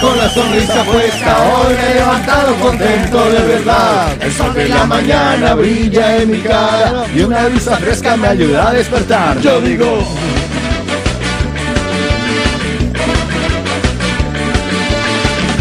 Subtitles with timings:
[0.00, 4.16] con la sonrisa puesta, hoy me he levantado contento de verdad.
[4.20, 8.68] El sol de la mañana brilla en mi cara y una brisa fresca me ayuda
[8.68, 9.40] a despertar.
[9.40, 10.02] Yo digo,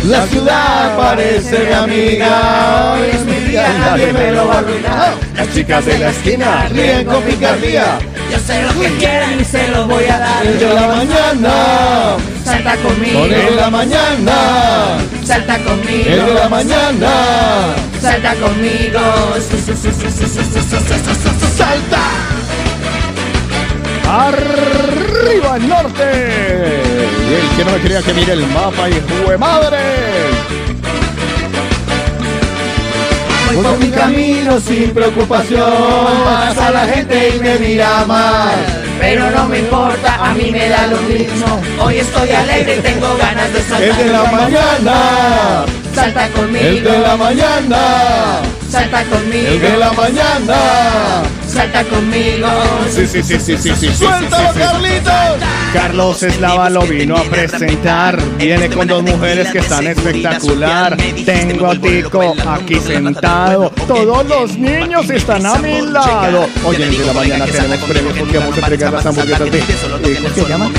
[0.06, 5.23] La ciudad parece mi amiga, hoy es mi día, nadie me lo va a arruinar.
[5.52, 8.00] Chicas de la esquina ríen con picardía.
[8.32, 10.46] Yo sé lo que quieran y se lo voy a dar.
[10.46, 13.26] El la mañana, salta conmigo.
[13.26, 16.06] El de la mañana, salta conmigo.
[16.08, 17.10] El de la mañana,
[18.02, 19.00] salta conmigo.
[21.58, 22.02] Salta.
[24.10, 26.82] Arriba el norte.
[27.30, 29.78] Y el que no me quería que mire el mapa, y de madre.
[33.56, 35.72] Voy por mi camino sin preocupación.
[36.26, 38.52] Pasa la gente y me mira mal.
[39.00, 41.62] Pero no me importa, a mí me da lo mismo.
[41.80, 43.84] Hoy estoy alegre y tengo ganas de saltar.
[43.84, 45.66] El de la mañana.
[45.94, 48.42] Salta conmigo, El de la mañana.
[48.74, 50.56] Salta conmigo, El de la mañana.
[51.48, 52.48] salta conmigo.
[52.90, 53.94] Sí, sí, sí, sí, sí, sí.
[53.94, 55.14] ¡Suéltalo, Carlitos!
[55.72, 58.20] Carlos Eslava lo vino a presentar.
[58.40, 60.98] Viene con dos mujeres que están espectacular.
[61.24, 63.70] Tengo a Tico aquí sentado.
[63.88, 66.48] Todos los niños están a mi lado.
[66.66, 69.60] Oye, desde la mañana tenemos premios porque vamos a entregar las hamburguesas de.
[69.60, 69.64] eh,
[70.24, 70.72] ¿Cómo se llama?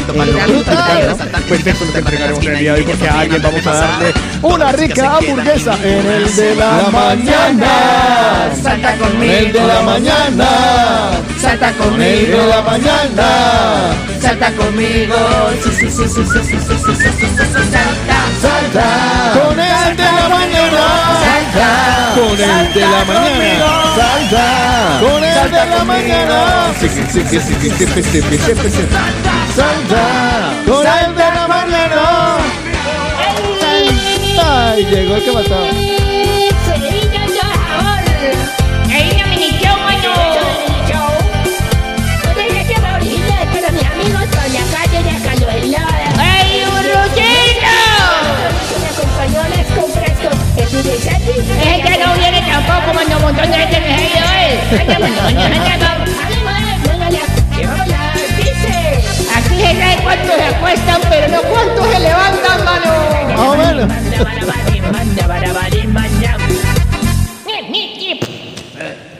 [1.48, 3.72] Pues eso es lo que entregaremos el día de hoy porque a alguien vamos a
[3.72, 4.12] darle
[4.44, 8.52] una rica hamburguesa en el de la mañana.
[8.62, 9.32] Salta conmigo.
[9.32, 10.48] El de la mañana.
[11.40, 12.04] Salta conmigo.
[12.04, 13.26] El de la mañana.
[14.20, 15.16] Salta conmigo.
[17.56, 18.20] Salta.
[18.42, 18.86] Salta.
[19.32, 20.84] Con el de la mañana.
[21.24, 21.68] Salta.
[22.14, 23.68] Con el de la mañana.
[23.96, 24.44] Salta.
[25.00, 26.74] Con el de la mañana.
[26.76, 27.08] Salta.
[27.08, 27.80] Con el
[30.30, 31.14] de la mañana.
[31.14, 31.23] Salta.
[34.74, 35.68] Ay, llegó el que mataba.
[35.68, 35.78] Es
[51.86, 54.24] que no viene tampoco cuando un montón de gente me ha ido
[55.28, 56.13] Aquí se sabe
[60.04, 62.92] cuántos se acuestan, pero no cuántos se levantan, mano.
[63.28, 63.88] Más o menos.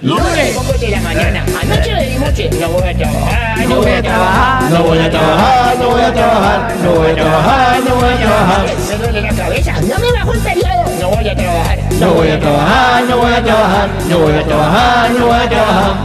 [0.05, 1.45] Lunes, de la mañana.
[1.62, 2.50] Anoche le di noche.
[2.61, 4.71] No voy a trabajar, no voy a trabajar.
[4.71, 8.16] No voy a trabajar, no voy a trabajar, no voy a trabajar, no voy a
[8.19, 8.66] trabajar.
[8.91, 9.72] Me duele la cabeza.
[9.81, 10.84] No me bajó el periodo.
[11.01, 11.78] No voy a trabajar.
[11.99, 15.48] No voy a trabajar, no voy a trabajar, no voy a trabajar, no voy a
[15.48, 15.97] trabajar.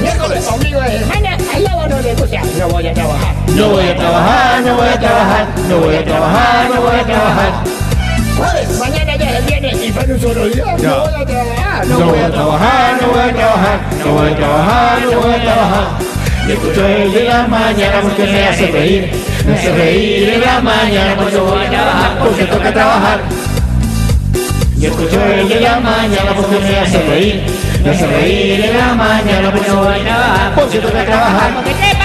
[0.00, 0.98] Miércoles, ombligo de
[1.70, 1.96] no.
[2.58, 3.34] No voy a trabajar.
[3.48, 7.04] No voy a trabajar, no voy a trabajar, no voy a trabajar, no voy a
[7.04, 7.52] trabajar.
[8.78, 10.46] Mañana ya es y para un solo.
[10.46, 11.86] No voy a trabajar.
[11.86, 15.42] No voy a trabajar, no voy a trabajar, no voy a trabajar, no voy a
[15.42, 15.86] trabajar.
[16.46, 19.10] Y escucho el de la mañana porque me hace reír,
[19.46, 23.20] me hace reír en la mañana cuando voy a trabajar porque toca trabajar.
[24.78, 27.46] Y escucho el de la mañana porque me hace reír,
[27.86, 31.64] me hace reír en la mañana porque voy a trabajar porque toca trabajar.
[31.64, 31.96] ¡Que te!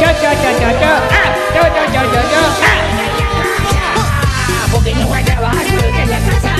[0.00, 0.92] Yo, yo, yo, yo, yo.
[1.10, 2.42] Ah, yo, yo, yo, yo, yo.
[2.62, 4.02] Ah.
[4.72, 6.56] Porque no voy a trabajar, estoy en la casa.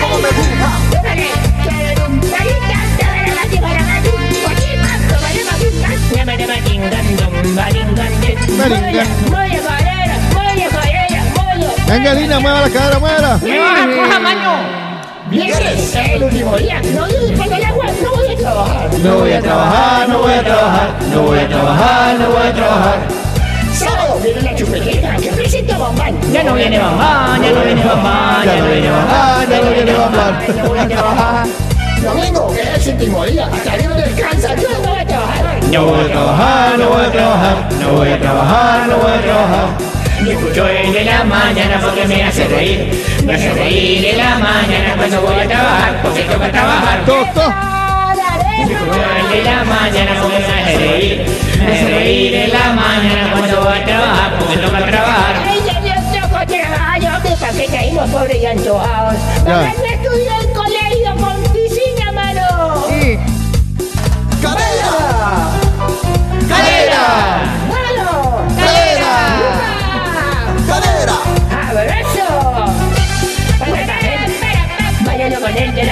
[0.00, 0.56] ¿Cómo me gusta?
[11.86, 13.38] Venga, Lina, mueva la cadera, mueva.
[13.42, 14.86] ¡Me baja, coja, mano!
[15.30, 16.82] Viernes, el último día.
[16.94, 18.90] No, después del agua no voy a trabajar.
[18.98, 22.52] No voy a trabajar, no voy a trabajar, no voy a trabajar, no voy a
[22.52, 22.98] trabajar.
[23.72, 26.32] Sábado viene la chupetita que presenta Bambán.
[26.32, 29.92] Ya no viene Bambán, ya no viene Bambán, Ya no viene Bambán, ya no viene
[29.92, 30.56] Bambán.
[30.56, 31.46] No voy a trabajar.
[32.02, 33.46] Domingo, que es el último día.
[33.52, 35.60] Hasta que no descansa, yo no voy a trabajar.
[35.72, 39.22] No voy a trabajar, no voy a trabajar, no voy a trabajar, no voy a
[39.22, 39.95] trabajar.
[40.24, 42.90] Y escucho el de la mañana porque me hace reír.
[43.24, 47.04] Me hace reír de la mañana cuando voy a trabajar, porque toca trabajar.
[47.04, 47.54] Toco.
[48.58, 51.26] El de la mañana porque me hace reír.
[51.58, 55.34] Me hace reír en la mañana cuando voy a trabajar porque no va a trabajar.
[55.46, 59.14] Ay, ya, yo toco trabajo, que que caímos pobres y antojados.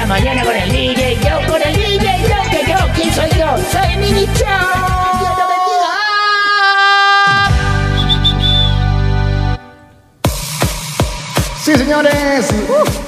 [0.06, 3.56] Mañana con el DJ, yo con el DJ, yo que yo, ¿quién soy yo?
[3.70, 4.93] Soy Mini Chao.
[11.64, 12.46] Sí, señores.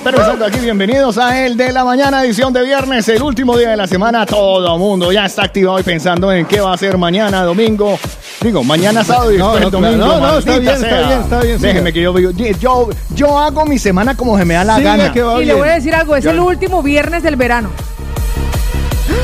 [0.02, 3.68] Pero estando aquí, bienvenidos a el de la mañana, edición de viernes, el último día
[3.68, 4.24] de la semana.
[4.24, 7.98] Todo el mundo ya está activado y pensando en qué va a ser mañana, domingo.
[8.40, 10.06] Digo, mañana sábado y No, después no, domingo.
[10.06, 11.60] No, no, está bien, está bien, está bien.
[11.60, 14.96] Déjeme que yo, yo, yo, yo hago mi semana como se me da la Siga,
[14.96, 15.12] gana.
[15.12, 17.68] que va Y le voy a decir algo, es el último viernes del verano.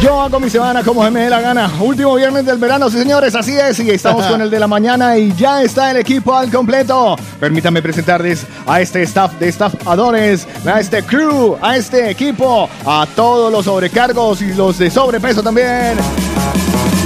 [0.00, 1.70] Yo hago mi semana como se me dé la gana.
[1.80, 3.78] Último viernes del verano, sí señores, así es.
[3.80, 7.16] Y estamos con el de la mañana y ya está el equipo al completo.
[7.38, 13.52] Permítanme presentarles a este staff de staffadores, a este crew, a este equipo, a todos
[13.52, 15.96] los sobrecargos y los de sobrepeso también.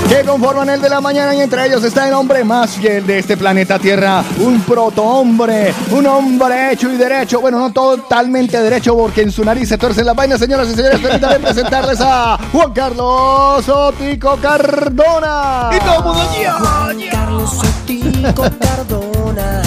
[0.08, 3.18] Que conforman el de la mañana y entre ellos está el hombre más fiel de
[3.18, 9.22] este planeta Tierra, un protohombre, un hombre hecho y derecho, bueno, no totalmente derecho porque
[9.22, 13.68] en su nariz se tuercen las vainas, señoras y señores, permítanme presentarles a Juan Carlos
[13.68, 15.70] Otico Cardona.
[15.72, 16.22] Y todo el mundo
[16.60, 19.62] Juan Carlos Sotico Cardona.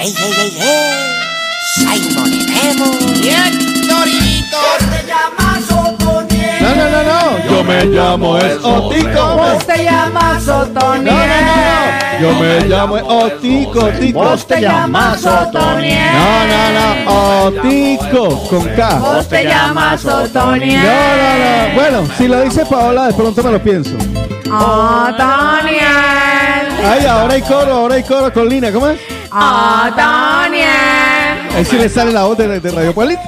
[0.00, 1.14] ¡Ey, ey, ey, ey!
[1.76, 2.92] ¡Simon Emo!
[3.20, 4.58] ¡Bien, Torito!
[4.78, 5.73] ¡Te llamas!
[7.04, 7.50] No, no, no, no.
[7.50, 9.36] Yo me llamo es Otico.
[9.36, 11.14] Vos te llamas No, no, Otoniel.
[11.14, 12.20] no.
[12.20, 14.18] Yo me llamo Otico, Otico.
[14.24, 16.12] Vos te llamas Otoniel.
[16.14, 16.84] No, no, no.
[17.46, 18.98] Otico, con K.
[18.98, 20.80] Vos te llamas No, Otoniel.
[20.82, 21.74] no, no.
[21.74, 23.90] Bueno, si lo dice Paola, de pronto me lo pienso.
[24.46, 25.84] Otoniel.
[26.86, 28.70] Ay, ahora hay coro, ahora hay coro con Lina.
[28.72, 29.00] ¿Cómo es?
[29.30, 30.64] Otoniel.
[31.54, 33.20] Ahí sí le sale la voz de, de Radio Pueblito.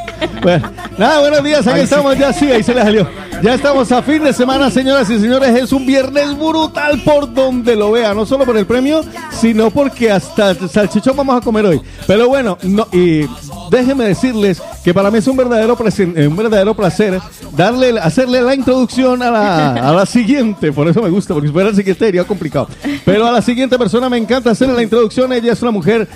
[0.42, 3.08] Bueno, nada, buenos días, aquí estamos ya, sí, ahí se le salió.
[3.42, 5.54] Ya estamos a fin de semana, señoras y señores.
[5.54, 10.10] Es un viernes brutal por donde lo vea, no solo por el premio, sino porque
[10.10, 11.80] hasta salchichón vamos a comer hoy.
[12.06, 13.26] Pero bueno, no, y
[13.70, 15.76] déjenme decirles que para mí es un verdadero,
[16.16, 17.20] eh, un verdadero placer
[17.52, 20.72] darle, hacerle la introducción a la, a la siguiente.
[20.72, 22.68] Por eso me gusta, porque si fuera el siguiente sería complicado.
[23.04, 25.32] Pero a la siguiente persona me encanta hacerle la introducción.
[25.32, 26.08] Ella es una mujer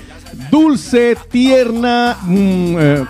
[0.50, 3.06] dulce, tierna, mm, eh,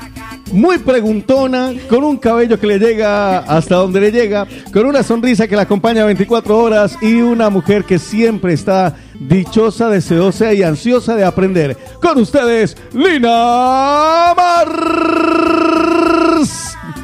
[0.53, 5.46] muy preguntona, con un cabello que le llega hasta donde le llega, con una sonrisa
[5.46, 11.15] que la acompaña 24 horas y una mujer que siempre está dichosa, deseosa y ansiosa
[11.15, 11.77] de aprender.
[12.00, 14.69] Con ustedes, Lina Mar...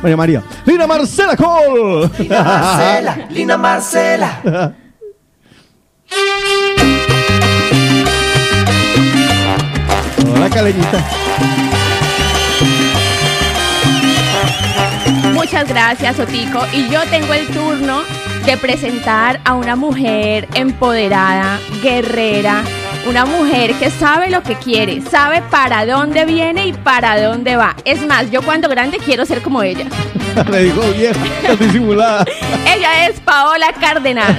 [0.03, 0.43] María María.
[0.65, 2.11] Lina Marcela Cole.
[2.19, 4.75] Lina Marcela, Lina Marcela.
[10.37, 11.03] Hola, caleñita.
[15.33, 16.61] Muchas gracias, Otico.
[16.73, 18.03] Y yo tengo el turno
[18.45, 22.63] de presentar a una mujer empoderada, guerrera,
[23.09, 27.75] una mujer que sabe lo que quiere, sabe para dónde viene y para dónde va.
[27.85, 29.87] Es más, yo cuando grande quiero ser como ella.
[30.51, 31.19] Le dijo vieja,
[31.59, 32.25] disimulada.
[32.67, 34.37] Ella es Paola Cardenal.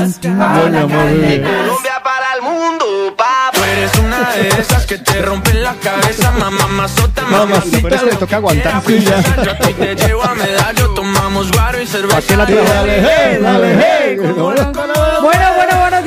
[0.00, 1.42] Bebé.
[1.42, 3.50] Colombia para el mundo, papá.
[3.52, 7.78] Tú eres una de esas que te rompen la cabeza, mamá, mazota, Mamacita.
[7.82, 8.82] Pero es que le toca aguantar.
[8.86, 9.04] Sí.
[9.04, 12.22] Yo a ti te llevo a medallo, tomamos guaro y cerveza.
[12.22, 14.16] qué la Sí, dale, hey, dale, hey.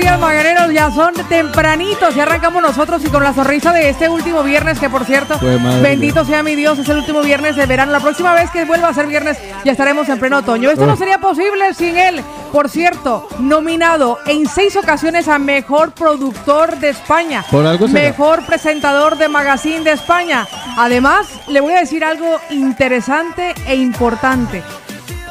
[0.03, 0.73] Días, mañaneros.
[0.73, 4.89] Ya son tempranitos y arrancamos nosotros y con la sonrisa de este último viernes, que
[4.89, 7.93] por cierto, Pues, bendito sea mi Dios, es el último viernes de verano.
[7.93, 10.69] La próxima vez que vuelva a ser viernes ya estaremos en pleno otoño.
[10.71, 12.21] Esto no sería posible sin él.
[12.51, 17.45] Por cierto, nominado en seis ocasiones a Mejor Productor de España.
[17.49, 18.01] Por algo será.
[18.01, 20.45] Mejor Presentador de Magazine de España.
[20.77, 24.63] Además, le voy a decir algo interesante e importante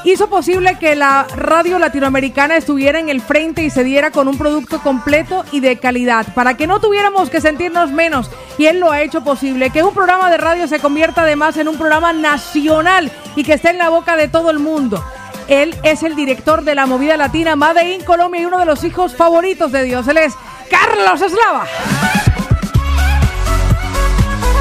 [0.05, 4.39] hizo posible que la radio latinoamericana estuviera en el frente y se diera con un
[4.39, 8.31] producto completo y de calidad, para que no tuviéramos que sentirnos menos.
[8.59, 11.69] Y él lo ha hecho posible, que un programa de radio se convierta además en
[11.69, 15.03] un programa nacional y que esté en la boca de todo el mundo.
[15.49, 18.85] Él es el director de la movida latina Made in Colombia y uno de los
[18.85, 20.07] hijos favoritos de Dios.
[20.09, 20.35] Él es
[20.71, 21.67] Carlos Eslava.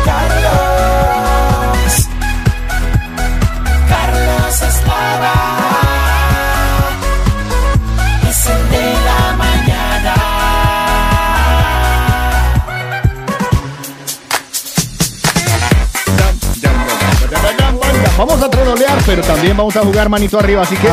[0.06, 1.11] Carlos
[18.22, 20.62] Vamos a trolear, pero también vamos a jugar manito arriba.
[20.62, 20.88] Así que,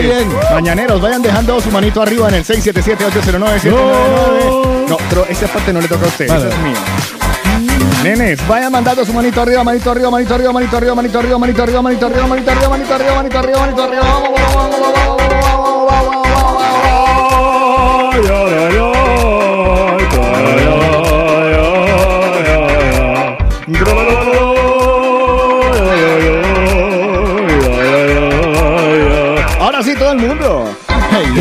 [0.00, 0.28] bien.
[0.52, 4.88] mañaneros, vayan dejando su manito arriba en el 677-809-799.
[4.88, 6.24] No, pero esta parte no le toca a usted.
[6.24, 6.74] Esa es mía.
[8.02, 11.62] Nenes, vayan mandando su manito arriba, manito arriba, manito arriba, manito arriba, manito arriba, manito
[11.62, 14.02] arriba, manito arriba, manito arriba, manito arriba, manito arriba, manito arriba.
[14.02, 16.22] Vamos, vamos, vamos, vamos, vamos,
[29.60, 30.71] Ahora sí, todo el mundo.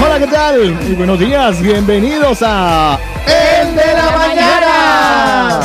[0.00, 0.72] Hola, ¿qué tal?
[0.72, 5.60] Muy buenos días, bienvenidos a El de la Mañana.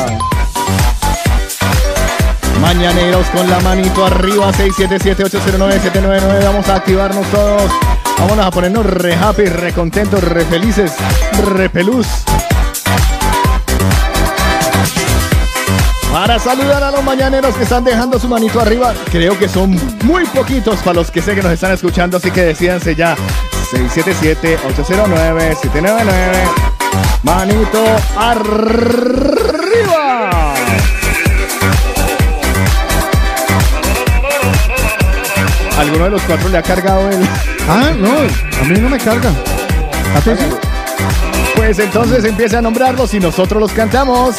[2.62, 6.44] Mañaneros con la manito arriba, 677-809-799.
[6.44, 7.72] Vamos a activarnos todos.
[8.20, 10.94] Vámonos a ponernos re happy, re contentos, re felices,
[11.48, 12.06] re pelús.
[16.12, 20.26] Para saludar a los mañaneros que están dejando su manito arriba, creo que son muy
[20.26, 23.16] poquitos para los que sé que nos están escuchando, así que decídanse ya.
[23.72, 26.10] 677-809-799.
[27.22, 27.86] Manito
[28.18, 30.32] arriba.
[35.78, 37.24] ¿Alguno de los cuatro le ha cargado el...?
[37.70, 39.30] Ah, no, a mí no me carga.
[39.30, 40.22] ¿A?
[41.60, 44.38] Pues entonces empiece a nombrarlos y nosotros los cantamos.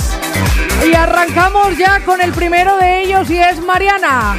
[0.90, 4.38] Y arrancamos ya con el primero de ellos y es Mariana.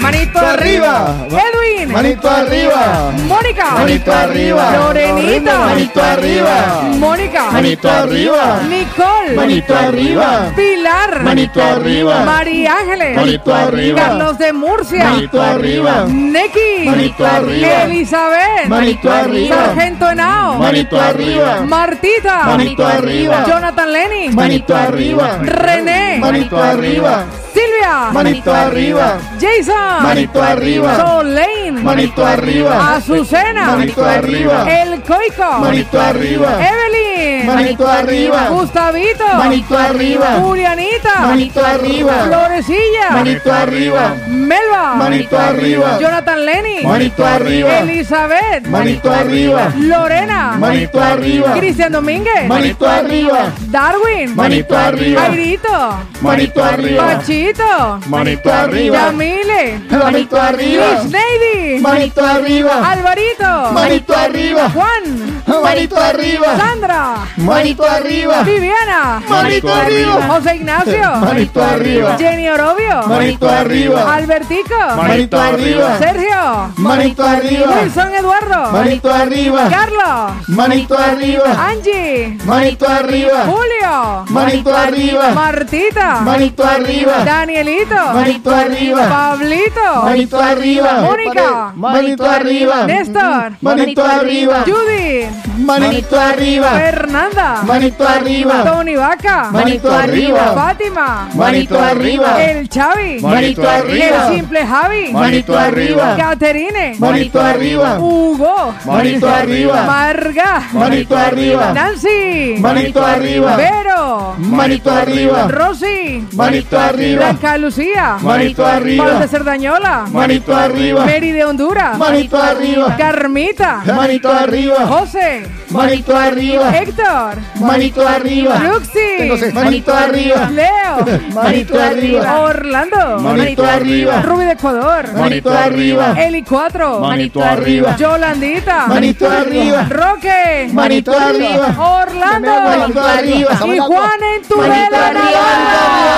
[0.00, 1.14] Manito arriba.
[1.26, 1.92] Edwin.
[1.92, 3.10] Manito arriba.
[3.26, 3.70] Mónica.
[3.78, 4.64] Manito arriba.
[4.76, 5.58] Lorenita.
[5.58, 6.56] Manito arriba.
[6.98, 7.50] Mónica.
[7.50, 8.60] Manito arriba.
[8.68, 9.34] Nicole.
[9.34, 10.52] Manito arriba.
[10.54, 11.22] Pilar.
[11.22, 12.24] Manito arriba.
[12.24, 13.16] María Ángeles.
[13.16, 13.98] Manito arriba.
[13.98, 15.04] Carlos de Murcia.
[15.04, 16.04] Manito arriba.
[16.06, 16.84] Neki.
[16.84, 17.82] Manito arriba.
[17.84, 18.68] Elizabeth.
[18.68, 19.56] Manito arriba.
[19.56, 20.58] Sargento Henao.
[20.58, 21.60] Manito arriba.
[21.66, 22.44] Martita.
[22.44, 23.44] Manito arriba.
[23.46, 24.28] Jonathan Lenny.
[24.30, 25.38] Manito arriba.
[25.42, 26.18] René.
[26.20, 27.24] Manito arriba.
[27.52, 28.10] Silvia.
[28.12, 29.18] Manito arriba.
[29.38, 29.87] Jason.
[30.02, 30.96] Manito arriba.
[30.96, 31.82] Solane.
[31.82, 32.94] Manito arriba.
[32.96, 33.76] Azucena.
[33.76, 34.64] Manito arriba.
[34.68, 35.58] El Coico.
[35.60, 36.58] Manito arriba.
[36.60, 37.46] Evelyn.
[37.46, 38.48] Manito arriba.
[38.48, 39.26] Gustavito.
[39.36, 40.28] Manito arriba.
[40.40, 41.14] Julianita.
[41.20, 42.12] Manito arriba.
[42.24, 43.10] Florecilla.
[43.10, 44.14] Manito arriba.
[44.28, 44.94] Melba.
[44.94, 45.98] Manito arriba.
[45.98, 46.82] Jonathan Lenny.
[46.84, 47.78] Manito arriba.
[47.78, 48.66] Elizabeth.
[48.68, 49.72] Manito arriba.
[49.76, 50.56] Lorena.
[50.58, 51.52] Manito arriba.
[51.54, 52.46] Cristian Domínguez.
[52.48, 53.52] Manito arriba.
[53.70, 54.34] Darwin.
[54.34, 55.20] Manito arriba.
[55.20, 55.98] Jairito.
[56.20, 57.02] Manito arriba.
[57.06, 58.00] Pachito.
[58.06, 58.96] Manito arriba.
[58.96, 59.77] Yamile.
[59.90, 60.84] Manito arriba.
[60.86, 61.80] Luis Neidy.
[61.80, 62.74] Manito arriba.
[62.90, 63.52] Alvarito.
[63.72, 64.68] Manito arriba.
[64.70, 65.04] Juan.
[65.48, 66.56] Manito arriba.
[66.56, 67.02] Sandra.
[67.36, 68.42] Manito arriba.
[68.42, 69.22] Viviana.
[69.26, 70.20] Manito arriba.
[70.28, 71.10] José Ignacio.
[71.20, 72.16] Manito arriba.
[72.16, 73.06] Jenny Orobio.
[73.06, 74.14] Manito arriba.
[74.14, 74.80] Albertico.
[74.96, 75.98] Manito arriba.
[75.98, 76.72] Sergio.
[76.76, 77.72] Manito arriba.
[77.80, 78.60] Wilson Eduardo.
[78.72, 79.68] Manito arriba.
[79.68, 80.32] Carlos.
[80.48, 81.48] Manito arriba.
[81.56, 82.36] Angie.
[82.44, 83.44] Manito arriba.
[83.44, 84.24] Julio.
[84.28, 85.32] Manito arriba.
[85.32, 86.20] Martita.
[86.20, 87.24] Manito arriba.
[87.24, 88.02] Danielito.
[88.12, 89.02] Manito arriba.
[89.08, 89.57] Pablito.
[90.04, 91.00] Manito arriba.
[91.02, 91.72] Mónica.
[91.74, 92.86] Manito arriba.
[92.86, 93.52] Néstor.
[93.60, 94.64] Manito arriba.
[94.64, 95.28] Judy.
[95.58, 96.70] Manito arriba.
[96.78, 97.62] Fernanda.
[97.66, 98.64] Manito arriba.
[98.64, 99.50] Tony Vaca.
[99.50, 100.54] Manito arriba.
[100.54, 101.28] Fátima.
[101.34, 102.42] Manito arriba.
[102.42, 103.20] El Chavi.
[103.20, 104.28] Manito arriba.
[104.28, 105.12] El Simple Javi.
[105.12, 106.16] Manito arriba.
[106.16, 106.94] Caterine.
[106.98, 107.98] Manito arriba.
[107.98, 108.74] Hugo.
[108.84, 109.82] Manito arriba.
[109.84, 110.62] Marga.
[110.72, 111.72] Manito arriba.
[111.72, 112.56] Nancy.
[112.60, 113.56] Manito arriba.
[113.56, 114.34] Vero.
[114.38, 115.48] Manito arriba.
[115.48, 116.26] Rosy.
[116.32, 117.18] Manito arriba.
[117.24, 118.16] Blanca Lucía.
[118.20, 119.18] Manito arriba.
[119.48, 121.04] Manito arriba.
[121.06, 121.96] Mary de Honduras.
[121.98, 122.96] Manito arriba.
[122.96, 123.82] Carmita.
[123.86, 124.86] Manito arriba.
[124.86, 125.42] José.
[125.70, 126.70] Manito arriba.
[126.70, 127.38] Héctor.
[127.60, 128.58] Manito arriba.
[128.58, 129.52] Luxi.
[129.52, 130.50] Manito arriba.
[130.50, 131.04] Leo.
[131.32, 132.40] Manito arriba.
[132.40, 133.18] Orlando.
[133.20, 134.22] Manito arriba.
[134.22, 135.12] Rubí de Ecuador.
[135.14, 136.14] Manito arriba.
[136.16, 137.00] Eli 4.
[137.00, 137.96] Manito arriba.
[137.96, 138.86] Yolandita.
[138.86, 139.86] Manito arriba.
[139.88, 140.68] Roque.
[140.72, 141.74] Manito arriba.
[141.78, 142.52] Orlando.
[142.52, 143.50] Manito arriba.
[143.64, 145.40] Y Juan en tu arriba, arriba,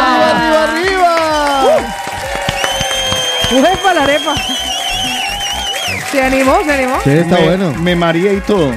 [0.01, 1.10] arriba, arriba.
[3.53, 4.35] Ujefa la arepa.
[6.13, 7.01] Se animó, se animó.
[7.03, 7.75] Sí, está me, bueno.
[7.81, 8.73] Me mareé y todo.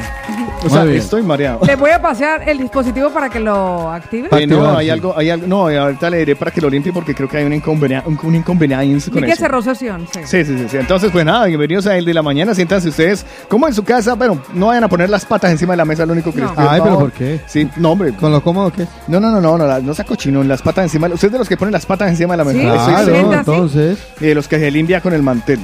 [0.65, 0.97] O sea, bien.
[0.97, 1.59] estoy mareado.
[1.65, 4.29] Les voy a pasear el dispositivo para que lo active.
[4.31, 7.13] Eh, no, hay algo, hay algo, no, ahorita le diré para que lo limpie porque
[7.13, 8.63] creo que hay un inconveniente, un, un inconveniente
[9.05, 9.41] Vi con que eso.
[9.41, 10.07] cerró sesión.
[10.13, 10.19] Sí.
[10.25, 10.77] Sí, sí, sí, sí.
[10.77, 12.55] Entonces, pues nada, bienvenidos a El de la Mañana.
[12.55, 15.77] Siéntanse ustedes como en su casa, pero no vayan a poner las patas encima de
[15.77, 16.47] la mesa, lo único que No.
[16.47, 16.69] les pido.
[16.69, 16.99] Ay, pero.
[16.99, 17.39] ¿por qué?
[17.47, 18.13] Sí, no, hombre.
[18.13, 18.87] ¿Con lo cómodo es?
[19.07, 21.07] No, no, no, no, no, no sea cochino, las patas encima.
[21.07, 22.85] Ustedes de los que ponen las patas encima de la mesa.
[22.85, 23.97] Sí, Claro, entonces.
[24.19, 25.59] Y de los que se limpia con el mantel.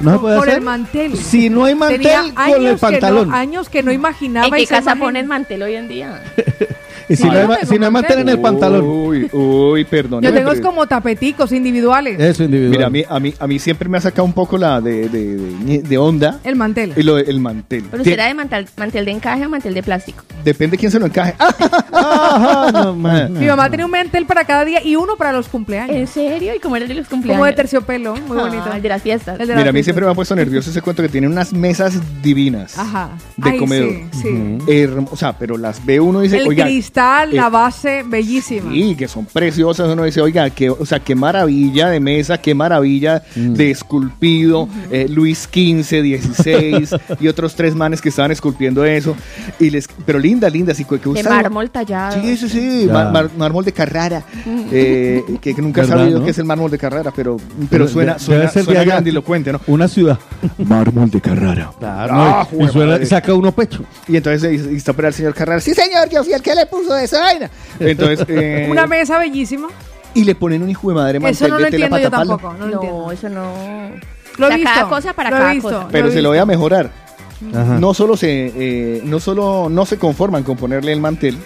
[0.00, 0.58] ¿No se puede Por hacer?
[0.60, 1.16] el mantel.
[1.16, 3.28] Si no hay mantel, Tenía con el años que, pantalón.
[3.30, 4.98] no, años que no imaginaba ¿En qué casa imagen.
[5.00, 6.22] ponen mantel hoy en día?
[7.08, 8.84] Y si Sí, no yo hay, ma- tengo si no hay mantel en el pantalón.
[8.84, 10.22] Uy, uy, perdón.
[10.22, 12.18] Yo tengo es como tapeticos individuales.
[12.18, 12.70] Eso individual.
[12.70, 15.08] Mira, a mí, a, mí, a mí siempre me ha sacado un poco la de,
[15.08, 16.92] de, de, de onda El mantel.
[16.96, 17.84] y lo, el mantel.
[17.90, 20.24] Pero será de mantel, mantel de encaje o mantel de plástico.
[20.44, 21.34] Depende quién se lo encaje.
[21.92, 23.32] Ajá, no, man.
[23.34, 25.94] Mi mamá tenía un mantel para cada día y uno para los cumpleaños.
[25.96, 26.54] ¿En serio?
[26.54, 27.38] ¿Y cómo era el de los cumpleaños?
[27.38, 28.64] Como de terciopelo, muy bonito.
[28.70, 29.38] Ah, el de las fiestas.
[29.38, 29.84] Mira, las a mí fiestas.
[29.84, 33.10] siempre me ha puesto nervioso ese cuento que tiene unas mesas divinas Ajá.
[33.36, 33.90] de Ay, comedor.
[34.12, 34.58] Sí, sí.
[34.68, 36.64] Hermo- o sea, pero las ve uno y dice, El oiga,
[36.96, 38.70] eh, la base, bellísima.
[38.72, 39.88] Sí, que son preciosas.
[39.88, 44.68] Uno dice, oiga, qué, o sea, qué maravilla de mesa, qué maravilla de esculpido.
[44.90, 46.88] eh, Luis XV, XVI
[47.20, 49.16] y otros tres manes que estaban esculpiendo eso.
[49.58, 52.20] Y les, pero linda, linda, así que que De mármol tallado.
[52.20, 52.92] Sí, sí, sí, Ya.
[52.92, 54.22] mar- mar- mármol de Carrara.
[54.72, 56.24] eh, que, que nunca he ¿Verdad, sabido no?
[56.24, 57.36] qué es el mármol de Carrara, pero,
[57.70, 58.84] pero suena, suena, suena allá.
[58.92, 59.60] grandilocuente, ¿no?
[59.66, 60.18] Una ciudad.
[60.58, 61.70] Mármol de Carrara.
[61.78, 63.84] Claro, Ah, no, y- suena- saca uno pecho.
[64.08, 65.60] Y entonces y- y está por el señor Carrara.
[65.60, 67.50] Sí, señor, yo fui el que le puso esa vaina.
[67.80, 69.68] Entonces, eh, Una mesa bellísima.
[70.14, 72.10] y le ponen un hijo de madre mantel Eso no de lo tela entiendo yo
[72.10, 72.38] patapalo.
[72.38, 72.54] tampoco.
[72.58, 73.52] No lo No, eso no.
[74.38, 74.70] Lo O he sea, visto.
[74.74, 75.88] cada cosa para lo he cada visto, cosa.
[75.90, 76.42] Pero lo he se lo voy visto.
[76.42, 76.90] a mejorar.
[77.54, 77.78] Ajá.
[77.78, 81.36] No solo se, eh, no solo no se conforman con ponerle el mantel,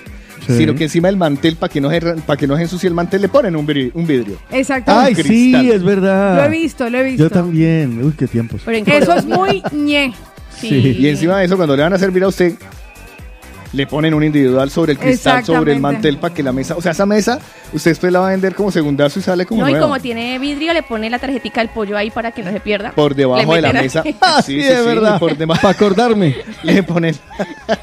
[0.47, 0.57] Sí.
[0.57, 2.95] sino que encima del mantel para que no se para que no se ensucie el
[2.95, 4.39] mantel le ponen un, vidri- un vidrio.
[4.51, 5.09] Exactamente.
[5.09, 5.63] Ay, cristal.
[5.63, 6.37] sí, es verdad.
[6.37, 7.25] Lo he visto, lo he visto.
[7.25, 8.03] Yo también.
[8.03, 8.63] Uy, qué tiempos.
[8.65, 10.15] Pero en Eso es Colombia- muy ñe.
[10.59, 10.97] Sí.
[10.99, 12.55] Y encima de eso cuando le van a servir a usted
[13.73, 16.83] le ponen un individual sobre el cristal, sobre el mantel para que la mesa, o
[16.83, 17.39] sea, esa mesa
[17.73, 20.39] usted después la va a vender como segundazo y sale como No, y como tiene
[20.39, 22.91] vidrio, le pone la tarjetica del pollo ahí para que no se pierda.
[22.93, 24.03] por debajo de la mesa.
[24.21, 25.19] Ah, sí, es verdad.
[25.19, 26.37] Por debajo Para acordarme.
[26.63, 27.15] le ponen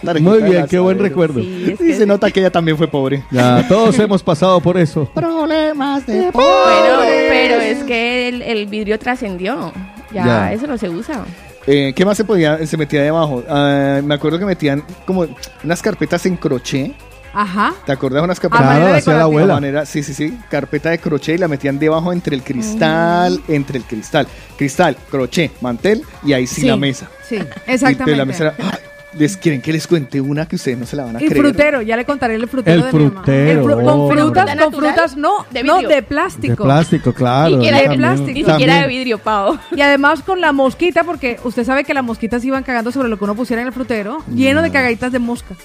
[0.01, 1.39] la Muy bien, qué buen recuerdo.
[1.41, 3.23] Sí, es Y se nota que ella también fue pobre.
[3.31, 5.05] Ya, todos hemos pasado por eso.
[5.13, 9.71] Problemas de Pero, pero es que el, el vidrio trascendió.
[10.11, 10.53] Ya, Ya.
[10.53, 11.23] eso no se usa.
[11.67, 13.43] Eh, ¿Qué más se podía, se metía debajo?
[13.49, 15.27] Ah, me acuerdo que metían como
[15.63, 16.93] unas carpetas en crochet.
[17.33, 17.73] Ajá.
[17.85, 18.65] ¿Te de unas A carpetas?
[18.77, 19.53] Claro, hacía la abuela.
[19.55, 23.77] manera, sí, sí, sí, carpeta de crochet y la metían debajo entre el cristal, entre
[23.79, 24.27] el cristal,
[24.57, 27.09] cristal, crochet, mantel y ahí sí, Sí, la mesa.
[27.27, 28.15] Sí, Y, pero exactamente.
[28.15, 28.79] la mesa era, ¡ay!
[29.17, 31.41] ¿Les quieren que les cuente una que ustedes no se la van a Y creer?
[31.43, 33.15] frutero, ya le contaré el frutero El de mi mamá.
[33.23, 33.75] frutero, El fru- oh.
[33.75, 35.89] con ¿Pero frutas, fruta con frutas, no, ¿De no, vidrio?
[35.89, 36.63] de De plástico.
[36.63, 37.49] plástico, claro.
[37.49, 38.31] Ni siquiera yo de también- plástico.
[38.39, 39.57] Ni siquiera de vidrio, pavo.
[39.75, 43.17] Y además con la mosquita, porque usted sabe que las mosquitas iban cagando sobre lo
[43.17, 45.55] que uno pusiera en el frutero, lleno de cagaditas de mosca.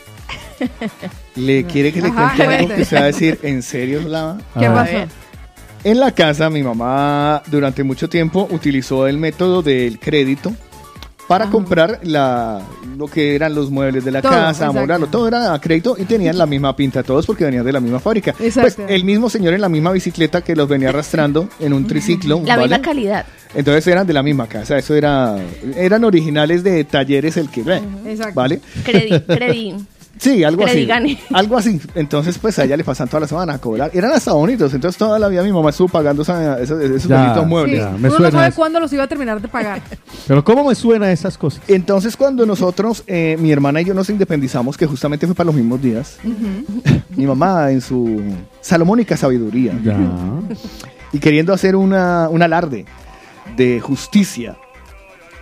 [1.37, 4.39] ¿Le quiere que le Ajá, cuente algo que se va a decir en serio, Lava?
[4.59, 4.75] ¿Qué Ah.
[4.75, 4.97] pasó?
[5.85, 10.53] En la casa, mi mamá durante mucho tiempo utilizó el método del crédito
[11.29, 12.61] para comprar la,
[12.97, 16.05] lo que eran los muebles de la Todo, casa, amorarlo, todo era a crédito y
[16.05, 18.35] tenían la misma pinta todos porque venían de la misma fábrica.
[18.41, 18.83] Exacto.
[18.83, 22.43] Pues el mismo señor en la misma bicicleta que los venía arrastrando en un triciclo.
[22.45, 22.69] La ¿vale?
[22.69, 23.27] misma calidad.
[23.55, 25.37] Entonces eran de la misma casa, eso era,
[25.77, 28.35] eran originales de talleres el que, Exacto.
[28.35, 28.61] ¿vale?
[28.85, 29.75] Credi, credi.
[30.23, 30.89] Sí, algo así.
[31.35, 31.81] Algo así.
[31.97, 33.91] Entonces, pues a ella le pasan toda la semana a cobrar.
[33.93, 34.73] Eran hasta bonitos.
[34.73, 37.23] Entonces, toda la vida mi mamá estuvo pagando esa- esos, esos Ya.
[37.23, 37.79] bonitos Sí, muebles.
[37.81, 38.57] Ya, me uno no suena sabe eso.
[38.57, 39.83] cuándo los iba a terminar de pagar.
[40.29, 41.61] Pero ¿cómo me suena esas cosas?
[41.67, 45.57] Entonces, cuando nosotros, eh, mi hermana y yo nos independizamos, que justamente fue para los
[45.57, 46.19] mismos días,
[47.17, 48.23] mi mamá en su
[48.61, 49.97] salomónica sabiduría Ya.
[51.13, 52.87] y queriendo hacer una, un alarde
[53.57, 54.57] de justicia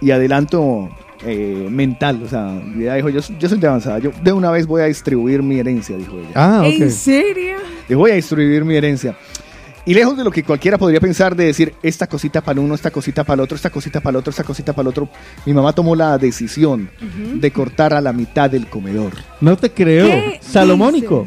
[0.00, 0.88] y adelanto
[1.24, 4.66] eh, mental, o sea, ella dijo, yo, yo soy de avanzada, yo de una vez
[4.66, 6.30] voy a distribuir mi herencia, dijo ella.
[6.34, 6.88] Ah, ¿En ok.
[6.90, 7.58] serio?
[7.88, 9.16] Le voy a distribuir mi herencia.
[9.86, 12.90] Y lejos de lo que cualquiera podría pensar de decir esta cosita para uno, esta
[12.90, 15.08] cosita para el otro, esta cosita para el otro, esta cosita para el otro,
[15.46, 16.90] mi mamá tomó la decisión
[17.34, 19.14] de cortar a la mitad del comedor.
[19.40, 20.06] No te creo.
[20.06, 21.26] ¿Qué Salomónico.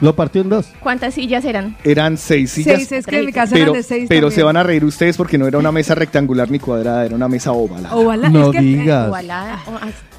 [0.00, 0.72] Lo partió en dos.
[0.80, 1.76] ¿Cuántas sillas eran?
[1.84, 4.36] Eran seis sillas, Seis, es que en mi casa pero, eran de seis pero también.
[4.36, 7.28] se van a reír ustedes porque no era una mesa rectangular ni cuadrada, era una
[7.28, 7.94] mesa ovalada.
[7.94, 9.08] Ovalada, No es que- eh, digas.
[9.08, 9.58] Ovalada.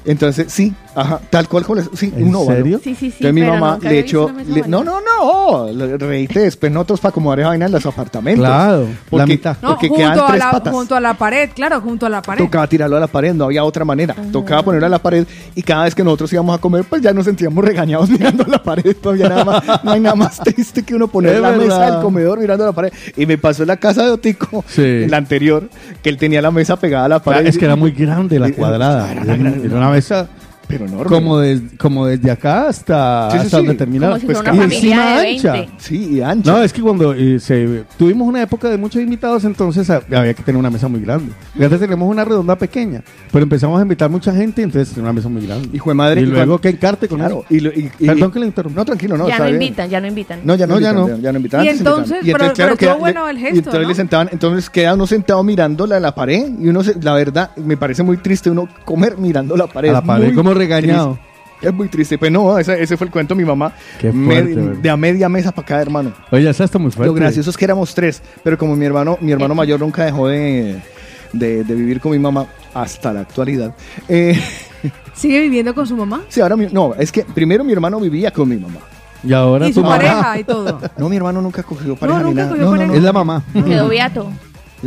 [0.04, 2.56] Entonces, sí, ajá, tal cual como les- sí, ¿En un óvalo.
[2.56, 2.80] serio?
[2.82, 3.16] Sí, sí, sí.
[3.24, 5.72] Entonces mi pero mamá nunca le había visto echó, una mesa le- no, no, no,
[5.72, 8.44] le- reíste después nosotros para acomodar esa vaina en los apartamentos.
[8.44, 9.56] Claro, la porque, mitad.
[9.62, 10.72] No, porque junto quedan a, tres la, patas.
[10.74, 12.44] junto a la pared, claro, junto a la pared.
[12.44, 14.14] Tocaba tirarlo a la pared, no había otra manera.
[14.32, 17.12] Tocaba ponerlo a la pared y cada vez que nosotros íbamos a comer, pues ya
[17.12, 18.96] nos sentíamos regañados mirando a la pared.
[18.96, 21.92] Todavía nada más, no hay nada más triste que uno poner Es la mesa verdad.
[21.92, 22.92] del comedor mirando a la pared.
[23.16, 24.82] Y me pasó en la casa de Otico, Sí.
[24.82, 25.68] en la anterior,
[26.02, 27.38] que él tenía la mesa pegada a la pared.
[27.38, 29.12] Claro, es que era muy grande la cuadrada.
[29.12, 30.08] Era Era, una grande.
[30.08, 31.04] era una mesa Pero enorme.
[31.04, 33.56] como, des- como desde acá hasta, Sí, sí, hasta sí.
[33.56, 34.12] donde terminaba.
[34.14, 35.52] Como si Pues fuera una y encima de ancha.
[35.52, 35.72] 20.
[35.78, 36.52] Sí, y ancha.
[36.52, 40.34] No, es que cuando eh, se, tuvimos una época de muchos invitados, entonces ah, había
[40.34, 41.32] que tener una mesa muy grande.
[41.58, 45.12] Y antes teníamos una redonda pequeña, pero empezamos a invitar mucha gente, entonces tenía una
[45.12, 45.68] mesa muy grande.
[45.72, 46.20] Hijo de madre.
[46.20, 47.54] y y luego que encarte con Claro, eso.
[47.54, 48.80] y, y- y- Perdón que le interrumpa.
[48.80, 49.26] No, tranquilo, no.
[49.26, 49.62] ya está no bien.
[49.62, 50.40] invitan, ya no invitan.
[50.44, 51.22] No, ya no, No, ya invitan, no.
[51.22, 51.64] ya no invitan.
[51.64, 52.40] Y antes entonces, invitaban.
[52.40, 53.88] pero- pero que- estuvo bueno el y gesto, entonces ¿no?
[53.88, 57.50] le sentaban, entonces queda uno sentado mirándola a la pared y uno, se- la verdad,
[57.56, 59.90] me parece muy triste uno comer mirando la pared.
[59.90, 61.18] A la pared, Muy regañado.
[61.60, 62.18] Es muy triste.
[62.18, 63.72] Pues no, ese, ese fue el cuento de mi mamá.
[64.00, 66.12] Qué fuerte, de a media mesa para cada hermano.
[66.32, 67.06] Oye, esa está muy fuerte.
[67.06, 70.26] Lo gracioso es que éramos tres, pero como mi hermano, mi hermano mayor nunca dejó
[70.26, 70.80] de,
[71.32, 73.74] de- de vivir con mi mamá hasta la actualidad.
[74.08, 74.40] eh,
[75.14, 76.22] ¿Sigue viviendo con su mamá?
[76.28, 78.80] sí, ahora mi- no, es que primero mi hermano vivía con mi mamá.
[79.22, 80.80] Y ahora Y su mamá pareja y todo.
[80.98, 82.48] No, mi hermano nunca cogió pareja ni nunca nada.
[82.50, 82.92] cogió No, no, pareja.
[82.92, 82.98] no.
[82.98, 83.42] es la mamá.
[83.52, 84.32] Quedó beato.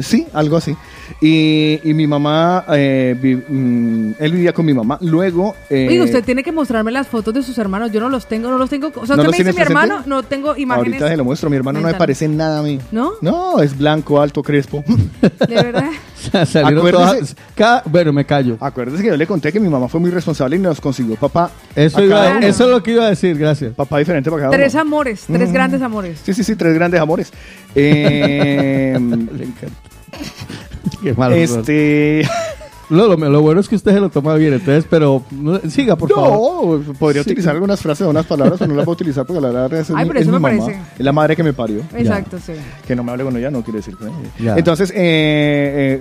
[0.02, 0.76] Sí, algo así.
[1.22, 4.98] Y, y mi mamá, eh, vi- mm, él vivía con mi mamá.
[5.02, 5.56] Luego.
[5.70, 7.92] eh, Oiga, usted tiene que mostrarme las fotos de sus hermanos.
[7.92, 8.92] Yo no los tengo, no los tengo.
[8.96, 9.62] O sea, ¿No usted me dice mi presente?
[9.64, 10.94] hermano, no tengo imágenes.
[10.94, 11.50] Ahorita se lo muestro.
[11.50, 12.80] Mi hermano no me parece nada a mí.
[12.92, 13.14] ¿No?
[13.22, 14.84] No, es blanco, alto, crespo.
[15.48, 15.90] De verdad.
[16.46, 18.58] Salieron Acuérdese- todas- cada- bueno, me callo.
[18.60, 21.52] Acuérdese que yo le conté que mi mamá fue muy responsable y nos consiguió papá.
[21.76, 23.74] Eso, iba- eso es lo que iba a decir, gracias.
[23.76, 24.82] Papá diferente para cada Tres uno.
[24.82, 26.20] amores, tres grandes amores.
[26.24, 27.32] Sí, sí, sí, tres grandes amores.
[27.78, 28.98] Eh,
[31.02, 31.36] Qué malo.
[31.36, 32.28] este.
[32.90, 35.96] No, lo, lo bueno es que usted se lo toma bien, entonces, pero no, siga,
[35.96, 36.80] por favor.
[36.86, 37.32] No, podría Sí.
[37.32, 39.74] utilizar algunas frases o unas palabras, pero no las voy a utilizar porque la verdad
[39.80, 40.66] es, Ay, mi- pero es eso mi me mamá.
[40.66, 40.82] parece.
[41.00, 41.82] Es la madre que me parió.
[41.96, 42.54] Exacto, sí.
[42.88, 44.18] Que no me hable con ella no quiere decir con ella.
[44.40, 44.56] Ya.
[44.58, 44.96] Entonces, eh,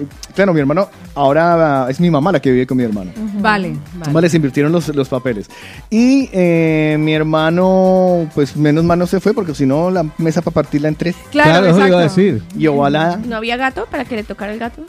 [0.01, 3.12] eh, claro, mi hermano, ahora es mi mamá la que vive con mi hermano.
[3.40, 4.29] Vale, Vale, vale.
[4.29, 5.49] se invirtieron los, los papeles.
[5.90, 10.42] Y eh, mi hermano, pues menos mal no se fue, porque si no, la mesa
[10.42, 11.16] para partirla en tres.
[11.31, 11.88] Claro, Claro, eso exacto.
[11.88, 12.42] iba a decir.
[12.59, 13.16] Y ojalá.
[13.27, 14.83] ¿No había gato para que le tocara el gato?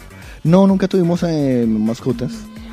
[0.45, 2.31] No, nunca tuvimos eh, mascotas.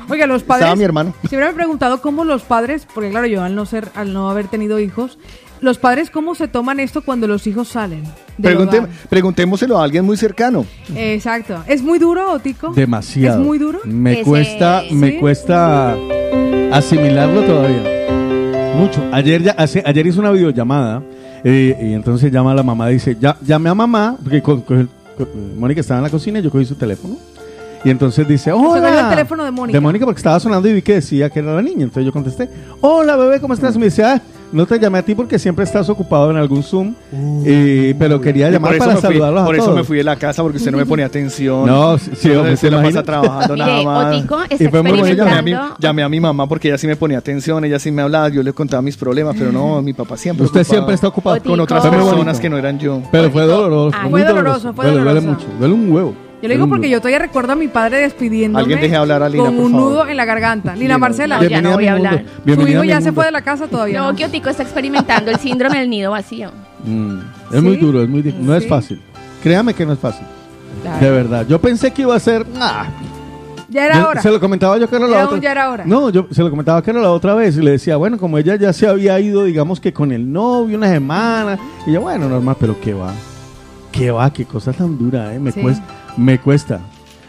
[0.09, 0.63] Oiga, los padres.
[0.65, 1.13] Estaba mi hermano.
[1.27, 4.29] Siempre me he preguntado cómo los padres, porque claro, yo al no ser, al no
[4.29, 5.17] haber tenido hijos,
[5.59, 8.03] los padres cómo se toman esto cuando los hijos salen.
[8.37, 8.89] hogar?
[9.09, 10.65] preguntémoselo a alguien muy cercano.
[10.95, 11.63] Exacto.
[11.67, 12.73] ¿Es muy duro, Tico?
[12.73, 13.39] Demasiado.
[13.41, 13.79] ¿Es muy duro?
[13.85, 14.93] Me Ese- cuesta, ¿sí?
[14.93, 15.95] me cuesta
[16.71, 18.73] asimilarlo todavía.
[18.77, 19.01] Mucho.
[19.11, 21.01] Ayer ya, hace- ayer hice una videollamada
[21.43, 24.63] eh, y entonces llama a la mamá y dice, ya, llame a mamá, porque co-
[24.63, 24.75] co-
[25.17, 27.15] co- Mónica estaba en la cocina y yo cogí su teléfono.
[27.85, 29.01] Y entonces dice, hola.
[29.03, 29.77] el teléfono de Mónica.
[29.77, 31.83] De Mónica porque estaba sonando y vi que decía que era la niña.
[31.83, 32.49] Entonces yo contesté,
[32.81, 33.75] hola bebé, ¿cómo estás?
[33.75, 34.21] Y me dice, ah,
[34.53, 36.93] no te llamé a ti porque siempre estás ocupado en algún Zoom.
[37.43, 40.03] y- pero quería llamar por eso para me fui- saludarlos Por eso me fui de
[40.03, 41.65] la casa porque usted no me ponía atención.
[41.65, 44.15] No, sí, sí, hombre, se ¿se la pasa trabajando nada más.
[44.15, 45.07] Otico está Y fue muy bonito.
[45.17, 45.75] Llamé a, mi, experimentando.
[45.79, 48.43] llamé a mi mamá porque ella sí me ponía atención, ella sí me hablaba, yo
[48.43, 50.45] le contaba mis problemas, pero no, mi papá siempre.
[50.45, 51.49] Usted ocupado siempre está ocupado Otico.
[51.49, 53.01] con otras personas que no eran yo.
[53.11, 53.97] Pero fue doloroso.
[54.03, 55.47] Muy Fue doloroso, fue Duele, duele doloroso.
[55.47, 55.59] mucho.
[55.59, 56.13] Duele un huevo.
[56.43, 59.29] Yo le digo porque yo todavía recuerdo a mi padre despidiéndome Alguien deje hablar a
[59.29, 59.91] Lina, con por un favor.
[59.91, 60.75] nudo en la garganta.
[60.75, 62.25] Lina Marcela, no, ya no voy a hablar.
[62.35, 64.01] su Bienvenida hijo a ya se fue de la casa todavía.
[64.01, 66.51] No, que Otico está experimentando el síndrome del nido vacío.
[66.85, 67.17] Mm,
[67.53, 67.61] Es ¿Sí?
[67.65, 68.45] muy duro, es muy difícil.
[68.45, 68.69] No es Sí.
[68.69, 69.01] fácil.
[69.41, 70.25] Créame que no es fácil.
[70.81, 70.99] Claro.
[71.05, 71.47] De verdad.
[71.47, 72.45] Yo pensé que iba a ser.
[72.59, 72.87] ah,
[73.69, 74.21] Ya era yo- hora.
[74.21, 75.39] Se lo comentaba yo que era la Era otra.
[75.39, 75.85] ya era hora.
[75.85, 78.37] No, yo se lo comentaba que era la otra vez y le decía, bueno, como
[78.37, 81.57] ella ya se había ido, digamos que con el novio una semana.
[81.87, 83.13] Y yo, bueno, normal, pero qué va.
[83.93, 85.39] Qué va, qué cosa tan dura, ¿eh?
[85.39, 85.61] Me Sí.
[85.61, 85.83] cuesta.
[86.17, 86.79] Me cuesta.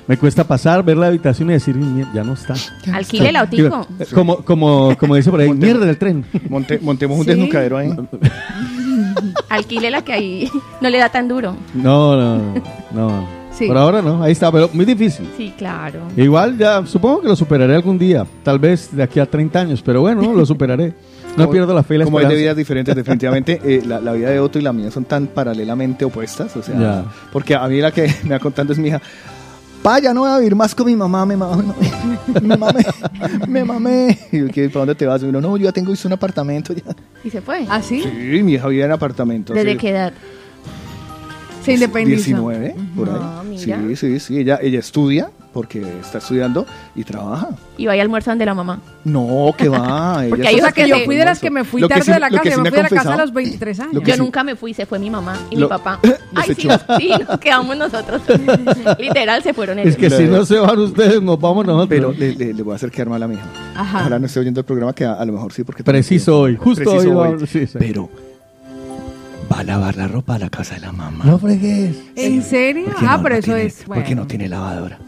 [0.06, 2.54] Me cuesta pasar, ver la habitación y decir, "Mier- ya no está.
[2.92, 3.86] Alquile el Otico.
[3.98, 6.24] Eh, Como, como, como dice por ahí, Monte- mierda del tren.
[6.50, 7.30] Monte- montemos un Sí.
[7.30, 7.90] desnucadero ahí.
[9.48, 11.56] Alquile la que ahí no le da tan duro.
[11.74, 12.54] No, no, no.
[12.92, 13.44] no.
[13.52, 13.66] Sí.
[13.68, 15.28] Por ahora no, ahí está, pero muy difícil.
[15.36, 16.00] Sí, claro.
[16.16, 19.80] Igual ya, supongo que lo superaré algún día, tal vez de aquí a 30 años,
[19.80, 20.92] pero bueno, lo superaré.
[21.36, 22.42] No pierdo la fe la Como hay de esperanza.
[22.42, 26.04] vidas diferentes, definitivamente eh, la, la vida de Otto y la mía son tan paralelamente
[26.04, 26.56] opuestas.
[26.56, 29.00] O sea, porque a mí la que me va contando es mi hija.
[29.82, 31.64] Pa, ya no voy a vivir más con mi mamá, me mamé,
[32.42, 32.86] me mamé,
[33.46, 34.18] me mamé.
[34.32, 35.22] Y yo, ¿qué, ¿para dónde te vas?
[35.22, 36.72] Y uno, no, yo ya tengo hice un apartamento.
[36.72, 36.82] Ya.
[37.22, 37.66] ¿Y se fue?
[37.68, 38.02] ¿Ah, sí?
[38.02, 39.52] Sí, mi hija vive en apartamento.
[39.52, 40.12] ¿Desde qué edad?
[41.64, 42.16] Se independiza.
[42.26, 43.16] 19, por ahí.
[43.18, 43.78] Ah, mira.
[43.88, 44.38] Sí, sí, sí.
[44.38, 47.50] Ella, ella estudia porque está estudiando y trabaja.
[47.78, 48.80] Y vaya al almuerzo donde la mamá.
[49.04, 50.16] No, que va.
[50.24, 52.12] ella Porque hay sea que yo fui de las que me fui Lo tarde sí-
[52.12, 52.42] de la casa.
[52.42, 54.02] sí Yo me me fui de la casa a los 23 años.
[54.04, 56.00] Yo sí- nunca me fui, se fue mi mamá y Lo- mi papá.
[56.02, 56.78] Los Ay, sí, echó.
[56.98, 58.20] sí, nos quedamos nosotros.
[58.98, 59.96] Literal, se fueron Es ellos.
[59.98, 61.88] que si no se van ustedes, nos vamos nosotros.
[61.88, 63.46] Pero le, le- le voy a hacer quedar mal a mi hija.
[63.76, 64.00] Ajá.
[64.00, 65.84] Ojalá no esté oyendo el programa, que a, a lo mejor sí, porque...
[65.84, 67.28] Preciso hoy, justo Preciso hoy.
[67.34, 67.40] hoy.
[67.40, 67.76] va- sí, sí.
[67.78, 68.08] Pero
[69.54, 71.24] va a lavar la ropa a la casa de la mamá.
[71.24, 71.96] No fregues.
[72.16, 72.86] ¿En serio?
[72.86, 73.86] Porque Ah, no- pero no eso tiene- es.
[73.86, 74.02] Bueno.
[74.02, 74.98] Porque no tiene lavadora.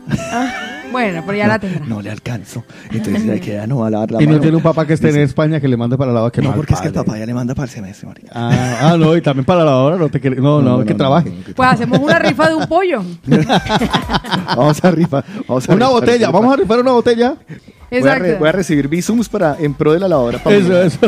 [0.92, 1.84] Bueno, pero ya no, la tendrá.
[1.84, 2.64] no le alcanzo.
[2.92, 4.40] Entonces hay que ya no va a lavar la Y no mano.
[4.42, 6.54] tiene un papá que esté en España que le mande para la lava que no.
[6.54, 7.06] Porque es que el padre.
[7.06, 8.30] papá ya le manda para el semestre, marica.
[8.32, 11.28] Ah, ah, no, y también para la hora no te quiere- No, no, que trabaje.
[11.30, 13.02] no, que Pues hacemos una rifa de un pollo.
[14.56, 15.24] Vamos a rifar.
[15.48, 16.32] Vamos a Una rifar, botella, rifar.
[16.32, 17.34] vamos a rifar una botella.
[17.90, 18.38] Voy a, re- Exacto.
[18.40, 20.38] voy a recibir visums para, en pro de la lavadora.
[20.38, 20.98] para Eso, eso.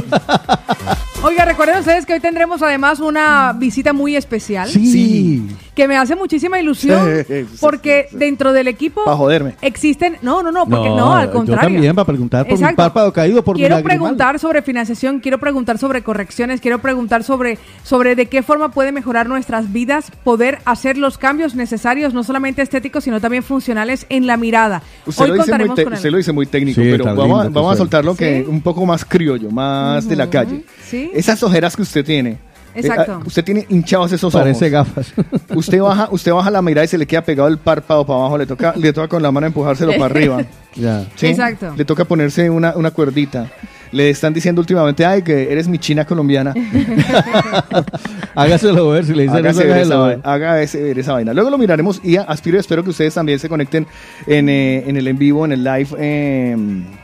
[1.22, 4.68] Oiga, recuerden ustedes que hoy tendremos además una visita muy especial.
[4.68, 5.42] Sí.
[5.78, 8.18] Que me hace muchísima ilusión Sí, sí, porque sí, sí.
[8.18, 9.54] dentro del equipo joderme.
[9.62, 11.68] existen, no, no, no, porque no, al contrario.
[11.68, 12.76] Yo también, para preguntar por mi Exacto.
[12.76, 18.16] párpado caído, por quiero preguntar sobre financiación, quiero preguntar sobre correcciones, quiero preguntar sobre, sobre
[18.16, 23.04] de qué forma puede mejorar nuestras vidas, poder hacer los cambios necesarios, no solamente estéticos,
[23.04, 24.82] sino también funcionales en la mirada.
[25.06, 25.92] Usted, Hoy lo dice, muy con él.
[25.92, 28.44] usted lo dice muy técnico, Sí, pero vamos, a, lindo que vamos a soltarlo que
[28.48, 30.64] un poco más criollo, más de la calle.
[30.84, 31.10] Sí.
[31.14, 32.38] Esas ojeras que usted tiene.
[32.74, 33.12] Exacto.
[33.12, 34.88] eh, ah, usted tiene hinchados esos Parece ojos.
[34.94, 35.12] gafas.
[35.54, 38.38] Usted baja, usted baja la mirada y se le queda pegado el párpado para abajo,
[38.38, 40.42] le toca, le toca con la mano empujárselo para arriba.
[40.74, 41.04] ya.
[41.16, 41.26] ¿sí?
[41.28, 41.74] Exacto.
[41.76, 43.46] Le toca ponerse una, una cuerdita.
[43.90, 46.52] Le están diciendo últimamente, ay, que eres mi china colombiana.
[48.34, 50.20] Hágaselo ver si le dicen eso, Hágase ver esa, hágaselo ver.
[50.24, 51.32] haga ese- ver esa vaina.
[51.34, 53.86] Luego lo miraremos y aspiro y espero que ustedes también se conecten
[54.26, 56.56] en, eh, en el en vivo, en el live, eh,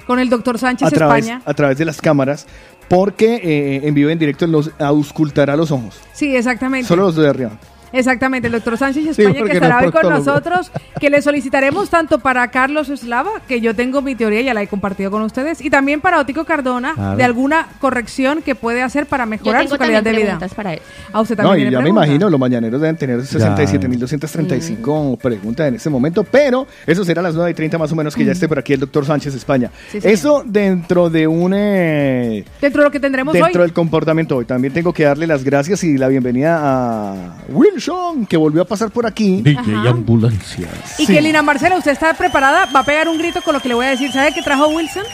[0.07, 1.43] Con el doctor Sánchez a, través, España.
[1.45, 2.47] a través de las cámaras,
[2.89, 6.01] porque eh, en vivo y en directo nos auscultará los ojos.
[6.13, 6.87] Sí, exactamente.
[6.89, 7.53] Solo los de arriba.
[7.95, 11.89] Exactamente, el doctor Sánchez España que no estará es hoy con nosotros, que le solicitaremos
[11.91, 15.61] tanto para Carlos Eslava, que yo tengo mi teoría, ya la he compartido con ustedes,
[15.61, 17.17] y también para Otico Cardona, Claro.
[17.17, 20.39] de alguna corrección que puede hacer para mejorar su calidad de vida.
[20.57, 20.81] para él.
[21.13, 25.69] A usted No, también y tiene ya me imagino, los mañaneros deben tener 67.235 preguntas
[25.69, 28.25] en este momento, pero eso será a las 9 y 30 más o menos que
[28.25, 29.71] ya esté por aquí el doctor Sánchez España.
[29.91, 31.53] Sí, eso dentro de un...
[31.55, 33.67] eh, Dentro de lo que tendremos dentro hoy.
[33.69, 34.45] del comportamiento hoy.
[34.45, 37.15] También tengo que darle las gracias y la bienvenida a
[37.49, 37.84] Wilson,
[38.29, 39.43] que volvió a pasar por aquí.
[39.43, 39.91] DJ Ajá.
[39.91, 40.99] Ambulancias.
[40.99, 41.13] Y sí.
[41.13, 42.67] que Lina Marcela, ¿usted está preparada?
[42.67, 44.13] Va a pegar un grito con lo que le voy a decir.
[44.13, 45.05] ¿Sabe qué trajo Wilson?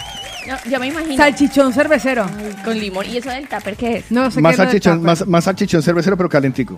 [0.46, 1.16] No, yo me imagino.
[1.16, 2.24] Salchichón cervecero.
[2.24, 3.06] Ay, con limón.
[3.06, 4.10] ¿Y eso del tupper qué es?
[4.10, 5.06] No sé Más qué es salchichón, tupper.
[5.06, 6.76] más, más salchichón cervecero, pero calentico.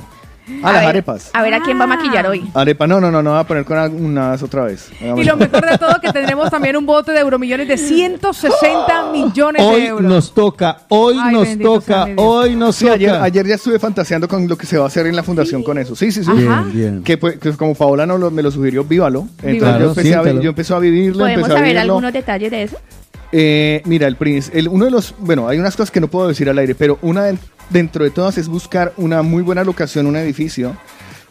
[0.65, 1.31] Ah, A las ver, arepas.
[1.33, 1.87] A ver a quién va a Ah.
[1.97, 2.51] maquillar hoy.
[2.53, 4.91] Arepa, no, no, no, no, voy a poner con unas otra vez.
[5.01, 9.63] Y lo mejor de todo que tendremos también un bote de euromillones de 160 millones
[9.63, 10.03] de Hoy euros.
[10.11, 12.95] nos toca, hoy Ay, nos toca, hoy nos Sí, toca.
[12.95, 15.63] ayer, ayer ya estuve fantaseando con lo que se va a hacer en la fundación
[15.63, 15.95] con eso.
[15.95, 16.31] Sí, sí, sí.
[16.31, 16.63] Ajá.
[16.65, 17.03] Bien, bien.
[17.05, 19.29] Que, pues, que como Paola no lo- me lo sugirió, vívalo.
[19.45, 21.81] Entonces yo, empecé a, yo empecé a vivirlo, ¿Podemos empecé a saber vivirlo.
[21.93, 22.79] algunos detalles de eso?
[23.33, 26.29] Eh, mira, el príncipe, el- uno de los, bueno, hay unas cosas que no puedo
[26.29, 27.39] decir al aire, pero una de-
[27.71, 30.77] dentro de todas es buscar una muy buena locación, un edificio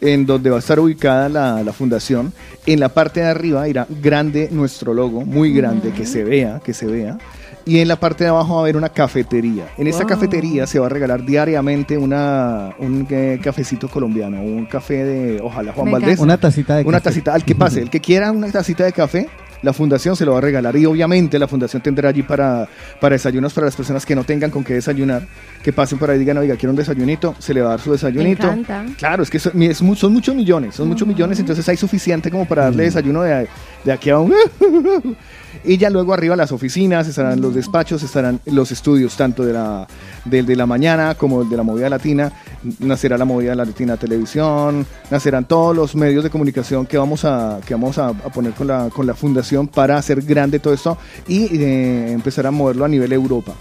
[0.00, 2.32] en donde va a estar ubicada la, la fundación.
[2.66, 6.74] En la parte de arriba irá grande nuestro logo, muy grande, que se vea, que
[6.74, 7.18] se vea.
[7.64, 9.68] Y en la parte de abajo va a haber una cafetería.
[9.78, 10.08] En esta Wow.
[10.08, 15.72] cafetería se va a regalar diariamente una, un eh, cafecito colombiano, un café de, ojalá
[15.72, 16.18] Juan Me Valdés.
[16.18, 17.10] Una tacita de Una café.
[17.10, 19.28] tacita, al que pase, el que quiera una tacita de café,
[19.62, 20.76] la fundación se lo va a regalar.
[20.76, 22.68] Y obviamente la fundación tendrá allí para,
[23.00, 25.22] para desayunos para las personas que no tengan con qué desayunar,
[25.62, 27.80] que pasen por ahí y digan, oiga, quiero un desayunito, se le va a dar
[27.80, 28.46] su desayunito.
[28.50, 28.84] encanta.
[28.98, 32.30] Claro, es que son, es mu- son muchos millones, son muchos millones, entonces hay suficiente
[32.30, 33.46] como para darle desayuno de,
[33.84, 34.32] de aquí a un...
[35.64, 39.86] Y ya luego arriba las oficinas, estarán los despachos, estarán los estudios tanto de la,
[40.24, 42.32] del de la mañana como de la movida latina.
[42.78, 47.74] Nacerá la movida latina televisión, nacerán todos los medios de comunicación que vamos a, que
[47.74, 50.96] vamos a, a poner con la, con la fundación para hacer grande todo esto
[51.28, 53.52] y eh, empezar a moverlo a nivel Europa.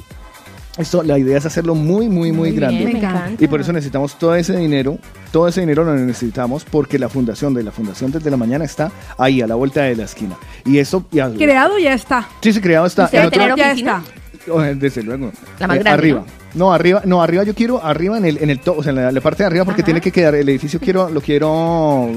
[0.77, 2.85] Esto, la idea es hacerlo muy, muy, muy, bien, grande.
[2.85, 3.43] me Me encanta.
[3.43, 4.97] Y por eso necesitamos todo ese dinero.
[5.31, 8.89] Todo ese dinero lo necesitamos porque la fundación de la fundación desde la mañana está
[9.17, 10.37] ahí a la vuelta de la esquina.
[10.65, 12.27] Y eso ya Creado ya está.
[12.41, 13.05] sí, sí, creado está.
[13.05, 14.01] ¿Usted tener ya oficina?
[14.37, 14.51] está.
[14.53, 15.31] Oh, desde luego.
[15.59, 16.23] La más Eh, grande, Arriba.
[16.55, 16.73] ¿no?
[16.73, 19.11] arriba, no, arriba yo quiero, arriba en el, en el to- o sea, en la,
[19.11, 19.85] la parte de arriba porque Ajá.
[19.85, 22.09] tiene que quedar, el edificio quiero, lo quiero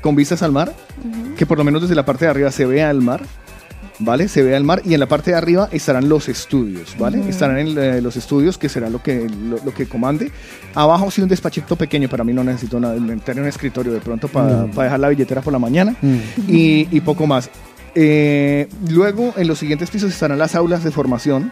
[0.00, 0.72] con vistas al mar,
[1.36, 3.20] que por lo menos desde la parte de arriba se vea el mar.
[3.98, 4.28] ¿Vale?
[4.28, 7.26] Se vea el mar y en la parte de arriba estarán los estudios, ¿vale?
[7.28, 10.30] Estarán en eh, los estudios que será lo que, lo, lo que comande.
[10.74, 14.28] Abajo sí un despachito pequeño, para mí no necesito nada, tener un escritorio de pronto
[14.28, 16.16] para, para dejar la billetera por la mañana Mm.
[16.48, 17.48] y, y poco más.
[17.94, 21.50] Eh, luego, en los siguientes pisos estarán las aulas de formación,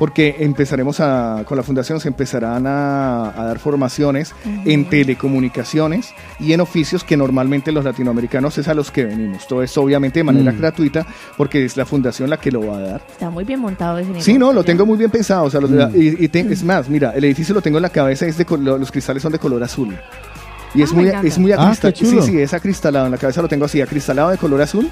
[0.00, 4.34] porque empezaremos a, con la fundación se empezarán a, a dar formaciones
[4.64, 9.46] en telecomunicaciones y en oficios que normalmente los latinoamericanos es a los que venimos.
[9.46, 10.58] Todo esto obviamente de manera Mm.
[10.58, 13.02] gratuita, porque es la fundación la que lo va a dar.
[13.10, 14.32] Está muy bien montado ese negocio.
[14.32, 15.44] Sí, no, lo tengo muy bien pensado.
[15.44, 15.94] O sea, los- Mm.
[15.94, 18.46] y, y te- es más, mira, el edificio lo tengo en la cabeza, es de
[18.58, 19.94] los cristales son de color azul.
[20.74, 21.98] Y es Ah, me muy, es muy Ah, acristalado.
[21.98, 23.04] qué sí, sí, es acristalado.
[23.06, 24.88] En la cabeza lo tengo así, acristalado de color azul,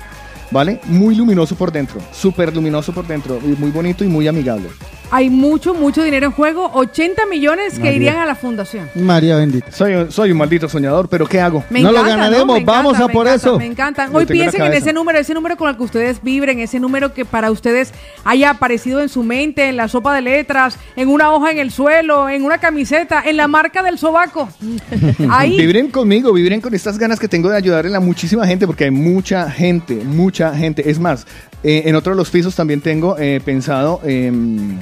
[0.51, 0.81] ¿vale?
[0.85, 4.69] Muy luminoso por dentro, súper luminoso por dentro, y muy bonito y muy amigable.
[5.11, 6.71] Hay mucho, mucho dinero en juego.
[6.75, 7.93] 80 millones que María.
[7.95, 8.91] irían a la fundación.
[8.95, 9.73] María bendita.
[9.73, 11.65] Soy, soy un maldito soñador, pero ¿qué hago?
[11.71, 13.59] Me No lo ganaremos, Me vamos a me por encanta, eso.
[13.59, 14.13] Me encantan.
[14.13, 14.85] Lo Hoy tengo en la piensen en cabeza.
[14.85, 18.51] ese número, ese número con el que ustedes vibren, ese número que para ustedes haya
[18.51, 22.29] aparecido en su mente, en la sopa de letras, en una hoja en el suelo,
[22.29, 24.51] en una camiseta, en la marca del sobaco.
[25.31, 25.57] Ahí.
[25.57, 28.91] Vibren conmigo, vibren con estas ganas que tengo de ayudarle a muchísima gente, porque hay
[28.91, 30.91] mucha gente, mucha gente.
[30.91, 31.27] Es más,
[31.63, 34.79] eh, en otro de los pisos también tengo eh, pensado em,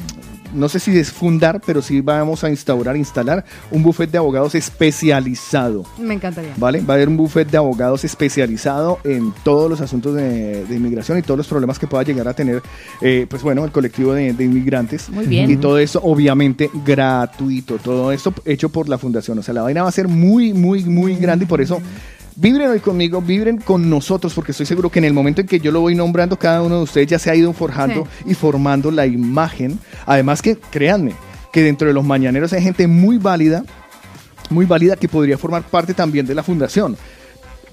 [0.57, 4.55] no sé si es fundar, pero sí vamos a instaurar, instalar un buffet de abogados
[4.55, 5.85] especializado.
[5.99, 6.53] Me encantaría.
[6.57, 6.81] ¿Vale?
[6.81, 11.19] Va a haber un buffet de abogados especializado en todos los asuntos de, de inmigración
[11.19, 12.63] y todos los problemas que pueda llegar a tener,
[13.01, 15.09] eh, pues bueno, el colectivo de, de inmigrantes.
[15.11, 15.51] Muy bien.
[15.51, 17.79] Y todo eso, obviamente, gratuito.
[17.79, 19.39] Todo esto hecho por la fundación.
[19.39, 21.81] O sea, la vaina va a ser muy, muy, muy grande y por eso.
[22.39, 25.59] Vibren hoy conmigo, vibren con nosotros, porque estoy seguro que en el momento en que
[25.59, 28.91] yo lo voy nombrando, cada uno de ustedes ya se ha ido forjando y formando
[28.91, 29.79] la imagen.
[30.05, 31.15] Además que, créanme,
[31.51, 33.65] que dentro de los mañaneros hay gente muy válida,
[34.51, 36.99] muy válida que podría formar parte también de la fundación.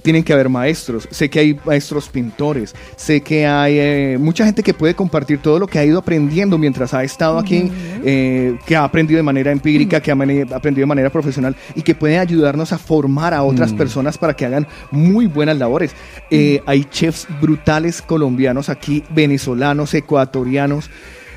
[0.04, 4.62] Tienen que haber maestros, sé que hay maestros pintores, sé que hay eh, mucha gente
[4.62, 7.72] que puede compartir todo lo que ha ido aprendiendo mientras ha estado aquí,
[8.04, 11.96] eh, que ha aprendido de manera empírica, que ha aprendido de manera profesional y que
[11.96, 15.96] puede ayudarnos a formar a otras personas para que hagan muy buenas labores.
[16.30, 20.89] Eh, hay chefs brutales colombianos aquí, venezolanos, ecuatorianos.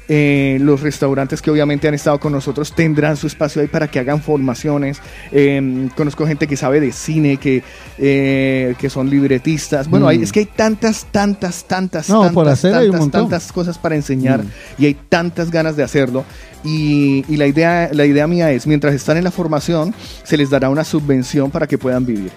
[0.09, 3.99] Eh, los restaurantes que obviamente han estado con nosotros tendrán su espacio ahí para que
[3.99, 5.01] hagan formaciones.
[5.33, 7.65] Eh, conozco gente que sabe de cine, que,
[7.99, 9.89] eh, que son libretistas.
[9.91, 13.97] Bueno, hay- es que hay tantas, tantas, tantas, No, tantas, hacer tantas, tantas cosas para
[13.97, 14.49] enseñar Mm.
[14.79, 16.25] y hay tantas ganas de hacerlo.
[16.63, 19.93] Y, y la, idea, la idea mía es, mientras están en la formación,
[20.23, 22.31] se les dará una subvención para que puedan vivir.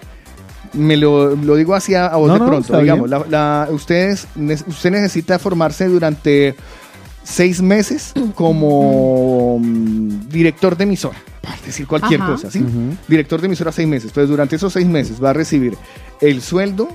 [0.74, 3.10] Me lo, lo digo así a, No, de pronto, digamos.
[3.10, 3.22] bien.
[3.32, 4.28] La, la- ustedes,
[4.68, 6.54] usted necesita formarse durante
[7.24, 12.32] seis meses como mm, director de emisora, para decir cualquier Ajá.
[12.32, 12.64] cosa, ¿sí?
[13.08, 14.10] Director de emisora seis meses.
[14.10, 15.78] Entonces, durante esos seis meses va a recibir
[16.22, 16.90] el sueldo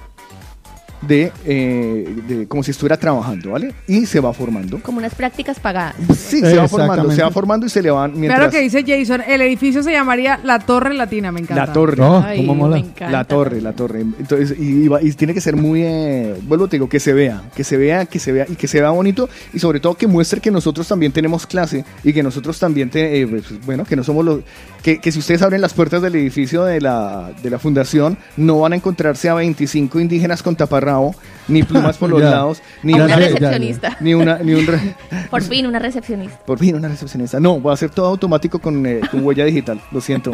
[1.06, 3.72] de, eh, de como si estuviera trabajando, ¿vale?
[3.86, 4.80] Y se va formando.
[4.82, 5.94] Como unas prácticas pagadas.
[6.16, 8.38] Sí, se va formando, se va formando y se le van mientras...
[8.38, 11.66] Claro que dice Jason, el edificio se llamaría La Torre Latina, me encanta.
[11.66, 11.96] La torre.
[11.96, 12.74] No, Ay, ¿cómo mola?
[12.76, 13.10] me encanta.
[13.10, 14.00] La torre, la torre.
[14.00, 17.12] Entonces, y, y va- y tiene que ser muy, eh, vuelvo te digo, que se
[17.12, 19.94] vea, que se vea, que se vea y que se vea bonito y sobre todo
[19.94, 23.84] que muestre que nosotros también tenemos clase y que nosotros también, te- eh, pues, bueno,
[23.84, 24.40] que no somos los,
[24.82, 28.60] que, que si ustedes abren las puertas del edificio de la, de la fundación, no
[28.60, 30.56] van a encontrarse a 25 indígenas con
[30.94, 31.14] taparrabo,
[31.48, 32.30] ni plumas por los Ya.
[32.30, 33.96] lados, ni una ya, recepcionista.
[34.00, 34.94] ni una, ni un, re-
[35.30, 36.38] Por fin, una recepcionista.
[36.46, 37.40] por fin una recepcionista.
[37.40, 40.32] No, voy a hacer todo automático con, eh, con huella digital, lo siento.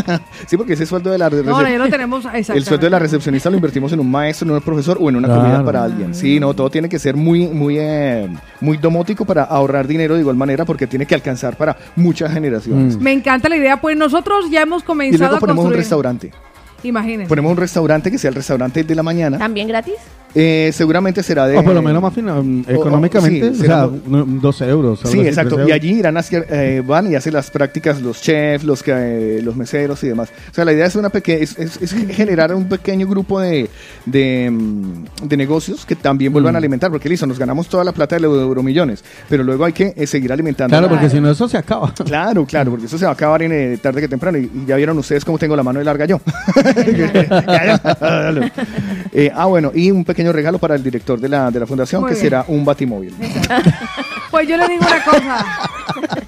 [0.46, 2.24] sí, porque ese sueldo de la No, recep- ahora ya lo tenemos.
[2.32, 5.16] el sueldo de la recepcionista lo invertimos en un maestro, en un profesor o en
[5.16, 5.42] una Claro.
[5.42, 6.14] comida para alguien.
[6.14, 8.28] Sí, no, todo tiene que ser muy, muy, eh,
[8.60, 12.96] muy domótico para ahorrar dinero de igual manera porque tiene que alcanzar para muchas generaciones.
[12.96, 13.02] Mm.
[13.02, 13.80] Me encanta la idea.
[13.80, 15.78] Pues nosotros ya hemos Y comenzado luego a ponemos un construir.
[15.82, 16.30] restaurante.
[16.82, 17.28] Imagínense.
[17.28, 19.38] Ponemos un restaurante que sea el restaurante de la mañana.
[19.38, 19.94] ¿También gratis?
[20.34, 21.58] Eh, seguramente será de...
[21.58, 25.00] O por lo menos más fina- mm, o- económicamente, sí, o sea, no, 12 euros.
[25.00, 25.56] Sí, así, exacto.
[25.56, 28.82] 13 Y allí irán a hacer, eh, van y hacen las prácticas los chefs, los
[28.82, 30.30] que, eh, los meseros y demás.
[30.50, 33.68] O sea, la idea es una peque es, es- es generar un pequeño grupo de,
[34.06, 36.56] de, mm, de negocios que también vuelvan Mm.
[36.56, 39.74] a alimentar, porque listo, nos ganamos toda la plata de los euromillones, pero luego hay
[39.74, 40.70] que eh, seguir alimentando.
[40.72, 41.92] Claro, la- porque si no eso se acaba.
[42.06, 44.38] Claro, claro, porque eso se va a acabar en, eh, tarde que temprano.
[44.38, 46.22] Y, y ya vieron ustedes cómo tengo la mano de larga yo.
[49.14, 52.00] Eh, ah, bueno, y un pequeño regalo para el director de la, de la fundación,
[52.00, 52.24] Muy que bien.
[52.24, 53.14] será un batimóvil.
[54.30, 55.46] Pues yo le digo una cosa.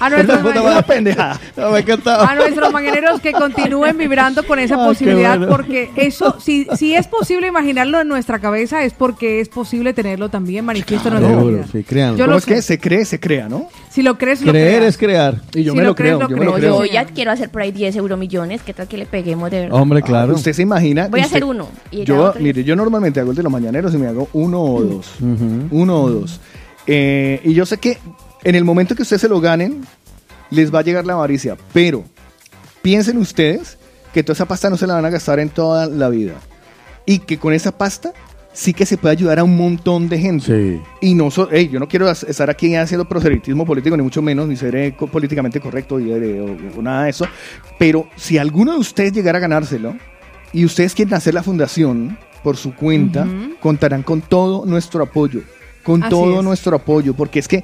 [0.00, 0.50] A nuestros, me
[2.10, 5.52] a nuestros mañaneros que continúen vibrando con esa Ah, posibilidad, bueno.
[5.54, 10.28] porque eso, si, si es posible imaginarlo en nuestra cabeza, es porque es posible tenerlo
[10.30, 12.16] también manifiesto en nuestra sí, créanlo.
[12.16, 13.68] Yo ¿Cómo lo es que se cree, se crea, no?
[13.90, 14.88] Si lo crees, lo Creer creas.
[14.94, 15.40] es crear.
[15.54, 16.64] Y yo Si me lo lo crees, creo, lo yo me lo crees.
[16.72, 16.84] creo.
[16.86, 18.62] Yo ya quiero hacer por ahí 10 euromillones.
[18.62, 19.78] ¿Qué tal que le peguemos de verdad?
[19.80, 20.32] Hombre, claro.
[20.32, 21.08] Ah, Usted se imagina.
[21.08, 21.68] Voy a hacer uno.
[21.90, 24.82] Y Yo, mire, yo normalmente hago el de los mañaneros y me hago uno o
[24.82, 25.10] dos.
[25.70, 26.40] Uno o dos.
[26.86, 27.98] Eh, y yo sé que
[28.44, 29.84] en el momento que ustedes se lo ganen,
[30.50, 31.56] les va a llegar la avaricia.
[31.72, 32.04] Pero
[32.82, 33.78] piensen ustedes
[34.12, 36.34] que toda esa pasta no se la van a gastar en toda la vida.
[37.06, 38.12] Y que con esa pasta
[38.52, 40.46] sí que se puede ayudar a un montón de gente.
[40.46, 40.80] Sí.
[41.00, 44.48] Y no, so- ey, yo no quiero estar aquí haciendo proselitismo político, ni mucho menos,
[44.48, 47.26] ni ser eh, co- políticamente correcto y, eh, o, o nada de eso.
[47.78, 49.94] Pero si alguno de ustedes llegara a ganárselo
[50.52, 53.26] y ustedes quieren hacer la fundación por su cuenta,
[53.60, 55.42] contarán con todo nuestro apoyo.
[55.84, 56.44] Con Así todo es.
[56.44, 57.14] nuestro apoyo.
[57.14, 57.62] Porque es que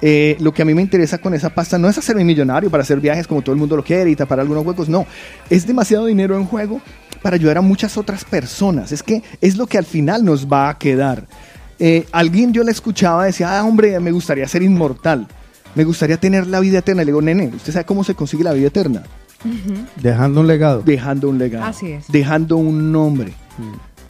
[0.00, 2.82] eh, lo que a mí me interesa con esa pasta no es hacerme millonario para
[2.82, 4.88] hacer viajes como todo el mundo lo quiere y tapar algunos huecos.
[4.88, 5.06] No,
[5.50, 6.80] es demasiado dinero en juego
[7.22, 8.92] para ayudar a muchas otras personas.
[8.92, 11.26] Es que es lo que al final nos va a quedar.
[11.80, 15.26] Eh, alguien yo le escuchaba decía, ah, hombre, me gustaría ser inmortal.
[15.74, 17.02] Me gustaría tener la vida eterna.
[17.02, 19.02] Le digo, nene, ¿usted sabe cómo se consigue la vida eterna?
[19.96, 20.82] Dejando un legado.
[20.82, 21.66] Dejando un legado.
[21.66, 22.06] Así es.
[22.08, 23.32] Dejando un nombre.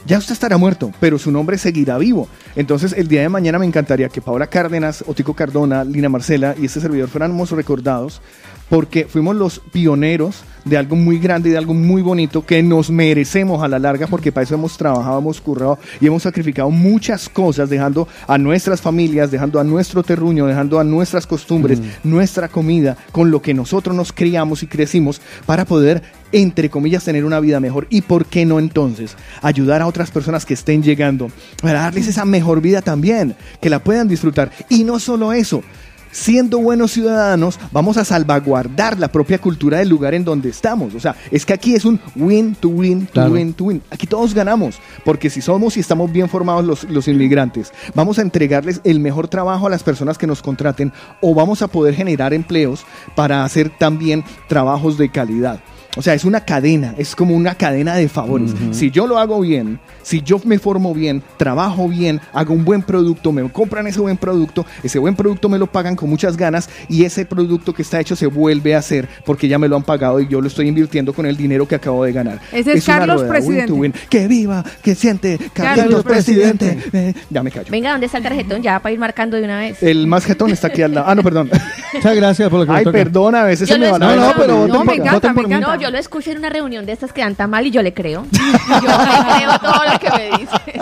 [0.05, 2.27] Ya usted estará muerto, pero su nombre seguirá vivo.
[2.55, 6.65] Entonces, el día de mañana me encantaría que Paola Cárdenas, Otico Cardona, Lina Marcela y
[6.65, 8.21] este servidor fuéramos recordados
[8.69, 12.89] porque fuimos los pioneros de algo muy grande y de algo muy bonito que nos
[12.89, 17.29] merecemos a la larga porque para eso hemos trabajado, hemos currado y hemos sacrificado muchas
[17.29, 22.97] cosas dejando a nuestras familias, dejando a nuestro terruño, dejando a nuestras costumbres, nuestra comida,
[23.11, 26.01] con lo que nosotros nos criamos y crecimos para poder
[26.31, 27.87] entre comillas, tener una vida mejor.
[27.89, 32.23] ¿Y por qué no entonces ayudar a otras personas que estén llegando para darles esa
[32.25, 34.51] mejor vida también, que la puedan disfrutar?
[34.69, 35.63] Y no solo eso,
[36.11, 40.95] siendo buenos ciudadanos, vamos a salvaguardar la propia cultura del lugar en donde estamos.
[40.95, 43.31] O sea, es que aquí es un win to win to Claro.
[43.33, 43.81] win to win.
[43.91, 48.21] Aquí todos ganamos, porque si somos y estamos bien formados los, los inmigrantes, vamos a
[48.21, 50.91] entregarles el mejor trabajo a las personas que nos contraten
[51.21, 52.85] o vamos a poder generar empleos
[53.15, 55.59] para hacer también trabajos de calidad.
[55.99, 58.51] O sea, es una cadena, es como una cadena de favores.
[58.71, 62.83] Si yo lo hago bien, si yo me formo bien, trabajo bien, hago un buen
[62.83, 66.69] producto, me compran ese buen producto, ese buen producto me lo pagan con muchas ganas
[66.87, 69.83] y ese producto que está hecho se vuelve a hacer porque ya me lo han
[69.83, 72.39] pagado y yo lo estoy invirtiendo con el dinero que acabo de ganar.
[72.53, 73.73] Ese es Carlos rueda, Presidente.
[73.73, 73.93] win.
[74.09, 76.77] Que viva, que siente Carlos, Carlos Presidente.
[76.93, 77.67] Eh, ya me callo.
[77.71, 78.61] Venga, ¿dónde está el tarjetón?
[78.61, 79.83] Ya para ir marcando de una vez.
[79.83, 81.07] El más jetón está aquí al lado.
[81.09, 81.49] Ah, no, perdón.
[81.93, 82.97] Muchas gracias por lo que me Ay, toca.
[82.97, 85.47] perdona, a veces Yo se me va No, no, pero No, voten me encanta, por
[85.47, 85.75] me encanta.
[85.75, 87.81] No, yo lo escucho en una reunión de estas que dan tan mal y yo
[87.81, 88.25] le creo.
[88.31, 90.79] Yo le creo todo lo que me dice.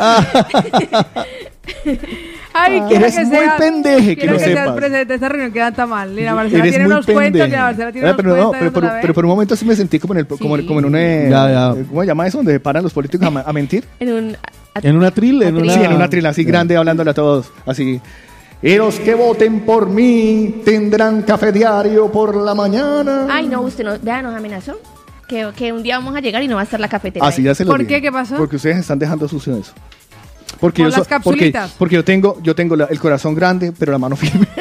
[2.53, 4.71] Ay, quiero Eres que muy sea, pendeje, que quiero lo que sepas.
[4.71, 6.15] presidente de esta reunión que dan tan mal.
[6.15, 7.45] Lina Marcela Eres tiene unos cuentos, pendejo.
[7.47, 8.57] Lina Marcela tiene Ah, unos pero, no, cuentos.
[8.59, 10.57] pero, ¿no pero- la pero por un momento sí me sentí como en, el, como,
[10.57, 10.65] Sí.
[10.65, 10.95] como en un...
[10.95, 11.75] eh, Ya, ya.
[11.87, 12.37] ¿Cómo se llama eso?
[12.37, 13.85] Donde paran los políticos a, a mentir.
[13.99, 14.37] En un.
[14.81, 15.73] En una tril, en una...
[15.73, 17.51] Sí, en una trila así grande hablándole a todos.
[17.65, 17.99] Así.
[18.61, 23.27] Y los que voten por mí tendrán café diario por la mañana.
[23.29, 23.97] Ay, no, usted no.
[24.01, 24.79] Vea, nos amenazó.
[25.27, 27.25] Que, que un día vamos a llegar y no va a estar la cafetera.
[27.25, 27.45] Así ahí.
[27.45, 27.95] ya se lo ¿Por dije.
[27.95, 28.01] qué?
[28.03, 28.37] ¿Qué pasó?
[28.37, 29.73] Porque ustedes están dejando sucio eso.
[30.59, 31.71] Porque Con yo, las so- porque, capsulitas.
[31.77, 34.47] porque yo tengo, yo tengo la- el corazón grande, pero la mano firme.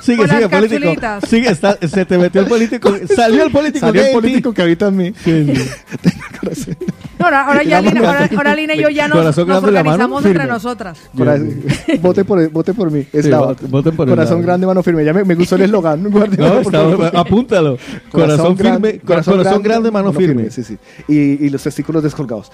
[0.00, 0.80] Sigue, Con sigue, las político.
[0.80, 1.28] capsulitas.
[1.30, 2.94] Sigue, está- se te metió el político.
[3.16, 3.86] Salió el político.
[3.86, 5.12] Salió que el político que habita en mí.
[5.24, 6.72] Sí, sí.
[7.16, 10.24] No, ahora, ahora ya La Lina, ahora, ahora Lina y yo ya nos, Corazón organizamos
[10.26, 10.98] entre nosotras.
[11.16, 11.62] Corazón-
[12.02, 13.06] vote, por, vote por mí.
[13.12, 13.30] Es Sí,
[13.68, 14.42] voten por el Corazón lado.
[14.46, 15.04] grande, mano firme.
[15.04, 16.02] Ya me, me gustó el eslogan.
[16.02, 16.22] No,
[16.60, 17.78] está, apúntalo.
[18.10, 20.50] Corazón, firme, corazón, grande, mano firme.
[20.50, 20.76] Sí, sí.
[21.08, 22.50] Y, y los testículos descolgados.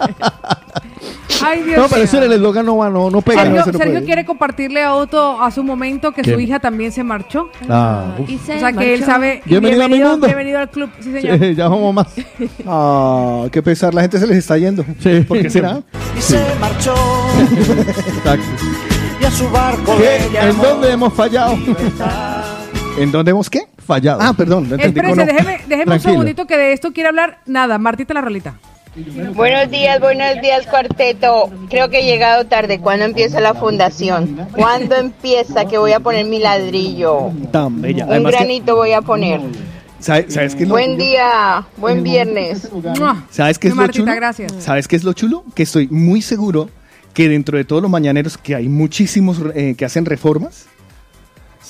[1.42, 3.42] Ay, Dios No, pero ese era el eslogan no va, no, no pega.
[3.44, 6.34] Sergio, no Sergio quiere compartirle a Otto a su momento que ¿Qué?
[6.34, 7.48] su hija también se marchó.
[7.66, 8.08] Ah.
[8.28, 9.12] Y se O sea que él marchó.
[9.14, 9.42] sabe.
[9.46, 10.26] Bienvenido a mi mundo.
[10.26, 11.38] Bienvenido al club, sí señor.
[11.54, 12.08] ya vamos más.
[12.66, 13.94] Ah, qué pesar.
[13.94, 14.84] La gente se les está yendo.
[14.98, 15.20] Sí.
[15.26, 15.80] ¿Por qué será?
[16.16, 16.94] Y se marchó
[17.40, 18.44] Exacto.
[19.20, 20.02] y a su barco ¿Qué?
[20.04, 21.56] le ¿En llamó dónde hemos fallado?
[22.98, 23.62] ¿En dónde hemos qué?
[23.86, 24.20] Fallado.
[24.22, 24.68] Ah, perdón.
[24.68, 27.38] no entendí Espérese, déjeme, déjeme un segundito que de esto quiere hablar.
[27.46, 28.54] Nada, Martita la rolita.
[29.34, 31.50] Buenos días, buenos días, cuarteto.
[31.68, 32.80] Creo que he llegado tarde.
[32.80, 34.48] ¿Cuándo empieza la fundación?
[34.52, 37.30] ¿Cuándo empieza que voy a poner mi ladrillo?
[37.52, 38.04] Tan bella.
[38.06, 39.40] Un Además que- granito voy a poner.
[40.00, 42.68] ¿sabes, ¿Sabes qué es lo Buen día, buen viernes.
[43.30, 44.12] ¿Sabes qué es lo chulo?
[44.14, 44.52] gracias.
[44.58, 45.44] ¿Sabes qué es lo chulo?
[45.54, 46.68] Que estoy muy seguro
[47.14, 50.66] que dentro de todos los mañaneros, que hay muchísimos eh, que hacen reformas,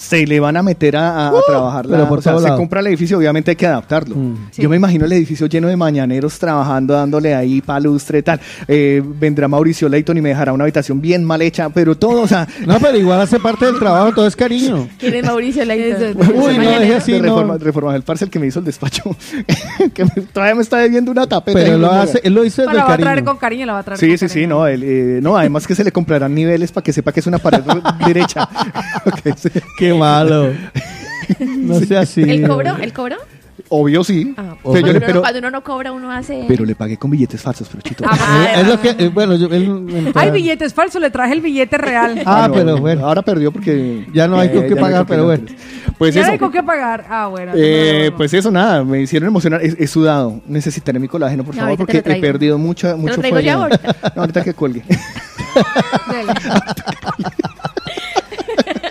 [0.00, 1.84] se le van a meter a, a- a trabajar.
[1.86, 4.16] la- pero por o sea, todo se compra el edificio, obviamente hay que adaptarlo.
[4.16, 4.48] Mm.
[4.50, 4.62] Sí.
[4.62, 8.40] Yo me imagino el edificio lleno de mañaneros trabajando, dándole ahí palustre, tal.
[8.66, 12.26] Eh, vendrá Mauricio Leighton y me dejará una habitación bien mal hecha, pero todo, o
[12.28, 14.88] sea, No, pero igual hace parte del trabajo, entonces cariño.
[14.98, 16.16] ¿Quién es Mauricio Leighton?
[16.34, 17.24] Uy, no deje así, de no.
[17.26, 19.02] reforma, reforma del parcel que me hizo el despacho,
[19.94, 21.58] que me- todavía me está debiendo una tapeta.
[21.58, 23.66] Pero él lo hace, él lo No, desde la el va a traer con cariño,
[23.66, 25.84] la va a traer Sí, con sí, sí, no, el, eh, no, además que se
[25.84, 27.60] le comprarán niveles para que sepa que es una pared
[28.06, 28.48] derecha.
[29.04, 29.48] Ok, sí.
[29.92, 30.52] Qué malo.
[31.58, 32.22] No sea así.
[32.22, 32.76] ¿El cobro?
[32.76, 33.16] ¿El cobro?
[33.72, 36.44] Obvio sí, Ah, yo cuando, le, uno, pero, cuando uno no cobra, uno hace.
[36.48, 38.04] pero le pagué con billetes falsos, pero chito.
[38.08, 41.40] Ah, Eh, Es lo que, eh, bueno, yo, él, Hay billetes falsos, le traje el
[41.40, 42.20] billete real.
[42.26, 43.06] Ah, no, pero bueno.
[43.06, 44.08] Ahora perdió porque...
[44.12, 45.44] Ya no hay con qué pagar, pero no, bueno.
[45.98, 46.28] Pues ya eso.
[46.28, 47.04] no hay con qué pagar.
[47.08, 47.52] Ah, bueno.
[47.54, 49.60] Eh, no, pues eso, nada, me hicieron emocionar.
[49.62, 50.40] He, he sudado.
[50.48, 53.38] Necesitaré mi colágeno, por No, favor, te porque lo he perdido mucha, lo mucho traigo
[53.40, 53.96] ya ahorita.
[54.16, 54.82] No, ahorita que cuelgue.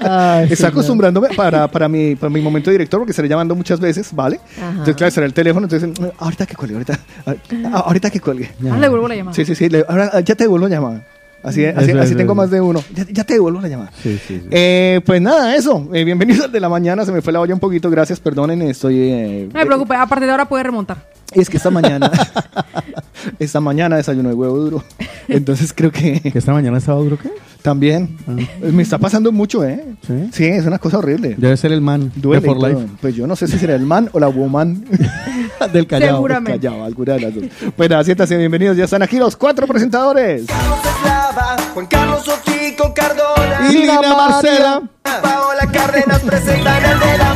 [0.01, 0.71] Ay, Está señor.
[0.71, 4.39] acostumbrándome para, para, mi, para mi momento de director, porque estaré llamando muchas veces, ¿vale?
[4.57, 4.69] Ajá.
[4.71, 8.49] Entonces, claro, será el teléfono, entonces, "Mm, ahorita que cuelgue, ahorita, ah, ahorita que cuelgue.
[8.71, 9.35] Ah, le vuelvo la llamada.
[9.35, 11.05] Sí, sí, sí, le- ahora ah, ya te devuelvo la llamada.
[11.41, 12.35] Así, así, Eso, así tengo eso.
[12.35, 12.83] más de uno.
[12.93, 13.91] Ya, ya te devuelvo la llamada.
[14.03, 14.47] Sí, sí, sí.
[14.51, 15.87] Eh, pues nada, eso.
[15.93, 17.05] Eh, bienvenidos al de la mañana.
[17.05, 17.89] Se me fue la olla un poquito.
[17.89, 18.61] Gracias, perdonen.
[18.63, 18.97] Estoy.
[18.99, 20.97] eh, No me preocupe, a partir de ahora puede remontar.
[21.31, 22.11] Es que esta mañana.
[23.39, 24.83] esta mañana desayuno de huevo duro.
[25.29, 27.17] Entonces creo ¿Que que esta mañana es sábado, creo
[27.61, 28.17] también.
[28.61, 29.83] Me está pasando mucho, ¿eh?
[30.05, 30.29] Sí.
[30.31, 31.35] Sí, es una cosa horrible.
[31.37, 32.41] Debe ser el man Duele.
[32.41, 32.69] de For y todo.
[32.81, 32.93] Life.
[33.01, 34.85] Pues yo no sé si será el man o la woman.
[35.73, 36.15] Del Callao.
[36.17, 36.59] Seguramente.
[36.59, 37.43] Del Callao, alguna de las dos.
[37.77, 38.77] Bueno, siéntase bienvenidos.
[38.77, 40.43] Ya están aquí los cuatro presentadores.
[40.43, 44.81] Eslava, Juan Carlos Otico Cardona Y Lina Marcela.
[45.03, 47.33] Paola Cárdenas presentan el de la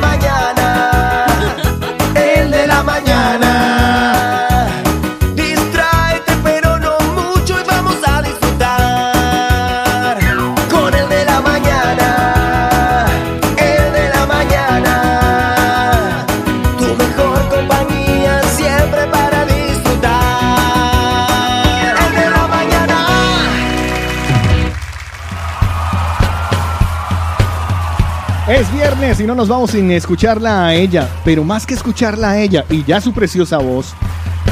[29.23, 32.83] y no nos vamos sin escucharla a ella, pero más que escucharla a ella y
[32.83, 33.93] ya su preciosa voz,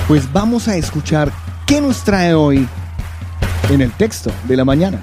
[0.07, 1.29] pues vamos a escuchar
[1.67, 2.65] qué nos trae hoy
[3.69, 5.01] en el texto de la mañana.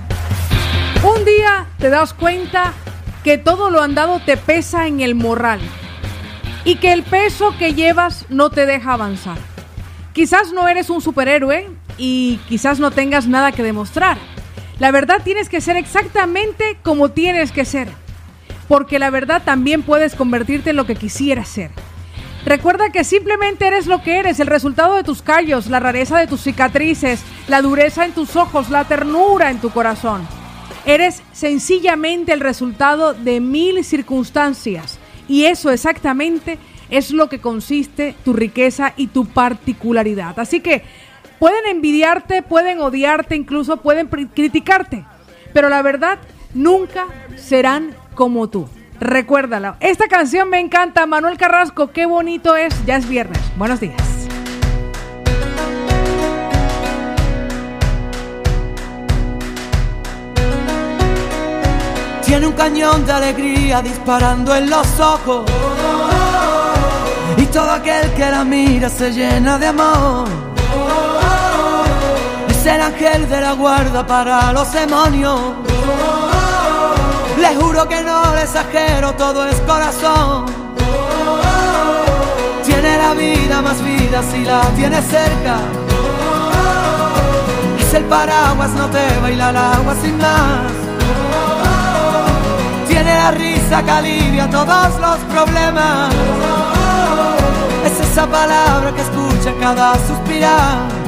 [1.04, 2.72] Un día te das cuenta
[3.22, 5.60] que todo lo andado te pesa en el morral
[6.64, 9.36] y que el peso que llevas no te deja avanzar.
[10.14, 14.16] Quizás no eres un superhéroe y quizás no tengas nada que demostrar.
[14.78, 17.88] La verdad tienes que ser exactamente como tienes que ser,
[18.68, 21.70] porque la verdad también puedes convertirte en lo que quisieras ser.
[22.44, 26.26] Recuerda que simplemente eres lo que eres, el resultado de tus callos, la rareza de
[26.26, 30.26] tus cicatrices, la dureza en tus ojos, la ternura en tu corazón.
[30.86, 36.58] Eres sencillamente el resultado de mil circunstancias y eso exactamente
[36.90, 40.38] es lo que consiste tu riqueza y tu particularidad.
[40.38, 40.84] Así que
[41.38, 45.04] pueden envidiarte, pueden odiarte, incluso pueden criticarte,
[45.52, 46.18] pero la verdad
[46.54, 47.06] nunca
[47.36, 48.68] serán como tú.
[48.98, 49.76] Recuérdalo.
[49.78, 52.74] Esta canción me encanta, Manuel Carrasco, qué bonito es.
[52.84, 53.38] Ya es viernes.
[53.56, 53.94] Buenos días.
[62.26, 65.48] Tiene un cañón de alegría disparando en los ojos.
[67.36, 70.28] Y todo aquel que la mira se llena de amor.
[72.48, 75.68] Es el ángel de la guarda para los demonios.
[77.38, 80.46] Le juro que no le exagero, todo es corazón.
[82.64, 85.56] Tiene la vida más vida si la tiene cerca.
[87.78, 90.72] Es el paraguas, no te baila el agua sin más.
[92.88, 96.12] Tiene la risa que alivia todos los problemas.
[97.86, 101.07] Es esa palabra que escucha cada suspirar.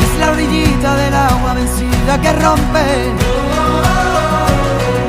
[0.00, 3.12] Es la orillita del agua vencida que rompe.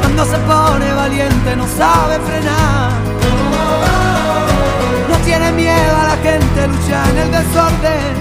[0.02, 2.92] Cuando se pone valiente no sabe frenar.
[5.10, 8.14] No tiene miedo a la gente, lucha en el desorden.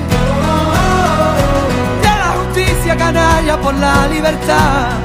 [2.01, 5.05] De la justicia canalla por la libertad.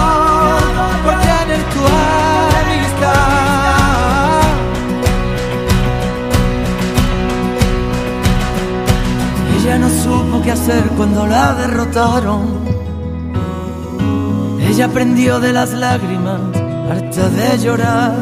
[9.57, 12.61] Ella no supo qué hacer cuando la derrotaron.
[14.67, 16.41] Ella aprendió de las lágrimas,
[16.89, 18.15] harta de llorar.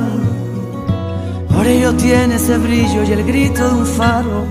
[1.54, 4.46] Por ello tiene ese brillo y el grito de un faro.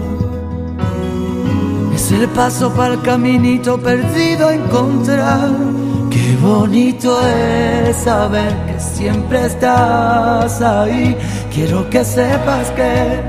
[1.95, 5.78] Es el paso para el caminito perdido a encontrar.
[6.11, 11.17] Qué bonito es saber que siempre estás ahí.
[11.53, 13.21] Quiero que sepas que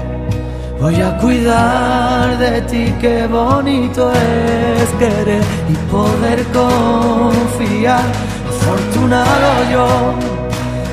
[0.79, 2.93] voy a cuidar de ti.
[3.01, 8.03] Qué bonito es querer y poder confiar.
[8.49, 9.87] Afortunado yo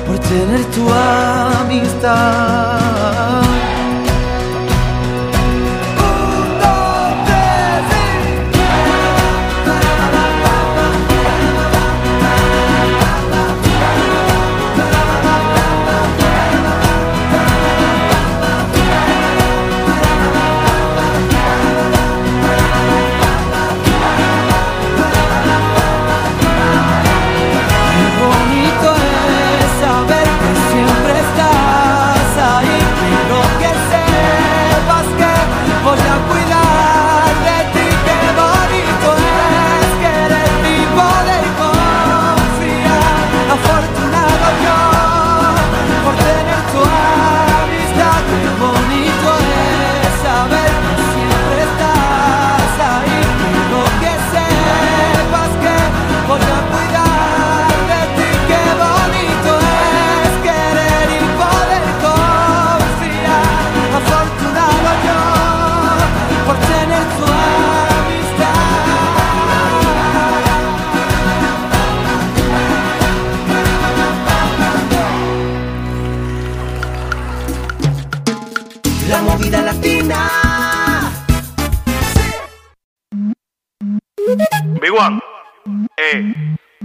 [0.05, 0.89] por tener tu
[1.61, 2.77] amistad.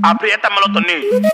[0.03, 1.33] Apriétame los tornillos.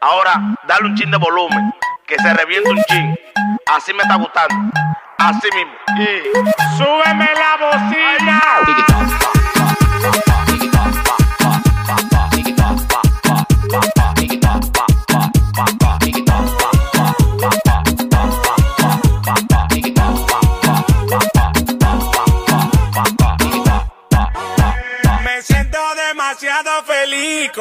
[0.00, 1.74] Ahora, dale un chin de volumen,
[2.06, 3.18] que se reviente un chin.
[3.66, 4.54] Así me está gustando.
[5.18, 5.72] Así mismo.
[5.98, 6.22] Y
[6.76, 8.95] súbeme la bocina.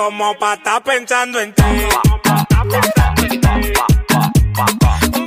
[0.05, 1.63] Como para estar pensando en ti.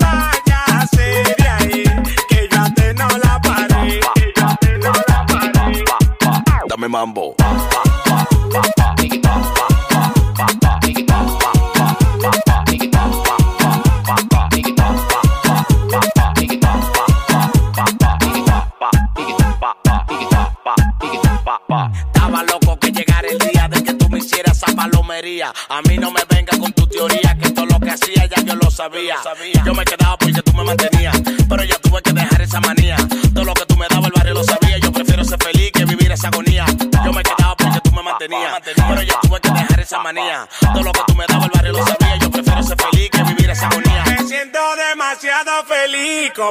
[0.01, 1.85] Váyase de ahí,
[2.29, 4.01] que yo a ti no la paré.
[4.15, 5.85] Que yo a ti no la paré.
[6.69, 7.35] Dame mambo.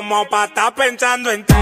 [0.07, 1.53] Como para estar pensando en ti.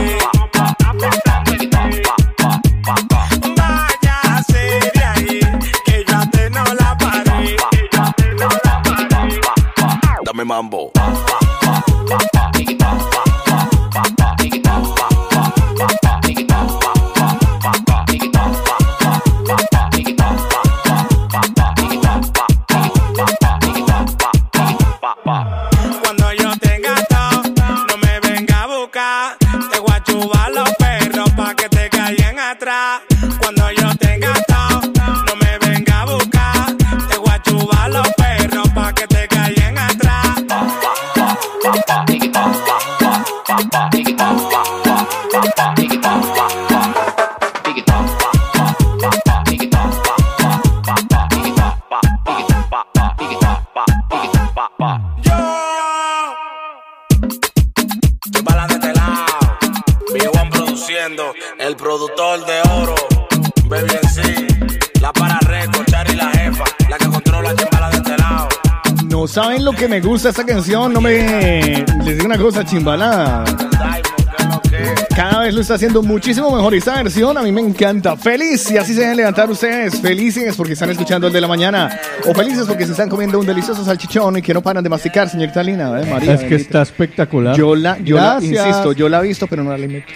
[3.58, 5.40] Váyase de ahí,
[5.86, 7.56] que yo a ti no la paré.
[10.24, 10.92] Dame mambo.
[69.88, 70.94] Me gusta esta canción.
[70.94, 71.86] No me.
[72.04, 73.65] Les digo una cosa, chimbalada.
[75.46, 76.74] Vez lo está haciendo muchísimo mejor.
[76.74, 78.18] Y esta versión a mí me encanta.
[78.18, 78.72] Feliz.
[78.72, 80.02] Y así se deben levantar ustedes.
[80.02, 82.00] Felices porque están escuchando el de la mañana.
[82.28, 85.30] O felices porque se están comiendo un delicioso salchichón y que no paran de masticar,
[85.30, 86.02] señorita Lina.
[86.02, 86.56] ¿eh, María, Es que bendita.
[86.56, 87.56] está espectacular.
[87.56, 90.08] Yo la, yo la, insisto, yo la he visto, pero no la limito.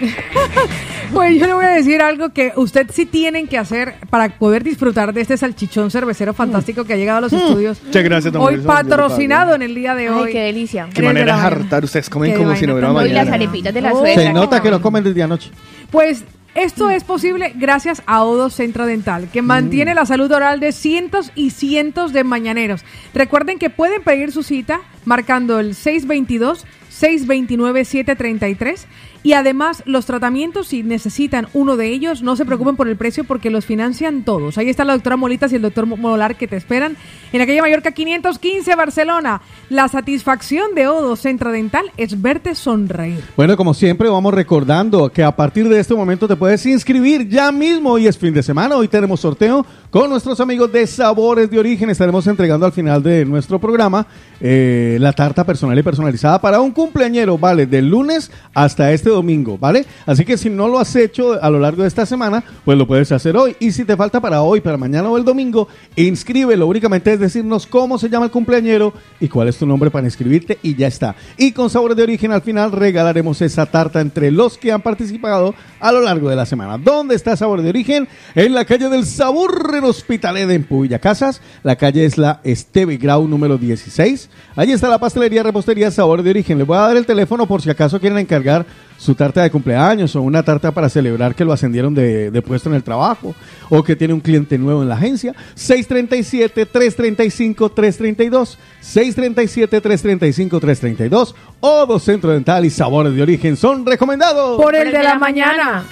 [1.12, 4.62] Pues yo le voy a decir algo que usted sí tienen que hacer para poder
[4.62, 7.82] disfrutar de este salchichón cervecero fantástico que ha llegado a los estudios.
[7.84, 10.30] Muchas gracias, Hoy patrocinado en el día de Ay, hoy.
[10.32, 10.86] qué delicia.
[10.94, 11.82] Qué manera de hartar.
[11.82, 13.34] Ustedes comen Qué como si no hubiera tan Y las mañana.
[13.34, 13.98] arepitas de la Oh.
[13.98, 14.22] suegra.
[14.22, 15.50] Se nota que lo comen desde anoche.
[15.90, 20.72] Pues esto es posible gracias a Odo Centro Dental, que mantiene la salud oral de
[20.72, 22.84] cientos y cientos de mañaneros.
[23.14, 26.66] Recuerden que pueden pedir su cita marcando el 622
[27.00, 28.86] 629 733
[29.22, 33.24] y además los tratamientos si necesitan uno de ellos no se preocupen por el precio
[33.24, 34.58] porque los financian todos.
[34.58, 36.96] Ahí está la doctora Molitas y el doctor Molar que te esperan
[37.32, 39.40] en la calle Mallorca 515 Barcelona.
[39.70, 43.24] La satisfacción de Odo Centro Dental es verte sonreír.
[43.36, 47.50] Bueno, como siempre, vamos recordando que a partir de este momento te puedes inscribir ya
[47.50, 47.92] mismo.
[47.92, 51.88] Hoy es fin de semana, hoy tenemos sorteo con nuestros amigos de Sabores de Origen.
[51.88, 54.06] Estaremos entregando al final de nuestro programa
[54.40, 57.66] eh, la tarta personal y personalizada para un cumpleañero, ¿vale?
[57.66, 59.86] Del lunes hasta este domingo, ¿vale?
[60.06, 62.86] Así que si no lo has hecho a lo largo de esta semana, pues lo
[62.86, 63.54] puedes hacer hoy.
[63.60, 66.66] Y si te falta para hoy, para mañana o el domingo, inscríbelo.
[66.66, 70.58] Únicamente es decirnos cómo se llama el cumpleañero y cuál es tu nombre para inscribirte
[70.62, 71.14] y ya está.
[71.36, 75.54] Y con Sabores de Origen al final regalaremos esa tarta entre los que han participado
[75.78, 76.76] a lo largo de la semana.
[76.76, 78.08] ¿Dónde está Sabores de Origen?
[78.34, 81.40] En la calle del Sabor en Hospitalet en Puya Casas.
[81.62, 84.28] La calle es la Esteve Grau número 16.
[84.56, 86.58] Allí está la pastelería, repostería Sabor de Origen.
[86.58, 88.66] Les voy a dar el teléfono por si acaso quieren encargar
[88.96, 92.68] su tarta de cumpleaños o una tarta para celebrar que lo ascendieron de, de puesto
[92.68, 93.34] en el trabajo
[93.70, 95.34] o que tiene un cliente nuevo en la agencia.
[95.56, 98.56] 637-335-332.
[98.82, 101.34] 637-335-332.
[101.60, 104.60] Odo Centro Dental y Sabores de Origen son recomendados.
[104.60, 105.84] Por el de la mañana.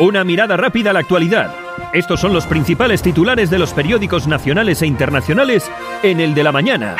[0.00, 1.52] Una mirada rápida a la actualidad.
[1.92, 5.68] Estos son los principales titulares de los periódicos nacionales e internacionales
[6.04, 6.96] en el de la mañana.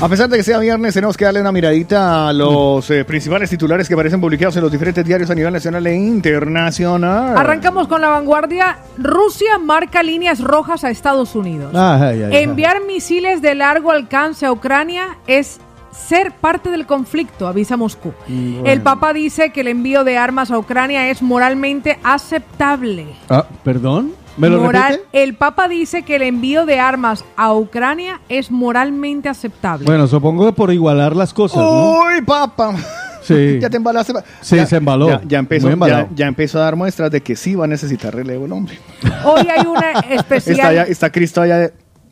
[0.00, 3.50] A pesar de que sea viernes, tenemos que darle una miradita a los eh, principales
[3.50, 7.36] titulares que aparecen publicados en los diferentes diarios a nivel nacional e internacional.
[7.36, 8.78] Arrancamos con la vanguardia.
[8.98, 11.74] Rusia marca líneas rojas a Estados Unidos.
[11.74, 12.44] Ay, ay, ay.
[12.44, 15.60] Enviar misiles de largo alcance a Ucrania es
[15.96, 18.12] ser parte del conflicto, avisa Moscú.
[18.28, 18.62] Bueno.
[18.66, 23.06] El Papa dice que el envío de armas a Ucrania es moralmente aceptable.
[23.28, 24.12] Ah, ¿Perdón?
[24.36, 29.30] ¿Me lo Moral- el Papa dice que el envío de armas a Ucrania es moralmente
[29.30, 29.86] aceptable.
[29.86, 32.00] Bueno, supongo que por igualar las cosas, ¿no?
[32.00, 32.74] ¡Uy, papa!
[33.22, 33.58] Sí.
[33.60, 34.12] Ya te embalaste.
[34.42, 35.08] Sí, Ya- se embaló.
[35.08, 38.14] Ya, ya empezó, ya, ya empezó a dar muestras de que sí va a necesitar
[38.14, 38.78] relevo el hombre.
[39.24, 40.74] Hoy hay una Está, especial.
[40.74, 41.70] ya, está Cristo allá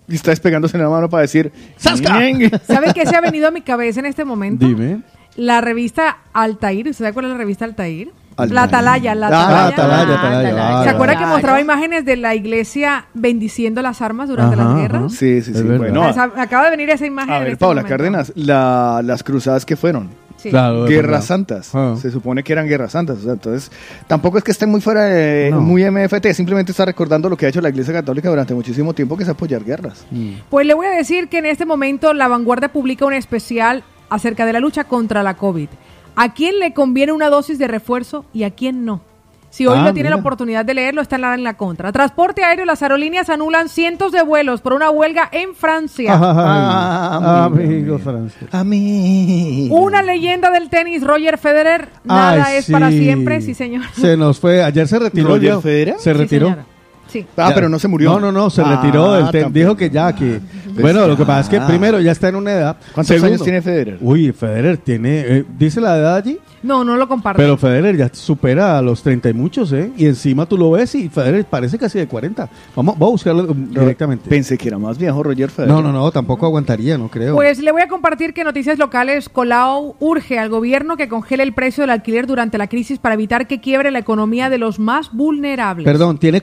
[0.09, 2.09] y está despegándose en la mano para decir ¡Sasca!
[2.67, 4.67] ¿Sabe qué se ha venido a mi cabeza en este momento?
[4.67, 5.03] Dime.
[5.37, 6.89] La revista Altair.
[6.89, 8.11] ¿Usted sabe cuál es la revista Altair?
[8.37, 8.53] Altair.
[8.55, 9.69] La Atalaya, la Ah, Atalaya.
[9.69, 10.83] Atalaya, Atalaya.
[10.85, 14.73] ¿Se Ah, acuerda que mostraba imágenes de la iglesia bendiciendo las armas durante Ajá, las
[14.73, 14.81] ajá.
[14.83, 15.13] guerras?
[15.13, 15.63] Sí, sí, sí.
[15.63, 17.33] Bueno, Esa- acaba de venir esa imagen.
[17.33, 17.97] a ver, este Paula momento.
[17.97, 20.11] Cárdenas, la- las cruzadas que fueron.
[20.45, 20.51] Sí.
[20.51, 21.75] Claro, es Guerras santas.
[21.75, 21.97] Ah.
[21.99, 23.17] Se supone que eran guerras santas.
[23.17, 23.71] o sea, entonces,
[24.07, 25.49] tampoco es que estén muy fuera de.
[25.51, 25.63] No.
[25.63, 29.17] muy MFT, simplemente está recordando lo que ha hecho la Iglesia Católica durante muchísimo tiempo,
[29.17, 30.05] que es apoyar guerras.
[30.51, 34.45] Pues le voy a decir que en este momento La Vanguardia publica un especial acerca
[34.45, 35.69] de la lucha contra la COVID.
[36.15, 39.01] ¿A quién le conviene una dosis de refuerzo y a quién no?
[39.55, 41.93] Si hoy Ah, no tiene la oportunidad de leerlo, está en la, en la contra.
[41.93, 46.19] Transporte aéreo, las aerolíneas anulan cientos de vuelos por una huelga en Francia.
[46.21, 48.49] Ah, Ay, amigo amigo Francia.
[48.51, 49.69] A mí.
[49.71, 53.85] Una leyenda del tenis, Roger Federer, nada Ay, es para siempre, sí señor.
[53.93, 54.61] Se nos fue.
[54.61, 55.29] Ayer se retiró.
[55.29, 55.61] ¿Roger.
[55.61, 55.95] Federer?
[56.01, 56.57] Se retiró.
[57.15, 57.25] Sí.
[57.37, 57.55] Ah, Ya.
[57.55, 58.11] pero no se murió.
[58.11, 59.43] No, no, no, se Ah, retiró del tenis.
[59.45, 59.59] tampoco.
[59.59, 60.41] Dijo que ya, que.
[60.81, 61.67] bueno, lo que pasa es que ah.
[61.67, 62.77] primero ya está en una edad.
[62.93, 63.99] ¿Cuántos años tiene Federer?
[64.01, 65.21] Uy, Federer tiene.
[65.21, 66.39] eh, ¿Dice la edad allí?
[66.65, 67.37] No, no lo comparto.
[67.41, 69.93] Pero Federer ya supera a los 30 y muchos, ¿eh?
[69.99, 72.49] Y encima tú lo ves y Federer parece casi de 40.
[72.75, 74.29] Vamos, voy a buscarlo um, directamente.
[74.31, 75.73] Pensé que era más viejo Roger Federer.
[75.75, 77.35] No, no, no, tampoco aguantaría, no creo.
[77.37, 81.53] Pues le voy a compartir que Noticias Locales Colau urge al gobierno que congele el
[81.53, 85.13] precio del alquiler durante la crisis para evitar que quiebre la economía de los más
[85.13, 85.85] vulnerables.
[85.85, 86.41] Perdón, tiene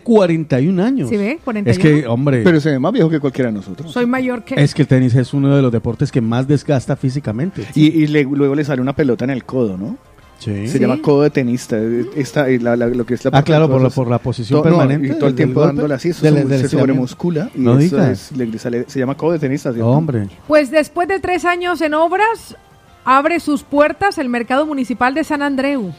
[0.70, 1.10] 41 años.
[1.10, 1.40] ¿Sí ve?
[1.44, 1.72] 41.
[1.72, 3.92] Es que, hombre, Pero se ve más viejo que cualquiera de nosotros.
[3.92, 4.56] Soy mayor que...
[4.56, 7.66] es que el tenis es uno de los deportes que más desgasta físicamente.
[7.76, 9.98] Y, y le- luego le sale una pelota en el codo, ¿no?
[10.40, 10.68] Sí.
[10.68, 11.78] Se llama codo de tenista.
[12.16, 14.58] Esta, eh, la- la- lo que es la Ah, claro, por la, por la posición
[14.60, 15.08] no, permanente.
[15.10, 17.96] y todo el tiempo dándole así, eso del- se, del se sobremuscula y No eso
[17.98, 18.32] digas.
[18.32, 19.72] es- le sale- se llama codo de tenista.
[19.72, 19.88] ¿cierto?
[19.90, 20.28] Hombre.
[20.48, 22.58] Pues después de tres años en obras,
[23.06, 25.94] abre sus puertas el mercado municipal de San Andreu.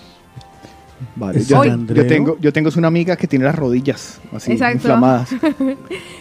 [1.16, 4.76] Vale, ¿Es yo, yo tengo, yo tengo una amiga que tiene las rodillas así Exacto.
[4.76, 5.30] inflamadas.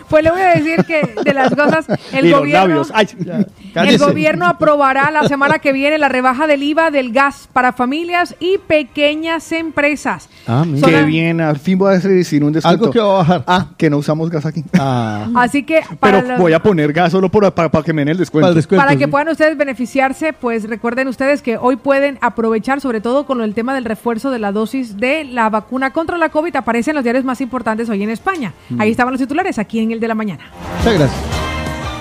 [0.10, 2.82] Pues le voy a decir que de las cosas, el y gobierno...
[2.94, 3.08] Ay,
[3.74, 8.36] El gobierno aprobará la semana que viene la rebaja del IVA del gas para familias
[8.42, 10.28] y pequeñas empresas.
[10.46, 10.86] Ah, mira.
[10.86, 12.84] Qué bien, al fin voy a recibir un descuento.
[12.84, 13.44] Algo que va a bajar.
[13.48, 14.66] Ah, que no usamos gas aquí.
[14.78, 17.94] Ah, Así que para, Pero los- voy a poner gas solo por- para, para que
[17.94, 18.44] me den el descuento.
[18.44, 19.10] para el descuento, para que sí.
[19.12, 23.74] puedan ustedes beneficiarse, pues recuerden ustedes que hoy pueden aprovechar, sobre todo con el tema
[23.74, 27.26] del refuerzo de la dosis de la vacuna contra la COVID, aparece en los diarios
[27.26, 28.53] más importantes hoy en España.
[28.69, 28.82] Mm.
[28.82, 30.43] Ahí estaban los titulares, aquí en el de la mañana.
[30.80, 31.22] Muchas gracias.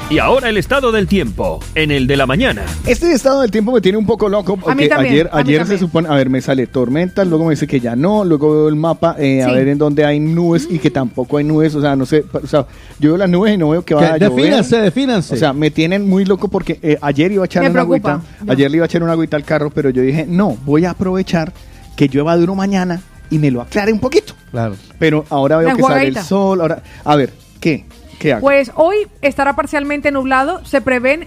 [0.09, 2.63] Y ahora el estado del tiempo, en el de la mañana.
[2.85, 4.55] Este estado del tiempo me tiene un poco loco.
[4.55, 7.25] A mí porque también, Ayer, a mí ayer se supone, a ver, me sale tormenta,
[7.25, 9.55] luego me dice que ya no, luego veo el mapa, eh, a Sí.
[9.55, 12.45] ver en dónde hay nubes y que tampoco hay nubes, o sea, no sé, o
[12.49, 12.67] sea,
[12.99, 14.33] yo veo las nubes y no veo que va a llover.
[14.47, 15.35] defínanse, defínanse.
[15.35, 18.15] O sea, me tienen muy loco porque eh, ayer iba a echar Me una preocupa.
[18.15, 18.53] agüita, Yo.
[18.53, 20.91] ayer le iba a echar una agüita al carro, pero yo dije, no, voy a
[20.91, 21.53] aprovechar
[22.01, 24.33] que llueva duro mañana y me lo aclare un poquito.
[24.51, 24.75] claro.
[24.99, 27.31] Pero ahora veo La que sale el sol, ahora, a ver,
[27.61, 27.85] ¿qué?
[28.19, 28.41] ¿Qué hago?
[28.41, 31.27] Pues hoy estará parcialmente nublado, se prevén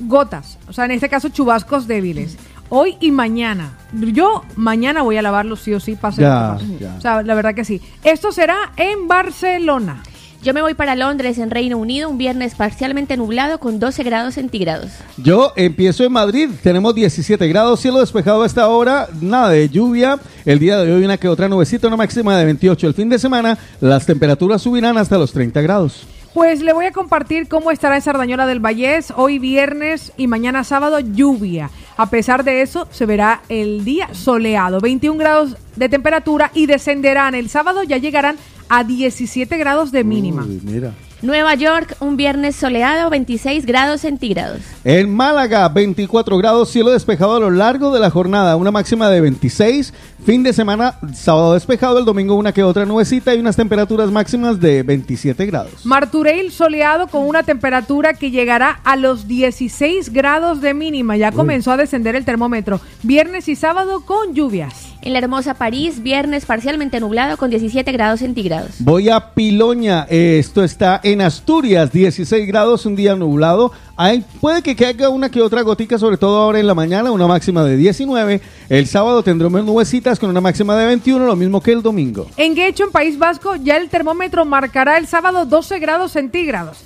[0.00, 2.36] gotas, o sea, en este caso chubascos débiles.
[2.68, 3.78] Hoy y mañana.
[3.92, 6.78] Yo mañana voy a lavarlos sí o sí, pase Ya, lo que pase.
[6.78, 6.94] ya.
[6.98, 7.80] O sea, la verdad que sí.
[8.04, 10.02] Esto será en Barcelona.
[10.42, 14.34] Yo me voy para Londres, en Reino Unido, un viernes parcialmente nublado con 12 grados
[14.34, 14.90] centígrados.
[15.16, 20.18] Yo empiezo en Madrid, tenemos 17 grados, cielo despejado a esta hora, nada de lluvia.
[20.44, 22.88] El día de hoy una que otra nubecita, una máxima de 28.
[22.88, 26.08] El fin de semana las temperaturas subirán hasta los 30 grados.
[26.34, 30.64] Pues le voy a compartir cómo estará en Sardañola del Vallés hoy viernes y mañana
[30.64, 31.70] sábado lluvia.
[31.96, 37.34] A pesar de eso, se verá el día soleado, 21 grados de temperatura y descenderán
[37.34, 38.36] el sábado, ya llegarán
[38.68, 40.46] a 17 grados de mínima.
[40.46, 40.92] Mira.
[41.22, 44.58] Nueva York, un viernes soleado, 26 grados centígrados.
[44.82, 49.20] En Málaga, 24 grados, cielo despejado a lo largo de la jornada, una máxima de
[49.20, 49.94] 26.
[50.26, 54.58] Fin de semana, sábado despejado, el domingo una que otra nubecita y unas temperaturas máximas
[54.58, 55.86] de 27 grados.
[55.86, 61.16] Martureil soleado con una temperatura que llegará a los 16 grados de mínima.
[61.16, 62.80] Ya comenzó a descender el termómetro.
[63.04, 64.88] Viernes y sábado con lluvias.
[65.02, 68.76] En la hermosa París, viernes parcialmente nublado con 17 grados centígrados.
[68.78, 73.72] Voy a Piloña, esto está en Asturias, 16 grados, un día nublado.
[73.96, 77.26] Hay, puede que caiga una que otra gotica, sobre todo ahora en la mañana, una
[77.26, 78.40] máxima de 19.
[78.68, 82.26] El sábado tendremos nubecitas con una máxima de 21, lo mismo que el domingo.
[82.36, 86.78] En Guecho, en País Vasco, ya el termómetro marcará el sábado 12 grados centígrados.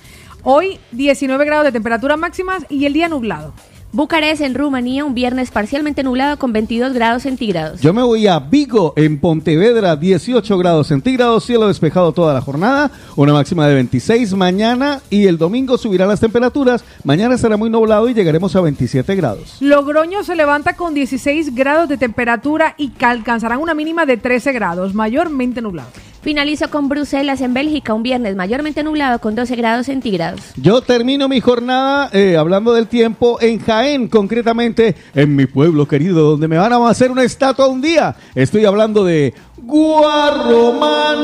[0.43, 3.53] Hoy 19 grados de temperatura máximas y el día nublado.
[3.97, 7.81] Bucarest, en Rumanía, un viernes parcialmente nublado con 22 grados centígrados.
[7.81, 12.91] Yo me voy a Vigo, en Pontevedra, 18 grados centígrados, cielo despejado toda la jornada,
[13.17, 16.85] una máxima de 26 mañana y el domingo subirán las temperaturas.
[17.05, 19.57] Mañana será muy nublado y llegaremos a 27 grados.
[19.61, 24.53] Logroño se levanta con 16 grados de temperatura y que alcanzarán una mínima de 13
[24.53, 25.89] grados, mayormente nublado.
[26.27, 30.41] Finalizo con Bruselas, en Bélgica, un viernes mayormente nublado con 12 grados centígrados.
[30.57, 36.31] Yo termino mi jornada eh, hablando del tiempo en Jaén, concretamente en mi pueblo querido,
[36.31, 38.17] donde me van a hacer una estatua un día.
[38.35, 41.17] Estoy hablando de Guarromán.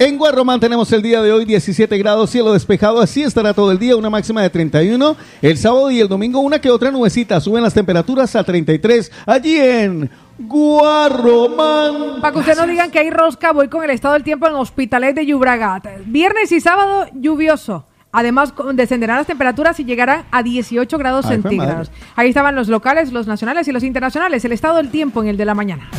[0.00, 3.78] En Guarromán tenemos el día de hoy 17 grados, cielo despejado, así estará todo el
[3.78, 5.14] día, una máxima de 31.
[5.42, 9.12] El sábado y el domingo una que otra nubecita, suben las temperaturas a 33.
[9.26, 12.22] Allí en Guarromán.
[12.22, 14.54] Para que ustedes no digan que hay rosca, voy con el estado del tiempo en
[14.54, 15.86] Hospitalet de Llobregat.
[16.06, 17.84] Viernes y sábado lluvioso.
[18.10, 21.90] Además, descenderán las temperaturas y llegarán a 18 grados Ay, centígrados.
[22.16, 24.42] Ahí estaban los locales, los nacionales y los internacionales.
[24.46, 25.90] El estado del tiempo en el de la mañana.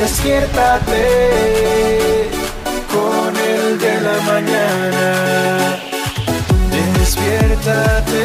[0.00, 2.35] Despiértate
[2.96, 5.06] con el de la mañana.
[6.98, 8.24] Despiértate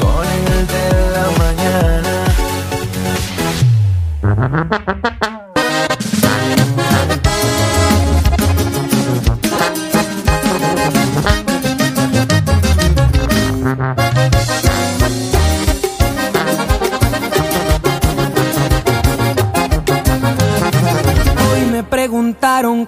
[0.00, 0.86] con el de
[1.16, 2.14] la mañana.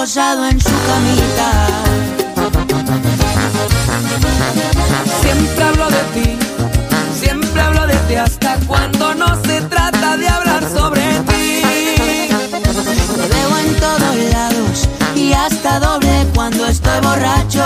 [0.00, 1.66] pero reposado en su camita.
[5.20, 6.38] Siempre hablo de ti,
[7.20, 11.62] siempre hablo de ti hasta cuando no se trata de hablar sobre ti.
[13.16, 17.64] Te veo en todos lados y hasta doble cuando estoy borracho.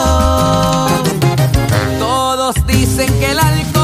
[2.00, 3.74] Todos dicen que el alcohol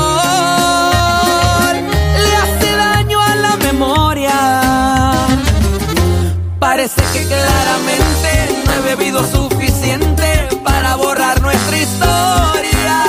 [2.24, 4.36] le hace daño a la memoria.
[6.58, 8.19] Parece que claramente
[9.08, 13.02] suficiente para borrar nuestra historia.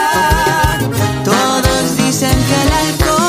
[1.24, 3.22] Todos dicen que el alcohol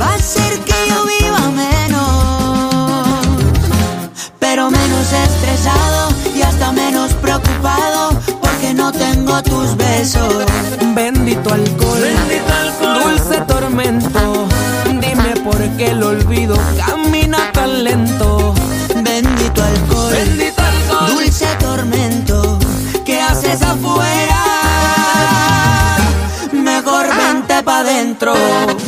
[0.00, 3.24] va a hacer que yo viva menos,
[4.40, 10.44] pero menos estresado y hasta menos preocupado porque no tengo tus besos.
[10.94, 12.02] Bendito alcohol,
[13.04, 14.48] dulce tormento.
[14.86, 18.37] Dime por qué el olvido camina tan lento.
[28.34, 28.87] Pa'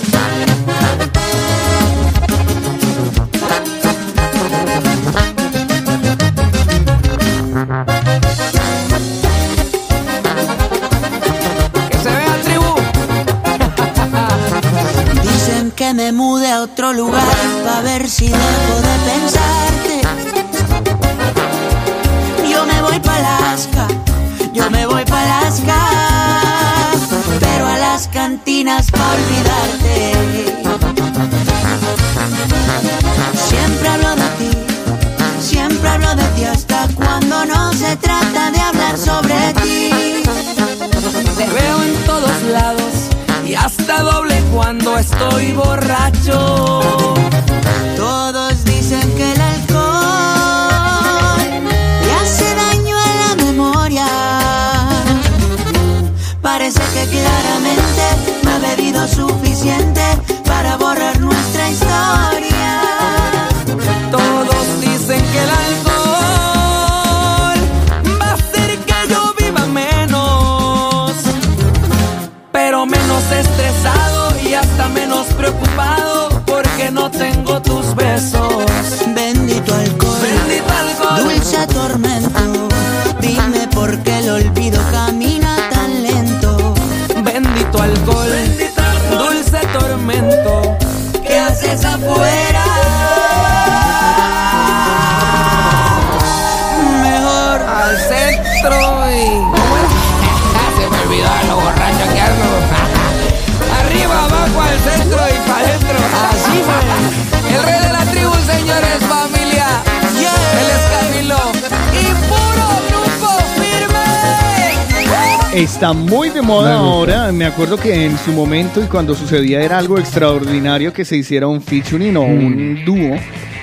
[115.81, 117.33] Está muy de moda ahora.
[117.33, 121.47] Me acuerdo que en su momento y cuando sucedía era algo extraordinario que se hiciera
[121.47, 123.17] un featuring o un dúo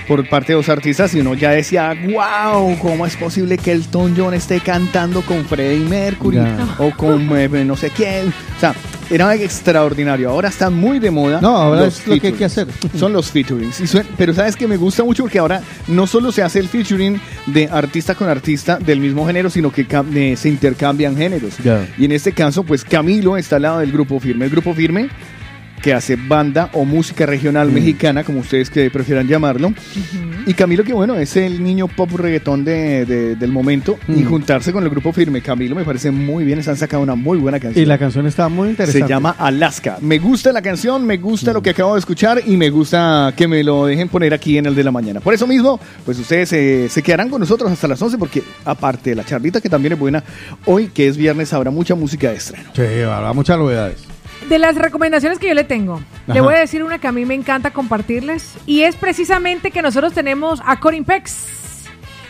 [0.07, 4.15] por parte de dos artistas y uno ya decía, wow, ¿cómo es posible que Elton
[4.17, 6.39] John esté cantando con Freddie Mercury
[6.79, 8.29] o con eh, no sé quién?
[8.29, 8.73] O sea,
[9.09, 10.29] era extraordinario.
[10.29, 11.39] Ahora está muy de moda.
[11.41, 12.67] No, ahora es lo que hay que hacer.
[12.97, 13.79] Son los featurings.
[13.79, 17.19] Y pero sabes que me gusta mucho porque ahora no solo se hace el featuring
[17.45, 19.85] de artista con artista del mismo género, sino que
[20.15, 21.57] eh, se intercambian géneros.
[21.63, 21.87] Ya.
[21.97, 24.45] Y en este caso, pues Camilo está al lado del grupo firme.
[24.45, 25.09] El grupo firme
[25.81, 29.73] que hace banda o música regional mexicana, como ustedes que prefieran llamarlo.
[30.45, 33.97] Y Camilo, que bueno, es el niño pop reggaetón de- de- del momento.
[34.07, 34.25] Y Mm.
[34.25, 36.63] juntarse con el grupo firme, Camilo, me parece muy bien.
[36.63, 37.83] Se han sacado una muy buena canción.
[37.83, 39.01] Y la canción está muy interesante.
[39.05, 39.97] Se llama Alaska.
[40.01, 43.47] Me gusta la canción, me gusta lo que acabo de escuchar y me gusta que
[43.47, 45.19] me lo dejen poner aquí en el de la mañana.
[45.19, 49.11] Por eso mismo, pues ustedes eh, se quedarán con nosotros hasta las 11 porque aparte
[49.11, 50.23] de la charlita que también es buena,
[50.65, 52.69] hoy que es viernes habrá mucha música de estreno.
[52.75, 53.97] Sí, habrá muchas novedades.
[54.49, 57.25] De las recomendaciones que yo le tengo, le voy a decir una que a mí
[57.25, 61.85] me encanta compartirles y es precisamente que nosotros tenemos a Corimpex.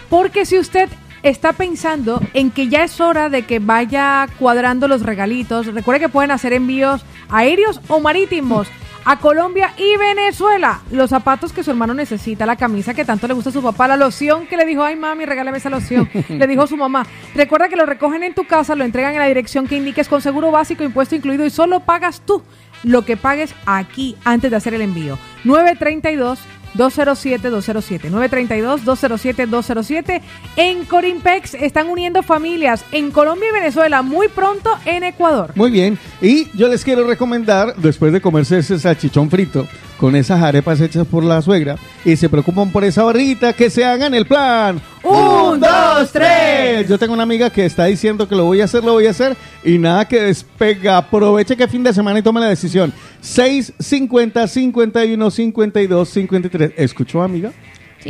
[0.10, 0.90] Porque si usted
[1.22, 6.10] está pensando en que ya es hora de que vaya cuadrando los regalitos, recuerde que
[6.10, 8.68] pueden hacer envíos aéreos o marítimos
[9.08, 10.82] a Colombia y Venezuela.
[10.92, 13.88] Los zapatos que su hermano necesita, la camisa que tanto le gusta a su papá,
[13.88, 16.10] la loción que le dijo, ay mami, regálame esa loción.
[16.28, 17.08] le dijo su mamá.
[17.34, 20.22] Recuerda que lo recogen en tu casa, lo entregan en la dirección que indiques con
[20.22, 22.44] seguro básico, impuesto incluido y solo pagas tú
[22.84, 25.18] lo que pagues aquí antes de hacer el envío.
[25.46, 26.40] 932
[26.78, 28.12] 207-207.
[28.12, 30.22] 932-207-207.
[30.56, 35.52] En Corimpex están uniendo familias en Colombia y Venezuela, muy pronto en Ecuador.
[35.56, 35.98] Muy bien.
[36.22, 39.68] Y yo les quiero recomendar, después de comerse ese salchichón frito
[39.98, 41.76] con esas arepas hechas por la suegra
[42.06, 44.82] y se preocupan por esa barrita, que se hagan el plan.
[45.04, 46.88] Un, dos, tres.
[46.88, 49.12] Yo tengo una amiga que está diciendo que lo voy a hacer, lo voy a
[49.12, 50.98] hacer y nada que despega.
[50.98, 52.94] Aproveche que fin de semana y tome la decisión.
[53.22, 56.72] 6, 50, 51, 52, 53.
[56.78, 57.52] ¿Escuchó, amiga?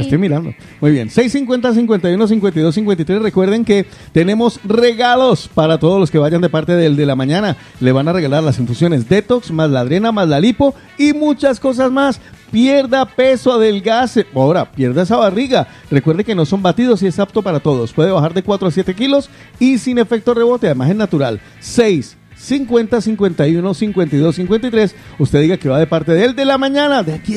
[0.01, 0.53] Estoy mirando.
[0.81, 1.09] Muy bien.
[1.09, 3.21] 650 51 52 53.
[3.21, 7.57] Recuerden que tenemos regalos para todos los que vayan de parte del de la mañana.
[7.79, 11.59] Le van a regalar las infusiones Detox, más la adrena, más la lipo y muchas
[11.59, 12.19] cosas más.
[12.51, 14.25] Pierda peso, adelgace.
[14.33, 15.67] Ahora, pierda esa barriga.
[15.91, 17.91] Recuerde que no son batidos y es apto para todos.
[17.91, 19.29] Puede bajar de 4 a 7 kilos
[19.59, 20.67] y sin efecto rebote.
[20.67, 21.41] Además es natural.
[21.59, 24.95] 6 50 51 52 53.
[25.19, 27.03] Usted diga que va de parte de él de la mañana.
[27.03, 27.35] De aquí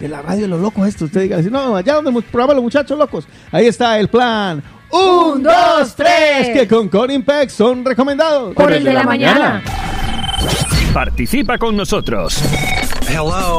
[0.00, 1.04] de, la radio de los locos esto.
[1.04, 3.26] Usted diga, no, allá donde mu- programa los muchachos locos.
[3.52, 4.62] Ahí está el plan.
[4.90, 6.48] Un, dos, tres.
[6.52, 8.54] Que con Corin Peck son recomendados.
[8.54, 9.62] Por el de la mañana.
[10.92, 12.36] Participa con nosotros.
[13.08, 13.58] Hello.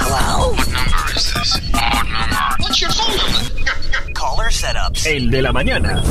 [0.00, 0.50] Hello?
[0.50, 1.60] What number is this?
[1.72, 2.56] Number.
[2.58, 4.12] What's your phone number?
[4.14, 5.06] Caller setups.
[5.06, 6.02] El de la mañana.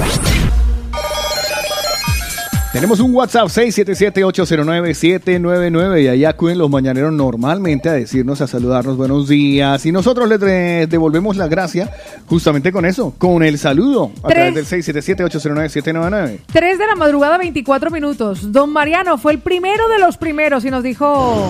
[2.73, 9.27] Tenemos un WhatsApp 677-809-799 y ahí acuden los mañaneros normalmente a decirnos, a saludarnos buenos
[9.27, 11.91] días y nosotros les de- devolvemos la gracia
[12.25, 14.55] justamente con eso, con el saludo a Tres.
[14.55, 14.83] través del
[15.29, 16.39] 677-809-799.
[16.51, 18.51] 3 de la madrugada, 24 minutos.
[18.51, 21.47] Don Mariano fue el primero de los primeros y nos dijo...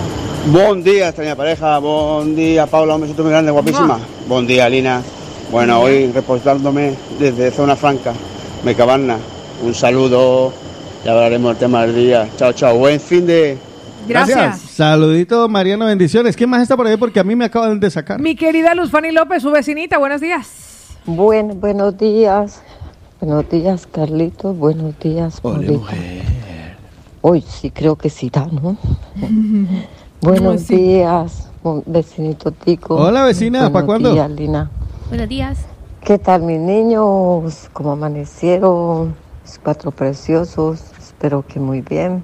[0.47, 1.77] Buen día, extraña pareja.
[1.77, 2.95] Buen día, Paula.
[2.95, 3.97] Un besito muy grande, guapísima.
[4.27, 5.01] Buen día, Lina.
[5.53, 8.11] Bueno, hoy reportándome desde Zona Franca,
[8.65, 9.15] Mecabarna.
[9.63, 10.51] Un saludo.
[11.03, 12.29] Ya hablaremos del tema del día.
[12.37, 12.77] Chao, chao.
[12.77, 13.57] Buen fin de.
[14.07, 14.59] Gracias.
[14.59, 16.35] Saludito, Mariano, bendiciones.
[16.35, 16.97] ¿Quién más está por ahí?
[16.97, 18.19] Porque a mí me acaban de sacar.
[18.19, 20.97] Mi querida Luz Fanny López, su vecinita, buenos días.
[21.05, 22.61] Bueno, buenos días.
[23.19, 24.57] Buenos días, Carlitos.
[24.57, 25.93] Buenos días, Paulita.
[27.21, 28.75] Hoy sí creo que sí da, ¿no?
[30.21, 30.75] Buenos sí?
[30.75, 32.95] días, un vecinito Tico.
[32.95, 34.13] Hola, vecina, ¿pa' Buenos cuándo?
[34.13, 34.69] días, Lina.
[35.09, 35.57] Buenos días.
[36.01, 37.69] ¿Qué tal, mis niños?
[37.71, 39.15] ¿Cómo amanecieron?
[39.43, 40.81] Mis cuatro preciosos.
[41.23, 42.21] Espero que muy bien.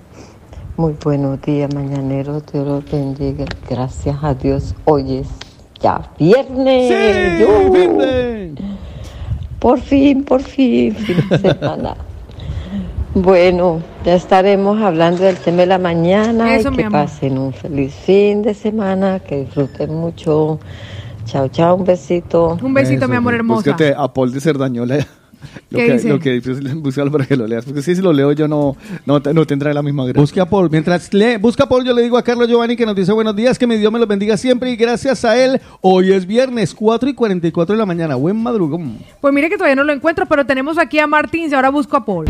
[0.75, 2.43] Muy buenos días, mañaneros.
[2.51, 3.45] Dios los bendiga.
[3.69, 4.75] Gracias a Dios.
[4.83, 5.29] Hoy es
[5.81, 7.39] ya viernes.
[7.39, 8.55] ¡Yujú!
[9.57, 11.95] Por fin, por fin, fin de semana.
[13.15, 17.93] Bueno, ya estaremos hablando del tema de la mañana Eso, y que pasen un feliz
[17.93, 20.59] fin de semana, que disfruten mucho.
[21.23, 22.57] Chao, chao, un besito.
[22.61, 23.71] Un besito, mi amor hermosa.
[23.71, 25.07] Búscate a Paul de Cerdañola.
[25.69, 26.09] Lo ¿Qué que, dice?
[26.09, 26.39] lo que
[26.75, 27.65] búscalo para que lo leas.
[27.65, 28.75] Porque si, si lo leo yo no,
[29.05, 30.21] no, te- no tendrá la misma gracia.
[30.21, 30.69] Busque a Paul.
[30.71, 33.35] Mientras lee, busca a Paul, yo le digo a Carlos Giovanni que nos dice buenos
[33.35, 36.73] días, que mi Dios me los bendiga siempre y gracias a él, hoy es viernes,
[36.73, 38.15] 4 y 44 de la mañana.
[38.15, 38.97] Buen madrugón.
[39.21, 41.95] Pues mire que todavía no lo encuentro, pero tenemos aquí a Martín y ahora busco
[41.97, 42.25] a Paul.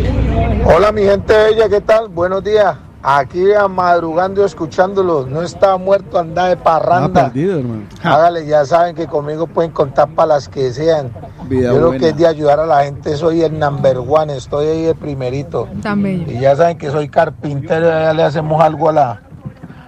[0.66, 2.10] Hola mi gente bella, ¿qué tal?
[2.10, 2.76] Buenos días.
[3.02, 5.26] Aquí madrugando y escuchándolo.
[5.26, 7.26] No está muerto, anda de Ah, parranda.
[7.26, 7.84] perdido, hermano.
[8.04, 11.10] Hágale, ya saben que conmigo pueden contar para las que sean.
[11.48, 14.68] Vida Yo lo que es de ayudar a la gente soy el number one, estoy
[14.68, 15.68] ahí el primerito.
[15.96, 16.30] Bello.
[16.32, 19.22] Y ya saben que soy carpintero, ya le hacemos algo a la,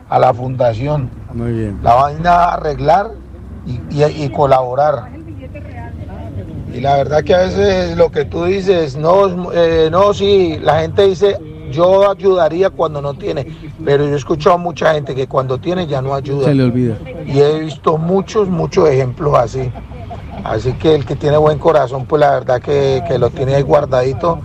[0.10, 1.10] a la fundación.
[1.34, 1.80] Muy bien.
[1.84, 3.12] La vaina a arreglar
[3.66, 5.10] y, y- y colaborar.
[6.74, 10.80] Y la verdad que a veces lo que tú dices, no, eh, no, sí, la
[10.80, 11.38] gente dice,
[11.72, 13.48] yo ayudaría cuando no tiene,
[13.84, 16.46] pero yo he escuchado a mucha gente que cuando tiene ya no ayuda.
[16.46, 16.98] Se le olvida.
[17.26, 19.72] Y he visto muchos, muchos ejemplos así.
[20.44, 23.62] Así que el que tiene buen corazón, pues la verdad que, que lo tiene ahí
[23.62, 24.40] guardadito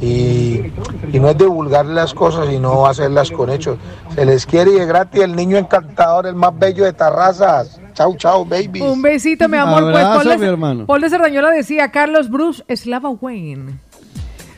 [0.00, 0.72] y,
[1.12, 3.78] y no es divulgar las cosas, sino hacerlas con hechos.
[4.14, 7.80] Se les quiere y es gratis el niño encantador, el más bello de Tarrazas.
[7.92, 8.80] Chau, chau, baby.
[8.80, 9.82] Un besito, mi amor.
[9.82, 10.86] Pues, Abrazo, Paul, mi de, hermano.
[10.86, 13.78] Paul de Cerdañola decía Carlos Bruce Slava Wayne.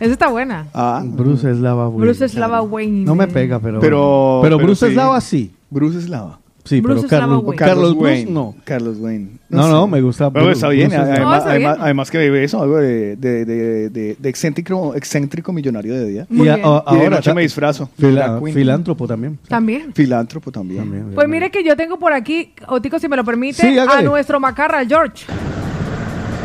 [0.05, 0.67] Esa está buena.
[0.75, 2.01] Ah, Bruce Eslava, güey.
[2.07, 3.05] Bruce Slava Wayne.
[3.05, 3.81] No me pega, pero.
[3.81, 4.91] Pero, Pero Bruce sí.
[4.93, 5.55] Eslava sí.
[5.71, 6.39] Bruce Eslava.
[6.67, 7.59] Sí, Bruce pero Carlos, güey.
[7.59, 8.31] Carlos, Bruce Wayne.
[8.31, 8.55] no.
[8.65, 9.33] Carlos Wayne.
[9.51, 10.89] No, no, me gusta Bruce- está bien.
[10.89, 11.03] Bruce.
[11.03, 11.85] Además, No, está además, bien.
[11.85, 16.27] además que bebe eso, algo de, de, de, de, de excéntrico, excéntrico millonario de día.
[16.31, 16.65] Y a- a- Y de
[17.05, 17.91] ahora noche me disfrazo.
[17.99, 19.39] fila- filántropo también.
[19.47, 19.93] También.
[19.93, 21.11] Filántropo también.
[21.15, 24.41] Pues mire que yo tengo por aquí, Otico, si me lo permite, Sí, a nuestro
[24.41, 25.27] macarra, George.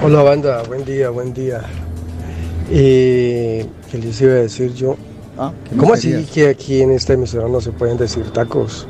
[0.04, 1.62] Hola banda, buen día, buen día.
[2.72, 4.96] Eh, ¿Qué les iba a decir yo?
[5.38, 8.88] Ah, ¿qué ¿Cómo así que aquí en esta emisora no se pueden decir tacos?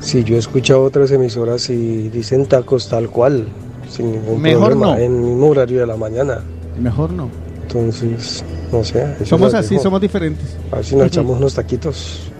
[0.00, 3.46] Si yo he escuchado otras emisoras y dicen tacos tal cual,
[3.88, 4.98] sin ningún Mejor problema, no.
[4.98, 6.42] en el mismo horario de la mañana.
[6.78, 7.30] Mejor no.
[7.62, 9.06] Entonces, no sé.
[9.24, 10.56] Somos así, somos diferentes.
[10.70, 12.30] A ver si nos echamos unos taquitos.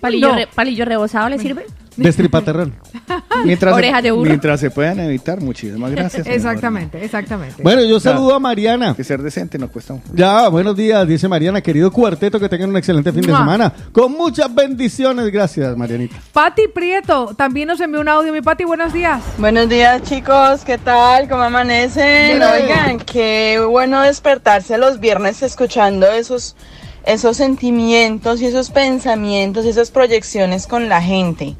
[0.00, 0.34] Palillo, No.
[0.36, 1.66] re- palillo rebozado le sirve.
[1.96, 2.74] Destripaterrón.
[3.44, 4.28] Mientras, Oreja de burro.
[4.28, 6.26] mientras se puedan evitar, muchísimas gracias.
[6.26, 7.62] Exactamente, exactamente.
[7.62, 8.94] Bueno, yo saludo a Mariana.
[8.94, 9.96] Que ser decente no cuesta.
[10.14, 13.38] Ya, buenos días, dice Mariana, querido cuarteto, que tengan un excelente fin de Mua.
[13.38, 13.72] semana.
[13.92, 16.16] Con muchas bendiciones, gracias, Marianita.
[16.32, 18.32] Pati Prieto también nos envió un audio.
[18.32, 19.20] Mi Pati, buenos días.
[19.38, 21.28] Buenos días chicos, ¿qué tal?
[21.28, 22.38] ¿Cómo amanecen?
[22.38, 22.42] Bien.
[22.42, 26.56] Oigan, qué bueno despertarse los viernes escuchando esos,
[27.06, 31.54] esos sentimientos y esos pensamientos y esas proyecciones con la gente.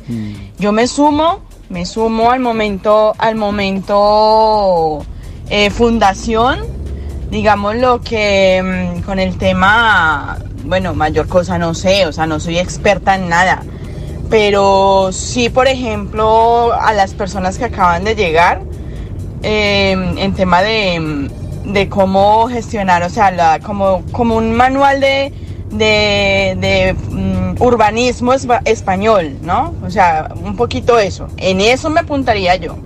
[0.59, 5.05] Yo me sumo, me sumo al momento, al momento
[5.51, 6.61] eh, fundación,
[7.31, 8.63] digamos lo que
[8.97, 13.29] mm, con el tema, bueno, mayor cosa no sé, o sea, no soy experta en
[13.29, 13.63] nada.
[14.31, 18.63] Pero sí, por ejemplo, a las personas que acaban de llegar,
[19.43, 21.29] eh, en tema de,
[21.65, 25.33] de cómo gestionar, o sea, la- como, como un manual de,
[25.71, 29.75] de, mm, urbanismo espa- español, ¿no?
[29.85, 31.29] O sea, un poquito eso.
[31.37, 32.77] En eso me apuntaría yo.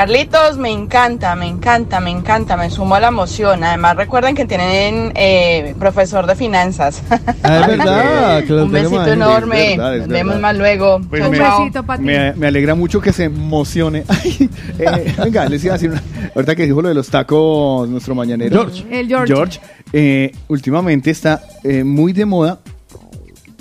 [0.00, 3.62] Carlitos, me encanta, me encanta, me encanta, me sumo a la emoción.
[3.62, 7.02] Además, recuerden que tienen eh, profesor de finanzas.
[7.42, 9.10] Ah, es verdad, que lo Un besito ahí.
[9.12, 9.72] enorme.
[9.72, 10.40] Es verdad, es Nos vemos verdad.
[10.40, 11.00] más luego.
[11.10, 11.98] Pues Chao, me, chao.
[11.98, 14.04] me, me alegra mucho que se emocione.
[14.08, 14.48] Ay,
[14.78, 16.02] eh, venga, les iba a decir una-
[16.34, 18.58] ahorita que dijo lo de los tacos nuestro mañanero.
[18.70, 18.86] George.
[19.00, 19.60] El George.
[19.92, 22.58] eh, últimamente está eh, muy de moda,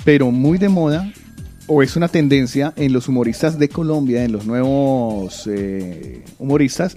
[0.05, 1.05] pero muy de moda,
[1.69, 6.95] o es una tendencia en los humoristas de Colombia, en los nuevos eh, humoristas,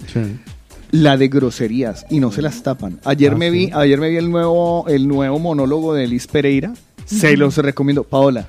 [0.91, 2.99] la de groserías y no se las tapan.
[3.05, 3.57] Ayer Ah, me sí.
[3.57, 6.73] vi, ayer me vi el nuevo, el nuevo monólogo de Liz Pereira.
[7.05, 8.47] Se los recomiendo, Paola.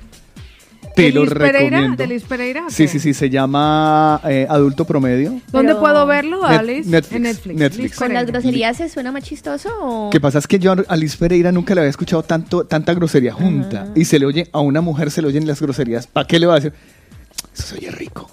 [0.95, 1.51] Te ¿De lo Pereira?
[1.59, 1.95] recomiendo.
[1.97, 2.63] ¿De Liz Pereira?
[2.69, 5.41] Sí, sí, sí, se llama eh, Adulto Promedio.
[5.51, 6.89] ¿Dónde Pero- puedo verlo, Net- Alice?
[6.89, 7.57] Netflix, En Netflix.
[7.59, 7.97] Netflix.
[7.97, 10.09] ¿Con las groserías se suena más chistoso o...?
[10.09, 13.33] Que pasa es que yo a Liz Pereira nunca le había escuchado tanto, tanta grosería
[13.33, 13.89] junta.
[13.95, 16.07] Y se le oye, a una mujer se le oyen las groserías.
[16.07, 16.73] ¿Para qué le va a decir?
[17.53, 18.29] Eso se oye rico.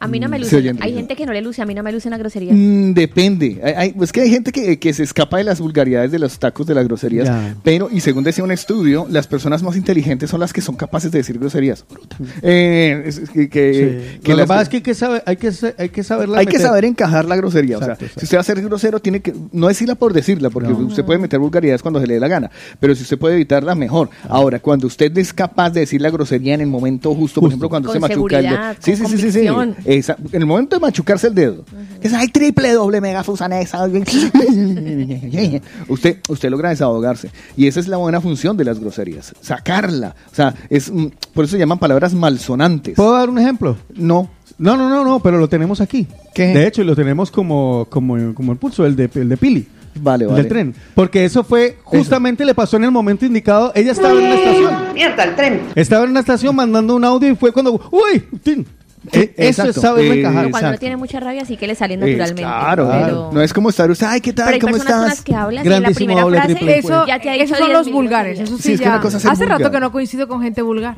[0.00, 0.76] A mí no me Se luce.
[0.80, 2.52] Hay gente que no le luce, a mí no me luce una grosería.
[2.52, 3.60] Mm, depende.
[3.64, 6.38] Hay- hay- es que hay gente que, que se escapa de las vulgaridades, de los
[6.38, 7.26] tacos, de las groserías.
[7.26, 7.56] Ya.
[7.64, 11.10] Pero, y según decía un estudio, las personas más inteligentes son las que son capaces
[11.10, 11.84] de decir groserías.
[11.90, 12.16] Bruta.
[12.42, 14.18] Eh, es- es que, que- Sí.
[14.22, 16.38] que Lo que las- pasa es que hay que saber, hay que, hay que saberla
[16.38, 17.76] hay que saber encajar la grosería.
[17.76, 18.20] Exacto, o sea, exacto.
[18.20, 20.78] si usted va a ser grosero, tiene que no decirla por decirla, porque No.
[20.78, 22.50] usted puede meter vulgaridades cuando se le dé la gana.
[22.78, 24.10] Pero si usted puede evitarla, mejor.
[24.28, 27.68] Ahora, cuando usted es capaz de decir la grosería en el momento justo, por ejemplo,
[27.68, 29.48] cuando Con se machuca el sí, sí, sí.
[29.88, 31.64] Esa- en el momento de machucarse el dedo.
[32.00, 33.84] que es, ay, triple, doble, mega fusanesa.
[35.88, 37.30] usted, usted logra desahogarse.
[37.56, 39.34] Y esa es la buena función de las groserías.
[39.40, 40.14] Sacarla.
[40.30, 42.96] O sea, es mm, por eso se llaman palabras malsonantes.
[42.96, 43.76] ¿Puedo dar un ejemplo?
[43.94, 44.28] No.
[44.58, 46.06] No, no, no, no, pero lo tenemos aquí.
[46.34, 46.48] ¿Qué?
[46.48, 49.66] De hecho, lo tenemos como, como, como el pulso, el de, el de Pili.
[49.94, 50.42] Vale, el vale.
[50.42, 50.74] del tren.
[50.94, 53.72] Porque eso fue, justamente le pasó en el momento indicado.
[53.74, 54.74] Ella estaba en una estación.
[54.94, 55.60] Mierda, el tren.
[55.74, 58.66] Estaba en una estación mandando un audio y fue cuando, uy, tin,
[59.12, 59.80] Eh, eso es Eh,
[60.18, 60.22] encajar.
[60.22, 60.78] Cuando uno exacto.
[60.80, 62.42] tiene mucha rabia, sí que le sale Eh, naturalmente.
[62.42, 64.54] claro, pero, no es como estar usted, ay, ¿qué pero tal?
[64.54, 65.16] hay ¿Cómo personas con estás?
[65.18, 67.66] las que hablas y en la primera frase Eso, ya te ha dicho esos son
[67.68, 68.40] 10 los vulgares.
[68.40, 68.92] Eso sí, Sí, es que ya.
[68.92, 69.70] una cosa Hace rato vulgar.
[69.72, 70.96] que no coincido con gente vulgar.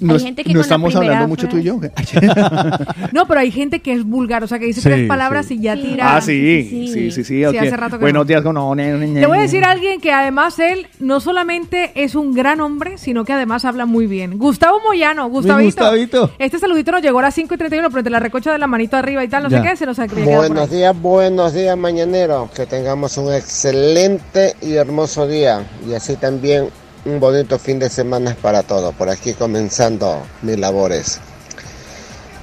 [0.00, 1.78] No, Hay gente que no estamos hablando mucho tú y yo.
[3.12, 5.54] No, pero hay gente que es vulgar, o sea, que dice Sí, tres palabras sí.
[5.54, 6.16] y ya tira.
[6.16, 7.44] Ah, sí, sí, sí, sí.
[7.44, 7.56] ok.
[7.56, 8.24] hace rato que Buenos no.
[8.24, 11.20] días, no, ne, ne, ne, Le voy a decir a alguien que además él no
[11.20, 14.38] solamente es un gran hombre, sino que además habla muy bien.
[14.38, 15.64] Gustavo Moyano, Gustavito.
[15.66, 16.30] Gustavito.
[16.38, 18.66] Este saludito nos llegó a las 5 y 31, pero entre la recocha de la
[18.66, 19.62] manito arriba y tal, no Ya.
[19.62, 22.50] sé qué, se nos por Buenos días, buenos días, mañaneros.
[22.52, 25.62] Que tengamos un excelente y hermoso día.
[25.88, 26.68] Y así también
[27.04, 28.94] un bonito fin de semana para todos.
[28.94, 31.20] Por aquí comenzando mis labores.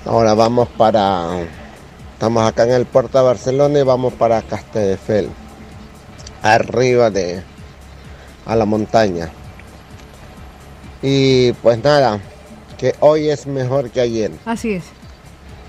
[0.05, 1.45] Ahora vamos para.
[2.13, 5.29] Estamos acá en el puerto de Barcelona y vamos para Castelldefels.
[6.41, 7.43] Arriba de.
[8.45, 9.29] a la montaña.
[11.01, 12.19] Y pues nada,
[12.77, 14.31] que hoy es mejor que ayer.
[14.45, 14.85] Así es.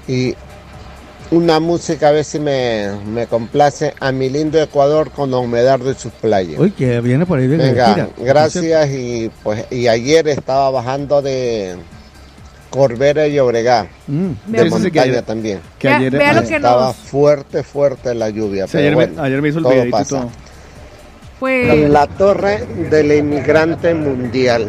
[0.06, 0.34] Y
[1.30, 5.78] una música a ver si me, me complace a mi lindo Ecuador con la humedad
[5.78, 6.58] de sus playas.
[6.58, 11.20] Uy, que viene por ahí de Venga, Mira, gracias y pues y ayer estaba bajando
[11.20, 11.76] de
[12.70, 15.60] Corbera y Obregá, Mm, de que montaña ayer- también.
[15.78, 19.12] que ayer- vea lo que estaba nos- fuerte, fuerte la lluvia, Sí, pero ayer, bueno,
[19.22, 20.20] me, ayer me hizo el todo videito pasa.
[20.20, 20.30] todo.
[21.40, 24.68] Pues La torre del inmigrante mundial.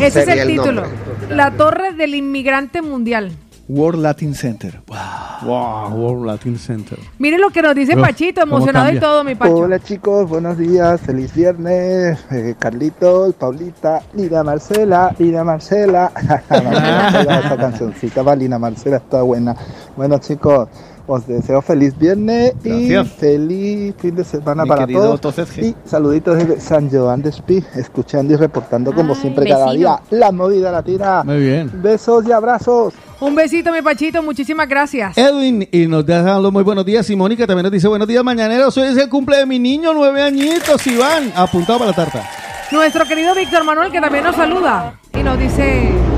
[0.00, 0.82] ese es el el título.
[0.82, 1.36] nombre.
[1.36, 3.30] La torre del inmigrante mundial.
[3.68, 4.82] World Latin Center.
[4.86, 6.98] Wow, World Latin Center.
[7.18, 9.56] Mire lo que nos dice Uf, Pachito, emocionado y todo, mi Pacho.
[9.56, 16.12] Hola chicos, buenos días, feliz viernes, eh, Carlitos, Paulita, Lina Marcela, Lina Marcela,
[16.50, 19.56] Vamos a pegar esa cancioncita va Lina Marcela, está buena.
[19.96, 20.68] Bueno chicos,
[21.06, 25.20] os deseo feliz viernes y feliz fin de semana Mi para todos.
[25.58, 30.00] Y saluditos desde San Joan de Espí, escuchando y reportando como Ay, siempre cada día
[30.10, 31.22] la movida latina.
[31.24, 31.70] Muy bien.
[31.82, 32.94] Besos y abrazos.
[33.20, 35.16] Un besito, mi Pachito, muchísimas gracias.
[35.16, 37.08] Edwin, y nos deja los muy buenos días.
[37.10, 38.76] Y Mónica también nos dice buenos días, mañaneros.
[38.76, 41.32] Hoy es el cumple de mi niño, nueve añitos, Iván.
[41.34, 42.28] Apuntado para la tarta.
[42.72, 46.13] Nuestro querido Víctor Manuel, que también nos saluda y nos dice...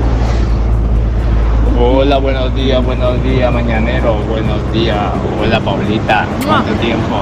[1.79, 4.97] Hola, buenos días, buenos días, mañanero, buenos días.
[5.39, 7.17] Hola, Paulita, ¿cuánto tiempo?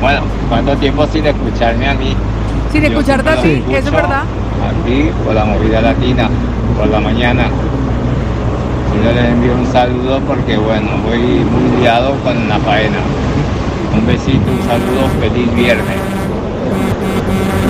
[0.00, 2.16] Bueno, ¿cuánto tiempo sin escucharme a mí?
[2.72, 4.22] Sin Yo escucharte así, los eso es verdad.
[4.82, 6.30] Aquí, por la movida latina,
[6.78, 7.48] por la mañana.
[9.04, 13.00] Yo les envío un saludo porque, bueno, voy muy liado con la faena.
[13.92, 15.98] Un besito, un saludo, feliz viernes.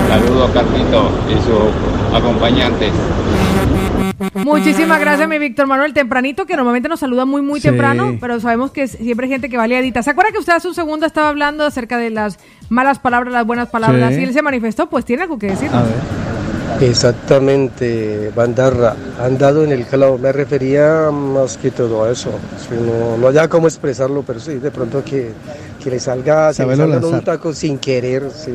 [0.07, 2.91] Saludos, Carlito y sus acompañantes.
[4.33, 5.93] Muchísimas gracias, mi Víctor Manuel.
[5.93, 7.67] Tempranito, que normalmente nos saluda muy, muy Sí.
[7.67, 10.01] temprano, pero sabemos que siempre hay gente que va liadita.
[10.01, 12.37] ¿Se acuerda que usted hace un segundo estaba hablando acerca de las
[12.69, 14.13] malas palabras, las buenas palabras?
[14.15, 14.21] Sí.
[14.21, 15.69] Y él se manifestó, pues tiene algo que decir.
[16.81, 22.29] Exactamente, Bandarra, han dado en el clavo, me refería más que todo a eso,
[23.19, 25.31] no, no cómo expresarlo, pero sí, de pronto que,
[25.83, 28.51] que le salga, se le salga un taco sin querer, sí,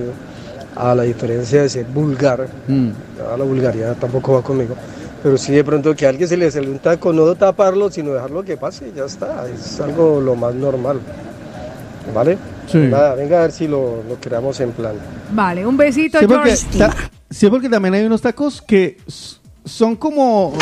[0.77, 2.91] a la diferencia de ser vulgar, Mm.
[3.33, 4.77] a la vulgaridad tampoco va conmigo,
[5.23, 8.13] pero sí de pronto que a alguien se le sale un taco, no taparlo, sino
[8.13, 11.01] dejarlo que pase, ya está, es algo lo más normal,
[12.15, 12.39] ¿vale?
[12.67, 12.79] Sí.
[12.79, 14.95] Nada, venga a ver si lo, lo creamos en plan.
[15.33, 16.95] Vale, un besito, Sí porque, ta-
[17.31, 18.99] sí, porque también hay unos tacos que
[19.65, 20.55] son como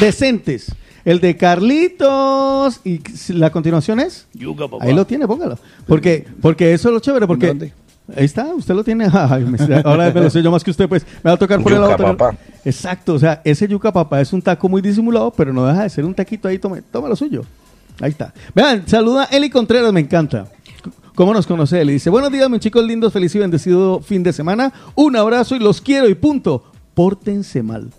[0.00, 0.74] decentes.
[1.04, 3.00] El de Carlitos y
[3.32, 4.28] la continuación es.
[4.56, 4.76] Papá.
[4.80, 5.58] Ahí lo tiene, póngalo.
[5.86, 7.48] Porque, porque eso es lo chévere, porque.
[7.48, 7.72] ¿Dónde?
[8.16, 9.08] Ahí está, usted lo tiene.
[9.12, 11.60] Ay, me- ahora me lo sé yo más que usted, pues me va a tocar
[11.60, 12.36] por el pero- papá.
[12.64, 15.90] Exacto, o sea, ese yuca papá es un taco muy disimulado, pero no deja de
[15.90, 17.44] ser un taquito ahí, tome, tome lo suyo.
[18.00, 18.32] Ahí está.
[18.54, 20.46] Vean, saluda Eli Contreras, me encanta.
[21.14, 21.94] ¿Cómo nos conoce Eli?
[21.94, 24.72] Dice, buenos días, mis chicos lindos, feliz y bendecido fin de semana.
[24.94, 26.64] Un abrazo y los quiero y punto.
[26.94, 27.90] Pórtense mal.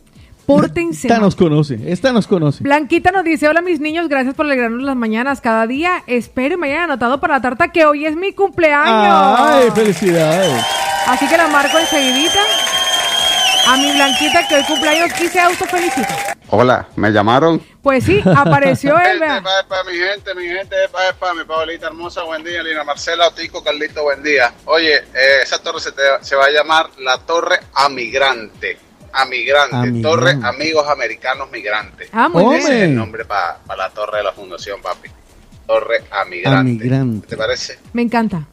[0.45, 1.22] Pórtense Esta mal.
[1.26, 2.64] nos conoce, esta nos conoce.
[2.64, 6.03] Blanquita nos dice, hola mis niños, gracias por alegrarnos las mañanas cada día.
[6.07, 9.40] Espero y me hayan anotado para la tarta que hoy es mi cumpleaños.
[9.40, 10.61] Ay, felicidades.
[11.07, 12.40] Así que la marco enseguidita.
[13.65, 16.35] A mi Blanquita que hoy cumpleaños y se autofelicita.
[16.49, 17.61] Hola, ¿me llamaron?
[17.81, 19.38] Pues sí, apareció él, vea.
[19.38, 23.27] Epa, epa, mi gente, mi gente, epa, epa, mi Paulita hermosa, buen día, Lina Marcela,
[23.27, 24.53] Otico, Carlito, buen día.
[24.65, 28.77] Oye, eh, esa torre se, te- se va a llamar la Torre Amigrante.
[29.14, 30.02] Amigrante, Amigrante.
[30.02, 32.10] Torre Amigos Americanos Migrantes.
[32.11, 32.56] Ah, muy bien.
[32.61, 35.10] Ese es el nombre para la torre de la fundación, papi.
[35.65, 36.60] Torre Amigrante.
[36.60, 37.27] Amigrante.
[37.27, 37.80] ¿Te parece?
[37.94, 38.44] Me encanta.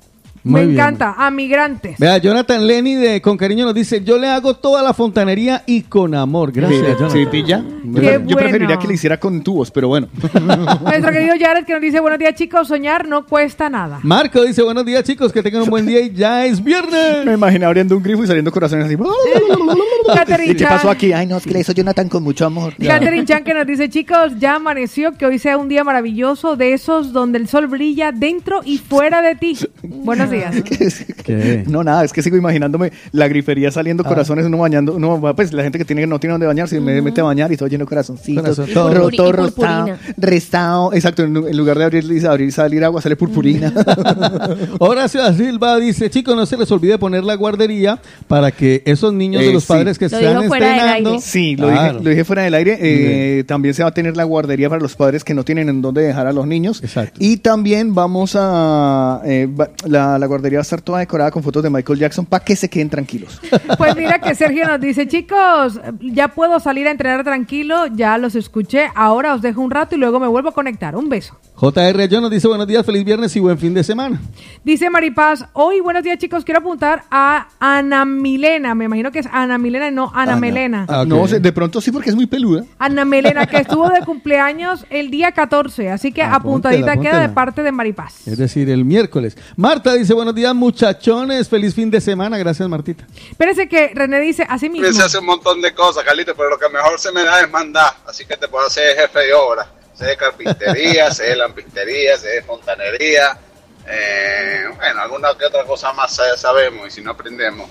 [0.42, 0.78] Muy Me bien.
[0.80, 1.14] encanta.
[1.18, 1.98] A migrantes.
[1.98, 5.82] Vea, Jonathan Lenny de Con Cariño nos dice, yo le hago toda la fontanería y
[5.82, 6.50] con amor.
[6.52, 7.10] Gracias, Mira, Jonathan.
[7.10, 7.62] ¿Sí, pilla?
[7.84, 8.36] Yo, Qué yo bueno.
[8.38, 10.08] preferiría que le hiciera con tubos, pero bueno.
[10.82, 14.00] Nuestro querido Jared que nos dice, buenos días chicos, soñar no cuesta nada.
[14.02, 17.24] Marco dice, buenos días chicos, que tengan un buen día y ya es viernes.
[17.26, 18.96] Me imaginé abriendo un grifo y saliendo corazones así.
[20.14, 21.12] Catherine ¿Y qué pasó aquí?
[21.12, 22.74] Ay, no, es que le hizo Jonathan con mucho amor.
[22.76, 26.72] Catherine Chan que nos dice, chicos, ya amaneció, que hoy sea un día maravilloso, de
[26.72, 29.56] esos donde el sol brilla dentro y fuera de ti.
[29.82, 30.54] Buenos días.
[31.24, 31.64] ¿Qué?
[31.68, 34.08] No, nada, es que sigo imaginándome la grifería saliendo Ah.
[34.08, 37.20] corazones, uno bañando, uno, pues la gente que tiene no tiene donde bañarse, me mete
[37.20, 38.94] a bañar y todo lleno de corazoncitos, Corazón, todo.
[38.94, 43.72] roto, rostado, restado, exacto, en, en lugar de abrir, abrir salir agua, sale purpurina.
[44.78, 47.98] Horacio Silva dice, chicos, no se les olvide poner la guardería
[48.28, 49.68] para que esos niños de Eh, los sí.
[49.68, 51.10] padres que Lo están dijo fuera del estrenando...
[51.10, 51.22] aire.
[51.22, 51.92] Sí, lo, Claro.
[51.92, 52.78] dije, lo dije fuera del aire.
[52.80, 55.82] eh, También se va a tener la guardería para los padres que no tienen en
[55.82, 56.82] dónde dejar a los niños.
[56.82, 57.18] Exacto.
[57.18, 59.20] Y también vamos a...
[59.24, 59.48] eh,
[59.86, 62.54] la, la guardería va a estar toda decorada con fotos de Michael Jackson para que
[62.54, 63.40] se queden tranquilos.
[63.78, 68.34] Pues mira que Sergio nos dice, chicos, ya puedo salir a entrenar tranquilo, ya los
[68.34, 70.96] escuché, ahora os dejo un rato y luego me vuelvo a conectar.
[70.96, 71.38] Un beso.
[71.54, 74.20] JR John nos dice, buenos días, feliz viernes y buen fin de semana.
[74.64, 79.28] Dice Maripaz, hoy buenos días chicos, quiero apuntar a Ana Milena, me imagino que es
[79.30, 80.86] Ana Milena y no Ana Melena.
[80.88, 81.04] Ah.
[81.06, 82.64] No, de pronto sí porque es muy peluda.
[82.78, 87.28] Ana Melena, que estuvo de cumpleaños el día 14, así que Apúntela, apuntadita queda de
[87.28, 88.26] parte de Maripaz.
[88.26, 89.36] Es decir, el miércoles.
[89.56, 92.38] Marta dice, buenos días, muchachones, feliz fin de semana.
[92.38, 93.06] Gracias, Martita.
[93.30, 94.90] Espérese que René dice así mismo.
[94.92, 97.50] Se hace un montón de cosas, Carlito, pero lo que mejor se me da es
[97.50, 97.92] mandar.
[98.06, 99.66] Así que te puedo hacer jefe de obra.
[99.94, 103.38] Sé de carpintería, sé de lampistería, sé de fontanería.
[103.86, 107.68] Eh, bueno, alguna que otra cosa más sa- sabemos y si no aprendemos.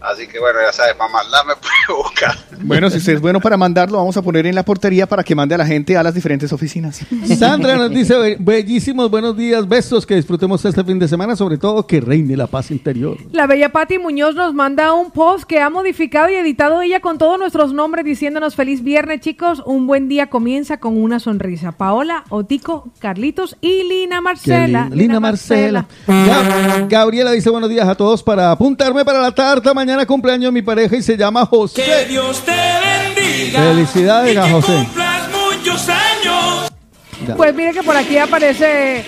[0.00, 2.36] Así que bueno, ya sabes, para mandar me puede buscar.
[2.60, 5.34] Bueno, si usted es bueno para mandarlo, vamos a poner en la portería para que
[5.34, 7.00] mande a la gente a las diferentes oficinas.
[7.38, 11.58] Sandra nos dice, "Be- bellísimos buenos días, besos, que disfrutemos este fin de semana, sobre
[11.58, 13.16] todo que reine la paz interior.
[13.32, 17.18] La bella Patti Muñoz nos manda un post que ha modificado y editado ella con
[17.18, 21.72] todos nuestros nombres diciéndonos feliz viernes chicos, un buen día comienza con una sonrisa.
[21.72, 24.88] Paola, Otico, Carlitos y Lina Marcela.
[24.92, 25.86] Lina Marcela.
[26.06, 29.72] Gab- Gabriela dice buenos días a todos para apuntarme para la tarta.
[29.74, 31.82] Mañana cumpleaños mi pareja y se llama José.
[31.82, 33.60] Que Dios te bendiga.
[33.60, 34.72] Felicidades, y que José.
[34.72, 36.68] cumplas muchos años.
[37.36, 39.04] Pues mire que por aquí aparece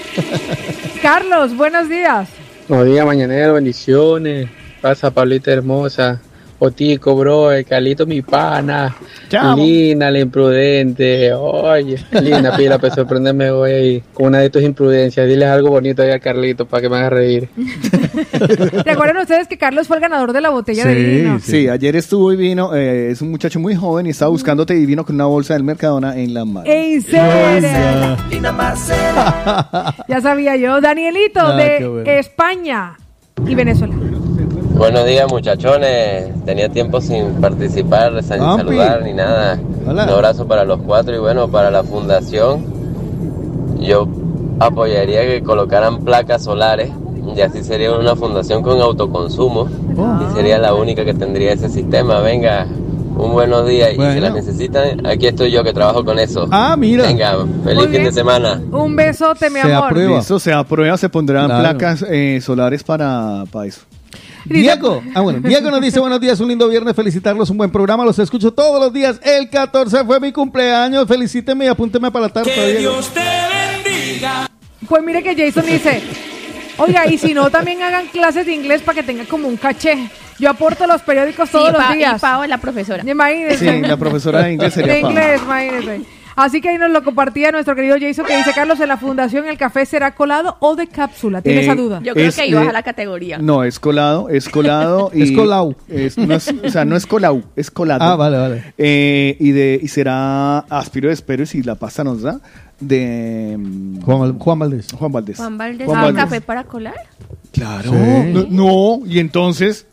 [1.02, 2.28] Carlos, buenos días.
[2.68, 4.48] Buenos días, mañanero, bendiciones.
[4.80, 6.20] Pasa, Pablita hermosa.
[6.62, 8.94] Otico, bro, el Calito, mi pana.
[9.30, 9.56] Chao.
[9.56, 11.32] Lina, la imprudente.
[11.32, 15.26] Oye, Lina, pila, para sorprenderme hoy ahí con una de tus imprudencias.
[15.26, 17.48] Diles algo bonito ahí a Carlito para que me haga reír.
[18.84, 21.38] ¿Recuerdan ustedes que Carlos fue el ganador de la botella de vino?
[21.40, 24.84] Sí, ayer estuvo y vino, eh, es un muchacho muy joven y estaba buscándote y
[24.84, 26.66] vino con una bolsa del Mercadona en la mano.
[26.70, 28.16] ¿En serio?
[28.30, 29.94] Lina Marcela.
[30.08, 30.80] Ya sabía yo.
[30.80, 32.10] Danielito Ah, de bueno.
[32.10, 32.96] España
[33.46, 33.94] y Venezuela.
[34.80, 38.64] Buenos días muchachones, tenía tiempo sin participar, sin Ampi.
[38.64, 39.58] saludar ni nada.
[39.86, 40.04] Hola.
[40.04, 42.64] Un abrazo para los cuatro y bueno, para la fundación
[43.78, 44.08] yo
[44.58, 46.90] apoyaría que colocaran placas solares
[47.36, 52.20] y así sería una fundación con autoconsumo y sería la única que tendría ese sistema.
[52.20, 52.66] Venga,
[53.18, 54.20] un buenos días y si Bueno.
[54.22, 56.48] las necesitan, aquí estoy yo que trabajo con eso.
[56.50, 57.06] Ah, mira.
[57.06, 58.62] Venga, feliz Muy fin de semana.
[58.72, 59.88] Un besote, mi se amor.
[59.88, 60.18] aprueba.
[60.20, 61.60] Eso se aprueba, se pondrán Claro.
[61.78, 63.82] placas eh, solares para, para eso.
[64.44, 68.04] Diego, ah bueno, Diego nos dice buenos días, un lindo viernes, felicitarlos, un buen programa,
[68.04, 69.20] los escucho todos los días.
[69.22, 72.92] El 14 fue mi cumpleaños, felicíteme y apúnteme para la tarta, Que Diego.
[72.94, 73.20] Dios te
[73.84, 74.50] bendiga.
[74.88, 76.02] Pues mire que Jason dice,
[76.78, 80.08] oiga, y si no, también hagan clases de inglés para que tengan como un caché.
[80.38, 82.20] Yo aporto los periódicos todos Sí, los y días.
[82.20, 83.02] Pao es la profesora.
[83.06, 83.58] Imagínense.
[83.58, 86.19] Sí, la profesora de inglés sería De inglés, imagínense.
[86.36, 89.46] Así que ahí nos lo compartía nuestro querido Jason que dice, Carlos, en la fundación
[89.48, 91.42] el café será colado o de cápsula.
[91.42, 92.00] ¿Tiene Eh, esa duda?
[92.02, 93.38] Yo creo Es, que ahí baja la categoría.
[93.38, 95.10] No, es colado, es colado.
[95.14, 95.74] y Es colau.
[95.88, 98.02] es- no es- o sea, no es colau, es colado.
[98.04, 98.74] Ah, vale, vale.
[98.78, 102.40] Eh, y, de, y será aspiro de espero si la pasta nos da
[102.78, 104.86] de mm, Juan, Juan Valdés.
[104.92, 105.36] Juan Valdés.
[105.36, 106.24] Juan Valdés, Juan ¿ah, Valdés.
[106.24, 106.94] café para colar?
[107.52, 107.90] Claro.
[107.90, 108.32] Sí.
[108.32, 108.46] No,
[109.00, 109.86] no, y entonces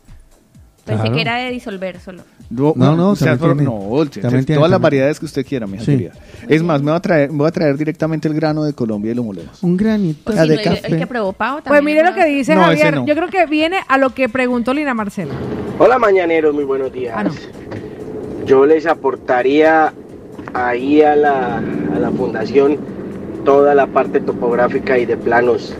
[0.88, 1.14] Pensé Claro.
[1.14, 2.22] que era de disolver solo.
[2.50, 5.44] No, No, no, o sea, también pero- tiene- no, tiene, todas las variedades que usted
[5.46, 5.84] quiera, mi Sí.
[5.86, 6.12] querida.
[6.48, 9.14] Es más, me voy a traer, voy a traer directamente el grano de Colombia y
[9.14, 9.62] lo molemos.
[9.62, 10.96] Un granito Pues de no, el- el, café.
[10.96, 11.68] que probó Pau también.
[11.68, 12.94] Pues mire lo que dice No, Javier.
[12.94, 13.06] no.
[13.06, 15.34] Yo creo que viene a lo que preguntó Lina Marcela.
[15.78, 17.14] Hola mañaneros, muy buenos días.
[17.16, 17.30] Ah, no.
[18.46, 19.92] Yo les aportaría
[20.54, 22.78] ahí a la, a la fundación
[23.44, 25.74] toda la parte topográfica y de planos.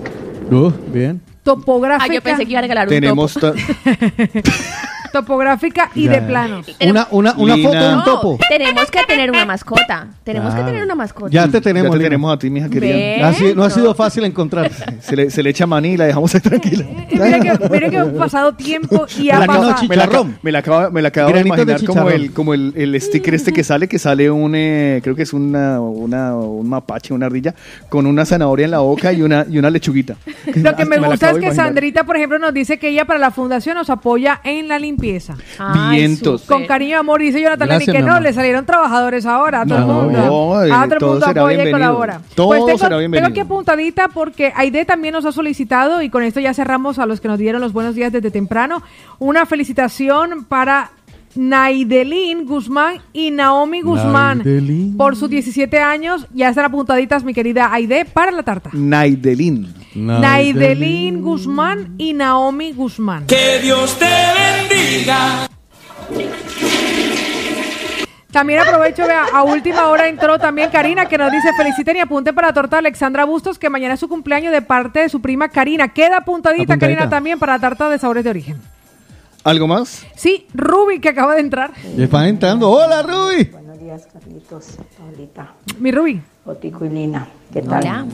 [0.51, 1.21] Uh, bien.
[1.43, 2.13] Topográfica.
[2.13, 3.57] Ah, yo pensé que iba a regalar un Tenemos topo.
[5.13, 6.67] to- topográfica y de planos.
[6.81, 7.69] Una, una, una Lina.
[7.69, 8.39] foto de un No, topo.
[8.49, 10.07] tenemos que tener una mascota.
[10.25, 10.65] Tenemos Claro.
[10.67, 11.31] que tener una mascota.
[11.31, 12.07] Ya te tenemos, Ya te Lina.
[12.09, 12.95] tenemos a ti, mija querida.
[12.95, 13.23] Ve.
[13.23, 14.71] Ha sido- no ha sido fácil encontrar.
[15.01, 16.85] Se le, se le echa maní y la dejamos ahí tranquila.
[17.11, 19.75] Mire que, mire que ha pasado tiempo y ha la, pasado.
[19.89, 22.23] me, la acabo, me la acabo- me la acabo de Granitos de imaginar como, chicharrón.
[22.23, 25.33] el, como el, el sticker este que sale, que sale un, eh, creo que es
[25.33, 27.55] una, una, un mapache, una ardilla,
[27.89, 30.17] con una zanahoria en la boca y una, y una lechuguita.
[30.55, 31.67] Lo que me la gusta acabo es de que imaginar.
[31.67, 35.37] Sandrita, por ejemplo, nos dice que ella para la fundación nos apoya en la limpieza.
[35.59, 36.43] Ay, Vientos.
[36.43, 38.23] Con cariño y amor, dice Jonathan Gracias, que mi no, amor.
[38.23, 40.19] le salieron trabajadores ahora, a todo el No, mundo.
[40.19, 41.79] no, eh, a todo el todo mundo será apoya y bienvenido.
[41.93, 42.21] colabora.
[42.35, 43.29] Todo pues tengo, será tengo bienvenido.
[43.31, 47.21] aquí apuntadita porque Aide también nos ha solicitado, y con esto ya cerramos a los
[47.21, 48.83] que nos dieron los buenos días desde temprano,
[49.19, 50.91] una felicitación para
[51.39, 54.97] Naidelin Guzmán y Naomi Guzmán Naidelin.
[54.97, 56.27] por sus 17 años.
[56.35, 58.71] Ya están apuntaditas, mi querida Aide, para la tarta.
[58.73, 59.73] Naidelin.
[59.95, 63.27] Naidelin Guzmán y Naomi Guzmán.
[63.27, 64.07] Que Dios te
[64.69, 65.49] bendiga.
[68.33, 72.35] También aprovecho, vea, a última hora entró también Karina que nos dice feliciten y apunten
[72.35, 75.21] para la torta de Alexandra Bustos que mañana es su cumpleaños de parte de su
[75.23, 75.87] prima Karina.
[75.87, 76.79] Queda apuntadita, Apuntadita.
[76.79, 78.57] Karina también para la tarta de sabores de origen.
[79.49, 80.05] ¿Algo más?
[80.15, 81.73] Sí, Ruby que acaba de entrar.
[81.97, 82.69] Ya están entrando.
[82.71, 83.45] Hola, Ruby.
[83.45, 86.21] Buenos días, Carlitos, Paulita, Mi Ruby.
[86.45, 87.27] Otico y Lina.
[87.51, 87.81] ¿Qué tal?
[87.83, 88.07] Hola.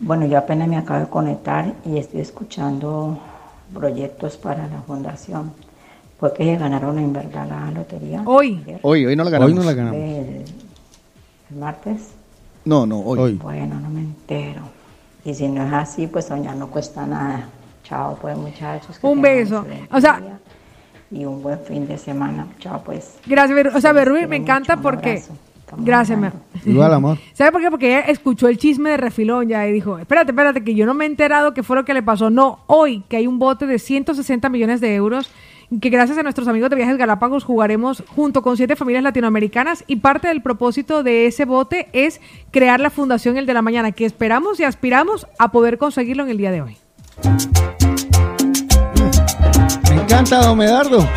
[0.00, 3.18] Bueno, yo apenas me acabo de conectar y estoy escuchando
[3.72, 5.54] proyectos para la fundación.
[6.18, 8.22] Fue que se ganaron en verdad la lotería.
[8.26, 8.60] Hoy.
[8.62, 9.52] ayer, Hoy, hoy no la ganamos.
[9.52, 9.96] Hoy no la ganamos.
[9.98, 10.44] El,
[11.52, 12.10] el martes.
[12.66, 13.18] No, no, hoy.
[13.18, 13.32] Hoy.
[13.36, 14.60] Bueno, no me entero.
[15.24, 17.48] Y si no es así, pues soñar no cuesta nada.
[17.82, 18.98] Chao, pues, muchachos.
[18.98, 19.64] que Un beso.
[19.90, 20.36] O sea- día
[21.10, 22.46] y un buen fin de semana.
[22.58, 23.16] Chao, pues.
[23.26, 25.22] Gracias, mi Ru- o sea, quiero me encanta mucho, porque...
[25.76, 26.46] Gracias, mi hablando.
[26.66, 27.18] Igual, amor.
[27.32, 27.70] ¿Sabe por qué?
[27.70, 30.94] Porque ella escuchó el chisme de refilón ya y dijo, espérate, espérate, que yo no
[30.94, 32.28] me he enterado qué fue lo que le pasó.
[32.30, 35.30] No, hoy que hay un bote de 160 millones de euros
[35.80, 39.96] que gracias a nuestros amigos de Viajes Galápagos jugaremos junto con siete familias latinoamericanas y
[39.96, 42.20] parte del propósito de ese bote es
[42.50, 46.30] crear la Fundación El de la Mañana, que esperamos y aspiramos a poder conseguirlo en
[46.30, 46.76] el día de hoy.
[50.10, 51.08] Encanta, don Medardo.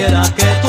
[0.00, 0.59] Quiera que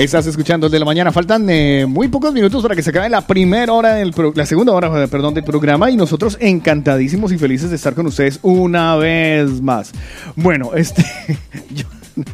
[0.00, 1.12] Estás escuchando el de la mañana.
[1.12, 4.46] Faltan eh, muy pocos minutos para que se acabe la primera hora del pro- la
[4.46, 8.38] segunda hora, eh, perdón, del programa y nosotros encantadísimos y felices de estar con ustedes
[8.40, 9.92] una vez más.
[10.36, 11.04] Bueno, este
[11.74, 11.84] yo-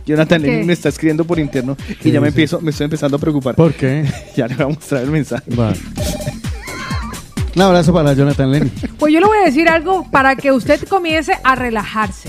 [0.07, 0.49] Jonathan ¿Qué?
[0.49, 2.37] Lenin me está escribiendo por interno y ¿Qué ya me dice?
[2.43, 3.57] empiezo, me estoy empezando a preocupar.
[3.57, 4.05] ¿Por qué?
[4.37, 5.43] ya le voy a mostrar el mensaje.
[7.57, 8.71] Un abrazo para Jonathan Lenny.
[8.99, 12.29] Pues yo le voy a decir algo para que usted comience a relajarse.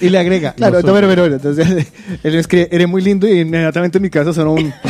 [0.00, 0.52] Y le agrega.
[0.52, 1.66] Claro, no pero, pero, entonces
[2.22, 4.72] él me escribe, eres muy lindo y inmediatamente en mi casa sonó un...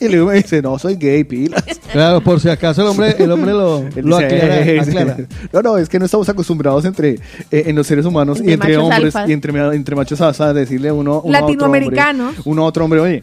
[0.00, 1.64] y luego me dice, no, soy gay, pilas.
[1.92, 3.76] Claro, por si acaso el hombre, el hombre lo,
[4.16, 5.16] aclara, "Eh, aclara.
[5.52, 7.14] No, no, es que no estamos acostumbrados entre
[7.50, 9.28] eh, en los seres humanos Entre y entre hombres alfas.
[9.28, 12.26] y entre, entre machos alfa a decirle uno, uno Latinoamericanos.
[12.26, 13.20] A otro hombre, uno a otro hombre, oye,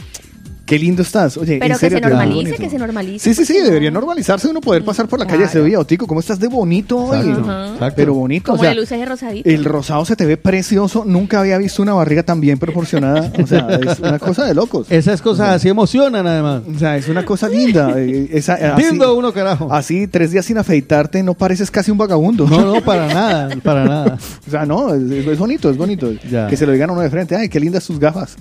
[0.65, 1.37] qué lindo estás.
[1.37, 3.19] Oye, Pero en que serio, se ves muy normalice, que se normalice.
[3.19, 3.65] Sí, sí, sí, ¿por qué no?
[3.69, 6.47] debería normalizarse uno poder pasar por la calle y se veía, Otico, ¿cómo estás de
[6.47, 7.29] bonito hoy?
[7.29, 7.93] Exacto.
[7.95, 9.49] Pero bonito, Como o sea, de luces de rosadito.
[9.49, 11.03] el rosado se te ve precioso.
[11.05, 13.31] Nunca había visto una barriga tan bien proporcionada.
[13.41, 14.87] O sea, es una cosa de locos.
[14.89, 16.63] Esas cosas así emocionan además.
[16.73, 17.93] O sea, es una cosa linda.
[17.97, 19.71] eh, esa- así- Lindo uno, carajo.
[19.71, 22.47] Así, tres días sin afeitarte, no pareces casi un vagabundo.
[22.47, 24.17] No, no, para nada, para nada.
[24.47, 26.11] O sea, no, es, es- es bonito, es bonito.
[26.29, 26.47] Ya.
[26.47, 27.35] Que se lo digan a uno de frente.
[27.35, 28.35] Ay, qué lindas sus gafas.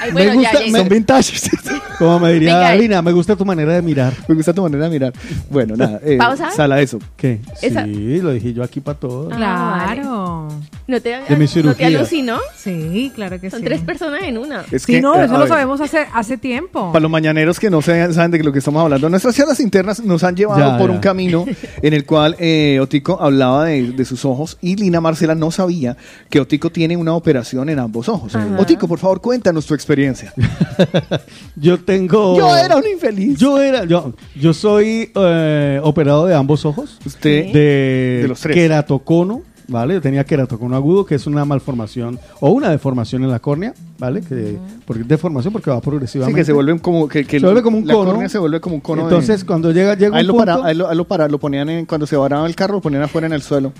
[0.00, 1.32] Ay, bueno, me gusta- ya, ya- me- Son vintage.
[1.98, 4.12] Como me diría Venga, Alina, me gusta tu manera de mirar.
[4.26, 5.12] Me gusta tu manera de mirar.
[5.48, 6.00] Bueno, nada.
[6.04, 6.50] Eh, ¿Pausa?
[6.50, 6.98] Sala eso.
[7.16, 7.40] ¿Qué?
[7.62, 9.32] Esa- Sí, lo dije yo aquí para todos.
[9.32, 10.48] Ah, Claro.
[10.86, 12.38] ¿No te, De mi ¿No te alucinó?
[12.56, 13.64] Sí, claro que Son sí.
[13.64, 14.64] tres personas en una.
[14.70, 16.92] Es Sí, que, no, eh, eso lo ver, sabemos hace, hace tiempo.
[16.92, 20.00] Para los mañaneros que no se- saben de lo que estamos hablando, nuestras charlas internas
[20.04, 20.94] nos han llevado Ya, por ya.
[20.96, 21.46] un camino
[21.80, 25.96] en el cual eh, Otico hablaba de, de sus ojos y Lina Marcela no sabía
[26.28, 28.34] que Otico tiene una operación en ambos ojos.
[28.34, 28.46] Ajá.
[28.58, 30.23] Otico, por favor, cuéntanos tu experiencia.
[31.56, 32.36] Yo tengo.
[32.36, 33.38] Yo era un infeliz.
[33.38, 33.84] Yo era.
[33.84, 36.98] Yo, yo soy eh, operado de ambos ojos.
[37.04, 38.54] Usted De, De los tres.
[38.54, 39.42] queratocono.
[39.66, 39.94] ¿Vale?
[39.94, 44.20] Yo tenía queratocono agudo, que es una malformación o una deformación en la córnea, ¿vale?
[44.20, 46.38] Que, porque deformación porque va Sí, progresivamente.
[46.38, 48.10] que se vuelve como que, que Se vuelve como un la cono.
[48.10, 49.04] córnea se vuelve como un cono.
[49.04, 50.64] de- Entonces, cuando llega, llega a él un lo, punto...
[50.64, 53.04] a él lo, lo para- lo ponían en- cuando se varaba el carro, lo ponían
[53.04, 53.72] afuera en el suelo.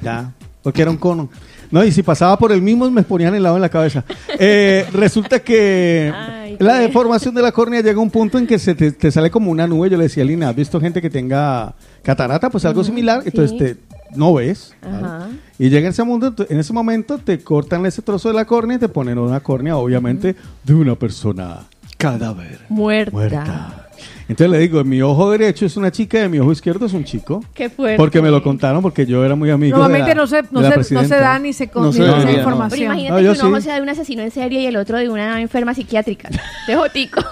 [0.00, 0.32] Ya,
[0.62, 1.28] porque era un cono.
[1.70, 4.04] No, y si pasaba por el mismo, me ponían helado en la cabeza.
[4.38, 8.58] Eh, resulta que Ay, la deformación de la córnea llega a un punto en que
[8.58, 9.90] se te, te sale como una nube.
[9.90, 12.50] Yo le decía a Lina, ¿has visto gente que tenga catarata?
[12.50, 13.22] Pues algo similar.
[13.24, 13.76] Entonces te,
[14.14, 14.74] no ves.
[14.82, 14.96] ¿vale?
[14.96, 15.28] Ajá.
[15.58, 18.80] Y llega ese mundo, en ese momento te cortan ese trozo de la córnea y
[18.80, 21.66] te ponen una córnea, obviamente, de una persona
[21.96, 22.60] Cadáver.
[22.68, 23.10] Muerta.
[23.12, 23.85] muerta.
[24.28, 27.04] Entonces le digo, mi ojo derecho es una chica y mi ojo izquierdo es un
[27.04, 27.44] chico.
[27.54, 27.96] Qué fuerte.
[27.96, 30.60] Porque me lo contaron, porque yo era muy amigo Normalmente de la, no se, no,
[30.60, 32.24] de la se, no se da ni se, con, No ni se se da debería,
[32.24, 32.36] no.
[32.36, 32.84] Pero información.
[32.84, 33.62] imagínate que un ojo sí.
[33.62, 36.30] sea de un asesino en serie y el otro de una enferma psiquiátrica.
[36.66, 37.20] De jotico.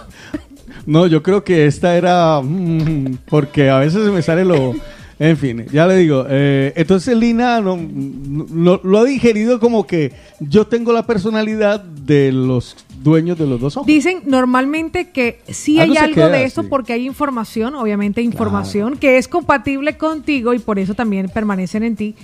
[0.87, 4.75] No, yo creo que esta era mm, porque a veces me sale lo...
[5.19, 6.27] En fin, ya le digo.
[6.29, 12.33] eh, entonces Lina no, no- lo ha digerido como que yo tengo la personalidad de
[12.33, 13.87] los dueños de los dos ojos.
[13.87, 16.69] Dicen normalmente que sí Algo hay algo queda, de esto sí.
[16.69, 21.97] porque hay información, obviamente información que es compatible contigo y por eso también permanecen en
[21.97, 22.15] ti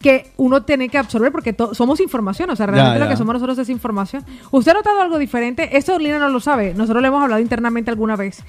[0.00, 3.34] que uno tiene que absorber porque somos información, o sea, realmente Ya, lo que somos
[3.34, 4.24] nosotros es información.
[4.52, 5.76] ¿Usted ha notado algo diferente?
[5.76, 8.44] Esto Lina no lo sabe, nosotros le hemos hablado internamente alguna vez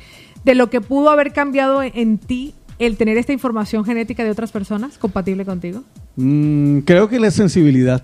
[0.46, 4.32] de lo que pudo haber cambiado en, en ti el tener esta información genética de
[4.32, 5.84] otras personas compatible contigo.
[6.16, 8.04] Mm, creo que la sensibilidad.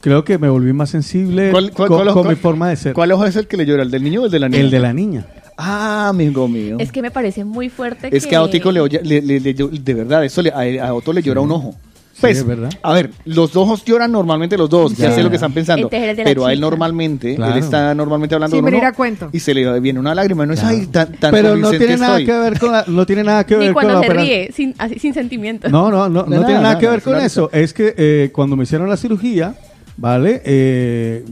[0.00, 2.76] Creo que me volví más sensible ¿Cuál- cuál- con, cuál- con cuál- mi forma de
[2.76, 2.92] ser.
[2.94, 3.82] ¿Cuál ojo es el que le llora?
[3.82, 4.60] ¿El del niño o el de la niña?
[4.62, 5.26] El de la niña.
[5.58, 6.76] Ah, amigo mío.
[6.78, 9.54] Es que me parece muy fuerte Es que a Otico le, oye- le- le- le
[9.54, 11.74] de verdad, eso le- a, a Otto le llora un ojo.
[12.20, 12.70] Pues, es verdad.
[12.82, 15.14] a ver, los ojos lloran normalmente los dos, ya Ya.
[15.14, 17.52] sé lo que están pensando, Este es pero a él normalmente, Claro.
[17.52, 19.28] él está normalmente hablando Sin a cuento.
[19.32, 22.18] y se le viene una lágrima, no es ahí tan, tan Pero no tiene nada
[22.18, 22.26] estoy.
[22.26, 24.50] que ver con la, no tiene nada que Ni ver con cuando la se ríe,
[24.52, 25.70] sin, así, sin sentimientos.
[25.70, 27.50] No, no, no, no Nada, tiene nada nada, que ver con eso.
[27.52, 29.54] Es que eh, cuando me hicieron la cirugía,
[29.96, 30.40] ¿vale?
[30.44, 31.24] Eh,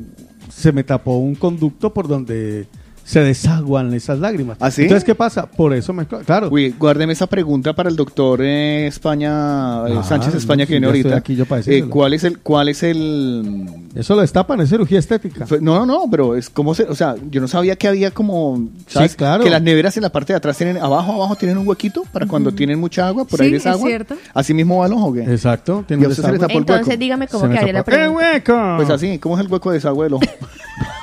[0.50, 2.66] se me tapó un conducto por donde
[3.04, 4.56] se desaguan esas lágrimas.
[4.60, 4.82] ¿Ah, sí?
[4.82, 5.46] Entonces, ¿qué pasa?
[5.46, 6.06] Por eso me...
[6.06, 6.48] Claro.
[6.50, 10.72] Uy, guárdeme esa pregunta para el doctor eh, España, eh, Ah, Sánchez España no, que
[10.74, 11.16] viene sí, ahorita.
[11.16, 11.84] aquí yo para Eh.
[11.88, 13.66] ¿Cuál es el, cuál es el?
[13.94, 15.44] Eso lo destapan, es cirugía estética.
[15.60, 18.68] No, no, no, pero es como se, o sea, yo no sabía que había como,
[18.88, 19.14] ¿sabes?
[19.16, 19.44] claro.
[19.44, 22.26] Que las neveras en la parte de atrás tienen, abajo, abajo tienen un huequito para
[22.26, 23.86] cuando tienen mucha agua, por Sí, ahí es desagua.
[23.86, 24.16] cierto.
[24.32, 25.22] Así mismo va el ojo, ¿o qué?
[25.24, 25.84] Exacto.
[25.86, 26.96] Tiene Entonces hueco.
[26.96, 27.90] dígame cómo quedaría la tapó.
[27.90, 28.30] ¡Qué pregunta.
[28.32, 28.76] hueco!
[28.76, 30.24] Pues así, ¿cómo es el hueco de desagüe del ojo?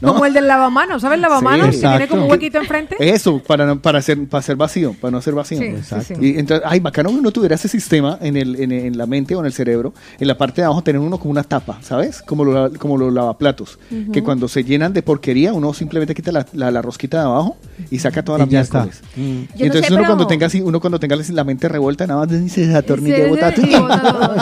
[0.00, 0.12] ¿No?
[0.12, 1.74] Como el del lavamanos, ¿sabes el lavamanos?
[1.74, 2.96] Sí, que tiene como un huequito enfrente.
[2.98, 5.58] Eso, para, no- para, hacer, para hacer vacío, para no ser vacío.
[5.58, 6.04] Sí, Exacto.
[6.08, 6.34] sí, sí.
[6.34, 9.34] Y entonces, ay, bacano que uno tuviera ese sistema en, el, en, en la mente
[9.34, 12.22] o en el cerebro, en la parte de abajo tener uno como una tapa, ¿sabes?
[12.22, 13.78] Como, lo, como los lavaplatos,
[14.12, 17.56] que cuando se llenan de porquería, uno simplemente quita la, la, la rosquita de abajo
[17.90, 18.82] y saca toda la Y ya está.
[18.84, 19.02] miércoles.
[19.16, 19.20] Mm.
[19.20, 22.06] Y no entonces sé, uno pero- cuando tenga así, uno cuando tenga la mente revuelta,
[22.06, 23.52] nada más se desatornilla Sí, y bota.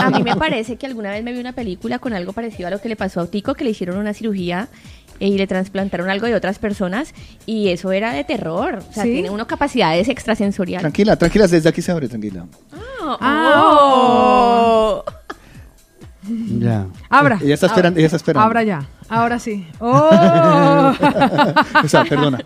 [0.05, 2.70] A mí me parece que alguna vez me vi una película con algo parecido a
[2.70, 4.69] lo que le pasó a Tico, que le hicieron una cirugía
[5.19, 7.15] y le trasplantaron algo de otras personas
[7.47, 8.79] y eso era de terror.
[8.89, 9.13] O sea, ¿Sí?
[9.13, 10.83] tiene uno capacidades extrasensoriales.
[10.83, 12.45] Tranquila, tranquila, desde aquí se abre, tranquila.
[12.73, 15.05] Ah, Ah, oh.
[16.59, 16.87] Ya.
[17.09, 17.39] Abra.
[17.41, 18.45] Ella está esperando, ella está esperando.
[18.47, 18.85] Abra ya.
[19.09, 19.65] Ahora sí.
[19.79, 20.93] ¡Oh!
[21.85, 22.39] O sea, perdona.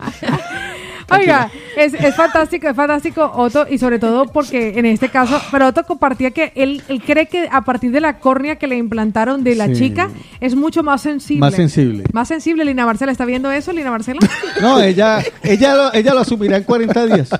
[1.10, 1.50] Oiga,
[1.84, 5.84] es, es fantástico, es fantástico, Otto, y sobre todo porque en este caso, pero Otto
[5.84, 9.54] compartía que él, él cree que a partir de la córnea que le implantaron de
[9.54, 9.74] la Sí.
[9.74, 10.08] chica
[10.40, 11.40] es mucho más sensible.
[11.40, 12.04] Más sensible.
[12.12, 14.20] Más sensible, Lina Marcela, ¿está viendo eso, Lina Marcela?
[14.60, 17.30] No, ella, ella, lo, ella lo asumirá en 40 días.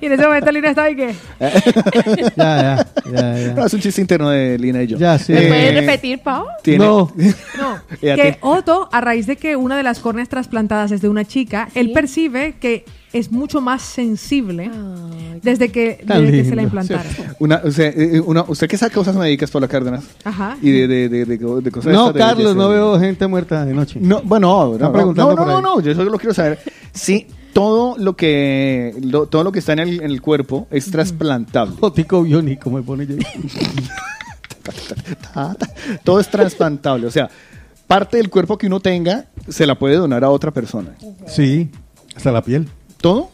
[0.00, 1.14] y en ese momento Lina estaba y que...
[2.36, 3.54] Ya, ya, ya, ya.
[3.54, 4.98] No, es un chiste interno de Lina y yo.
[4.98, 5.32] Ya, sí.
[5.32, 6.44] ¿Me Eh, puedes repetir, Pau?
[6.62, 7.10] tiene- No.
[7.58, 11.24] No, que Otto, a raíz de que una de las córneas trasplantadas es de una
[11.24, 14.70] chica, él percibe que es mucho más sensible
[15.42, 17.12] desde que, desde que se la implantaron.
[17.38, 20.04] Una, o sea, eh, una, ¿Usted qué sabe cosas médicas por la Cárdenas?
[20.24, 20.56] Ajá.
[20.60, 23.72] Y de, de, de, de, de cosas No, estas Carlos, no veo gente muerta de
[23.74, 23.98] noche.
[24.02, 26.58] No, bueno, no, no, preguntando no, no, por no, yo solo quiero saber
[26.92, 30.90] si todo lo que lo- todo lo que está en el, en el cuerpo es
[30.90, 31.76] trasplantable.
[31.78, 33.14] Botico biónico me pone yo.
[36.04, 37.28] todo es trasplantable, o sea,
[37.86, 40.94] parte del cuerpo que uno tenga se la puede donar a otra persona.
[41.26, 41.70] Sí,
[42.16, 42.68] hasta la piel.
[43.00, 43.30] ¿Todo?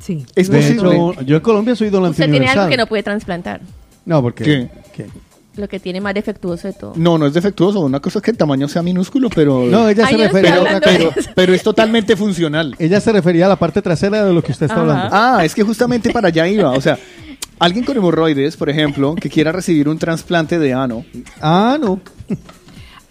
[0.00, 0.24] Sí.
[0.34, 0.94] Es De posible.
[0.94, 2.58] hecho, yo en Colombia soy donante Usted tiene universal.
[2.60, 3.60] algo que no puede trasplantar.
[4.04, 4.44] No, porque...
[4.44, 4.68] ¿Qué?
[4.94, 5.06] ¿Qué?
[5.56, 6.92] Lo que tiene más defectuoso de todo.
[6.96, 7.78] No, no es defectuoso.
[7.80, 9.64] Una cosa es que el tamaño sea minúsculo, pero.
[9.66, 11.14] No, ella se yo no refería a pero, otra hablando cosa.
[11.14, 12.74] de pero, pero es totalmente funcional.
[12.76, 14.82] Ella se refería a la parte trasera de lo que usted está Ajá.
[14.82, 15.08] hablando.
[15.12, 16.72] Ah, es que justamente para allá iba.
[16.72, 16.98] O sea,
[17.60, 21.04] alguien con hemorroides, por ejemplo, que quiera recibir un trasplante de ano.
[21.40, 22.00] Ah, no.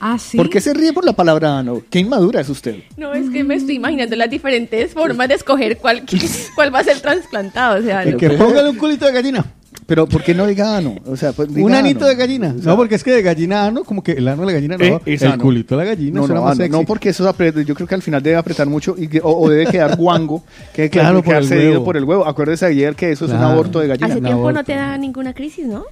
[0.06, 0.36] Ah, sí.
[0.36, 1.82] ¿Por qué se ríe por la palabra ano?
[1.90, 2.76] ¿Qué inmadura es usted?
[2.98, 6.04] No, es que me estoy imaginando las diferentes formas de escoger cuál,
[6.56, 7.80] cuál va a ser trasplantado.
[7.80, 9.46] O sea, que póngale un culito de gallina.
[9.86, 10.96] Pero ¿por qué no diga ano?
[11.06, 12.08] O sea, pues, diga Un anito ano.
[12.10, 12.56] de gallina.
[12.64, 14.84] No, porque es que de gallina ano, como que el ano de la gallina no.
[14.86, 15.44] Eh, es el ano.
[15.44, 16.64] culito de la gallina No, suena no, más ano.
[16.66, 16.72] sexy.
[16.80, 19.30] no, porque eso apre- yo creo que al final debe apretar mucho y que- o,
[19.40, 20.44] o debe quedar guango,
[20.74, 21.86] que Claro, que por el cedido huevo.
[21.86, 22.26] por el huevo.
[22.26, 23.54] Acuérdese ayer que eso es un Claro.
[23.54, 24.08] aborto de gallina.
[24.08, 25.86] Hace tiempo no te da ninguna crisis, ¿no?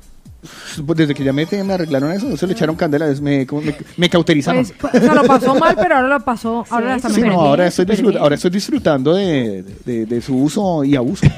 [0.85, 3.75] Pues Desde que ya me, me arreglaron eso, se le echaron candela, me, como me,
[3.97, 4.63] me cauterizaron.
[4.65, 6.65] Pues, pues, o sea, lo pasó mal, pero ahora lo pasó.
[6.71, 7.35] Ahora está Sí, Sí, mejor.
[7.35, 7.85] no, ahora, estoy
[8.19, 11.27] ahora estoy disfrutando de, de- de su uso y abuso.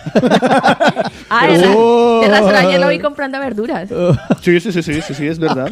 [1.29, 2.21] Ah, de, Oh.
[2.21, 3.89] de razón ayer lo vi comprando verduras.
[4.41, 5.69] Sí, sí, sí, sí, sí, sí, es verdad.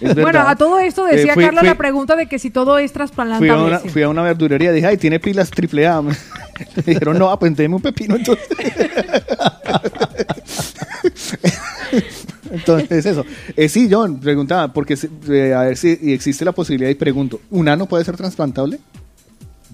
[0.00, 2.78] Es Bueno, a todo esto Eh, decía fui- fui- la pregunta de que si todo
[2.78, 3.52] es Fui a, trasplantable.
[3.54, 3.88] una, sí.
[3.88, 6.02] fui a una verdulería y dije, ay, tiene pilas triple A.
[6.76, 8.46] Me dijeron, no, ah, pues deme un pepino entonces.
[12.50, 13.24] entonces, eso.
[13.56, 14.96] Eh, sí, John, preguntaba, porque
[15.28, 18.78] eh, a ver si existe la posibilidad y pregunto, ¿un ano puede ser trasplantable?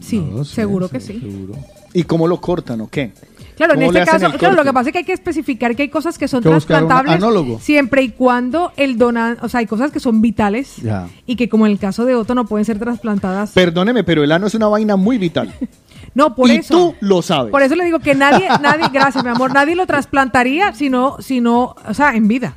[0.01, 1.55] Sí, No seguro que sí, seguro.
[1.93, 3.12] ¿Y cómo lo cortan o qué?
[3.56, 5.74] Claro, en ¿Cómo le este caso, claro, lo que pasa es que hay que especificar
[5.74, 7.20] que hay cosas que son Que trasplantables
[7.60, 11.09] siempre y cuando el donante, o sea, hay cosas que son vitales Ya.
[11.27, 13.51] y que como en el caso de Otto no pueden ser trasplantadas.
[13.51, 15.52] Perdóneme, pero el ano es una vaina muy vital.
[16.14, 16.74] no, por y eso.
[16.74, 17.51] tú lo sabes.
[17.51, 21.74] Por eso le digo que nadie, nadie, gracias, mi amor, nadie lo trasplantaría sino, sino,
[21.86, 22.55] o sea, en vida.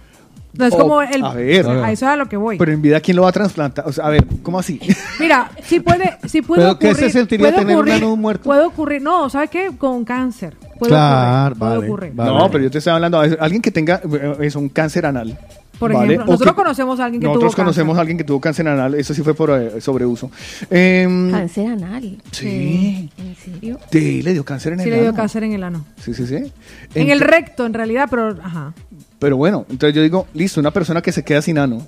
[0.54, 1.24] No es Oh, como el.
[1.24, 1.66] a ver.
[1.66, 2.58] a eso es a lo que voy.
[2.58, 3.88] Pero en vida, ¿quién lo va a trasplantar?
[3.88, 4.82] O sea, a ver, ¿cómo así?
[5.20, 7.12] Mira, sí puede, sí puede Pero ¿qué se ocurrir.
[7.12, 8.44] sentiría puede tener un ocurrir, ano muerto?
[8.44, 9.72] Puede ocurrir, no, ¿sabe qué?
[9.78, 10.58] Con cáncer.
[10.78, 11.58] Puede Claro, ocurrir.
[11.60, 12.12] Puede vale, ocurrir.
[12.16, 12.32] vale.
[12.38, 15.38] no, pero yo te estoy hablando a alguien que tenga eh, eso, un cáncer anal.
[15.82, 16.14] Por ¿vale?
[16.14, 17.98] ejemplo, nosotros que- conocemos a alguien que Nosotros tuvo conocemos cáncer.
[17.98, 20.30] a alguien que tuvo cáncer anal, eso sí fue por eh, sobreuso.
[20.70, 22.18] Em, Cáncer anal.
[22.32, 23.10] sí.
[23.18, 23.80] ¿En serio?
[23.92, 25.18] Sí, le dio cáncer en Sí el le dio ano.
[25.18, 25.86] cáncer en el ano.
[26.02, 26.52] Sí, sí, sí.
[26.96, 28.74] En el recto, en realidad, pero ajá.
[29.20, 31.86] Pero bueno, entonces yo digo, listo, una persona que se queda sin ano,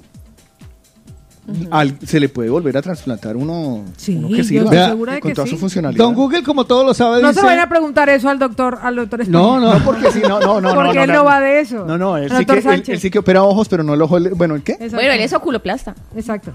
[1.71, 5.45] al- se le puede volver a trasplantar uno, uno que sirva de con que toda
[5.47, 5.53] sí.
[5.53, 6.03] su funcionalidad.
[6.03, 7.41] Don Google, como todo lo sabe, No dice...
[7.41, 9.27] se vayan a preguntar eso al doctor, al doctor.
[9.27, 9.73] No, no.
[9.79, 10.73] No, porque sí, no, no, no.
[10.73, 11.85] Porque no, él no, no va de eso.
[11.85, 12.89] No, no, él El sí, que, él, Sánchez.
[12.95, 14.17] él sí que opera ojos, pero no el ojo.
[14.35, 14.73] Bueno, ¿el qué?
[14.73, 14.95] Exacto.
[14.95, 15.95] Bueno, él es oculoplasta.
[16.15, 16.51] Exacto.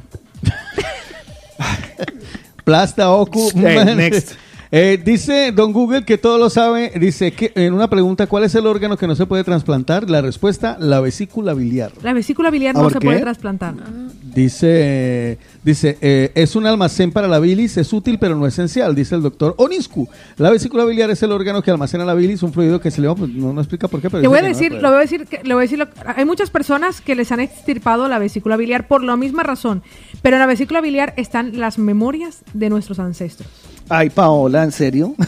[2.65, 3.51] Plasta, Ocu.
[3.56, 4.32] Eh, next.
[4.70, 6.93] Eh, dice Don Google que todo lo sabe.
[7.01, 10.11] Dice que en una pregunta, ¿cuál es el órgano que no se puede trasplantar?
[10.11, 11.93] La respuesta, la vesícula biliar.
[12.03, 13.07] La vesícula biliar ¿Ah, no se qué?
[13.07, 13.74] puede trasplantar.
[14.35, 19.15] Dice, dice eh, es un almacén para la bilis, es útil pero no esencial, dice
[19.15, 20.07] el doctor Oniscu.
[20.36, 23.09] La vesícula biliar es el órgano que almacena la bilis, un fluido que se le
[23.09, 24.99] va, pues, no, no explica por qué, pero Te voy a no decir, lo voy
[24.99, 28.07] a decir, que- le voy a decir, lo- hay muchas personas que les han extirpado
[28.07, 29.82] la vesícula biliar por la misma razón,
[30.23, 33.49] pero en la vesícula biliar están las memorias de nuestros ancestros.
[33.89, 35.15] Ay, Paola, ¿en serio?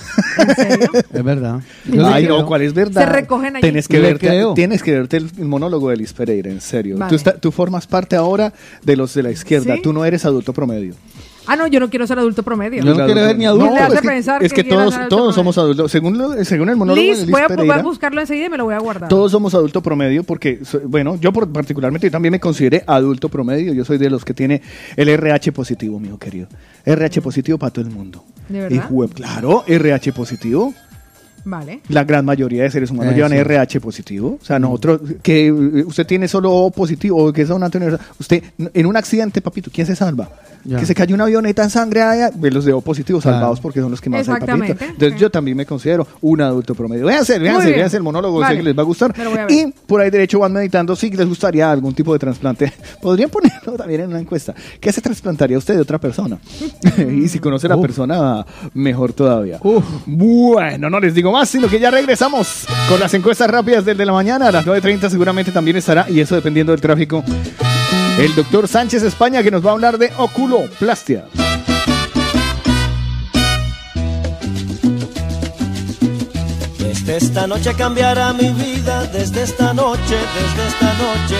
[1.12, 1.60] Es verdad.
[2.04, 3.02] Ay, no, ¿cuál es verdad?
[3.02, 3.62] Se recogen allí.
[3.62, 4.54] Tienes que, Le verte, creo.
[4.54, 6.96] tienes que verte el, monólogo de Liz Pereira, en serio.
[6.98, 7.10] Vale.
[7.10, 9.74] Tú, está- tú formas parte ahora de los de la izquierda.
[9.76, 9.82] ¿Sí?
[9.82, 10.94] Tú no eres adulto promedio.
[11.46, 12.82] Ah, no, yo no quiero ser adulto promedio.
[12.84, 13.66] Yo no quiero ver ni adulto.
[13.66, 15.90] ¿Quién le hace es que, pensar es que todos, ser adulto todos somos adultos.
[15.90, 18.46] Según, lo- según el monólogo de Liz, Liz voy a, Pereira, voy a buscarlo enseguida
[18.46, 19.08] y me lo voy a guardar.
[19.08, 23.72] Todos somos adulto promedio porque, bueno, yo por- particularmente yo también me consideré adulto promedio.
[23.72, 24.62] Yo soy de los que tiene
[24.96, 26.46] el RH positivo, mío querido.
[26.84, 28.24] RH positivo para todo el mundo.
[28.50, 28.76] ¿De verdad?
[28.76, 30.74] Y claro, RH positivo.
[31.44, 31.80] Vale.
[31.88, 33.38] La gran mayoría de seres humanos Eh, llevan sí.
[33.38, 34.38] RH positivo.
[34.42, 37.66] O sea, nosotros, que eh, usted tiene solo O positivo o que es una
[38.18, 40.28] Usted, n- en un accidente, papito, ¿quién se salva?
[40.64, 40.78] Ya.
[40.78, 43.36] Que se cayó una avioneta en ay, ve los de O positivo Claro.
[43.36, 44.44] salvados porque son los que más hay, papito.
[44.52, 44.84] Exactamente.
[44.84, 47.06] Entonces, yo también me considero un adulto promedio.
[47.06, 48.56] Véanse, véanse, véanse el monólogo, sé Vale.
[48.58, 49.14] que les va a gustar.
[49.18, 49.50] A ver.
[49.50, 52.72] Y por ahí derecho van meditando si les gustaría algún tipo de trasplante.
[53.02, 54.54] Podrían ponerlo también en una encuesta.
[54.80, 56.38] ¿Qué se trasplantaría usted de otra persona?
[57.10, 57.82] y si conoce a la Uf.
[57.82, 59.58] persona, mejor todavía.
[60.06, 64.06] Bueno, no les digo más, sino que ya regresamos con las encuestas rápidas del de
[64.06, 64.48] la mañana.
[64.48, 67.22] A las 9.30 seguramente también estará, y eso dependiendo del tráfico,
[68.20, 71.24] el doctor Sánchez España que nos va a hablar de oculoplastia.
[76.78, 81.36] Desde esta noche cambiará mi vida, desde esta noche, desde esta noche.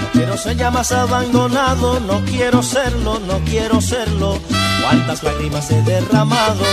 [0.00, 4.40] No quiero ser ya más abandonado, no quiero serlo, no quiero serlo.
[4.82, 6.64] Cuántas lágrimas he derramado,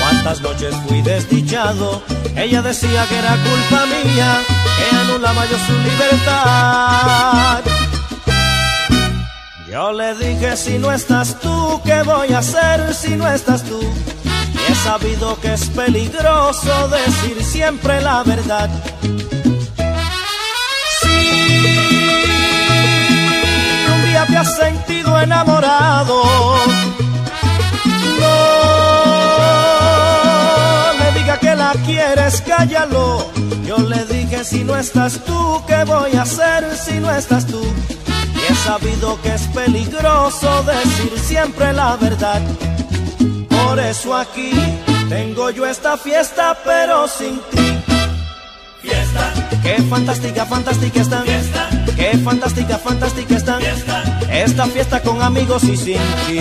[0.00, 2.00] cuántas noches fui desdichado.
[2.36, 4.40] Ella decía que era culpa mía,
[4.78, 7.79] que anulaba yo su libertad.
[9.70, 13.80] Yo le dije si no estás tú, ¿qué voy a hacer si no estás tú?
[13.80, 18.68] Y he sabido que es peligroso decir siempre la verdad.
[21.00, 21.08] Si
[23.94, 26.24] un día te has sentido enamorado,
[28.18, 28.44] no
[30.98, 33.30] me diga que la quieres, cállalo.
[33.64, 37.62] Yo le dije si no estás tú, ¿qué voy a hacer si no estás tú?
[38.50, 42.42] He sabido que es peligroso decir siempre la verdad.
[43.48, 44.50] Por eso aquí
[45.08, 47.78] tengo yo esta fiesta, pero sin ti.
[48.82, 49.32] Fiesta.
[49.62, 51.24] Qué fantástica, fantástica están.
[51.26, 51.70] Fiesta.
[51.94, 53.60] Qué fantástica, fantástica están.
[53.60, 54.02] Fiesta.
[54.28, 56.40] Esta fiesta con amigos y sin ti.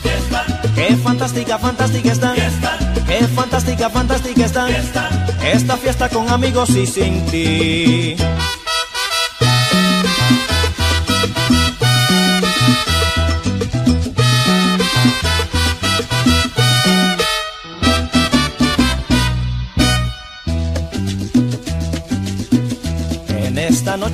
[0.00, 0.46] Fiesta.
[0.74, 2.34] Qué fantástica, fantástica están.
[2.34, 2.78] Fiesta.
[3.06, 4.68] Qué fantástica, fantástica están.
[4.68, 5.10] Fiesta.
[5.52, 8.16] Esta fiesta con amigos y sin ti.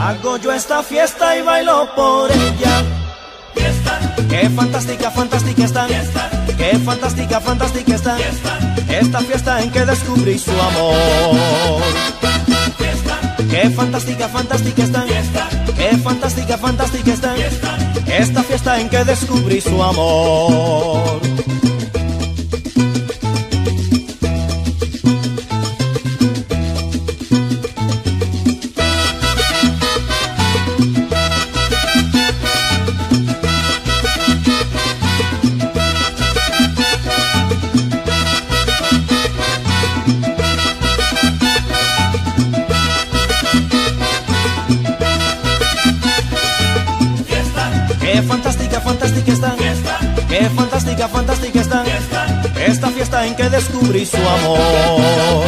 [0.00, 2.82] Hago yo esta fiesta y bailo por ella.
[3.54, 4.00] Fiesta.
[4.28, 5.86] Qué fantástica, fantástica está.
[5.86, 6.30] Fiesta.
[6.56, 8.16] Qué fantástica, fantástica está.
[8.88, 11.82] Esta fiesta en que descubrí su amor.
[12.76, 13.36] Fiesta.
[13.50, 15.02] Qué fantástica, fantástica está.
[15.02, 15.48] Fiesta.
[15.76, 17.34] Qué fantástica, fantástica está.
[18.06, 21.20] Esta fiesta en que descubrí su amor.
[52.84, 55.46] esta fiesta en que descubrí su amor.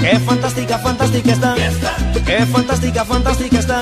[0.00, 1.54] Qué fantástica, fantástica está.
[2.26, 3.80] Qué fantástica, fantástica está.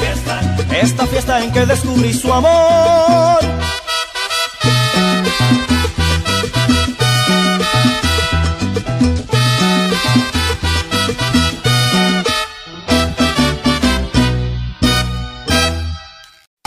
[0.70, 3.38] Esta fiesta en que descubrí su amor.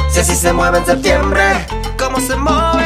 [0.09, 1.67] Si así se mueve en septiembre,
[1.99, 2.80] ¿cómo se mueve?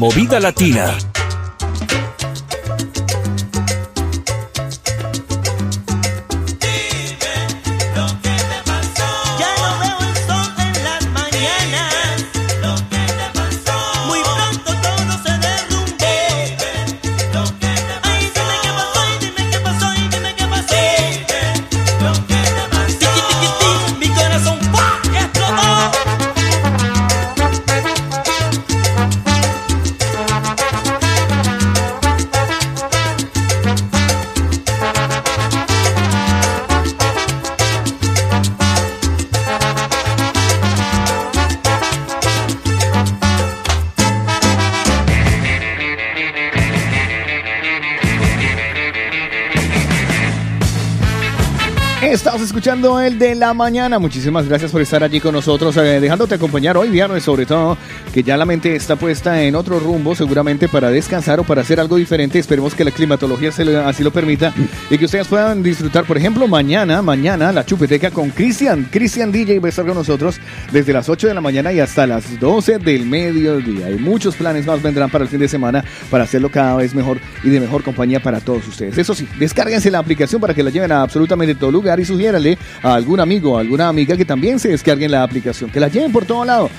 [0.00, 1.09] movida latina.
[52.02, 53.98] Estás escuchando el de la mañana.
[53.98, 57.76] Muchísimas gracias por estar allí con nosotros, eh, dejándote acompañar hoy viernes, sobre todo,
[58.12, 61.78] que ya la mente está puesta en otro rumbo, seguramente para descansar o para hacer
[61.80, 62.38] algo diferente.
[62.38, 64.52] Esperemos que la climatología se lo- así lo permita
[64.90, 68.88] y que ustedes puedan disfrutar, por ejemplo, mañana, mañana, la chupeteca con Cristian.
[68.90, 70.40] Cristian DJ va a estar con nosotros
[70.72, 73.90] desde las 8 de la mañana y hasta las 12 del mediodía.
[73.90, 77.18] Y muchos planes más vendrán para el fin de semana para hacerlo cada vez mejor
[77.44, 78.98] y de mejor compañía para todos ustedes.
[78.98, 82.58] Eso sí, descárguense la aplicación para que la lleven a absolutamente todo lugar y sugiérale
[82.82, 86.10] a algún amigo o alguna amiga que también se descarguen la aplicación, que la lleven
[86.12, 86.70] por todo lado.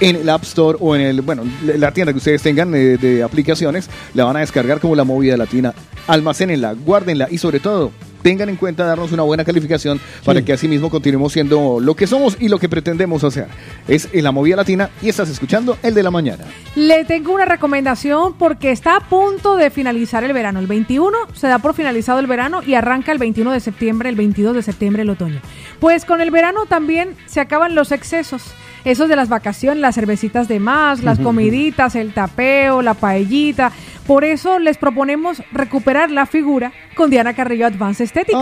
[0.00, 3.22] En el App Store o en el, bueno, la tienda que ustedes tengan eh, de
[3.22, 5.74] aplicaciones, la van a descargar como la movida latina.
[6.06, 7.92] Almacénenla, guárdenla y sobre todo
[8.22, 12.06] tengan en cuenta darnos una buena calificación para que así mismo continuemos siendo lo que
[12.06, 13.46] somos y lo que pretendemos hacer.
[13.88, 16.44] Es en la movida latina y estás escuchando el de la mañana.
[16.74, 20.60] Le tengo una recomendación porque está a punto de finalizar el verano.
[20.60, 24.16] El 21 se da por finalizado el verano y arranca el 21 de septiembre, el
[24.16, 25.40] 22 de septiembre el otoño.
[25.78, 28.42] Pues con el verano también se acaban los excesos.
[28.84, 33.72] Esos de las vacaciones, las cervecitas de más, las comiditas, el tapeo, la paellita.
[34.06, 38.38] Por eso les proponemos recuperar la figura con Diana Carrillo Advanced Aesthetics.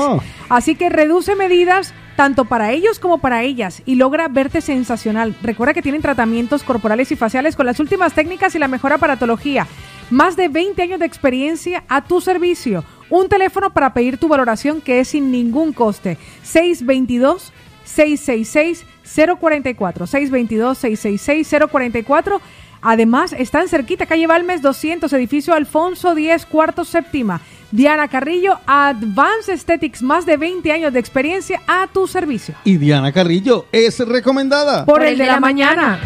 [0.49, 5.37] Así que reduce medidas tanto para ellos como para ellas y logra verte sensacional.
[5.43, 9.67] Recuerda que tienen tratamientos corporales y faciales con las últimas técnicas y la mejor aparatología.
[10.11, 12.83] Más de 20 años de experiencia a tu servicio.
[13.11, 16.19] Un teléfono para pedir tu valoración que es sin ningún coste.
[16.43, 17.53] 622
[17.89, 18.85] 666
[19.39, 22.41] 044 622 666 044
[22.81, 27.41] Además, están cerquita, calle Balmes 200, edificio Alfonso 10, cuarto séptima.
[27.73, 32.55] Diana Carrillo, Advanced Aesthetics, más de 20 años de experiencia a tu servicio.
[32.65, 34.85] Y Diana Carrillo es recomendada.
[34.87, 36.01] Por el de la mañana.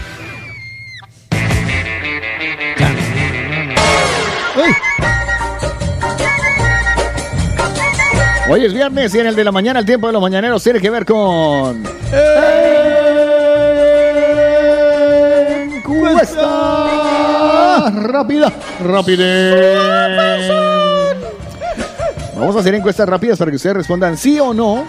[8.53, 10.79] Hoy es viernes y en el de la mañana el tiempo de los mañaneros tiene
[10.79, 11.83] que ver con...
[15.87, 18.53] Encuesta rápida,
[18.85, 20.53] rapidez.
[22.37, 24.85] Vamos a hacer encuestas rápidas para que ustedes respondan sí o no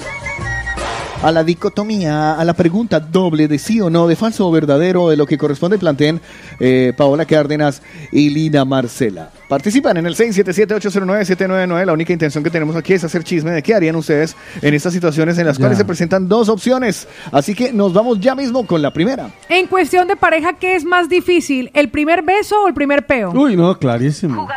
[1.24, 5.10] a la dicotomía, a la pregunta doble de sí o no, de falso o verdadero,
[5.10, 6.20] de lo que corresponde planteen
[6.60, 7.82] eh, Paola Cárdenas
[8.12, 9.30] y Lina Marcela.
[9.48, 11.86] Participan en el 677-809-799.
[11.86, 14.92] La única intención que tenemos aquí es hacer chisme de qué harían ustedes en estas
[14.94, 15.62] situaciones en las Ya.
[15.62, 17.08] cuales se presentan dos opciones.
[17.32, 19.30] Así que nos vamos ya mismo con la primera.
[19.50, 21.72] En cuestión de pareja, ¿qué es más difícil?
[21.74, 23.32] ¿El primer beso o el primer peo?
[23.32, 24.48] Uy, no, clarísimo.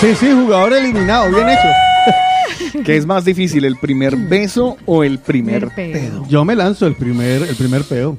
[0.00, 2.82] Sí, sí, jugador eliminado, bien hecho.
[2.84, 6.26] ¿Qué es más difícil, el primer beso o el primer pedo?
[6.28, 8.16] Yo me lanzo el primer, el primer peo.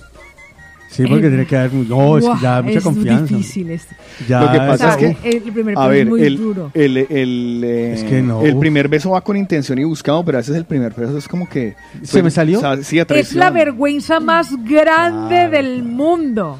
[0.90, 1.74] Sí, porque Eh, tiene que haber.
[1.74, 3.36] No, es que ya Buah, mucha es confianza.
[3.36, 3.96] difícil este.
[4.28, 5.30] Ya Lo que pasa O sea, es que...
[5.30, 6.72] el primer A ver, es muy el, duro.
[6.74, 8.42] el, el, eh, Es que no.
[8.42, 11.28] el primer beso va con intención y buscado, pero a veces el primer beso es
[11.28, 11.76] como que...
[12.00, 12.58] pues, ¿Se me salió?
[12.58, 16.60] o sea, sí, a Es la vergüenza más grande del mundo.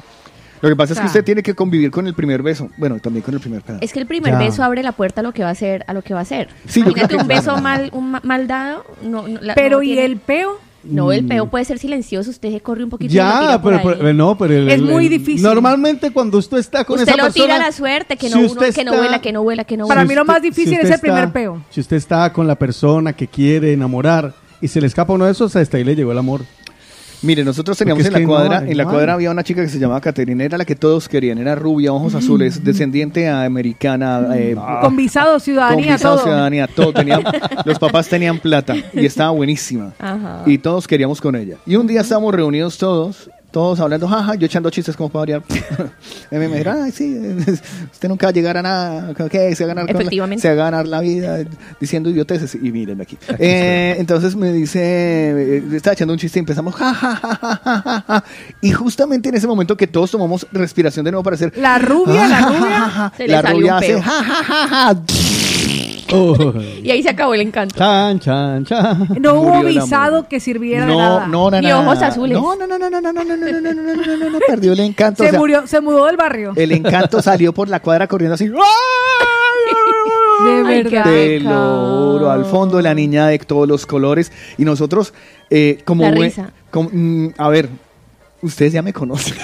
[0.60, 2.68] Lo que pasa es que usted tiene que convivir con el primer beso.
[2.76, 3.78] Bueno, también con el primer pedo.
[3.80, 4.38] Es que el primer Ya.
[4.38, 6.22] beso abre la puerta a lo que va a hacer, a lo que va a
[6.22, 6.48] hacer.
[6.66, 8.84] Sí, Imagínate un beso mal, un ma- mal dado.
[9.02, 10.58] No, no, la- Pero no ¿y tiene- el peo?
[10.84, 11.50] No, el peo Mm.
[11.50, 12.30] puede ser silencioso.
[12.30, 13.10] Usted se corre un poquito.
[13.12, 13.96] lo Ya, tira por pero, ahí.
[13.98, 15.42] pero- no, pero el- Es el- muy el- difícil.
[15.42, 18.36] Normalmente cuando usted está con Usted esa lo persona, tira a la suerte, que no,
[18.36, 20.08] si uno- usted que no vuela, que no vuela, que no Para vuela.
[20.08, 21.62] mí lo más difícil usted es el primer peo.
[21.70, 25.32] Si usted está con la persona que quiere enamorar y se le escapa uno de
[25.32, 26.42] esos, hasta ahí le llegó el amor.
[27.22, 29.68] Mire, nosotros teníamos en la no cuadra, en la no cuadra había una chica que
[29.68, 34.56] se llamaba Caterina, era la que todos querían, era rubia, ojos azules, descendiente americana, eh,
[34.80, 36.24] Con visado, ciudadanía, con visado, todo.
[36.24, 36.92] ciudadanía, todo.
[36.92, 37.20] Tenía,
[37.64, 39.92] los papás tenían plata y estaba buenísima.
[39.98, 40.42] Ajá.
[40.46, 41.56] Y todos queríamos con ella.
[41.66, 45.42] Y un día estábamos reunidos todos, todos hablando, jaja, yo echando chistes como para variar.
[46.30, 47.16] y me dijeron, ay, sí,
[47.92, 49.54] usted nunca va a llegar a nada, ¿qué?
[49.56, 50.42] Se va a ganar, la- Efectivamente.
[50.42, 51.38] se va a ganar la vida
[51.80, 52.54] diciendo idioteces.
[52.54, 53.16] Y mírenme aquí.
[53.38, 57.60] Eh, entonces me dice, eh, estaba echando un chiste y empezamos, ja, ja, ja, ja,
[57.64, 58.24] ja, ja, ja.
[58.60, 62.28] Y justamente en ese momento que todos tomamos respiración de nuevo para hacer, La rubia,
[62.28, 62.80] la Ja, ja, ja, rubia.
[62.90, 63.12] ja.
[63.16, 64.02] Se le la rubia hace, peo.
[66.82, 67.74] Y ahí se acabó el encanto.
[67.76, 69.08] Chan, chan, chan.
[69.20, 71.26] No hubo Murió el visado que sirviera de No, nada.
[71.26, 72.38] no, no, Ni ojos no, azules.
[72.38, 74.38] No, no, no, no, no, no, no, no, no, no, no, no, no, no, no,
[74.46, 75.22] perdió el encanto.
[75.22, 76.52] Se o sea, murió, se mudó del barrio.
[76.56, 78.48] El encanto salió por la cuadra corriendo así.
[78.48, 78.54] De
[80.66, 81.04] Ay, verdad.
[81.04, 85.12] Te lo juro, al fondo la niña de todos los colores y nosotros
[85.50, 86.50] eh, como La buen- risa.
[86.70, 87.68] como- mm, a ver,
[88.42, 89.36] ustedes ya me conocen.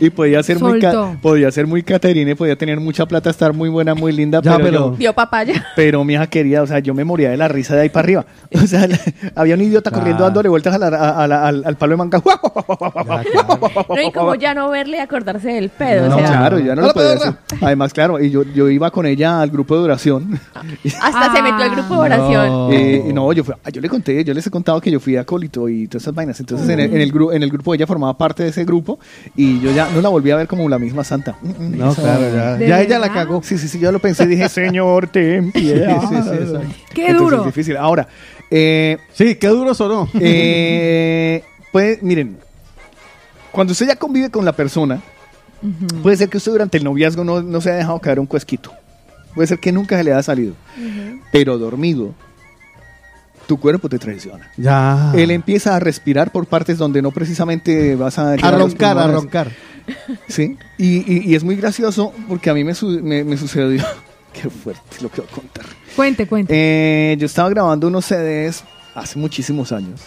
[0.00, 0.80] Y podía ser muy
[1.20, 4.64] podía ser muy Caterine, podía tener mucha plata, estar muy buena, muy linda, Ya, pero,
[4.64, 5.66] pero- yo- Dio papaya.
[5.76, 8.04] pero mi hija querida, o sea, yo me moría de la risa de ahí para
[8.04, 8.24] arriba.
[8.62, 8.98] O sea, la-
[9.36, 11.96] había un idiota corriendo dándole vueltas a la- a- a la- al, al palo de
[11.98, 12.22] manga.
[12.24, 16.08] No, y como ya no verle y acordarse del pedo.
[16.08, 17.34] No, o sea, claro, ya no ¡Hola, lo podía hacer.
[17.60, 20.38] Además, claro, y yo, yo iba con ella al grupo de oración.
[21.00, 22.48] Hasta se metió al grupo de oración.
[22.48, 22.72] No.
[22.72, 25.68] Eh, yo, fui- ah, yo le conté, yo les he contado que yo fui acólito
[25.68, 26.38] y todas esas vainas.
[26.40, 28.98] Entonces, en, el, en, el gru- en el grupo ella formaba parte de ese grupo
[29.36, 31.36] y yo ya no la volví a ver como la misma santa.
[31.42, 32.54] Mm, mm, No, eso- claro, ya.
[32.56, 33.42] ¿De Ya ella la cagó.
[33.42, 36.00] Sí, sí, sí, yo lo pensé y dije, Señor, ten piedad.
[36.08, 36.84] Sí, sí, sí.
[36.94, 37.36] Qué Entonces, duro.
[37.40, 37.76] es difícil.
[37.76, 38.08] Ahora,
[38.50, 40.08] eh, Sí, qué duro sonó.
[40.20, 41.42] eh,
[41.72, 42.38] pues, miren,
[43.52, 45.00] cuando usted ya convive con la persona,
[46.02, 48.72] puede ser que usted durante el noviazgo no, no se haya dejado caer un cuesquito.
[49.34, 50.54] Puede ser que nunca se le haya salido.
[51.32, 52.14] Pero dormido,
[53.50, 54.48] tu cuerpo te traiciona.
[54.56, 55.10] Ya.
[55.16, 58.34] Él empieza a respirar por partes donde no precisamente vas a...
[58.34, 59.50] a roncar, a roncar.
[60.28, 63.82] Sí, y, y- y es muy gracioso porque a mí me, su- me, me sucedió...
[64.32, 65.66] Qué fuerte lo que voy a contar.
[65.96, 66.54] Cuente, cuente.
[66.56, 68.62] Eh, yo estaba grabando unos CDs
[68.94, 70.00] hace muchísimos años.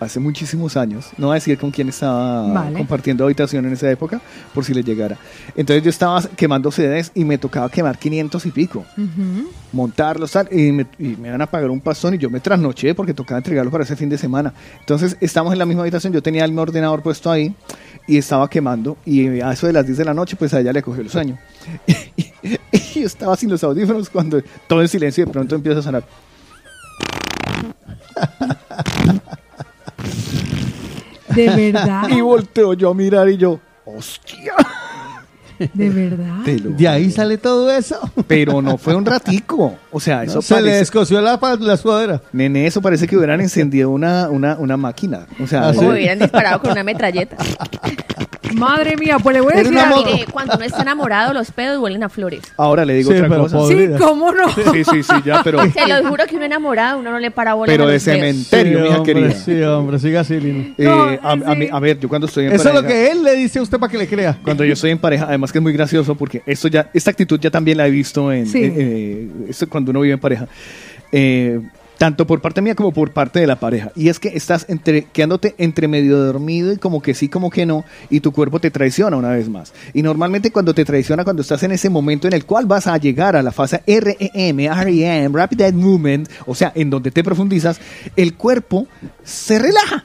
[0.00, 1.06] Hace muchísimos años.
[1.16, 2.76] No voy a decir con quién estaba Vale.
[2.76, 4.20] compartiendo habitación en esa época,
[4.54, 5.16] por si le llegara.
[5.56, 8.84] Entonces yo estaba quemando CDs y me tocaba quemar 500 y pico.
[8.96, 9.50] Ujú.
[9.72, 12.94] Montarlos tal, y me, y me iban a pagar un pastón y yo me trasnoché
[12.94, 14.52] porque tocaba entregarlo para ese fin de semana.
[14.80, 17.54] Entonces estamos en la misma habitación, yo tenía el ordenador puesto ahí
[18.06, 20.72] y estaba quemando y a eso de las 10 de la noche pues a ella
[20.72, 21.38] le cogió el sueño.
[21.86, 25.82] y yo estaba sin los audífonos cuando todo en silencio y de pronto empieza a
[25.82, 26.04] sonar.
[31.34, 32.08] De verdad.
[32.08, 34.54] Y volteo yo a mirar y yo, hostia.
[35.58, 36.44] De verdad.
[36.44, 37.98] De ahí sale todo eso.
[38.28, 39.76] Pero no fue un ratico.
[39.90, 42.22] O sea, eso se le descoció la, la sudadera.
[42.32, 45.26] Nene, eso parece que hubieran encendido una, una, una máquina.
[45.42, 45.72] O sea, Ah.
[45.76, 47.36] O hubieran disparado con una metralleta.
[48.54, 50.04] Madre mía, pues le voy a decir una algo.
[50.04, 52.40] Mire, cuando uno está enamorado, los pedos huelen a flores.
[52.56, 53.58] ahora le digo Sí, otra pero cosa.
[53.68, 53.88] Sí.
[53.98, 54.48] ¿cómo no?
[54.72, 57.54] Sí, sí, sí, ya, pero, Se los juro que uno enamorado, uno no le para
[57.54, 58.18] bola pero a de los pedos.
[58.18, 59.30] cementerio, mija hombre, querida.
[59.32, 60.74] Sí, hombre, siga así, Lino.
[60.78, 61.70] Eh, No, a, a mí- sí.
[61.72, 63.62] a ver, yo cuando estoy en Eso es pareja, lo que él le dice a
[63.62, 64.38] usted para que le crea.
[64.42, 67.38] cuando yo estoy en pareja, además que es muy gracioso porque esto ya, esta actitud
[67.40, 68.62] ya también la he visto en, Sí.
[68.64, 70.46] eh, eh, esto cuando uno vive en pareja,
[71.10, 71.60] Eh,
[71.98, 73.90] tanto por parte mía como por parte de la pareja.
[73.94, 77.66] Y es que estás entre, quedándote entre medio dormido y como que sí, como que
[77.66, 79.74] no, y tu cuerpo te traiciona una vez más.
[79.92, 82.96] Y normalmente cuando te traiciona, cuando estás en ese momento en el cual vas a
[82.96, 87.80] llegar a la fase REM, REM, Rapid Eye Movement, o sea, en donde te profundizas,
[88.16, 88.86] el cuerpo
[89.24, 90.04] se relaja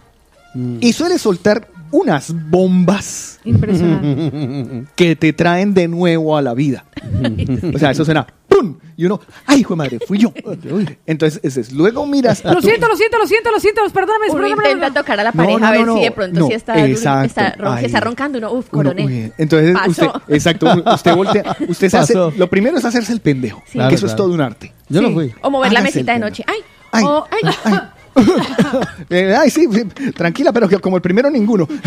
[0.81, 4.87] y suele soltar unas bombas Impresionante.
[4.95, 6.85] que te traen de nuevo a la vida.
[7.73, 8.77] O sea, eso suena ¡pum!
[8.95, 9.99] Y uno, ¡ay, hijo de madre!
[10.07, 10.31] Fui yo.
[11.05, 12.45] Entonces, ese es, luego miras.
[12.45, 13.81] a Lo tu- siento, lo siento, lo siento, lo siento.
[13.93, 14.71] Perdóname, Uno perdóname.
[14.71, 16.15] intenta tocar a la No, pareja no, a ver no, si de no.
[16.15, 17.25] pronto No, si está, exacto.
[17.25, 17.85] está, ron- Ay.
[17.85, 19.05] está roncando uno, uf, Uno, coroné.
[19.05, 19.89] uy, entonces, Pasó.
[19.89, 23.79] usted, exacto, usted voltea, usted se hace, lo primero es hacerse el pendejo, Sí.
[23.79, 24.73] que eso es Claro, todo un arte.
[24.89, 25.07] Yo Sí.
[25.07, 25.33] no fui.
[25.41, 26.43] O mover la Hágase mesita de noche.
[26.47, 26.59] Ay,
[26.91, 27.73] Ay, oh, ay.
[29.09, 29.67] Eh, ay, sí,
[30.15, 31.67] tranquila, pero que como el primero ninguno.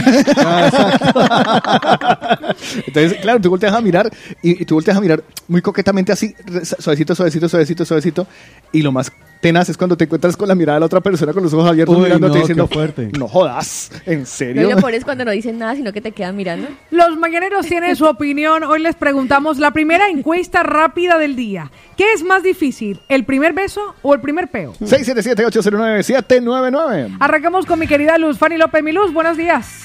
[2.86, 4.09] Entonces, claro, tú volteas a mirar
[4.43, 6.35] y, y tú volteas a mirar muy coquetamente así,
[6.78, 8.27] suavecito, suavecito, suavecito, suavecito.
[8.70, 9.11] Y lo más
[9.47, 11.68] tenaz es cuando te encuentras con la mirada de la otra persona con los ojos
[11.68, 13.10] abiertos Uy, mirándote no, diciendo, qué fuerte.
[13.18, 14.68] no jodas, ¿en No, serio?
[14.68, 16.68] y lo peor es cuando no dicen nada, sino que te quedan mirando.
[16.90, 18.64] Los mañaneros tienen su opinión.
[18.64, 21.70] Hoy les preguntamos la primera encuesta rápida del día.
[21.97, 24.73] ¿Qué es más difícil, el primer beso o el primer peo?
[24.81, 27.16] 677-809-799.
[27.20, 28.39] Arrancamos con mi querida Luz.
[28.39, 29.82] Fanny López, mi Luz, buenos días.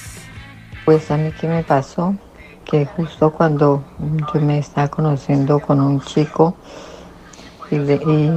[0.85, 2.15] Pues a mí qué me pasó,
[2.65, 3.83] que justo cuando
[4.33, 6.55] yo me estaba conociendo con un chico
[7.69, 8.31] y, le- y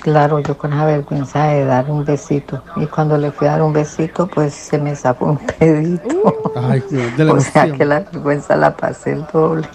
[0.00, 3.62] claro, yo con la vergüenza de dar un besito y cuando le fui a dar
[3.62, 6.52] un besito pues se me zafó un pedito.
[6.56, 9.68] Ay, Dios, de la o sea que la vergüenza la pasé el doble.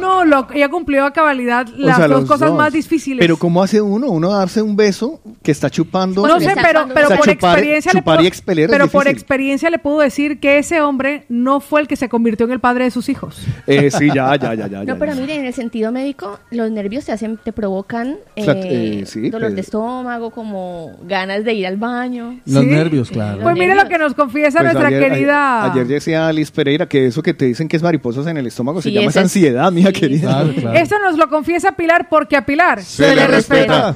[0.00, 2.58] No, lo, ella cumplió a cabalidad O las sea, dos cosas dos.
[2.58, 3.20] más difíciles.
[3.20, 4.08] Pero ¿cómo hace uno?
[4.08, 6.26] Uno darse un beso que está chupando.
[6.26, 9.08] no sé, pero, pero O sea, por chupar- experiencia chupar le y puedo, pero por
[9.08, 12.60] experiencia le puedo decir que ese hombre no fue el que se convirtió en el
[12.60, 13.44] padre de sus hijos.
[13.66, 14.78] Eh, sí, ya, ya, ya, ya.
[14.78, 15.20] No, ya, pero ya.
[15.20, 19.53] mire, en el sentido médico, los nervios te hacen, te provocan eh, eh, sí, dolor
[19.54, 22.40] de estómago, como ganas de ir al baño.
[22.46, 22.70] Los ¿Sí?
[22.70, 23.42] nervios, claro.
[23.42, 25.62] Pues mire lo que nos confiesa Pues nuestra ayer, querida.
[25.64, 28.46] Ayer, ayer decía Alice Pereira que eso que te dicen que es mariposas en el
[28.46, 30.30] estómago se llama es- ansiedad, mija sí, querida.
[30.42, 30.78] Claro, claro.
[30.78, 33.94] Esto nos lo confiesa Pilar porque a Pilar Se le respeta.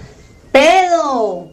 [0.53, 1.53] Pedo.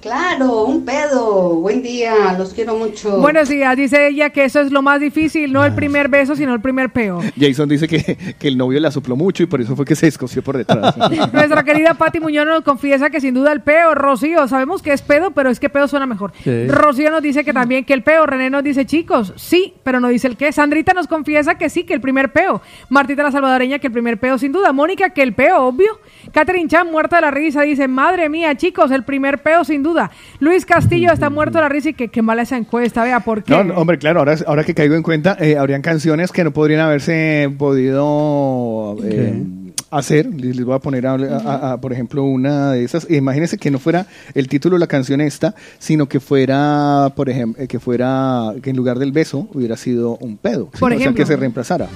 [0.00, 1.56] Claro, un pedo.
[1.56, 3.18] Buen día, los quiero mucho.
[3.18, 6.54] Buenos días, dice ella que eso es lo más difícil, no el primer beso, sino
[6.54, 7.20] el primer peo.
[7.38, 10.06] Jason dice que, que el novio la sopló mucho y por eso fue que se
[10.06, 10.96] escoció por detrás.
[11.34, 15.02] Nuestra querida Patti Muñoz nos confiesa que sin duda el peo, Rocío, sabemos que es
[15.02, 16.32] pedo, pero es que pedo suena mejor.
[16.42, 16.66] Sí.
[16.68, 20.08] Rocío nos dice que también que el peo, René nos dice chicos, sí, pero no
[20.08, 20.50] dice el qué.
[20.50, 22.62] Sandrita nos confiesa que sí, que el primer peo.
[22.88, 24.72] Martita la salvadoreña que el primer peo sin duda.
[24.72, 26.00] Mónica que el peo, obvio.
[26.32, 29.89] Catherine Chan muerta de la risa dice, madre mía, chicos, el primer peo sin duda.
[30.38, 33.42] Luis Castillo está muerto de la risa y que qué mala esa encuesta, vea, ¿por
[33.44, 33.52] qué?
[33.52, 36.52] No, no, hombre, claro, ahora, ahora que caigo en cuenta, eh, habrían canciones que no
[36.52, 39.42] podrían haberse podido eh,
[39.90, 40.26] hacer.
[40.26, 43.10] Les les voy a poner, a- a- a- por ejemplo, una de esas.
[43.10, 47.66] Imagínense que no fuera el título de la canción esta, sino que fuera, por ejemplo,
[47.66, 50.68] que fuera, que en lugar del beso hubiera sido un pedo.
[50.74, 50.80] ¿sí?
[50.80, 51.22] Por O sea, ejemplo.
[51.24, 51.88] que se reemplazara.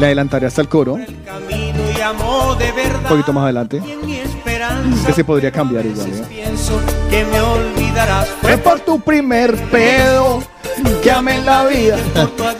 [0.00, 1.67] Le adelantaré hasta el coro, un
[2.02, 3.08] de verdad.
[3.08, 3.80] poquito más adelante.
[4.04, 5.06] Mi esperanza.
[5.08, 6.08] Que se podría cambiar igual.
[6.08, 6.24] ¿eh?
[6.28, 6.80] Pienso
[7.10, 8.28] que me olvidarás.
[8.40, 10.40] Fue por tu primer pedo
[11.02, 11.96] que amé la vida.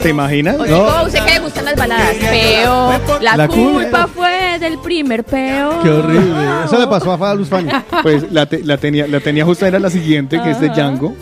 [0.01, 0.59] ¿Te imaginas?
[0.59, 2.15] Oye, ¿cómo usted que le gustan las baladas?
[2.15, 2.99] Peo.
[3.21, 3.71] La, La culpa.
[3.71, 5.81] culpa fue del primer peo.
[5.83, 6.45] Qué horrible.
[6.65, 7.85] Eso le pasó a Fada Luz Fania.
[8.03, 11.15] Pues la, te- la tenía, la tenía justo, era la siguiente, que es de Django.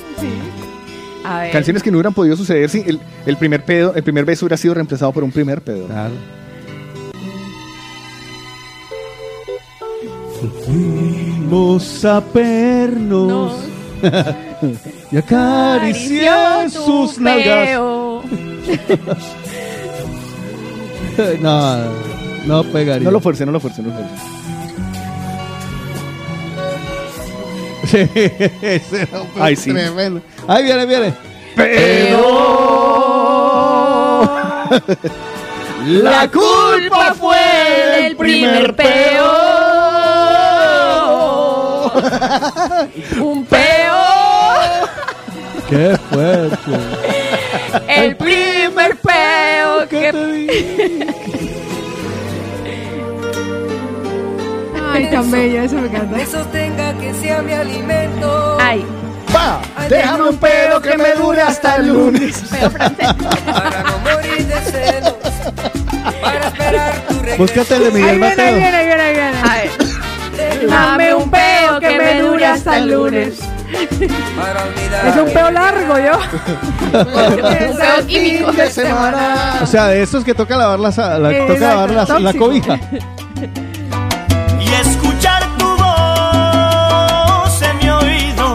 [1.24, 1.52] A ver.
[1.52, 4.58] Canciones que no hubieran podido suceder si el, el primer pedo, el primer beso hubiera
[4.58, 5.88] sido reemplazado por un primer pedo.
[10.66, 13.54] Fuimos a pernos
[15.12, 16.30] y acaricié
[16.70, 17.80] sus nalgas.
[21.40, 21.78] no,
[22.46, 23.06] no pegaría.
[23.06, 24.14] No lo fuerce, no lo fuerce, no lo fuerce.
[27.88, 28.00] Sí,
[28.62, 29.72] ese era un Ay, sí.
[29.72, 30.22] tremendo.
[30.46, 31.14] Ahí viene, viene.
[35.86, 37.38] La culpa fue
[38.02, 39.17] del primer peo.
[43.22, 43.68] Un peo.
[45.70, 46.72] Qué fuerte.
[47.88, 51.08] El primer peo que.
[54.94, 56.18] Ay, tan bella, eso me encanta.
[56.18, 58.58] Me sostenga que sea mi alimento.
[58.60, 58.86] Ay.
[59.34, 59.60] ¡Pa!
[59.90, 62.44] Déjame un pedo que me dure hasta el lunes.
[63.46, 65.14] Para no morir de celos.
[66.22, 67.38] Para esperar tu regreso.
[67.38, 68.56] Búscate el de Miguel viene, ahí Mateo.
[68.56, 69.38] viene, ahí viene, ahí viene.
[69.38, 70.68] A ver.
[70.70, 71.47] Dame un peo
[71.88, 73.40] que me dure hasta el lunes.
[74.38, 75.08] Para olvidar.
[75.08, 76.20] Es un peo largo, yo.
[76.98, 78.52] Un peo químico.
[79.62, 80.90] O sea, de esos que toca lavar la,
[81.20, 82.80] la, toca lavar la, la cobija.
[84.60, 88.54] Y escuchar tu voz en mi oído.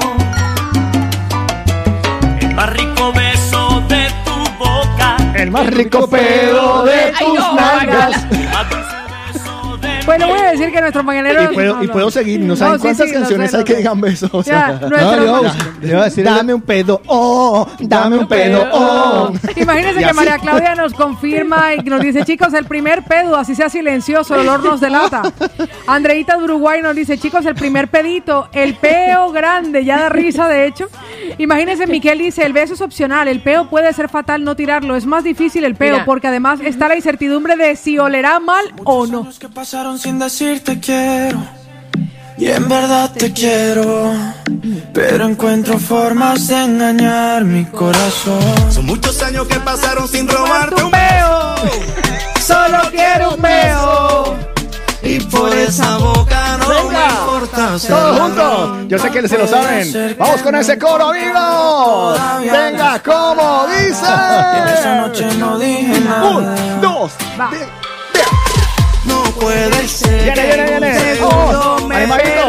[2.41, 5.17] El más rico beso de tu boca.
[5.35, 8.27] El más rico pedo de Ay, tus no, nalgas.
[10.05, 11.45] Bueno, voy a decir que nuestro mañanero.
[11.45, 14.01] Y puedo, y puedo seguir, no saben sí, cuántas sí, canciones sé, hay que digan
[14.01, 14.31] besos.
[14.33, 14.89] o Ya, sea.
[14.89, 16.25] nuestro- No, le iba a- le iba a decir.
[16.25, 19.33] Dame un pedo, oh, dame un pedo, oh.
[19.57, 20.15] Imagínense que así.
[20.17, 24.41] María Claudia nos confirma y nos dice, chicos, el primer pedo, así sea silencioso, el
[24.41, 25.23] olor nos delata.
[25.87, 30.49] Andreita de Uruguay nos dice, chicos, el primer pedito, el peo grande, ya da risa
[30.49, 30.89] de hecho.
[31.39, 35.07] Imagínense, Miquel dice, el beso es opcional, el peo puede ser fatal no tirarlo, es
[35.07, 36.05] más difícil el peo Mira.
[36.05, 39.29] porque además está la incertidumbre de si olerá mal o no.
[39.99, 41.43] Sin decirte quiero.
[42.39, 44.13] Y en verdad te quiero.
[44.93, 48.43] Pero encuentro formas de engañar mi corazón.
[48.73, 51.55] Son muchos años que pasaron sin robarte un peo.
[52.41, 54.37] Solo quiero un peo.
[55.05, 58.79] Y por esa boca no me importa Todos juntos.
[58.89, 60.17] Yo sé que se lo saben.
[60.19, 62.19] Vamos con ese coro, amigos.
[62.41, 64.97] Venga, como Esa dice.
[64.97, 66.31] noche no dije nada.
[66.31, 67.82] Un, dos, No
[69.41, 70.25] puede ser.
[70.25, 71.23] Viene, viene, viene.
[71.23, 71.79] Oh,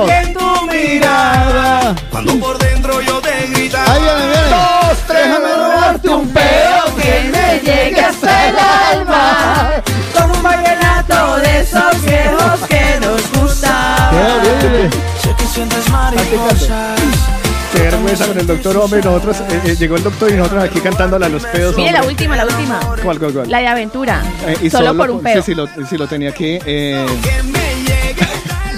[0.09, 1.95] en tu mirada.
[2.11, 3.93] Cuando por dentro yo te gritaba.
[3.93, 4.49] Ahí viene, viene.
[4.49, 5.25] dos, tres.
[5.25, 9.71] Déjame robarte un pedo que me llegue hasta el alma.
[10.17, 14.91] Como un vallenato de esos viejos que nos gustaban.
[15.21, 17.42] Sé que sientes mariposas.
[17.73, 19.01] Qué vergüenza con el doctor, hombre.
[19.01, 21.75] Nosotros, eh, eh, llegó el doctor y nosotros aquí cantándole a los pedos.
[21.75, 22.79] Mire la última, la última.
[23.03, 23.49] ¿Cuál, cuál, cuál?
[23.49, 24.21] La de aventura.
[24.45, 25.41] Eh, y solo, por un sí, peo.
[25.41, 26.59] Sí, lo, sí, lo tenía aquí.
[26.65, 27.05] Eh,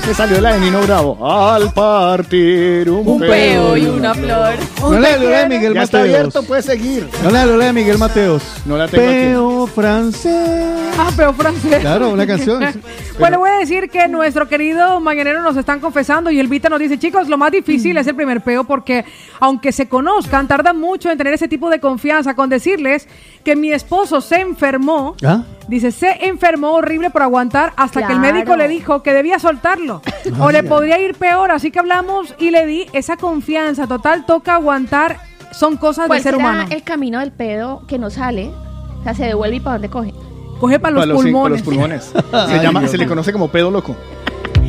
[0.07, 1.18] me salió la de Nino Bravo.
[1.52, 4.53] Al partir un, Un peo y una flor.
[4.82, 6.15] No le lo de Miguel Ya está Mateos.
[6.15, 7.07] abierto, puede seguir.
[7.23, 8.44] No le lo de Miguel Mateos.
[8.65, 9.14] No la tengo aquí.
[9.15, 10.91] Peo francés.
[10.98, 11.80] Ah, peo francés.
[11.80, 12.64] Claro, una canción.
[13.18, 16.80] Bueno, voy a decir que nuestro querido mañanero nos están confesando y el Vita nos
[16.80, 19.06] dice, chicos, lo más difícil es el primer peo porque
[19.40, 23.07] aunque se conozcan, tarda mucho en tener ese tipo de confianza con decirles
[23.45, 25.44] que mi esposo se enfermó ¿Ah?
[25.69, 29.94] Dice, se enfermó horrible por aguantar hasta que el médico le dijo que debía soltarlo.
[30.39, 33.88] O le podría ir peor, así que hablamos y le di esa confianza.
[33.88, 35.17] Total, toca aguantar.
[35.51, 36.67] Son cosas ¿Cuál del ser será humano.
[36.69, 38.51] el camino del pedo que no sale?
[38.99, 40.13] O sea, se devuelve y para dónde coge.
[40.59, 41.59] Coge para los Para los, sí, para pulmones.
[41.59, 42.13] los pulmones.
[42.51, 43.95] Se, llama, se le conoce como pedo loco.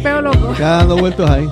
[0.03, 0.55] Peo loco.
[0.59, 1.49] Ya dando vueltos ahí.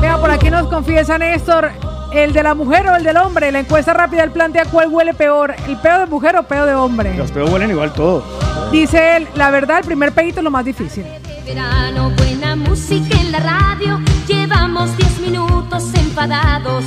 [0.00, 1.70] Vea, por aquí nos confiesa Néstor,
[2.12, 3.52] el de la mujer o el del hombre.
[3.52, 6.74] La encuesta rápida él plantea cuál huele peor, el peo de mujer o peo de
[6.74, 7.14] hombre.
[7.16, 8.24] Los pedos huelen igual todos.
[8.72, 11.04] Dice él, la verdad, el primer pedito es lo más difícil.
[11.44, 14.00] Verano, buena música en la radio.
[14.26, 16.84] Llevamos 10 minutos enfadados.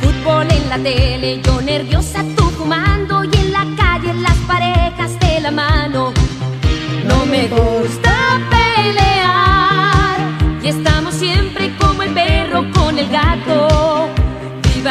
[0.00, 3.24] Fútbol en la tele, yo nerviosa, tú fumando.
[3.24, 6.12] Y en la calle las parejas de la mano.
[7.06, 9.31] No me gusta pelear.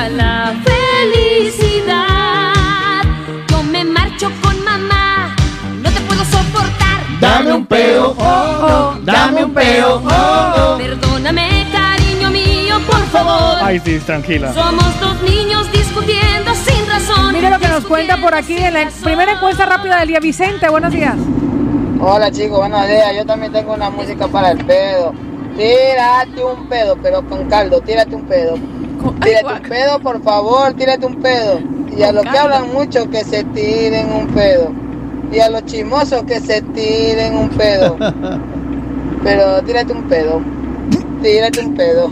[0.09, 2.03] La felicidad.
[3.49, 5.35] Yo me marcho con mamá.
[5.79, 7.01] No te puedo soportar.
[7.19, 10.77] Dame un peo, oh, oh, dame un peo, oh, oh.
[10.79, 13.59] Perdóname, cariño mío, por favor.
[13.61, 14.51] Ay, sí, tranquila.
[14.53, 17.33] Somos dos niños discutiendo sin razón.
[17.33, 20.19] Mire lo que nos cuenta por aquí en la primera encuesta rápida del día.
[20.19, 21.15] Vicente, buenos días.
[21.99, 23.15] Hola chicos, buenos días.
[23.15, 25.13] Yo también tengo una música para el pedo.
[25.55, 28.57] Tírate un pedo, pero con caldo, tírate un pedo.
[29.23, 31.59] Tírate un pedo, por favor, tírate un pedo.
[31.97, 34.71] Y a los que hablan mucho, que se tiren un pedo.
[35.31, 37.97] Y a los chismosos, que se tiren un pedo.
[39.23, 40.41] Pero tírate un pedo.
[41.21, 42.09] Tírate un pedo.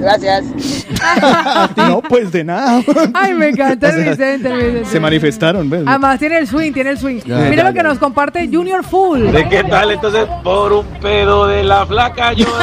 [0.00, 0.44] Gracias.
[1.76, 2.82] no, pues de nada.
[3.14, 4.84] Ay, me encanta el Vicente, el Vicente.
[4.90, 5.82] Se manifestaron, ¿ves?
[5.86, 7.20] Además tiene el swing, tiene el swing.
[7.24, 7.82] Ya, Mira ya, lo que ya.
[7.84, 9.30] nos comparte Junior Full.
[9.30, 9.92] ¿De qué tal?
[9.92, 12.46] Entonces, por un pedo de la flaca yo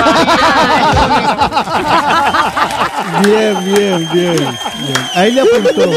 [3.23, 4.47] Bien, bien, bien, bien.
[5.15, 5.91] Ahí le apuntó.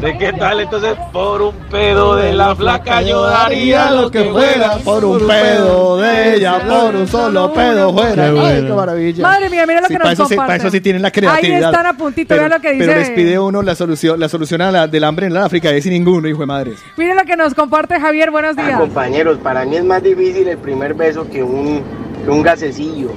[0.00, 0.60] ¿De qué tal?
[0.60, 5.98] Entonces, por un pedo de la flaca yo daría lo que fuera por un pedo
[5.98, 8.14] de ella, por un solo pedo fuera.
[8.14, 8.66] Qué Ay, bueno.
[8.68, 9.22] qué maravilla.
[9.22, 10.46] Madre mía, mira lo Sí, que para nos eso, sí, comparten.
[10.58, 11.58] para eso sí tienen la creatividad.
[11.58, 12.84] Ahí están a puntito, pero, vea lo que dice.
[12.86, 15.70] Pero les pide uno la solución, la solución a la- del hambre en la África,
[15.70, 16.78] es sin ninguno, hijo de madres.
[16.96, 18.78] Mira lo que nos comparte Javier, buenos días.
[18.80, 21.80] Compañeros, para mí es más difícil el primer beso que un,
[22.24, 23.10] que un gasecillo.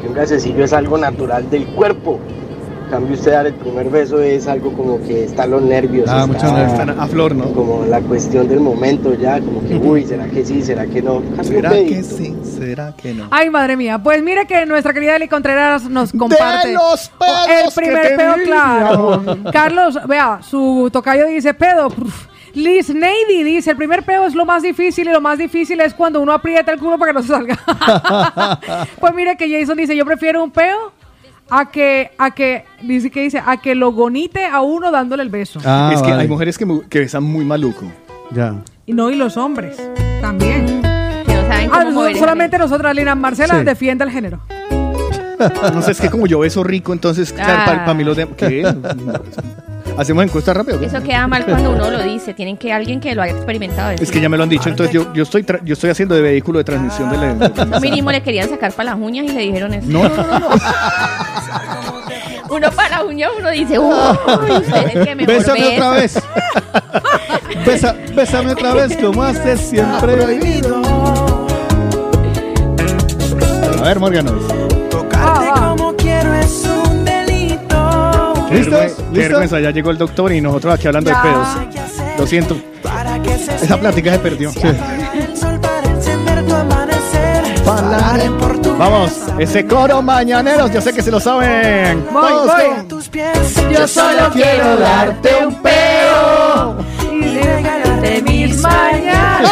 [0.00, 2.18] Que un gasecillo es algo natural del cuerpo.
[2.90, 6.10] En cambio, usted dar el primer beso es algo como que están los nervios.
[6.10, 7.52] Ah, muchos nervios, están a flor, ¿no?
[7.52, 10.60] Como la cuestión del momento ya, como que, uy, ¿será que sí?
[10.60, 11.22] ¿Será que no?
[11.40, 12.36] ¿Será que sí?
[12.42, 13.28] ¿Será que no?
[13.30, 14.00] Ay, madre mía.
[14.02, 16.72] Pues mire que nuestra querida Eli Contreras nos comparte.
[16.72, 19.22] los pedos El primer que pedo, claro.
[19.52, 21.86] Carlos, vea, su tocayo dice pedo.
[21.86, 22.26] Uf.
[22.54, 25.94] Liz Neidy dice, el primer pedo es lo más difícil y lo más difícil es
[25.94, 27.56] cuando uno aprieta el culo para que no se salga.
[28.98, 30.92] pues mire que Jason dice, yo prefiero un pedo
[31.50, 35.28] a que, a que, dice que dice, a que lo gonite a uno dándole el
[35.30, 35.60] beso.
[35.64, 36.22] Ah, es que vale.
[36.22, 37.84] hay mujeres que, mu- que besan muy maluco.
[38.30, 38.54] Ya.
[38.86, 39.76] Y no, y los hombres
[40.20, 40.66] también.
[41.26, 43.64] Que no saben Ah, cómo mover el solamente nosotras, Lina Marcela, Sí.
[43.64, 44.40] defiende el género.
[45.72, 47.94] No sé, es que como yo beso rico, entonces, claro, para Ah.
[47.94, 48.26] mí los de...
[48.28, 48.62] ¿Qué?
[49.98, 50.80] ¿Hacemos encuesta rápido?
[50.80, 52.32] Eso queda mal cuando uno lo dice.
[52.34, 53.90] Tienen que alguien que lo haya experimentado.
[53.92, 56.22] Es que ya me lo han dicho, entonces yo, yo, estoy, yo estoy haciendo de
[56.22, 57.34] vehículo de transmisión de la...
[57.66, 59.86] Lo mínimo le querían sacar para las uñas y le dijeron eso.
[59.88, 60.48] No, no, no, no.
[62.50, 63.94] Uno para las uñas, uno dice, uy,
[64.50, 65.72] usted es el que mejor Bésame besa".
[65.76, 66.14] otra vez.
[67.64, 70.14] Besa- bésame otra vez como haces siempre.
[73.78, 74.42] A ver, Morganos.
[78.50, 78.70] Delito.
[78.70, 81.48] Qué vergüenza, qué vergüenza, ya llegó el doctor y nosotros aquí hablando de pedos.
[82.18, 82.56] Lo siento.
[83.62, 84.52] Esa plática se perdió.
[84.52, 84.60] tu
[88.76, 92.04] Vamos, ese coro mañaneros, yo sé que se lo saben.
[92.12, 92.64] Voy, Todos voy.
[92.76, 93.54] con- tus pies.
[93.70, 96.76] Yo solo quiero darte un peo
[97.12, 99.50] y regalarte mis mañanas.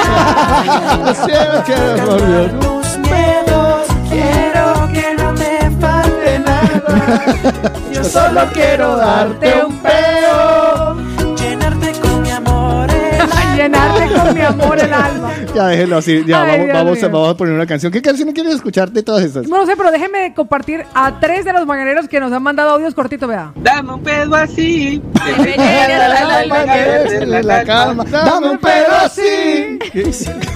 [6.68, 7.72] Nada.
[7.92, 10.96] Yo solo quiero darte un peo.
[11.36, 12.88] Llenarte con mi amor.
[13.56, 15.32] Llenarte con mi amor el alma.
[15.54, 17.90] Ya déjenlo así, ya Ay, vamos, vamos, a poner una canción.
[17.90, 19.48] ¿Qué canción quieres escuchar de todas esas?
[19.48, 22.70] No lo sé, pero déjenme compartir a tres de los mañaneros que nos han mandado
[22.70, 23.52] audios cortitos, vea.
[23.56, 25.02] Dame un pedo así.
[27.26, 28.04] La calma.
[28.04, 29.78] Dame un pedo así.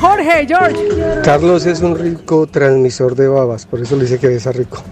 [0.00, 0.76] Jorge, George.
[1.24, 4.82] Carlos es un rico transmisor de babas, por eso le dice que besa rico.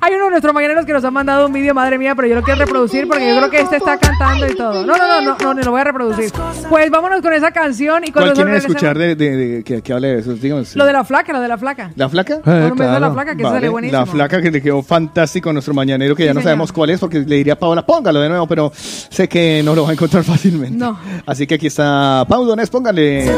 [0.00, 2.34] Hay uno de nuestros mañaneros que nos ha mandado un vídeo, madre mía, pero yo
[2.34, 4.86] lo quiero reproducir porque yo creo que este está cantando y todo.
[4.86, 6.30] No, no, no, no, no, no, lo voy a reproducir.
[6.68, 9.82] Pues vámonos con esa canción y con ¿Cuál los quieren escuchar de, de, de- que,
[9.82, 10.34] que hable de eso?
[10.34, 10.74] Díganos.
[10.74, 11.90] Lo de la flaca, lo de la flaca.
[11.94, 12.40] ¿La flaca?
[12.40, 14.00] Por un beso a la flaca, que Vale, sale buenísimo.
[14.00, 16.44] La flaca que le quedó fantástico a nuestro mañanero, que ya no señor.
[16.44, 19.74] sabemos cuál es, porque le diría a Paola, póngalo de nuevo, pero sé que no
[19.74, 20.76] lo va a encontrar fácilmente.
[20.78, 20.98] No.
[21.26, 23.30] Así que aquí está Pau Donés, póngale.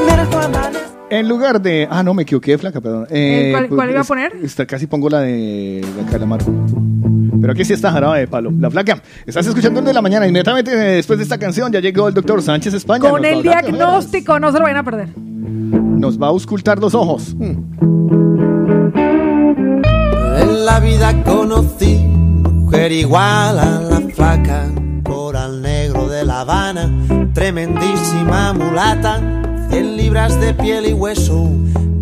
[1.10, 1.88] En lugar de.
[1.90, 3.06] Ah, no, me equivoqué, flaca, perdón.
[3.10, 4.32] Eh, ¿cuál- cuál iba a poner?
[4.44, 6.44] Está, casi pongo la de, de Calamaro.
[7.40, 8.52] Pero aquí sí está jarabe de palo.
[8.58, 9.02] La flaca.
[9.26, 10.26] Estás escuchando el de la mañana.
[10.26, 13.10] Inmediatamente después de esta canción ya llegó el doctor Sánchez España.
[13.10, 15.08] Con el diagnóstico, no se lo vayan a perder.
[15.16, 17.34] Nos va a auscultar los ojos.
[17.40, 17.70] En
[20.64, 22.10] la vida conocí
[22.70, 24.68] mujer igual a la flaca,
[25.02, 26.88] coral negro de La Habana,
[27.34, 29.18] tremendísima mulata,
[29.70, 31.50] 100 libras de piel y hueso,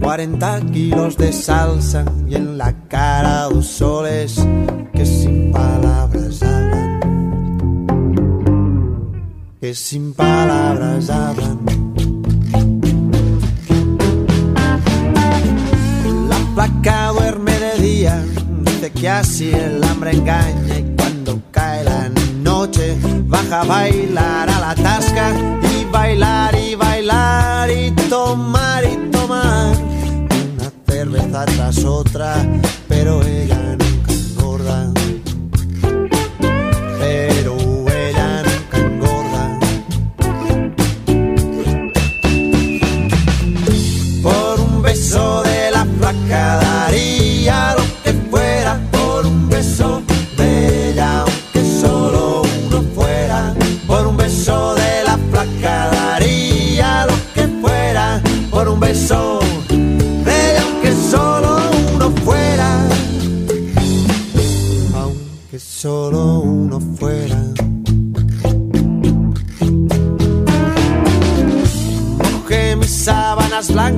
[0.03, 4.47] 40 kilos de salsa y en la cara dos soles
[4.99, 7.01] que sin palabras hablan,
[9.61, 11.59] que sin palabras hablan.
[16.29, 18.25] La flaca duerme de día,
[18.65, 22.11] dice que así el hambre engaña y cuando cae la
[22.43, 22.97] noche
[23.29, 25.31] baja a bailar a la tasca
[25.79, 32.45] y bailar y bailar y tomar y tomar una cerveza tras otra,
[32.89, 33.48] pero ella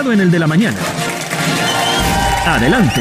[0.00, 0.76] en el de la mañana.
[2.46, 3.00] Adelante.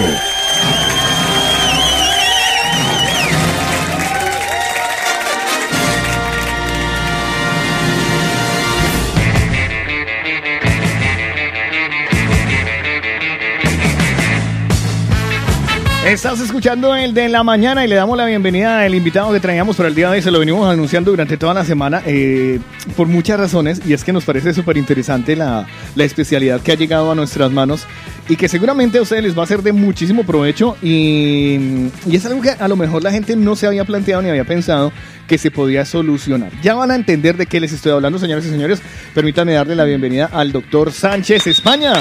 [16.05, 19.75] Estás escuchando el de la mañana y le damos la bienvenida al invitado que traíamos
[19.75, 20.21] para el día de hoy.
[20.21, 22.59] Se lo venimos anunciando durante toda la semana eh,
[22.95, 25.65] por muchas razones y es que nos parece súper interesante la,
[25.95, 27.85] la especialidad que ha llegado a nuestras manos
[28.29, 32.41] y que seguramente a ustedes les va a ser de muchísimo provecho y, es algo
[32.41, 34.91] que a lo mejor la gente no se había planteado ni había pensado
[35.27, 36.51] que se podía solucionar.
[36.61, 38.81] Ya van a entender de qué les estoy hablando, señores y señores.
[39.13, 41.93] Permítanme darle la bienvenida al doctor Sánchez España.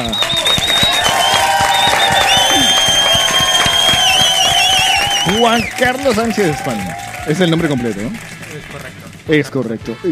[5.39, 6.97] Juan Carlos Sánchez España.
[7.29, 8.09] Es el nombre completo, ¿no?
[8.09, 9.02] Es correcto.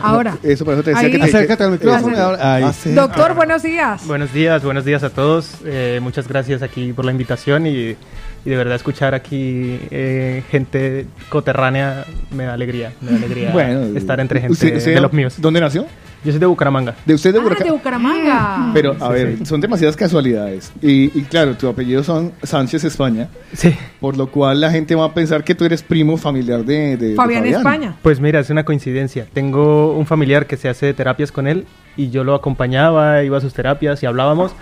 [0.03, 0.37] Ahora.
[0.43, 1.13] Eso por eso te decía Ahí.
[1.13, 2.17] que te, Acércate al micrófono.
[2.39, 2.73] Ah.
[2.85, 4.07] Doctor, buenos días.
[4.07, 5.57] Buenos días, buenos días a todos.
[5.65, 7.97] Eh, muchas gracias aquí por la invitación y, y
[8.45, 12.93] de verdad escuchar aquí eh, gente coterránea me da alegría.
[13.01, 15.35] Me da alegría Bueno, estar entre gente usted- usted- de los míos.
[15.39, 15.87] ¿Dónde nació?
[16.25, 16.95] Yo soy de Bucaramanga.
[17.07, 17.65] De usted de Ah, Bucaramanga.
[17.65, 18.71] de Bucaramanga.
[18.75, 19.47] Pero, a Sí, ver, sí.
[19.47, 20.71] son demasiadas casualidades.
[20.83, 23.29] Y, y claro, tu apellido son Sánchez España.
[23.55, 23.75] Sí.
[24.01, 27.09] Por lo cual la gente va a pensar que tú eres primo familiar de, de-
[27.11, 27.97] de Fabián España.
[28.03, 29.27] Pues mira, es una coincidencia.
[29.33, 31.67] Tengo un familiar que se hace terapias con él
[31.97, 34.53] y yo lo acompañaba, iba a sus terapias y hablábamos.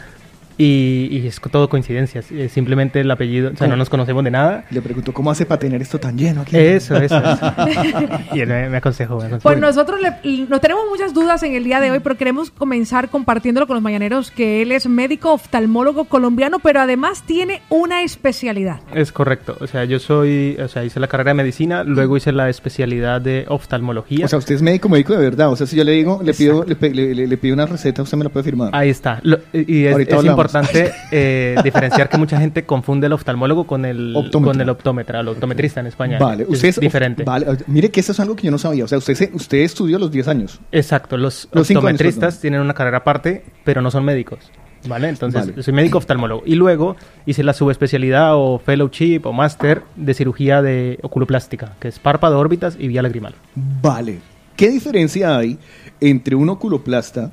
[0.60, 2.30] Y, y es todo coincidencias.
[2.32, 4.64] eh, Simplemente el apellido, o sea, no nos conocemos de nada.
[4.70, 6.56] Le pregunto, ¿cómo hace para tener esto tan lleno aquí?
[6.56, 7.52] Eso, eso, eso.
[8.35, 9.16] y él me, me aconsejó.
[9.18, 9.43] me aconsejó.
[9.48, 13.09] Pues nosotros le- nos tenemos muchas dudas en el día de hoy, pero queremos comenzar
[13.09, 18.80] compartiéndolo con los mañaneros, que él es médico oftalmólogo colombiano, pero además tiene una especialidad.
[18.94, 19.56] Es correcto.
[19.60, 23.20] O sea, yo soy, o sea, hice la carrera de medicina, luego hice la especialidad
[23.20, 24.24] de oftalmología.
[24.24, 25.51] O sea, usted es médico, médico de verdad.
[25.52, 28.02] O sea, si yo le digo, le pido, le, le- le- le pido una receta,
[28.02, 28.70] usted me la puede firmar.
[28.72, 29.20] Ahí está.
[29.22, 30.47] Lo- y es, es hablamos.
[30.48, 34.52] Importante eh, diferenciar que mucha gente confunde el oftalmólogo con el, Optómetra.
[34.52, 36.18] con el optómetra, el optometrista en España.
[36.18, 37.24] Vale, usted es diferente.
[37.24, 38.84] Vale, mire que eso es algo que yo no sabía.
[38.84, 40.60] O sea, usted, se- usted estudió los 10 años.
[40.72, 44.50] Exacto, los, Los cinco años, optometristas tienen una carrera aparte, pero no son médicos.
[44.86, 45.08] ¿Vale?
[45.08, 45.62] Entonces, Vale.
[45.62, 46.42] soy médico oftalmólogo.
[46.46, 46.96] Y luego
[47.26, 52.76] hice la subespecialidad o fellowship o máster de cirugía de oculoplástica, que es párpado, órbitas
[52.78, 53.34] y vía lagrimal.
[53.82, 54.20] Vale.
[54.56, 55.58] ¿Qué diferencia hay
[56.00, 57.32] entre un oculoplasta,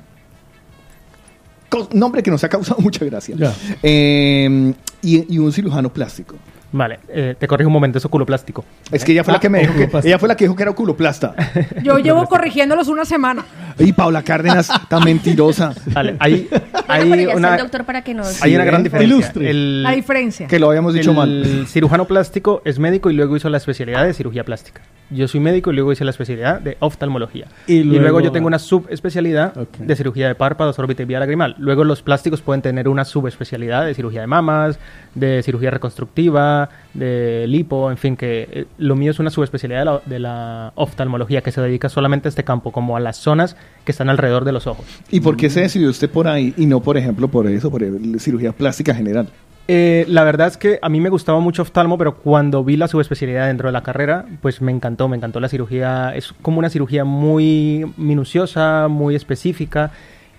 [1.92, 3.36] nombre que nos ha causado mucha gracia,
[3.82, 4.72] eh,
[5.02, 6.36] y, y un cirujano plástico?
[6.72, 8.64] Vale, eh, te corrijo un momento, es oculoplástico.
[8.90, 10.62] Es que ella fue la que me dijo que, ella fue la que dijo que
[10.62, 11.34] era oculoplasta.
[11.82, 13.44] Yo llevo corrigiéndolos una semana.
[13.78, 15.74] Y Paula Cárdenas, tan mentirosa.
[15.92, 16.48] Vale, hay,
[16.86, 18.42] Bueno, hay pero ya está el una, doctor para que nos...
[18.42, 18.84] hay una gran ¿eh?
[18.84, 19.16] diferencia.
[19.16, 19.50] Ilustre.
[19.50, 20.46] El, La diferencia.
[20.46, 21.66] Que lo habíamos dicho el mal.
[21.68, 24.82] cirujano plástico es médico y luego hizo la especialidad de cirugía plástica.
[25.10, 27.46] Yo soy médico y luego hice la especialidad de oftalmología.
[27.66, 31.54] Y Y luego, yo tengo una subespecialidad de cirugía de párpados, órbita y vía lagrimal.
[31.58, 34.80] Luego los plásticos pueden tener una subespecialidad de cirugía de mamas,
[35.14, 36.55] de cirugía reconstructiva,
[36.94, 40.72] de lipo, en fin, que eh, lo mío es una subespecialidad de la, de la
[40.74, 44.44] oftalmología que se dedica solamente a este campo, como a las zonas que están alrededor
[44.44, 44.84] de los ojos.
[45.10, 47.82] ¿Y por qué se decidió usted por ahí y no, por ejemplo, por eso, por
[47.82, 49.28] el- cirugía plástica general?
[49.68, 52.86] Eh, la verdad es que a mí me gustaba mucho oftalmo, pero cuando vi la
[52.86, 56.14] subespecialidad dentro de la carrera, pues me encantó, me encantó la cirugía.
[56.14, 59.90] Es como una cirugía muy minuciosa, muy específica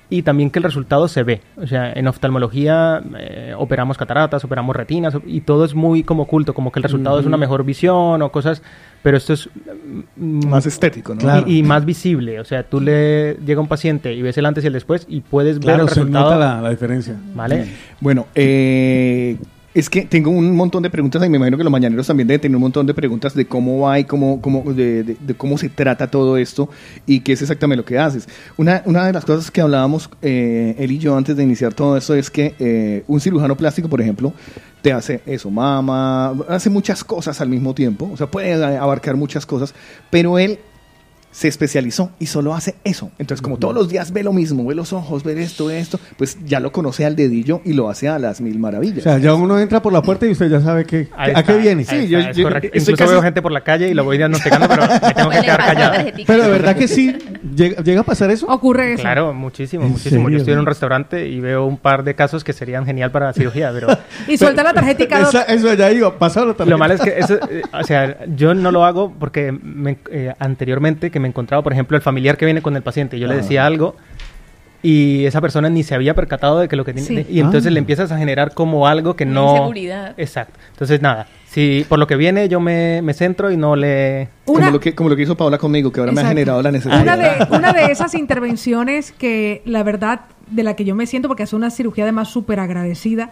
[0.10, 1.42] y también que el resultado se ve.
[1.58, 6.54] O sea, en oftalmología eh, operamos cataratas, operamos retinas y todo es muy como oculto,
[6.54, 8.62] como que el resultado es una mejor visión o cosas,
[9.04, 9.50] pero esto es
[10.16, 11.20] mm, Más estético, ¿no?
[11.20, 11.48] Claro.
[11.48, 12.40] y, más visible.
[12.40, 15.06] O sea, tú le llega a un paciente y ves el antes y el después
[15.10, 16.26] y puedes ver Claro, el se resultado.
[16.32, 17.16] nota la, la diferencia.
[17.36, 17.68] ¿Vale?
[18.00, 19.38] Bueno, eh,
[19.80, 22.42] es que tengo un montón de preguntas y me imagino que los mañaneros también deben
[22.42, 25.58] tener un montón de preguntas de cómo va y cómo, cómo, de, de- de cómo
[25.58, 26.70] se trata todo esto
[27.06, 28.28] y qué es exactamente lo que haces.
[28.58, 31.96] Una, una de las cosas que hablábamos eh, él y yo antes de iniciar todo
[31.96, 34.34] esto es que eh, un cirujano plástico, por ejemplo,
[34.82, 39.46] te hace eso, mama, hace muchas cosas al mismo tiempo, o sea, puede abarcar muchas
[39.46, 39.74] cosas,
[40.10, 40.60] pero él
[41.38, 43.12] se especializó y solo hace eso.
[43.20, 46.36] Entonces, como todos los días ve lo mismo, ve los ojos, ve esto, esto, pues
[46.44, 49.00] ya lo conoce al dedillo y lo hace a las mil maravillas.
[49.00, 51.58] O sea, ya uno entra por la puerta y usted ya sabe que, a qué
[51.58, 51.84] viene.
[51.86, 54.82] Sí, está, yo- Incluso casi- veo gente por la calle y lo voy diagnosticando, pero
[54.88, 55.94] me tengo que quedar la callado.
[55.94, 56.34] tarjetita.
[56.34, 57.16] Pero de verdad que sí,
[57.56, 58.48] llega, llega a pasar eso.
[58.48, 59.04] Ocurre eso.
[59.04, 60.24] Claro, muchísimo, ¿En muchísimo.
[60.24, 60.30] serio?
[60.32, 63.32] Yo estoy en un restaurante y veo un par de casos que serían genial para
[63.34, 63.90] cirugía, pero
[64.28, 65.20] Y suelta la tarjetica.
[65.20, 65.30] doc.
[65.30, 66.72] Esa- eso ya iba, pasado la tarjeta.
[66.72, 70.34] lo malo es que eso, eh, o sea, yo no lo hago porque me- eh,
[70.40, 73.34] anteriormente que me encontraba, por ejemplo, el familiar que viene con el paciente, yo le
[73.36, 73.38] Ah.
[73.38, 73.96] decía algo
[74.84, 77.28] y esa persona ni se había percatado de que lo que tiene Sí.
[77.30, 77.72] y entonces Ah.
[77.74, 80.14] le empiezas a generar como algo que Una no inseguridad.
[80.18, 80.60] Exacto.
[80.72, 84.60] Entonces nada, si por lo que viene yo me, me centro y no le Como
[84.60, 86.36] Una- lo, que, como lo que hizo Paola conmigo, que ahora me ha Exacto.
[86.38, 87.02] generado la necesidad.
[87.02, 91.28] Una de, una de esas intervenciones que la verdad de la que yo me siento,
[91.28, 93.32] porque es una cirugía además súper agradecida,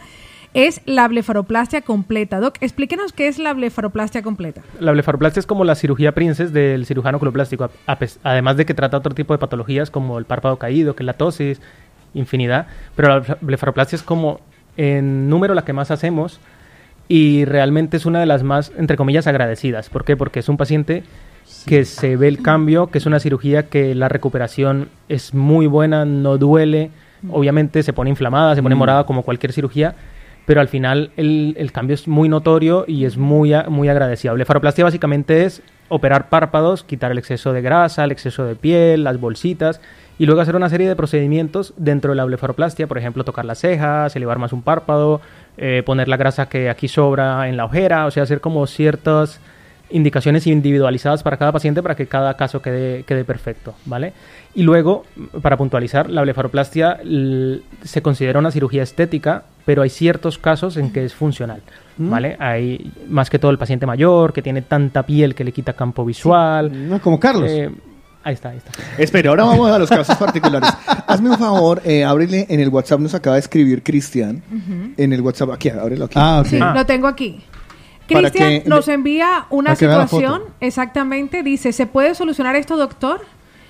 [0.56, 2.40] es la blefaroplastia completa.
[2.40, 4.62] Doc, explíquenos qué es la blefaroplastia completa.
[4.80, 7.70] La blefaroplastia es como la cirugía princes del cirujano oculoplástico,
[8.24, 11.14] además de que trata otro tipo de patologías como el párpado caído, que es la
[11.14, 11.62] tosis,
[12.14, 14.40] infinidad, pero la blefaroplastia es como
[14.78, 16.40] en número la que más hacemos
[17.10, 19.90] y realmente es una de las más, entre comillas, agradecidas.
[19.90, 20.16] ¿Por qué?
[20.16, 21.04] Porque es un paciente
[21.66, 26.06] que se ve el cambio, que es una cirugía que la recuperación es muy buena,
[26.06, 26.92] no duele,
[27.30, 28.80] obviamente se pone inflamada, se pone Mm.
[28.80, 29.96] morada como cualquier cirugía,
[30.46, 34.34] pero al final el, el cambio es muy notorio y es muy, muy agradecido.
[34.34, 39.20] Blefaroplastia básicamente es operar párpados, quitar el exceso de grasa, el exceso de piel, las
[39.20, 39.82] bolsitas
[40.18, 43.60] y luego hacer una serie de procedimientos dentro de la blefaroplastia, por ejemplo, tocar las
[43.60, 45.22] cejas, elevar más un párpado,
[45.58, 49.42] eh, poner la grasa que aquí sobra en la ojera, o sea, hacer como ciertas
[49.90, 54.14] indicaciones individualizadas para cada paciente para que cada caso quede, quede perfecto, ¿vale?
[54.56, 55.04] Y luego,
[55.42, 57.00] para puntualizar, la blefaroplastia
[57.84, 61.62] se considera una cirugía estética, pero hay ciertos casos en que es funcional,
[61.98, 62.10] Mm.
[62.10, 62.38] ¿vale?
[62.40, 66.06] Hay más que todo el paciente mayor que tiene tanta piel que le quita campo
[66.06, 66.90] visual.
[66.90, 67.50] No, como Carlos.
[67.52, 67.70] Eh,
[68.24, 68.72] ahí está, ahí está.
[68.98, 70.70] Espera, ahora vamos a los casos particulares.
[71.08, 74.42] Hazme un favor, eh, ábrele en el WhatsApp, nos acaba de escribir Cristian.
[74.98, 76.16] En el WhatsApp, aquí, ábrelo aquí.
[76.18, 77.42] Ah, Sí, lo tengo aquí.
[78.08, 83.22] Cristian que- nos envía una situación, exactamente, dice, ¿se puede solucionar esto, doctor?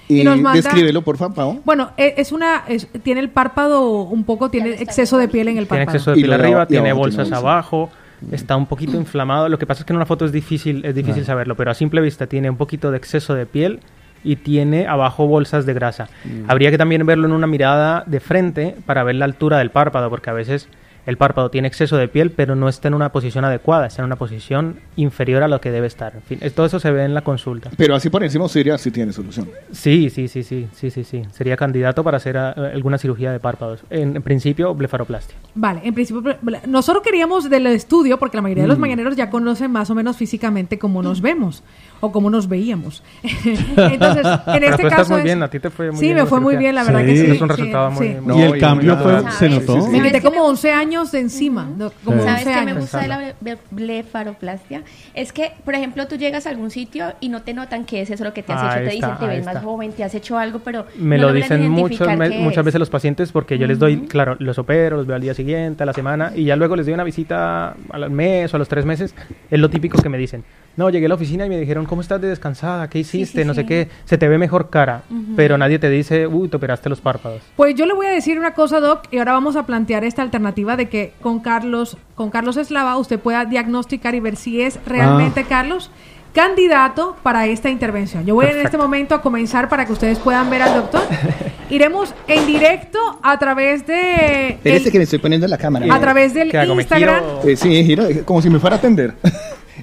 [0.07, 1.57] Y nos manda- descríbelo, por favor.
[1.65, 5.57] Bueno, e- es una, es- tiene el párpado un poco, tiene exceso de piel en
[5.57, 5.98] el Tiene párpado.
[5.98, 7.49] exceso de piel arriba, abajo- tiene bolsas tiene bolsa.
[7.49, 7.90] abajo,
[8.32, 9.49] está un poquito inflamado.
[9.49, 11.26] Lo que pasa es que en una foto es difícil, es difícil Vale.
[11.26, 13.80] saberlo, pero a simple vista tiene un poquito de exceso de piel
[14.23, 16.07] y tiene abajo bolsas de grasa.
[16.23, 16.49] Mm.
[16.49, 20.10] Habría que también verlo en una mirada de frente para ver la altura del párpado,
[20.10, 20.68] porque a veces
[21.06, 24.07] el párpado tiene exceso de piel, pero no está en una posición adecuada, está en
[24.07, 26.14] una posición inferior a lo que debe estar.
[26.15, 27.69] En fin, todo eso se ve en la consulta.
[27.77, 29.49] Pero así por encima Siria sí tiene solución.
[29.72, 31.22] Sí, sí, sí, sí, sí, sí, sí.
[31.32, 33.82] Sería candidato para hacer ah, alguna cirugía de párpados.
[33.90, 35.36] En, en principio, blefaroplastia.
[35.53, 36.36] Vale, en principio,
[36.68, 38.82] nosotros queríamos del estudio, porque la mayoría de los Mm.
[38.82, 41.64] mañaneros ya conocen más o menos físicamente cómo nos vemos
[42.02, 43.04] o cómo nos veíamos.
[43.24, 45.12] Entonces, en Pero este caso.
[45.12, 46.76] muy es- bien, a ti te fue muy Sí, bien me la fue muy bien,
[46.76, 47.06] la verdad Sí.
[47.06, 47.32] que sí.
[47.32, 48.16] Es un sí, resultado muy- sí.
[48.22, 49.88] muy Y el cambio fue, se notó.
[49.88, 51.68] Me quité como 11 años de encima.
[51.78, 54.84] no, Como ¿Sabes 11 qué me gusta de la ble- ble- blefaroplastia?
[55.14, 58.10] Es que, por ejemplo, tú llegas a algún sitio y no te notan qué es
[58.10, 58.90] eso lo que te has Ahí hecho.
[58.90, 59.66] Te está, dicen, te ves más está.
[59.68, 62.66] joven, te has hecho algo, pero Me no lo dicen muchos, me- muchas es.
[62.66, 65.84] veces los pacientes porque yo les doy, claro, los opero, los veo al día siguiente,
[65.84, 68.68] a la semana, y ya luego les doy una visita al mes o a los
[68.68, 69.14] tres meses.
[69.49, 70.44] Es lo típico que me dicen.
[70.78, 72.89] No, llegué a la oficina y me dijeron, ¿cómo estás de descansada?
[72.89, 73.45] ¿Qué hiciste?
[73.45, 73.68] no sé sí.
[73.68, 73.87] qué.
[74.05, 75.04] Se te ve mejor cara,
[75.36, 77.41] pero nadie te dice, uy, te operaste los párpados.
[77.55, 80.21] Pues yo le voy a decir una cosa, Doc, y ahora vamos a plantear esta
[80.21, 84.79] alternativa de que con Carlos, con Carlos Eslava usted pueda diagnosticar y ver si es
[84.86, 85.45] realmente Ah.
[85.47, 85.91] Carlos
[86.34, 88.26] candidato para esta intervención.
[88.26, 91.02] Yo voy en este momento a comenzar para que ustedes puedan ver al doctor.
[91.70, 95.87] Iremos en directo a través de Espérese el- que me estoy poniendo en la cámara.
[95.95, 96.76] a través del ¿Qué hago?
[96.76, 97.23] ¿Me Instagram.
[97.45, 97.95] Eh, sí,
[98.26, 99.13] como si me fuera a atender.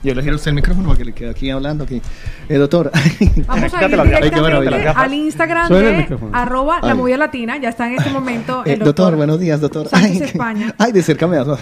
[0.03, 2.03] Yo le giro a usted el micrófono para que le quede aquí hablando aquí.
[2.49, 2.91] Eh, doctor.
[3.47, 7.57] Vamos a Quítate ir directamente al Instagram de arroba la movida latina.
[7.59, 9.17] Ya está en este momento Eh, el doctor, doctor.
[9.17, 9.87] buenos días, doctor.
[9.89, 10.75] Sánchez Ay, España.
[10.79, 11.57] ay, de cerca me da.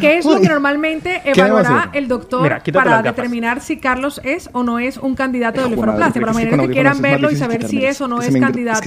[0.00, 4.18] ¿Qué es lo que normalmente ¿Qué debo evaluará el doctor Mira, para determinar si Carlos
[4.24, 6.20] es o no es un candidato de Joder, blefaroplastia?
[6.22, 8.80] Para con que quieran verlo y saber si es o no es candidato.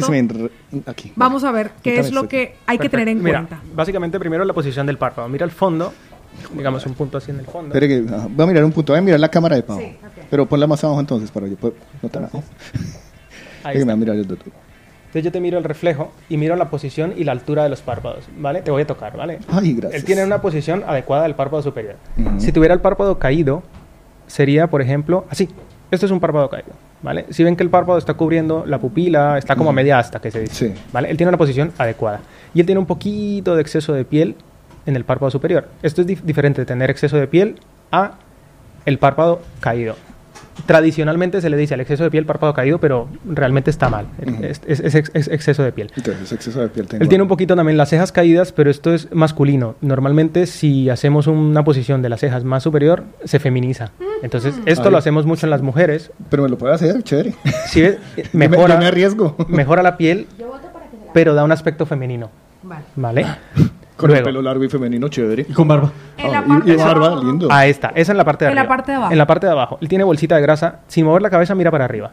[1.16, 3.62] Vamos a ver qué Quítame es lo que hay que tener en Mira, cuenta.
[3.76, 5.30] básicamente primero la posición del párpado.
[5.30, 5.94] Mira el fondo,
[6.56, 7.74] digamos un punto así en el fondo.
[7.76, 9.80] Espere que ajá, voy a mirar un punto, voy a mirar la cámara de Pau.
[10.30, 12.30] Pero ponla más abajo entonces para yo poder notar.
[12.34, 13.96] Ahí Ahí está.
[13.96, 14.22] mirar el.
[15.08, 17.82] Entonces yo te miro el reflejo y miro la posición y la altura de los
[17.82, 18.62] párpados, ¿vale?
[18.62, 19.40] Te voy a tocar, ¿vale?
[19.50, 20.02] Ay, gracias.
[20.02, 21.96] Él tiene una posición adecuada del párpado superior.
[22.18, 22.40] Ujú.
[22.42, 23.64] Si tuviera el párpado caído,
[24.28, 25.48] sería, por ejemplo, así.
[25.90, 27.26] Este es un párpado caído, ¿vale?
[27.30, 30.30] Si ven que el párpado está cubriendo la pupila, está como a media asta, que
[30.30, 31.10] se dice, ¿vale?
[31.10, 32.20] Él tiene una posición adecuada.
[32.54, 34.36] Y él tiene un poquito de exceso de piel
[34.88, 35.68] en el párpado superior.
[35.84, 37.60] Esto es dif- diferente de tener exceso de piel
[37.92, 38.14] a
[38.86, 39.96] el párpado caído.
[40.66, 44.08] Tradicionalmente se le dice al exceso de piel párpado caído, pero realmente está mal.
[44.26, 44.44] Ujú.
[44.44, 45.92] es, es- es ex- es exceso de piel.
[45.96, 47.04] Entonces, exceso de piel tengo.
[47.04, 49.76] Él tiene un poquito también las cejas caídas, pero esto es masculino.
[49.82, 53.92] Normalmente si hacemos una posición de las cejas más superior, se feminiza.
[54.24, 54.92] Entonces esto Ay.
[54.92, 56.12] lo hacemos mucho en las mujeres.
[56.30, 57.36] Pero me lo puede hacer, chévere.
[57.68, 59.36] Si ves, Yo me- mejora, yo me arriesgo.
[59.48, 60.26] mejora la piel,
[61.14, 62.32] pero da un aspecto femenino.
[62.64, 62.84] Vale.
[62.96, 63.26] ¿Vale?
[63.98, 64.20] Con Luego.
[64.20, 65.46] el pelo largo y femenino, chévere.
[65.50, 65.92] Y con barba.
[66.18, 67.24] En la Ah, parte y, y de barba, abajo.
[67.24, 67.48] lindo.
[67.52, 68.76] Ahí está, esa en la parte de En la arriba.
[68.78, 69.12] parte de abajo.
[69.12, 69.78] En la parte de abajo.
[69.82, 70.80] Él tiene bolsita de grasa.
[70.88, 72.12] Sin mover la cabeza, mira para arriba.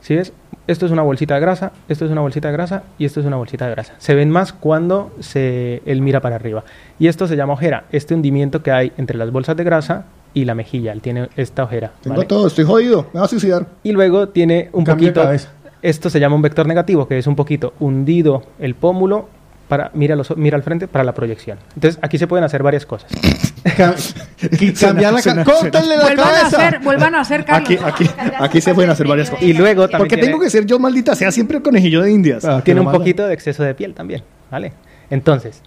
[0.00, 0.32] ¿Sí ves?
[0.68, 3.26] Esto es una bolsita de grasa, esto es una bolsita de grasa y esto es
[3.26, 3.94] una bolsita de grasa.
[3.98, 6.62] Se ven más cuando se, él mira para arriba.
[6.98, 10.44] Y esto se llama ojera, este hundimiento que hay entre las bolsas de grasa y
[10.44, 10.92] la mejilla.
[10.92, 11.92] Él tiene esta ojera.
[12.02, 12.28] Tengo ¿vale?
[12.28, 13.06] todo, estoy jodido.
[13.14, 13.66] Me va a suicidar.
[13.82, 15.24] Y luego tiene un Cambio de poquito.
[15.26, 15.48] cabeza.
[15.80, 19.28] Esto se llama un vector negativo, que es un poquito hundido el pómulo.
[19.68, 21.58] Para, mira, los, mira al frente para la proyección.
[21.74, 23.10] Entonces, aquí se pueden hacer varias cosas.
[24.80, 26.56] Cambiar la Suena- ca- suena- ¡Córtenle la Vuelvan a cabeza!
[26.68, 27.70] hacer, vuelvan a hacer, Carlos.
[27.70, 29.44] Aquí, aquí, aquí se pueden hacer varias cosas.
[29.44, 32.10] Y luego también Porque tiene- tengo que ser yo, maldita sea, siempre el conejillo de
[32.10, 32.44] indias.
[32.44, 34.72] Ah, que tiene un poquito de exceso de piel también, ¿vale?
[35.10, 35.62] Entonces,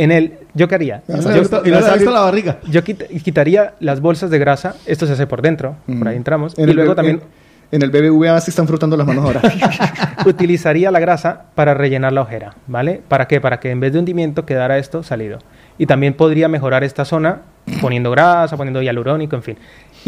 [0.00, 1.02] En él, ¿yo qué haría?
[1.08, 2.58] Se Yo- y visto la barriga.
[2.70, 6.56] Yo quit- quitaría las bolsas de grasa, esto se hace por dentro, por ahí entramos,
[6.56, 7.22] En y el luego también En,
[7.70, 9.42] en el BBVA se están frotando las manos ahora.
[10.26, 13.02] utilizaría la grasa para rellenar la ojera, ¿vale?
[13.06, 13.40] ¿Para qué?
[13.40, 15.38] Para que en vez de hundimiento quedara esto salido.
[15.76, 17.42] Y también podría mejorar esta zona
[17.80, 19.58] poniendo grasa, poniendo hialurónico, en fin.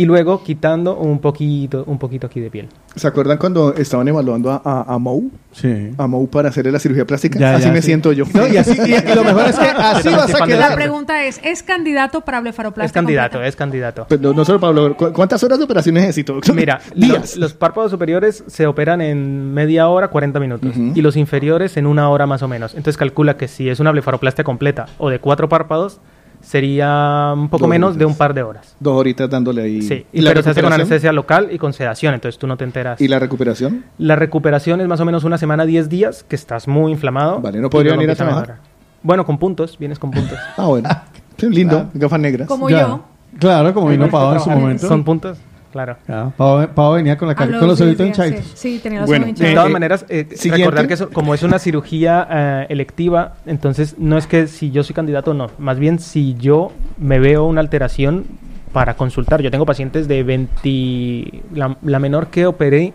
[0.01, 2.69] Y luego quitando un poquito, un poquito aquí de piel.
[2.97, 5.31] ¿Se acuerdan cuando estaban evaluando a, a, a Mou?
[5.53, 5.91] Sí.
[5.99, 7.39] A Mou para hacerle la cirugía plástica.
[7.39, 7.87] Ya, así ya, me sí.
[7.89, 8.25] siento yo.
[8.35, 10.75] No, y así- y- y lo mejor es que así vas a La quedar.
[10.75, 12.87] pregunta es, ¿es candidato para blefaroplastia?
[12.87, 14.07] Es candidato, es candidato.
[14.09, 16.41] Pues no, no solo Pablo, ¿cu- ¿cuántas horas de operación necesito?
[16.55, 17.19] Mira, días.
[17.19, 20.73] los, los párpados superiores se operan en media hora, 40 minutos.
[20.77, 22.71] Y los inferiores en una hora más o menos.
[22.73, 26.01] Entonces calcula que si es una blefaroplastia completa o de cuatro párpados,
[26.41, 27.99] sería un poco Dos menos horitas.
[27.99, 28.77] de un par de horas.
[28.81, 29.83] Dos horitas dándole ahí.
[29.83, 32.57] Sí, ¿Y la pero se hace con anestesia local y con sedación, entonces tú no
[32.57, 33.01] te enteras.
[33.01, 33.85] ¿Y la recuperación?
[33.99, 37.41] La recuperación es más o menos una semana, 10 días, que estás muy inflamado.
[37.41, 38.41] Vale, ¿no podría venir a trabajar?
[38.43, 38.61] mejorar.
[39.03, 40.39] Bueno, con puntos, vienes con puntos.
[40.57, 40.89] Ah, bueno.
[41.37, 42.47] Qué lindo, gafas negras.
[42.49, 42.81] Como Ya.
[42.83, 43.05] yo.
[43.39, 44.89] Claro, como vino Pavo en su momento.
[44.89, 45.39] Con puntos,
[45.73, 45.97] claro.
[46.09, 48.45] Ya, Pavo, Pavo venía con, la cari- A con los diez ojitos días, hinchaditos.
[48.59, 49.55] Sí, sí, tenía los Bueno, ojos De hinchados.
[49.55, 54.19] todas eh, maneras, eh, recordar que eso, como es una cirugía eh, electiva, entonces no
[54.19, 57.61] es que si yo soy candidato o no, más bien si yo me veo una
[57.61, 58.25] alteración
[58.73, 59.43] para consultar.
[59.43, 61.43] Yo tengo pacientes de 20...
[61.55, 62.93] La, la menor que operé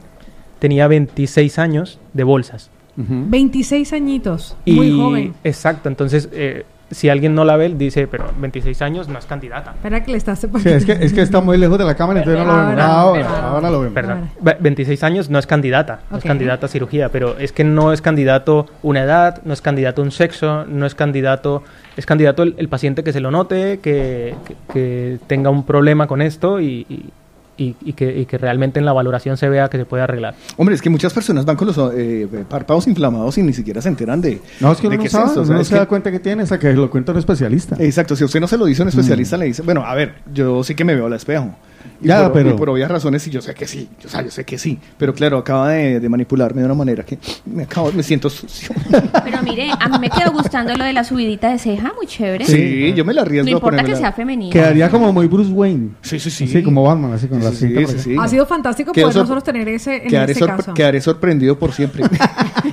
[0.59, 2.71] tenía 26 años de bolsas.
[2.97, 5.33] 26 añitos, Y, muy joven.
[5.43, 9.25] Exacto, entonces eh, si alguien no la ve, él dice, pero 26 años no es
[9.25, 9.72] candidata.
[9.72, 12.19] Espera que le estás Sí, es, que, es que está muy lejos de la cámara,
[12.19, 12.80] entonces no lo vemos.
[12.83, 12.85] Ahora,
[13.27, 13.93] Ahora, ahora lo vemos.
[13.93, 14.30] Perdón.
[14.39, 17.91] Ve- 26 años no es candidata, no es candidata a cirugía, pero es que no
[17.91, 21.64] es candidato una edad, no es candidato un sexo, no es candidato,
[21.97, 26.07] es candidato el, el paciente que se lo note, que, que- que tenga un problema
[26.07, 27.09] con esto y, y-
[27.58, 30.35] y- y que, y que realmente en la valoración se vea que se puede arreglar.
[30.58, 33.90] Hombre, es que muchas personas van con los eh, párpados inflamados y ni siquiera se
[33.90, 34.42] enteran de.
[34.59, 36.11] No, es que uno no qué es o sea, no es se que- da cuenta
[36.11, 37.75] que tiene hasta que lo cuenta un especialista.
[37.80, 39.40] Exacto, si usted no se lo dice a un especialista, Mm.
[39.40, 41.56] le dice, bueno, a ver, yo sí que me veo al espejo.
[42.01, 44.22] Y, Ya, por, pero- y por obvias razones, sí, yo sé que sí, o sea,
[44.22, 44.77] yo sé que sí.
[44.97, 48.69] Pero claro, acaba de, de manipularme de una manera que me, acabo, me siento sucio.
[49.23, 52.45] Pero mire, a mí me quedó gustando lo de la subidita de ceja, muy chévere.
[52.45, 54.51] Sí, yo me la arriesgo No a importa que sea femenina.
[54.51, 55.89] Quedaría como muy Bruce Wayne.
[56.01, 56.43] Sí, sí, sí.
[56.45, 58.15] Así como Batman, así con la Sí, cinta sí, sí, sí.
[58.19, 60.73] Ha sido fantástico poder sor- nosotros tener ese en Quedaré, ese sorpre- caso.
[60.73, 62.03] quedaré sorprendido por siempre.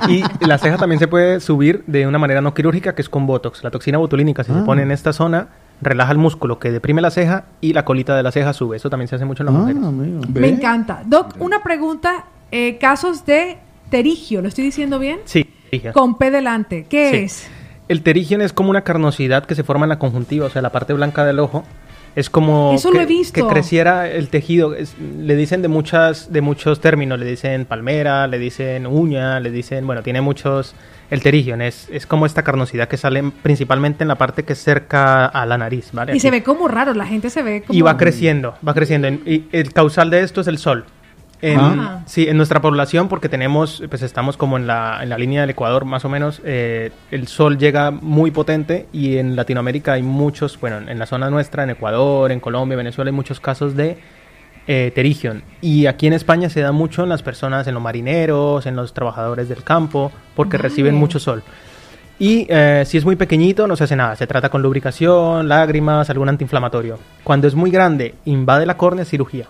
[0.09, 3.27] Y la ceja también se puede subir de una manera no quirúrgica, que es con
[3.27, 3.63] Botox.
[3.63, 4.65] La toxina botulínica, si se Ah.
[4.65, 5.49] pone en esta zona,
[5.83, 8.77] relaja el músculo que deprime la ceja y la colita de la ceja sube.
[8.77, 9.83] Eso también se hace mucho en las Ah, mujeres.
[9.83, 10.21] amigo.
[10.33, 11.03] Me encanta.
[11.05, 12.25] Doc, una pregunta.
[12.55, 13.57] eh, casos de
[13.89, 15.21] terigio, ¿lo estoy diciendo bien?
[15.25, 15.91] Sí, dije.
[15.93, 16.85] Con P delante.
[16.87, 17.17] ¿Qué Sí.
[17.17, 17.51] es?
[17.89, 20.71] El terigion es como una carnosidad que se forma en la conjuntiva, o sea, la
[20.71, 21.65] parte blanca del ojo.
[22.15, 23.33] Es como Eso que, lo he visto.
[23.49, 24.75] que creciera el tejido.
[24.75, 27.19] Es- le dicen de muchas, de muchos términos.
[27.19, 30.75] Le dicen palmera, le dicen uña, le dicen, bueno, tiene muchos.
[31.13, 34.59] El terigion es, es como esta carnosidad que sale principalmente en la parte que es
[34.63, 36.17] cerca a la nariz, ¿vale?
[36.17, 37.79] Y se ve como raro, la gente se ve como...
[37.79, 39.09] Y va creciendo, va creciendo.
[39.09, 40.85] En- Y el causal de esto es el sol.
[41.43, 42.03] En, Ah.
[42.07, 45.51] Sí, en nuestra población, porque tenemos, pues estamos como en la, en la línea del
[45.51, 50.59] Ecuador, más o menos, eh, el sol llega muy potente y en Latinoamérica hay muchos,
[50.61, 53.99] bueno, en la zona nuestra, en Ecuador, en Colombia, Venezuela, hay muchos casos de
[54.67, 55.43] eh, terigion.
[55.61, 58.93] Y aquí en España se da mucho en las personas, en los marineros, en los
[58.95, 60.69] trabajadores del campo, porque Vale.
[60.69, 61.43] reciben mucho sol.
[62.19, 64.15] Y eh, si es muy pequeñito, no se hace nada.
[64.15, 66.99] Se trata con lubricación, lágrimas, algún antiinflamatorio.
[67.25, 69.47] Cuando es muy grande, invade la córnea, cirugía.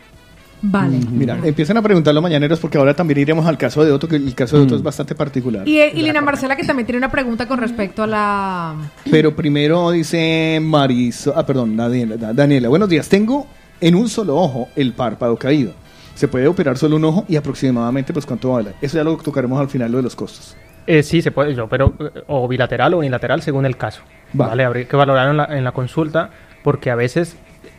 [0.64, 0.96] Vale.
[1.10, 4.14] Mira, empiezan a preguntar los mañaneros porque ahora también iremos al caso de Otto, que
[4.14, 5.68] el caso de Otto es bastante particular.
[5.68, 8.74] Y, y Lina Marcela que también tiene una pregunta con respecto a la...
[9.10, 13.08] Pero primero dice Mariso, ah, perdón, Daniela, Da- Daniela, buenos días.
[13.08, 13.48] Tengo
[13.82, 15.72] en un solo ojo el párpado caído.
[16.14, 18.72] Se puede operar solo un ojo y aproximadamente, pues, ¿cuánto vale?
[18.80, 20.56] Eso ya lo tocaremos al final, lo de los costos.
[20.86, 24.02] Eh, sí, se puede, yo, pero eh, o bilateral o unilateral según el caso.
[24.38, 24.48] Va.
[24.48, 26.30] Vale, habría que valorarlo en la, en la consulta
[26.64, 27.36] porque a veces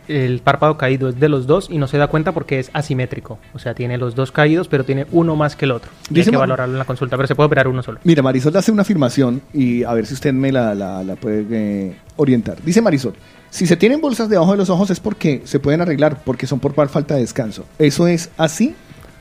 [0.07, 3.39] el párpado caído es de los dos y no se da cuenta porque es asimétrico.
[3.53, 5.91] O sea, tiene los dos caídos, pero tiene uno más que el otro.
[6.09, 7.99] Y hay Dice que valorarlo en la consulta, pero se puede operar uno solo.
[8.03, 11.45] Mira, Marisol hace una afirmación y a ver si usted me la, la- la puede
[11.51, 12.57] eh, orientar.
[12.63, 13.13] Dice Marisol,
[13.53, 16.59] si se tienen bolsas debajo de los ojos es porque se pueden arreglar, porque son
[16.59, 17.65] por falta de descanso.
[17.77, 18.75] ¿Eso es así?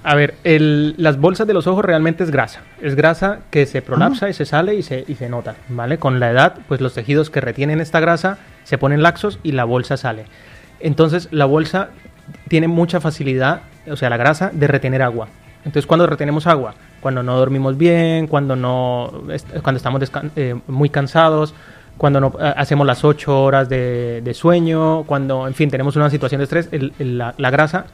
[0.05, 2.61] A ver, el- las bolsas de los ojos realmente es grasa.
[2.81, 5.99] Es grasa que se prolapsa y se sale y se, y se nota, ¿vale?
[5.99, 9.65] Con la edad, pues los tejidos que retienen esta grasa se ponen laxos y la
[9.65, 10.25] bolsa sale.
[10.81, 11.91] Entonces, la bolsa
[12.49, 15.29] tiene mucha facilidad, o sea, la grasa, de retener agua.
[15.59, 16.75] Entonces, cuando retenemos agua?
[17.03, 19.13] Cuando no dormimos bien, cuando no
[19.63, 20.03] cuando estamos
[20.37, 21.55] eh, muy cansados,
[21.99, 26.11] cuando no eh, hacemos las 8 horas de, de sueño, cuando, en fin, tenemos una
[26.11, 27.87] situación de estrés, el- el- la, la grasa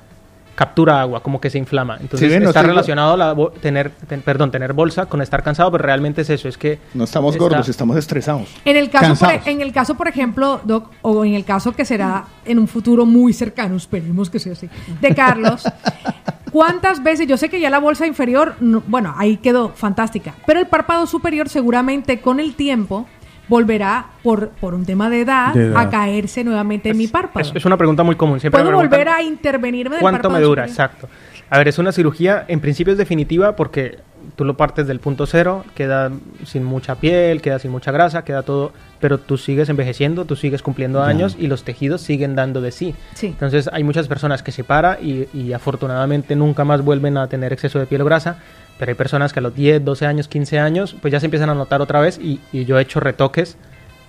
[0.54, 1.98] captura agua, como que se inflama.
[2.00, 5.70] Entonces Sí, no está estoy- relacionado la tener, ten- perdón, tener bolsa con estar cansado,
[5.70, 8.48] pero realmente es eso, es que No estamos está- gordos, estamos estresados.
[8.64, 9.46] En el, caso por, Cansados.
[9.46, 13.06] en el caso, por ejemplo, Doc, o en el caso que será en un futuro
[13.06, 14.68] muy cercano, esperemos que sea así,
[15.00, 15.62] de Carlos,
[16.50, 17.28] ¿cuántas veces?
[17.28, 21.06] Yo sé que ya la bolsa inferior, no- bueno, ahí quedó fantástica, pero el párpado
[21.06, 23.06] superior seguramente con el tiempo
[23.48, 25.76] volverá, por, por un tema de edad, De edad.
[25.80, 27.40] a caerse nuevamente en mi párpado.
[27.40, 28.40] Es, es una pregunta muy común.
[28.40, 30.66] Siempre ¿Puedo volver a intervenirme del ¿Cuánto me dura?
[30.66, 30.68] superior?
[30.68, 31.08] Exacto.
[31.50, 34.00] A ver, es una cirugía, en principio es definitiva porque
[34.36, 36.12] tú lo partes del punto cero, queda
[36.44, 40.60] sin mucha piel, queda sin mucha grasa, queda todo, pero tú sigues envejeciendo, tú sigues
[40.62, 42.94] cumpliendo años y los tejidos siguen dando de sí.
[43.14, 43.28] Sí.
[43.28, 47.54] Entonces hay muchas personas que se para y, y afortunadamente nunca más vuelven a tener
[47.54, 48.36] exceso de piel o grasa,
[48.78, 51.50] pero hay personas que a los 10, 12 años, 15 años, pues ya se empiezan
[51.50, 53.56] a notar otra vez y, y yo he hecho retoques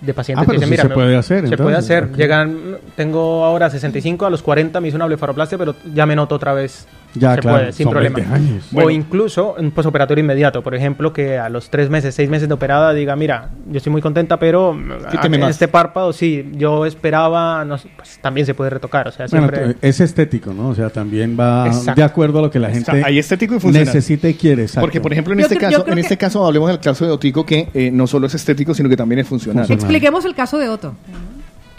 [0.00, 2.12] de pacientes Ah, pero que dicen, sí mira, se puede hacer, Se puede hacer.
[2.16, 6.34] Llegan, tengo ahora 65, a los 40 me hice una blefaroplastia, pero ya me noto
[6.34, 6.86] otra vez.
[7.14, 8.16] Ya, se claro, puede, sin son problema.
[8.18, 8.64] 20 años.
[8.70, 8.90] O Bueno.
[8.90, 12.92] incluso un posoperatorio inmediato, por ejemplo, que a los 3 meses, 6 meses de operada
[12.92, 14.76] diga, mira, yo estoy muy contenta, pero
[15.10, 19.26] Quíteme en este párpado, sí, yo esperaba, no pues también se puede retocar, o sea,
[19.28, 19.76] siempre...
[19.82, 20.68] es estético, ¿no?
[20.68, 21.94] O sea, también va Exacto.
[22.00, 23.86] de acuerdo a lo que la O gente sea, hay estético y funcional.
[23.86, 24.62] necesita y quiere.
[24.62, 24.80] exacto.
[24.82, 27.10] Porque, por ejemplo, en Yo este caso, en que- este caso hablemos del caso de
[27.10, 29.66] Otico, que eh, no solo es estético, sino que también es funcional.
[29.68, 30.94] Expliquemos el caso de Otto.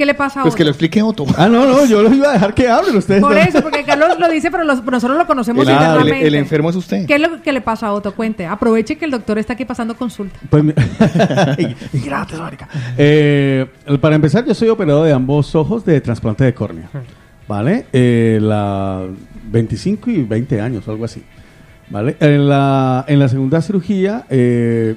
[0.01, 0.57] ¿Qué le pasa a Pues Otto?
[0.57, 1.27] que lo explique Otto.
[1.37, 3.21] Ah, no, no, yo los iba a dejar que hablen ustedes.
[3.21, 3.37] Por no.
[3.37, 6.27] eso, porque Carlos lo dice, pero los- nosotros lo conocemos El- el- internamente.
[6.27, 7.05] el enfermo es usted.
[7.05, 8.15] ¿Qué es lo que le pasa a Otto?
[8.15, 8.47] Cuente.
[8.47, 10.39] Aproveche que el doctor está aquí pasando consulta.
[10.49, 10.73] Pues mi-
[11.59, 12.67] y, y gratis, marica.
[12.97, 13.67] Eh,
[14.01, 16.89] para empezar, yo soy operado de ambos ojos de trasplante de córnea.
[17.47, 17.85] ¿Vale?
[17.93, 19.03] Eh, la
[19.51, 21.21] 25 y 20 años, algo así.
[21.91, 22.17] ¿Vale?
[22.21, 24.95] En la, en la segunda cirugía, eh,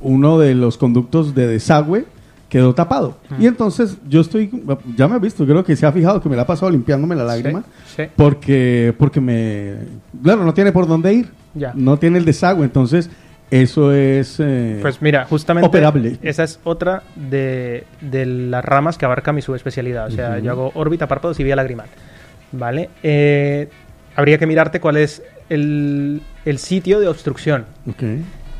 [0.00, 2.06] uno de los conductos de desagüe
[2.50, 3.16] quedó tapado.
[3.38, 4.50] Y entonces yo estoy,
[4.94, 7.14] ya me ha visto, creo que se ha fijado que me la ha pasado limpiándome
[7.14, 7.64] la lágrima.
[7.96, 8.02] sí.
[8.16, 9.76] Porque, porque me,
[10.22, 11.28] claro, no tiene por dónde ir.
[11.54, 11.72] Ya.
[11.74, 12.64] No tiene el desagüe.
[12.64, 13.08] Entonces,
[13.50, 14.36] eso es...
[14.40, 16.18] eh, Pues mira, justamente Operable.
[16.22, 20.08] esa es otra de, de las ramas que abarca mi subespecialidad.
[20.08, 21.86] O sea, yo hago órbita, párpados y vía lagrimal.
[22.52, 22.90] ¿Vale?
[23.02, 23.68] Eh,
[24.16, 27.64] habría que mirarte cuál es el, el sitio de obstrucción.
[27.88, 28.02] Ok.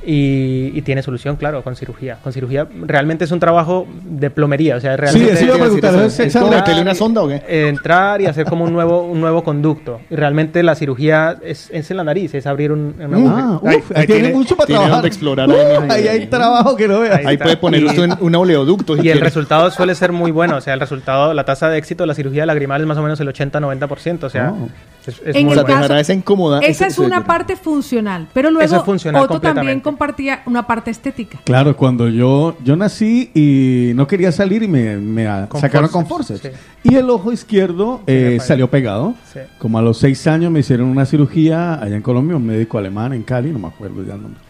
[0.06, 2.16] Y, y tiene solución, claro, con cirugía.
[2.22, 4.76] Con cirugía realmente es un trabajo de plomería.
[4.76, 6.50] O sea, Sí, realmente eso iba a preguntar, ¿es entrar- exacto?
[6.50, 7.42] ¿Meterle una sonda o qué?
[7.68, 10.00] entrar y hacer como un nuevo, un nuevo conducto.
[10.10, 13.78] Y realmente la cirugía es, es en la nariz, es abrir un, un Ah, agujero.
[13.78, 14.96] uf, ahí tiene, mucho para tiene trabajar.
[15.02, 15.90] donde explorar Uh, ahí.
[15.90, 17.18] ahí hay trabajo que no veas.
[17.18, 18.96] Ahí Ahí puede poner Y- usted un, un oleoducto.
[18.96, 20.56] si Y el resultado suele ser muy bueno.
[20.56, 23.02] O sea, el resultado, la tasa de éxito de la cirugía lagrimal es más o
[23.02, 24.24] menos el 80-90%.
[24.24, 24.68] O sea, Oh.
[25.06, 25.76] Es, es En muy el O sea, bueno.
[25.82, 26.60] dejará esa incómoda.
[26.60, 31.38] Esa es una parte funcional, pero luego es funcional Otto también compartía una parte estética.
[31.44, 35.88] Claro, cuando yo, yo nací y no quería salir y me, me a- Con sacaron
[35.90, 36.40] forceps, con forceps.
[36.82, 36.90] sí.
[36.92, 39.14] Y el ojo izquierdo eh, salió pegado.
[39.32, 39.40] Sí.
[39.58, 43.12] Como a los seis años me hicieron una cirugía allá en Colombia, un médico alemán
[43.12, 44.40] en Cali, no me acuerdo ya el nombre.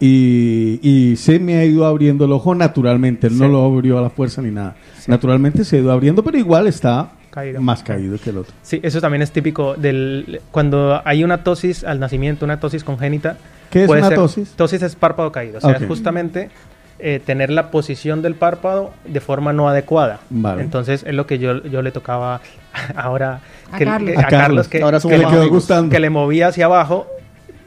[0.00, 3.50] Y, y se me ha ido abriendo el ojo naturalmente, él no Sí.
[3.52, 4.74] lo abrió a la fuerza ni nada.
[5.06, 7.60] Naturalmente se ha ido abriendo, pero igual está Caído.
[7.62, 8.52] más caído que el otro.
[8.62, 13.36] Sí, eso también es típico del cuando hay una tosis al nacimiento, una tosis congénita.
[13.70, 14.50] ¿Qué es puede una ser- tosis?
[14.52, 16.50] Tosis es párpado caído, o sea, es justamente
[16.98, 20.20] eh, tener la posición del párpado de forma no adecuada.
[20.30, 20.62] Vale.
[20.62, 22.40] Entonces es lo que yo, yo le tocaba
[22.94, 23.40] ahora
[23.72, 24.12] A que- Carlos.
[24.14, 25.90] que- A a Carlos que, Ahora que le, gustando.
[25.90, 27.06] que le movía hacia abajo.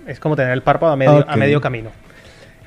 [0.08, 1.90] Es como tener el párpado a medio, a medio camino.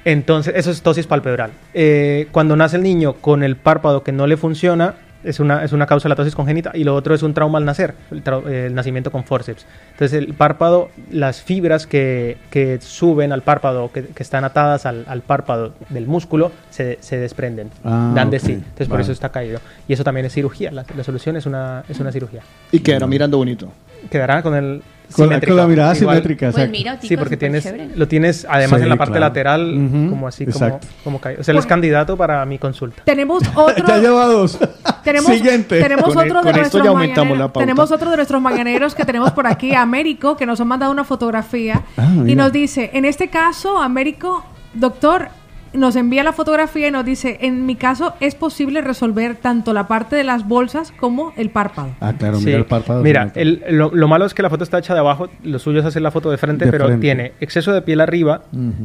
[0.05, 1.51] Entonces, eso es tosis palpebral.
[1.75, 4.95] Eh, cuando nace el niño con el párpado que no le funciona,
[5.25, 7.59] es una, es una causa de la tosis congénita y lo otro es un trauma
[7.59, 9.67] al nacer, el, trau- eh, el nacimiento con forceps.
[9.93, 15.05] Entonces, el párpado, las fibras que, que suben al párpado, que, que están atadas al,
[15.09, 18.53] al párpado del músculo, se, se desprenden, Ah, dan de sí.
[18.53, 19.03] Entonces, por Vale.
[19.03, 19.61] eso está caído.
[19.89, 20.71] Y eso también es cirugía.
[20.71, 22.43] La, la solución es una, es una cirugía.
[22.73, 23.73] Y quedará mirando bonito.
[24.11, 24.83] Quedará con el.
[25.13, 25.53] Con la, simétrico.
[25.53, 26.71] con la mirada Igual- simétrica, Pues exacto.
[26.79, 27.89] mira, Sí, porque tienes, chévere.
[27.97, 29.27] lo tienes además Sí, en la parte claro.
[29.27, 29.73] lateral,
[30.11, 30.87] como así, como, exacto.
[31.05, 31.41] como caído.
[31.41, 33.03] O sea, él es candidato para mi consulta.
[33.05, 33.87] Tenemos otro.
[33.87, 34.59] ya lleva dos.
[35.05, 35.81] Tenemos, Siguiente.
[35.81, 37.39] tenemos Con e- otro de con esto nuestros ya aumentamos mañaneros.
[37.39, 37.61] la pauta.
[37.61, 41.05] Tenemos otro de nuestros mañaneros que tenemos por aquí, Américo, que nos ha mandado una
[41.05, 45.29] fotografía Ah, y nos dice, en este caso, Américo, doctor,
[45.73, 49.87] nos envía la fotografía y nos dice, en mi caso es posible resolver tanto la
[49.89, 51.91] parte de las bolsas como el párpado.
[52.01, 52.47] Ah, claro, Sí.
[52.47, 53.03] mira el párpado.
[53.03, 55.81] Mira, el- lo, lo malo es que la foto está hecha de abajo, lo suyo
[55.81, 57.01] es hacer la foto de frente, De pero frente.
[57.03, 58.43] tiene exceso de piel arriba,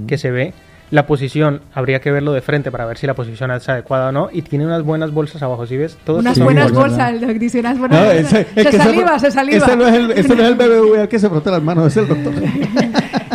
[0.07, 0.53] que se ve,
[0.93, 4.11] La posición, habría que verlo de frente para ver si la posición es adecuada o
[4.11, 4.29] no.
[4.31, 5.97] Y tiene unas buenas bolsas abajo, ¿sí ves?
[6.05, 7.13] Todo Unas buenas bolsas.
[7.19, 8.33] que dice unas buenas No, bolsas.
[8.33, 9.65] ese- el se saliva, se, se saliva.
[9.65, 10.55] Ese no es el, ese no es el
[10.93, 12.33] BBVA que se frota las manos, es el doctor.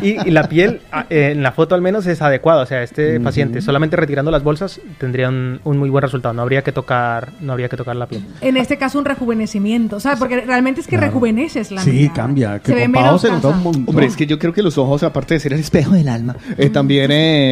[0.00, 2.62] Y, y la piel, ah, eh, en la foto al menos, es adecuada.
[2.62, 6.32] O sea, este paciente, solamente retirando las bolsas, tendría un, un muy buen resultado.
[6.34, 8.22] No habría que tocar, no habría que tocar la piel.
[8.40, 10.20] En este caso, un rejuvenecimiento, ¿sabes?
[10.20, 12.14] Porque realmente es que rejuveneces la Sí, mirada.
[12.14, 12.58] cambia.
[12.60, 13.84] Que Se ve menos se nota un montón.
[13.88, 16.36] Hombre, es que yo creo que los ojos, aparte de ser el espejo del alma,
[16.56, 17.47] eh, también eh,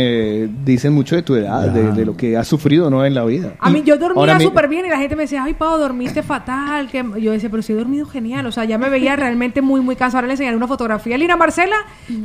[0.65, 3.05] dicen mucho de tu edad, de, de lo que has sufrido ¿no?
[3.05, 3.52] en la vida.
[3.60, 6.89] A mí yo dormía súper bien y la gente me decía, ay, Pau, dormiste fatal.
[6.89, 7.05] Que...
[7.20, 8.47] Yo decía, pero sí he dormido genial.
[8.47, 10.18] O sea, ya me veía realmente muy, muy cansada.
[10.18, 11.16] Ahora le enseñaré una fotografía.
[11.18, 11.76] Lina Marcela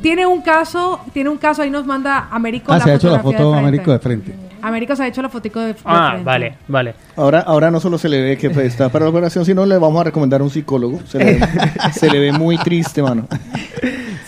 [0.02, 3.10] tiene un caso, tiene un caso, ahí nos manda Américo Ah, la se ha hecho
[3.10, 3.68] la fotografía foto de frente.
[3.68, 4.36] Américo de frente.
[4.64, 6.24] Américo se ha hecho la fotico de, de Ah, frente.
[6.26, 6.94] vale, vale.
[7.16, 9.78] Ahora, ahora no solo se le ve que pues, está para la operación, sino le
[9.78, 11.00] vamos a recomendar un psicólogo.
[11.08, 11.48] Se le, ve-
[11.94, 13.28] se le ve muy triste, mano.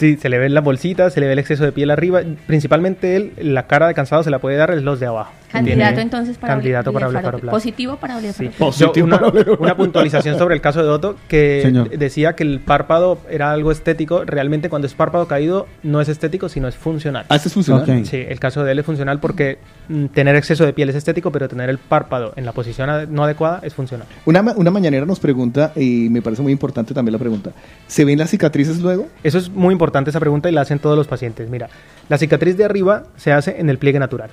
[0.03, 2.19] Sí, se le ven las bolsitas, se le ve el exceso de piel arriba.
[2.45, 5.31] Principalmente él, la cara de cansado se la puede dar los de abajo.
[5.53, 7.49] Candidato entonces para candidato para blefaroplastia.
[7.49, 7.51] blefaroplastia.
[7.51, 8.49] Positivo para Sí.
[8.49, 8.91] blefaroplastia.
[8.95, 11.89] Yo, una, una puntualización sobre el caso de Otto, que Señor.
[11.89, 14.25] decía que el párpado era algo estético.
[14.25, 17.25] Realmente cuando es párpado caído no es estético, sino es funcional.
[17.29, 17.83] Ah, este es funcional.
[17.89, 18.05] Ok.
[18.05, 21.31] Sí, el caso de él es funcional porque mm, tener exceso de piel es estético,
[21.31, 24.07] pero tener el párpado en la posición no adecuada es funcional.
[24.25, 27.51] Una, ma- una mañanera nos pregunta, y me parece muy importante también la pregunta,
[27.87, 29.07] ¿se ven las cicatrices luego?
[29.23, 31.49] Eso es muy importante esa pregunta y la hacen todos los pacientes.
[31.49, 31.69] Mira,
[32.09, 34.29] la cicatriz de arriba se hace en el pliegue natural.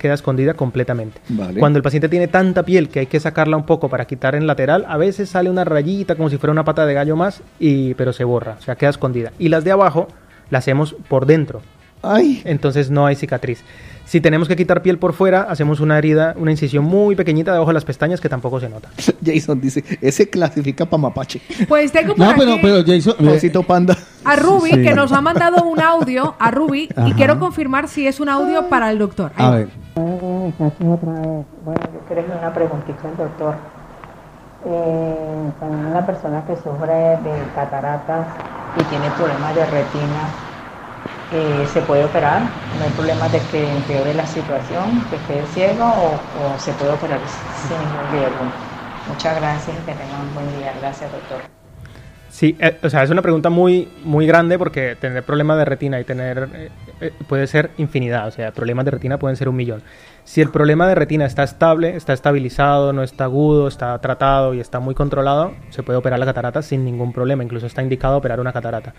[0.00, 1.20] Queda escondida completamente.
[1.28, 1.60] Vale.
[1.60, 4.46] Cuando el paciente tiene tanta piel que hay que sacarla un poco para quitar en
[4.46, 7.92] lateral, a veces sale una rayita como si fuera una pata de gallo más, y,
[7.94, 9.32] pero se borra, o sea, queda escondida.
[9.38, 10.08] Y las de abajo
[10.48, 11.60] las hacemos por dentro.
[12.00, 12.40] Ay.
[12.46, 13.62] Entonces no hay cicatriz.
[14.10, 17.68] Si tenemos que quitar piel por fuera, hacemos una herida, una incisión muy pequeñita debajo
[17.70, 18.88] de las pestañas que tampoco se nota.
[19.24, 21.40] Jason dice, ese clasifica para mapache.
[21.68, 23.28] Pues tengo por No, aquí pero, pero Jason.
[23.28, 23.96] Osito panda.
[24.24, 24.82] a Ruby, Sí.
[24.82, 28.68] que nos ha mandado un audio, a Ruby, y quiero confirmar si es un audio
[28.68, 29.30] para el doctor.
[29.36, 29.68] Ahí a ver.
[29.94, 33.54] Bueno, yo quería hacer una preguntita al doctor.
[34.66, 38.26] Eh, con una persona que sufre de cataratas
[38.76, 40.28] y tiene problemas de retina,
[41.72, 42.42] ¿se puede operar?
[42.42, 47.20] ¿No hay problemas de que empeore la situación, que quede ciego o, se puede operar
[47.66, 48.44] sin ningún riesgo?
[49.08, 50.72] Muchas gracias, que tengan un buen día.
[50.80, 51.38] Gracias, doctor.
[52.30, 55.98] Sí, eh, o sea, es una pregunta muy, muy grande porque tener problemas de retina
[56.00, 59.56] y tener eh, eh, puede ser infinidad, o sea, problemas de retina pueden ser un
[59.56, 59.82] millón.
[60.22, 64.60] Si el problema de retina está estable, está estabilizado, no está agudo, está tratado y
[64.60, 68.38] está muy controlado, se puede operar la catarata sin ningún problema, incluso está indicado operar
[68.38, 68.94] una catarata.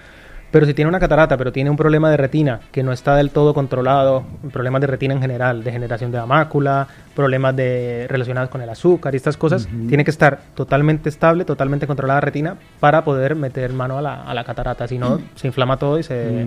[0.51, 3.31] Pero si tiene una catarata, pero tiene un problema de retina que no está del
[3.31, 8.61] todo controlado, problemas de retina en general, degeneración de la mácula, problemas de, relacionados con
[8.61, 13.03] el azúcar y estas cosas, tiene que estar totalmente estable, totalmente controlada la retina para
[13.03, 14.87] poder meter mano a la, a la catarata.
[14.87, 16.45] Si no, se inflama todo y se...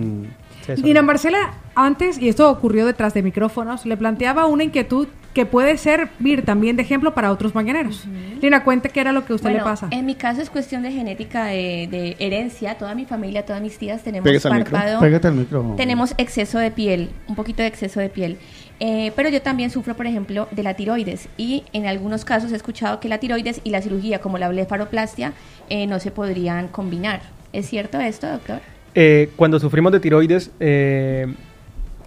[0.65, 5.45] se Lina Marcela, antes, y esto ocurrió detrás de micrófonos, le planteaba una inquietud que
[5.45, 8.05] puede servir también de ejemplo para otros mañaneros.
[8.41, 9.87] Lina, cuente qué era lo que a usted Bueno, le pasa.
[9.91, 12.77] En mi caso es cuestión de genética, de, de herencia.
[12.77, 14.71] Toda mi familia, todas mis tías tenemos Pégase al micro.
[14.71, 14.99] párpado.
[15.01, 15.73] Pégate al micro.
[15.75, 18.37] Tenemos exceso de piel, un poquito de exceso de piel.
[18.79, 21.27] Eh, pero yo también sufro, por ejemplo, de la tiroides.
[21.35, 25.33] Y en algunos casos he escuchado que la tiroides y la cirugía, como la blefaroplastia,
[25.69, 27.21] eh, no se podrían combinar.
[27.51, 28.61] ¿Es cierto esto, doctor?
[28.97, 31.27] Eh, cuando sufrimos de tiroides, eh,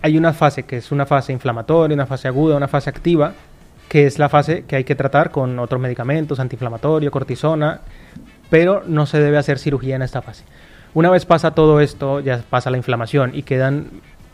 [0.01, 3.35] hay una fase que es una fase inflamatoria, una fase aguda, una fase activa,
[3.89, 7.81] que es la fase que hay que tratar con otros medicamentos, antiinflamatorio, cortisona,
[8.49, 10.45] pero no se debe hacer cirugía en esta fase.
[10.95, 13.89] Una vez pasa todo esto, ya pasa la inflamación y quedan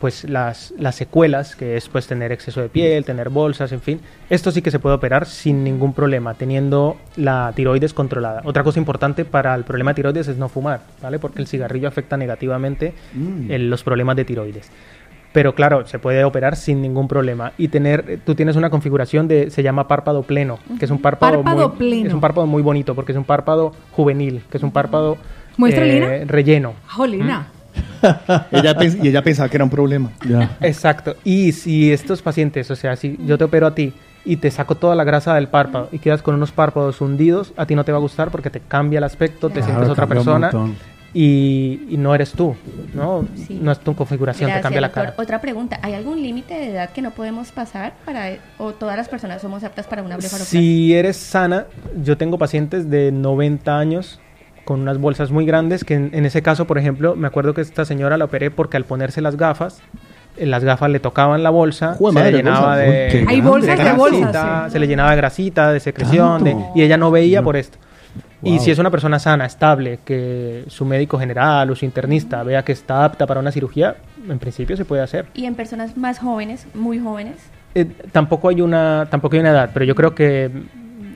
[0.05, 3.99] pues las, las secuelas, que es pues tener exceso de piel, tener bolsas, en fin.
[4.29, 8.43] Esto sí que se puede operar sin ningún problema, teniendo la tiroides controlada.
[8.45, 11.17] Otra cosa importante para el problema de tiroides es no fumar, ¿vale?
[11.17, 13.49] Porque el cigarrillo afecta negativamente Mm.
[13.51, 14.69] el- los problemas de tiroides.
[15.33, 17.53] Pero claro, se puede operar sin ningún problema.
[17.57, 21.41] Y tener, tú tienes una configuración de, se llama párpado pleno, que es un párpado,
[21.41, 22.07] Párpado muy, pleno.
[22.09, 25.17] es un párpado muy bonito, porque es un párpado juvenil, que es un párpado
[25.57, 26.25] ¿Muestra, eh, Lina?
[26.31, 26.73] relleno.
[26.89, 27.47] Jolina.
[28.51, 30.11] Ella y ella pensaba que era un problema.
[30.61, 31.15] Exacto.
[31.23, 33.93] Y si estos pacientes, o sea, si yo te opero a ti
[34.25, 37.65] y te saco toda la grasa del párpado y quedas con unos párpados hundidos, a
[37.65, 40.07] ti no te va a gustar porque te cambia el aspecto, te Claro, sientes otra
[40.07, 40.51] persona
[41.13, 42.55] y, y no eres tú,
[42.93, 43.25] ¿no?
[43.35, 43.57] Sí.
[43.61, 45.03] No es tu configuración, Gracias, te cambia la doctor.
[45.05, 45.15] cara.
[45.17, 49.07] Otra pregunta, ¿hay algún límite de edad que no podemos pasar para o todas las
[49.07, 50.59] personas somos aptas para una blefaroplastia?
[50.59, 51.67] Si eres sana,
[52.03, 54.19] yo tengo pacientes de 90 años
[54.65, 57.61] con unas bolsas muy grandes que en, en ese caso, por ejemplo, me acuerdo que
[57.61, 59.79] esta señora la operé porque al ponerse las gafas,
[60.37, 62.77] eh, las gafas le tocaban la bolsa, Jue se madre, le llenaba bolsas.
[62.87, 64.71] de, Uy, Hay bolsas de grasita, bolsas, sí.
[64.71, 67.77] se le llenaba de grasita, de secreción, de- y ella no veía por esto.
[68.43, 68.59] Y Wow.
[68.59, 72.73] si es una persona sana, estable, que su médico general o su internista vea que
[72.73, 73.95] está apta para una cirugía,
[74.29, 75.25] en principio se puede hacer.
[75.33, 77.35] Y en personas más jóvenes, muy jóvenes.
[77.75, 80.51] Eh, tampoco hay una tampoco hay una edad, pero yo creo que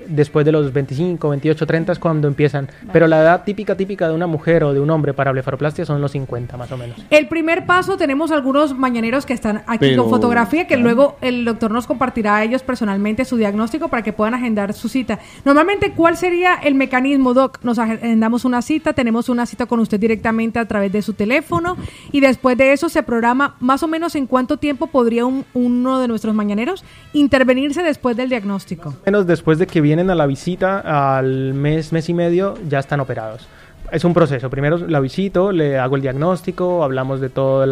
[0.09, 2.67] después de los 25, 28, 30 es cuando empiezan.
[2.91, 6.01] Pero la edad típica típica de una mujer o de un hombre para blefaroplastia son
[6.01, 6.97] los 50 más o menos.
[7.09, 11.45] El primer paso, tenemos algunos mañaneros que están aquí Pero- con fotografía, que luego el
[11.45, 15.19] doctor nos compartirá a ellos personalmente su diagnóstico para que puedan agendar su cita.
[15.45, 17.59] Normalmente, ¿cuál sería el mecanismo, Doc?
[17.63, 21.77] Nos agendamos una cita, tenemos una cita con usted directamente a través de su teléfono
[22.11, 25.99] y después de eso se programa más o menos en cuánto tiempo podría un- uno
[25.99, 28.93] de nuestros mañaneros intervenirse después del diagnóstico.
[29.05, 33.01] Menos después de que vienen a la visita al mes, mes y medio, ya están
[33.01, 33.49] operados.
[33.91, 34.49] Es un proceso.
[34.49, 37.67] Primero la visito, le hago el diagnóstico, hablamos de todos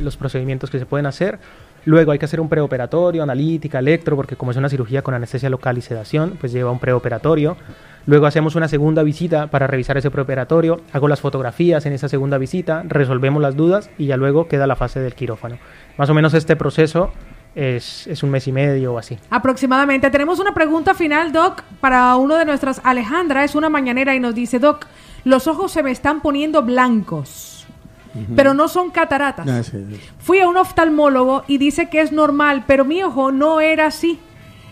[0.00, 1.38] los procedimientos que se pueden hacer.
[1.84, 5.48] Luego hay que hacer un preoperatorio, analítica, electro, porque como es una cirugía con anestesia
[5.48, 7.56] local y sedación, pues lleva un preoperatorio.
[8.04, 12.36] Luego hacemos una segunda visita para revisar ese preoperatorio, hago las fotografías en esa segunda
[12.38, 15.58] visita, resolvemos las dudas y ya luego queda la fase del quirófano.
[15.98, 17.12] Más o menos este proceso
[17.54, 19.18] es, es un mes y medio o así.
[19.30, 20.10] Aproximadamente.
[20.10, 22.80] Tenemos una pregunta final, Doc, para uno de nuestras.
[22.84, 24.86] Alejandra es una mañanera y nos dice, Doc,
[25.24, 27.66] los ojos se me están poniendo blancos,
[28.34, 29.48] pero no son cataratas.
[29.48, 30.00] Ah, sí, sí.
[30.18, 34.18] Fui a un oftalmólogo y dice que es normal, pero mi ojo no era así.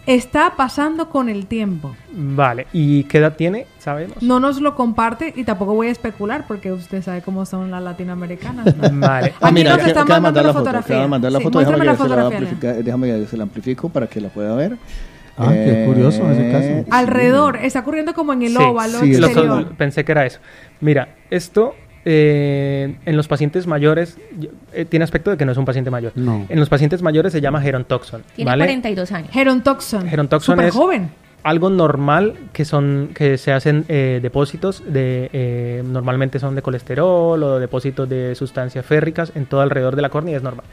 [0.08, 1.94] Está pasando con el tiempo.
[2.12, 3.66] Vale, ¿y qué edad tiene?
[3.78, 4.22] ¿Sabemos?
[4.22, 7.82] No nos lo comparte y tampoco voy a especular porque usted sabe cómo son las
[7.82, 8.74] latinoamericanas.
[8.94, 9.34] Vale.
[9.40, 10.64] Ah, mira, nos están mandando mandar la la foto.
[10.64, 11.06] fotografía.
[11.06, 11.58] Mandar la Sí, foto.
[11.58, 14.78] Déjame la que se la déjame que se la amplifico para que la pueda ver.
[15.36, 16.86] Ah, qué Eh, curioso en ese caso.
[16.90, 20.40] Alrededor, está ocurriendo como en el Sí, óvalo sí, lo- pensé que era eso.
[20.80, 25.58] Mira, esto eh, en los pacientes mayores yo- eh, tiene aspecto de que no es
[25.58, 26.12] un paciente mayor.
[26.14, 26.46] No.
[26.48, 28.22] En los pacientes mayores se llama gerontoxon.
[28.36, 28.64] Tiene ¿vale?
[28.64, 29.30] 42 años.
[29.32, 30.08] Gerontoxon.
[30.08, 31.10] Gerontoxon es joven.
[31.42, 37.40] algo normal que son que se hacen eh, depósitos de eh, normalmente son de colesterol
[37.42, 40.64] o depósitos de sustancias férricas en todo alrededor de la córnea es normal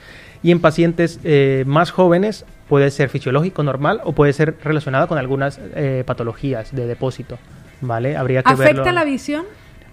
[0.42, 5.18] y en pacientes eh, más jóvenes puede ser fisiológico normal o puede ser relacionado con
[5.20, 7.38] algunas eh, patologías de depósito
[7.82, 9.45] vale habría que ¿Afecta verlo la visión?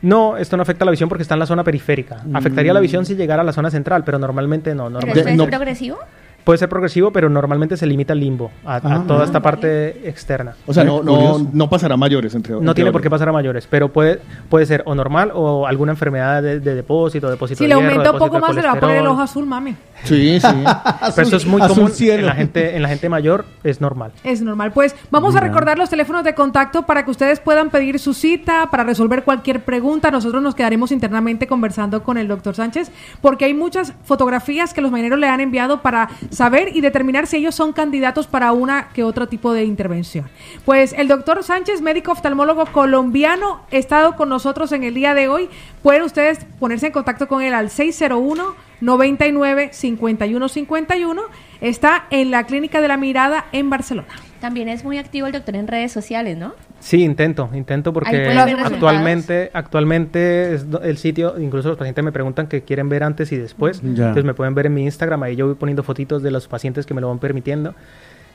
[0.02, 2.22] No, esto no afecta la visión porque está en la zona periférica.
[2.34, 4.84] Afectaría la visión si llegara a la zona central, pero normalmente no.
[4.84, 5.46] ¿Pero normalmente es no.
[5.46, 5.98] progresivo?
[6.44, 9.04] Puede ser progresivo, pero normalmente se limita al limbo, a, a Ah.
[9.06, 10.56] toda esta parte externa.
[10.66, 13.28] O sea, no, no, no pasará a mayores entre No entre tiene por qué pasar
[13.28, 17.58] a mayores, pero puede, puede ser o normal o alguna enfermedad de, de depósito, depósito
[17.58, 19.20] Si de le hierro, aumenta un poco más, se le va a poner el ojo
[19.20, 19.76] azul, mami.
[20.04, 20.46] Sí, sí.
[21.14, 22.20] Pero eso es muy común cielo.
[22.20, 24.12] en la, gente, en la gente mayor, es normal.
[24.24, 24.72] Es normal.
[24.72, 28.68] Pues vamos a recordar los teléfonos de contacto para que ustedes puedan pedir su cita,
[28.70, 30.10] para resolver cualquier pregunta.
[30.10, 32.90] Nosotros nos quedaremos internamente conversando con el doctor Sánchez,
[33.20, 37.36] porque hay muchas fotografías que los marineros le han enviado para saber y determinar si
[37.36, 40.26] ellos son candidatos para una que otro tipo de intervención.
[40.64, 45.28] Pues el doctor Sánchez, médico oftalmólogo colombiano, ha estado con nosotros en el día de
[45.28, 45.48] hoy.
[45.82, 51.22] Pueden ustedes ponerse en contacto con él al 601 99 51 51.
[51.60, 54.08] Está en la Clínica de la Mirada en Barcelona.
[54.40, 56.52] También es muy activo el doctor en redes sociales, ¿no?
[56.80, 62.62] Sí, intento, intento porque actualmente, actualmente es el sitio, incluso los pacientes me preguntan que
[62.62, 65.54] quieren ver antes y después, entonces me pueden ver en mi Instagram, ahí yo voy
[65.54, 67.76] poniendo fotitos de los pacientes que me lo van permitiendo.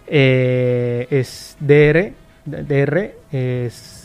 [0.08, 2.14] Eh, es DR,
[2.46, 3.97] DR es...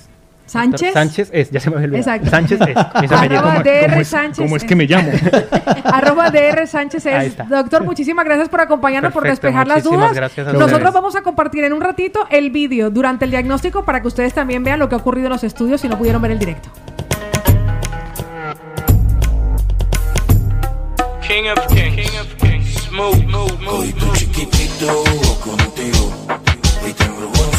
[0.47, 0.93] ¿Sánchez?
[0.93, 1.97] Sánchez es, ya se me olvidado.
[1.99, 2.29] Exacto.
[2.31, 2.77] Sánchez es.
[3.13, 4.39] Arroba ¿Cómo- DR cómo es- Sánchez.
[4.45, 5.11] cómo es que me llamo?
[5.85, 7.37] Arroba DR Sánchez es.
[7.49, 10.13] Doctor, muchísimas gracias por acompañarnos, por despejar las dudas.
[10.13, 10.93] gracias a Nosotros ustedes.
[10.95, 14.63] vamos a compartir en un ratito el vídeo durante el diagnóstico para que ustedes también
[14.65, 16.69] vean lo que ha ocurrido en los estudios si no pudieron ver el directo.
[21.27, 25.23] King of kings, king of kings, smooth, move, move, move.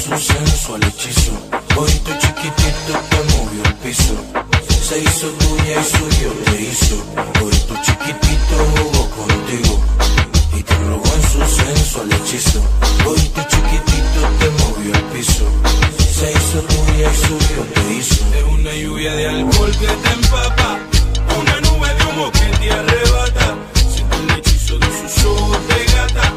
[0.05, 1.31] En su sensual hechizo.
[1.77, 4.15] Hoy tu chiquitito te movió el piso,
[4.87, 6.95] se hizo tuya y suyo te hizo.
[7.41, 9.79] Hoy tu chiquitito jugó contigo
[10.57, 12.59] y te embrujó en su sensual hechizo.
[13.05, 15.45] Hoy tu chiquitito te movió el piso,
[16.11, 18.25] se hizo tuya y suyo te hizo.
[18.35, 20.79] Es una lluvia de alcohol que te empapa,
[21.39, 23.55] una nube de humo que te arrebata.
[23.93, 26.33] Siento el hechizo de sus ojos de gata,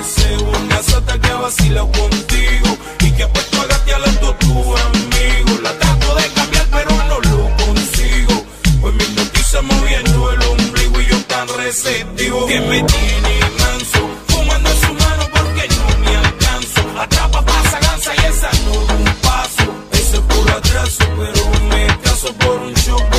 [0.00, 5.60] Ese una sata que vacila contigo y que ha puesto a a todos tus amigos.
[5.62, 8.44] La trato de cambiar, pero no lo consigo.
[8.80, 14.08] Pues mi noticia moviendo el ombligo y yo tan receptivo que me tiene manso.
[14.28, 16.80] Fumando en su mano porque no me alcanzo.
[16.98, 19.74] Atrapa, pasa, gansa y esa no un paso.
[19.92, 23.09] Ese es puro atraso, pero me caso por un choconazo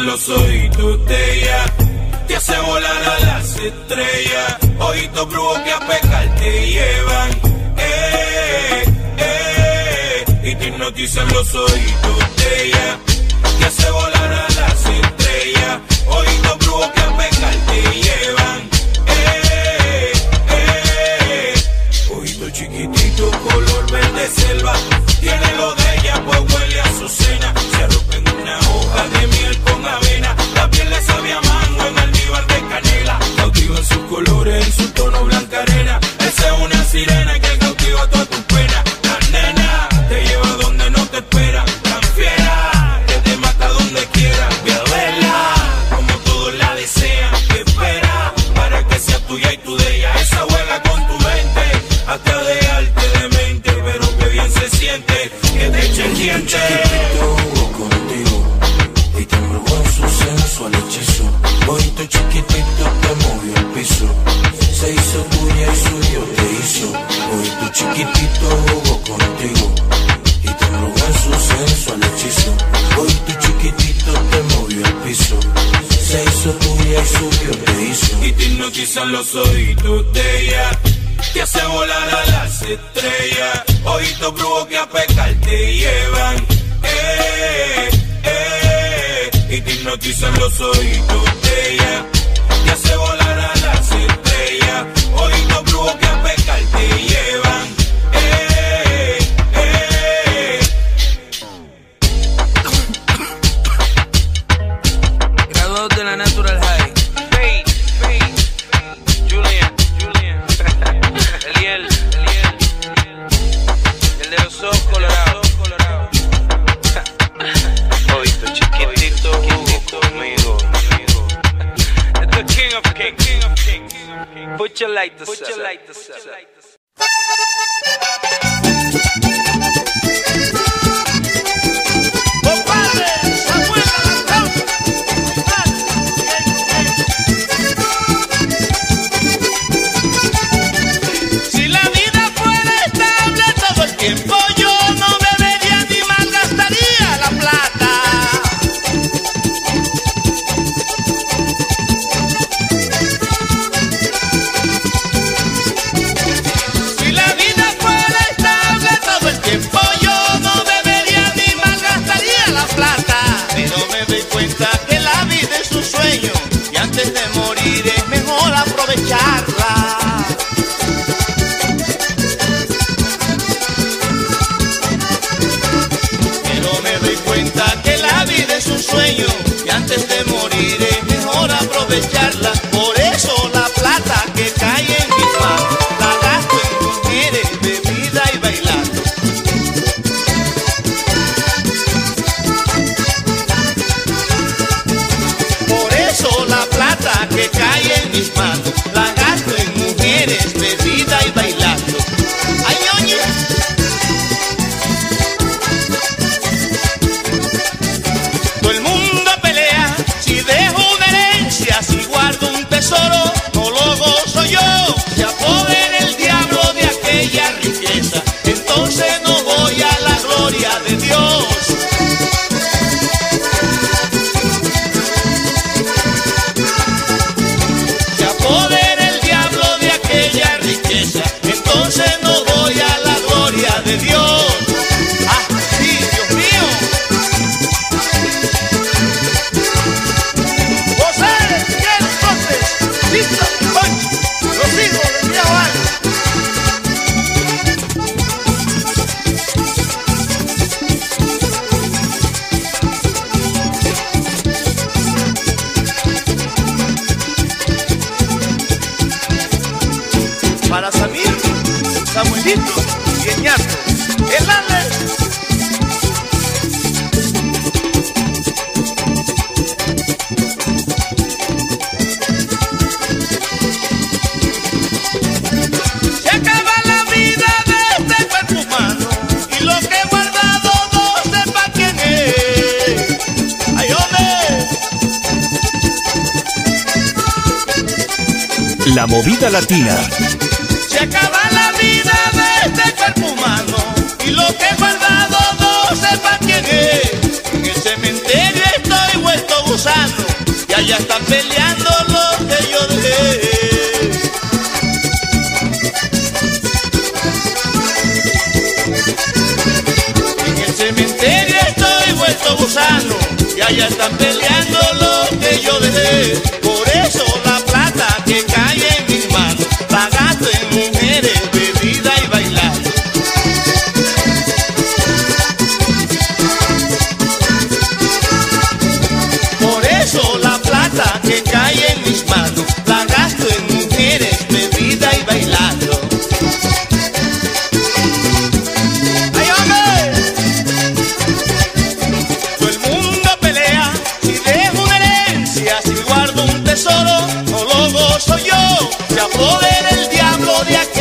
[0.00, 1.21] los ojitos de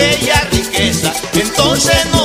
[0.01, 2.20] aquella riqueza, entonces no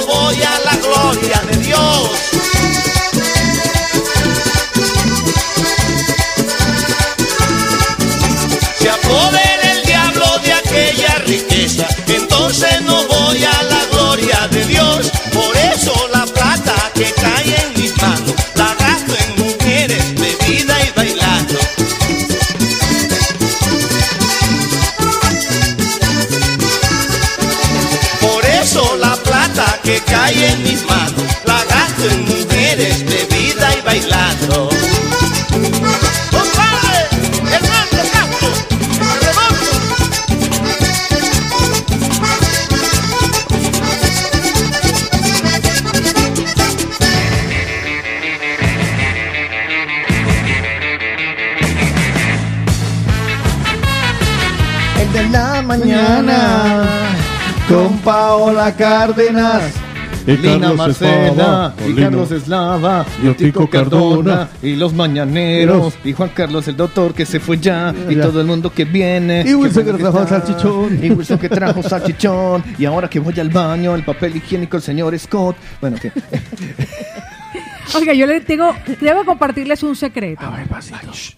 [58.77, 59.73] Cárdenas.
[60.27, 61.95] Y Lina Carlos Marcela Eslava, y.
[61.95, 64.49] Carlos Eslava Y Otico Cardona.
[64.61, 68.23] y los mañaneros y Juan Carlos el doctor que se fue ya y Ya.
[68.23, 71.05] todo el mundo que viene Y Wilson que trajo salchichón.
[71.05, 74.83] y Wilson que trajo salchichón y ahora que voy al baño el papel higiénico el
[74.83, 76.11] señor Scott bueno que
[77.95, 80.43] Oiga, yo le tengo, debo compartirles un secreto.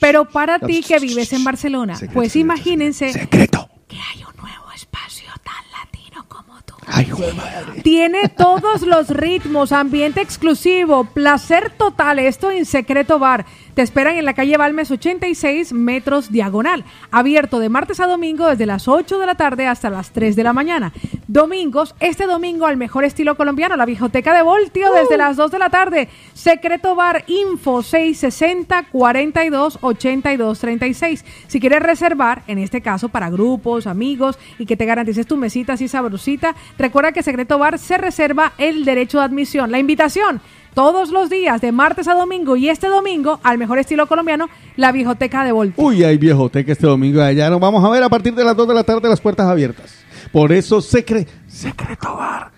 [0.01, 5.68] Pero para ti que vives en Barcelona, pues imagínense que hay un nuevo espacio latino
[7.83, 12.19] Tiene todos los ritmos, ambiente exclusivo, placer total.
[12.19, 13.47] Esto en Secreto Bar.
[13.75, 16.85] Te esperan en la calle Balmes 86 metros diagonal.
[17.13, 20.43] Abierto de martes a domingo desde las 8 de la tarde hasta las 3 de
[20.43, 20.93] la mañana.
[21.29, 25.59] Domingos, este domingo al mejor estilo colombiano, la bijoteca de Voltio desde las 2 de
[25.59, 26.09] la tarde.
[26.35, 31.25] Secreto Bar Info 660 42 82 36.
[31.47, 35.75] Si quieres reservar, en este caso para grupos, amigos y que te garantices tu mesita
[35.75, 39.71] así sabrosita, recuerda que Secreto Bar se reserva el derecho de admisión.
[39.71, 40.41] La invitación
[40.75, 44.93] todos los días de martes a domingo y este domingo al mejor estilo colombiano, la
[44.93, 45.83] bijoteca de Voltio.
[45.83, 47.51] Uy, hay viejoteca este domingo allá.
[47.51, 49.93] Nos vamos a ver a partir de las 2 de la tarde las puertas abiertas.
[50.31, 52.51] Por eso secre Secreto Bar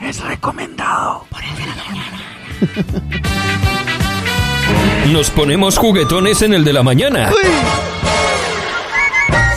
[0.00, 1.26] es recomendado.
[1.30, 2.16] Por el de la mañana.
[5.12, 7.30] Nos ponemos juguetones en el de la mañana.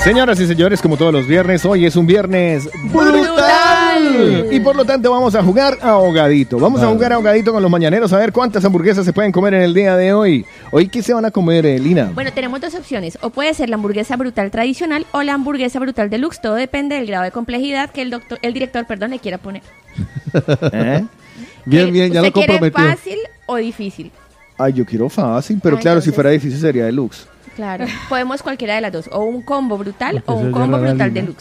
[0.04, 3.79] Señoras y señores, como todos los viernes, hoy es un viernes brutal.
[4.52, 6.60] Y por lo tanto vamos a jugar ahogadito.
[6.60, 9.62] Vamos a jugar ahogadito con los mañaneros a ver cuántas hamburguesas se pueden comer en
[9.62, 10.46] el día de hoy.
[10.72, 12.12] Hoy, ¿qué se van a comer, eh, Lina?
[12.14, 13.18] Bueno, tenemos dos opciones.
[13.22, 16.42] O puede ser la hamburguesa brutal tradicional o la hamburguesa brutal deluxe.
[16.42, 19.64] Todo depende del grado de complejidad que el doctor, el director, perdón, le quiera poner.
[20.74, 21.06] ¿Eh?
[21.66, 22.96] Bien, bien, ya ¿Usted lo quiere comprometió.
[22.96, 24.12] fácil o difícil?
[24.58, 27.28] Ay, yo quiero fácil, pero Ay, claro, si fuera difícil sería deluxe.
[27.56, 27.86] Claro.
[28.08, 29.10] Podemos cualquiera de las dos.
[29.12, 31.34] O un combo brutal o un combo brutal línea.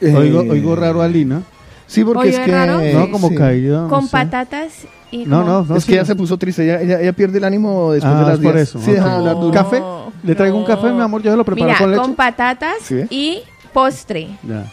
[0.00, 0.20] Deluxe.
[0.38, 1.42] Oigo, oigo raro a Lina.
[1.86, 2.50] Sí, porque es que...
[2.50, 2.80] raro.
[2.82, 3.34] No, como sí.
[3.34, 3.82] caída.
[3.82, 4.10] no Con sé.
[4.12, 4.72] patatas
[5.10, 5.76] y No, no, no.
[5.76, 5.96] es que sí.
[5.96, 8.40] ya se puso triste, ella, ella, ella pierde el ánimo después Ah, de las es
[8.44, 8.68] por 10.
[8.68, 8.78] eso.
[8.80, 9.16] Sí, deja de ok.
[9.18, 9.52] hablar duro.
[9.52, 9.82] ¿Café?
[10.22, 11.22] ¿Le traigo un café, mi amor?
[11.22, 12.02] Yo se lo preparo Mira, con leche.
[12.02, 13.04] con patatas Sí.
[13.10, 13.38] y
[13.72, 14.28] postre.
[14.46, 14.70] Ya.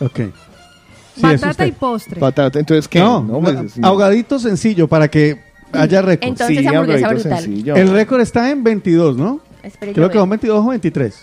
[0.00, 0.20] Ok.
[1.16, 1.66] Sí, usted.
[1.66, 2.20] y postre.
[2.20, 3.00] Patata, entonces, ¿qué?
[3.00, 3.80] No, pues, va- sí.
[3.82, 5.40] ahogadito sencillo para que
[5.72, 6.28] haya récord.
[6.28, 7.42] Entonces, hamburguesa brutal.
[7.42, 7.74] sencillo.
[7.76, 9.40] El récord está en 22, ¿no?
[9.62, 11.20] Espere, Creo que son 22 o 23.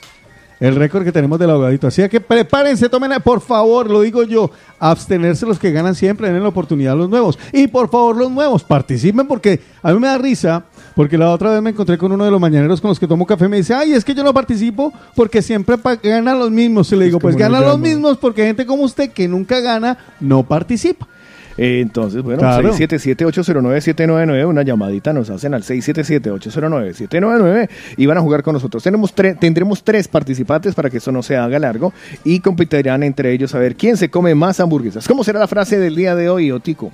[0.59, 1.87] El récord que tenemos del ahogadito.
[1.87, 6.41] Así que prepárense, tomen, por favor, lo digo yo, abstenerse los que ganan siempre, den
[6.41, 7.37] la oportunidad a los nuevos.
[7.51, 10.63] Y por favor, los nuevos, participen porque a mí me da risa,
[10.95, 13.25] porque la otra vez me encontré con uno de los mañaneros con los que tomo
[13.25, 16.91] café y me dice, ay, es que yo no participo porque siempre ganan los mismos.
[16.91, 20.43] Y le digo, pues ganan los mismos porque gente como usted que nunca gana, no
[20.43, 21.07] participa.
[21.57, 22.73] Entonces, bueno, Claro.
[22.73, 28.83] 677-809-799, una llamadita nos hacen al 677-809-799 y van a jugar con nosotros.
[28.83, 31.93] Tenemos tre- tendremos tres participantes para que esto no se haga largo
[32.23, 35.07] y competirán entre ellos a ver quién se come más hamburguesas.
[35.07, 36.91] ¿Cómo será la frase del día de hoy, Otico?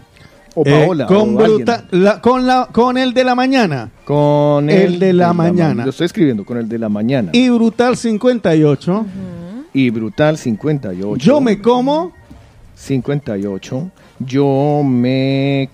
[0.54, 1.06] O Eh, Paola.
[1.08, 1.66] con, o alguien.
[1.66, 3.90] bruta- la- con, la, con el de la mañana.
[4.04, 5.86] Con el de la mañana.
[5.86, 7.30] Lo estoy escribiendo con el de la mañana.
[7.34, 9.06] Y Brutal 58.
[9.74, 11.16] Y Brutal 58.
[11.26, 12.12] Yo me como
[12.76, 13.92] 58.
[14.26, 15.70] Yo me.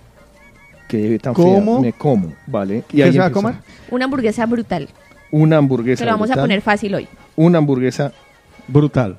[0.87, 1.43] ¿Qué tan fea?
[1.43, 1.81] ¿Cómo?
[1.81, 2.83] Me como, ¿vale?
[2.91, 3.55] Y ¿Qué ahí se va a comer?
[3.91, 4.87] Una hamburguesa brutal.
[5.31, 5.99] Una hamburguesa.
[5.99, 7.07] Se lo vamos a brutal, poner fácil hoy.
[7.35, 8.13] Una hamburguesa.
[8.67, 9.17] Brutal.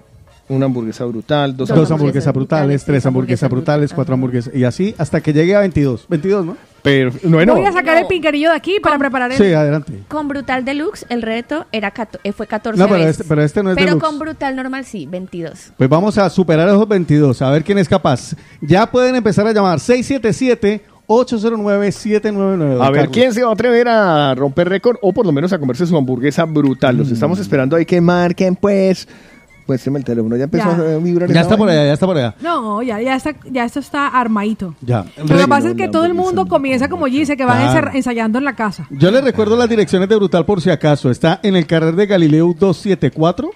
[0.48, 1.56] Una hamburguesa brutal.
[1.56, 4.54] Dos, Dos, hamburguesas brutales, tres hamburguesas brutales, cuatro hamburguesas.
[4.54, 6.06] Y así hasta que llegue a 22.
[6.08, 6.56] 22, ¿no?
[6.80, 7.54] Pero, bueno.
[7.56, 9.36] Voy a sacar el pinquerillo de aquí para preparar el...
[9.36, 10.04] Sí, adelante.
[10.08, 13.16] Con Brutal Deluxe el reto era cato- eh, fue 14 No, pero veces.
[13.20, 14.06] este- pero este no es Pero deluxe.
[14.08, 15.72] con Brutal normal sí, 22.
[15.76, 18.34] Pues vamos a superar esos 22, a ver quién es capaz.
[18.62, 22.80] Ya pueden empezar a llamar 677-809-799.
[22.80, 23.08] A ver, Carlos.
[23.12, 25.96] ¿quién se va a atrever a romper récord o por lo menos a comerse su
[25.96, 26.94] hamburguesa brutal?
[26.94, 26.98] Mm.
[26.98, 29.08] Los estamos esperando ahí que marquen, pues.
[29.68, 30.94] Pues el teléfono ya empezó Ya.
[30.94, 31.28] a vibrar.
[31.28, 31.82] Ya esa está por vaina.
[31.82, 32.34] allá, ya está por allá.
[32.40, 34.74] No, ya, ya, está, ya esto está armadito.
[34.80, 35.04] Ya.
[35.18, 37.88] Lo que pasa es que todo el mundo comienza como dice, que van Claro.
[37.90, 38.86] encer- ensayando en la casa.
[38.88, 41.10] Yo les recuerdo las direcciones de Brutal por si acaso.
[41.10, 43.50] Está en el carrer de Galileo 274,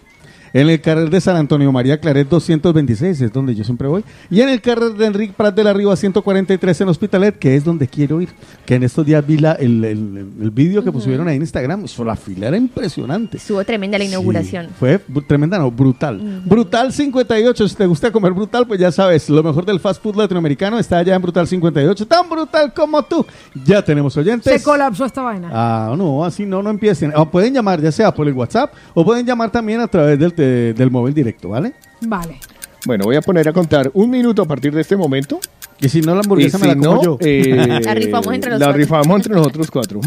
[0.53, 4.41] en el carrer de San Antonio María Claret 226, es donde yo siempre voy, y
[4.41, 7.89] en el carrer de Enrique Prat de la Riva 143 en Hospitalet, que es donde
[7.89, 8.31] quiero ir.
[8.67, 11.85] Que en estos días vi la, el, el, el vídeo que pusieron ahí en Instagram,
[11.85, 13.37] eso, la fila era impresionante.
[13.37, 14.69] Estuvo tremenda la inauguración.
[14.79, 16.43] Fue tremenda, no, brutal.
[16.45, 20.17] Brutal 58, si te gusta comer brutal, pues ya sabes, lo mejor del fast food
[20.17, 23.25] latinoamericano está allá en Brutal 58, tan brutal como tú.
[23.65, 24.53] Ya tenemos oyentes.
[24.53, 25.51] Se colapsó esta vaina.
[25.53, 27.13] Ah, no, así no, no empiecen.
[27.17, 30.33] O pueden llamar ya sea por el WhatsApp o pueden llamar también a través del,
[30.45, 31.73] del móvil directo, ¿vale?
[32.03, 32.39] Vale.
[32.85, 35.39] Bueno, voy a poner a contar un minuto a partir de este momento.
[35.81, 37.19] Y si no, la hamburguesa me la como no, yo.
[37.21, 38.79] eh, La rifamos entre los La cuatro.
[38.83, 40.01] rifamos entre nosotros cuatro.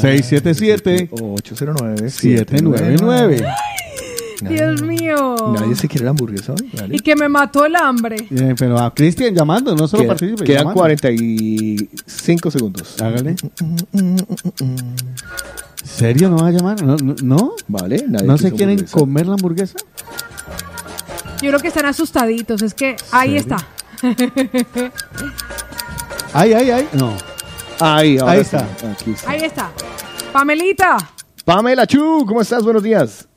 [0.00, 3.44] 677 809 799.
[4.42, 5.34] Dios mío.
[5.58, 6.70] Nadie se quiere la hamburguesa hoy.
[6.74, 6.96] ¿vale?
[6.96, 8.16] Y que me mató el hambre.
[8.30, 10.44] Eh, pero a Cristian llamando, no solo Queda- participe.
[10.44, 10.80] quedan llamando.
[10.80, 13.00] 45 segundos.
[13.00, 13.36] Hágale.
[15.86, 16.82] ¿Serio no va a llamar?
[16.82, 16.96] ¿No?
[16.96, 17.14] ¿No?
[17.22, 18.98] ¿No, Vale, nadie ¿No se quieren hamburguesa.
[18.98, 19.78] comer la hamburguesa?
[21.42, 22.62] Yo creo que están asustaditos.
[22.62, 23.56] Es que ahí ¿Serio?
[23.56, 24.92] está.
[26.32, 26.88] Ay, ay, ay.
[26.92, 27.16] No.
[27.80, 28.56] Ahí, ahora Ahí sí.
[28.56, 28.68] está.
[28.92, 29.30] Aquí está.
[29.30, 29.70] ahí está.
[30.32, 30.96] Pamelita.
[31.44, 32.64] Pamela Chu, ¿cómo estás?
[32.64, 33.28] Buenos días.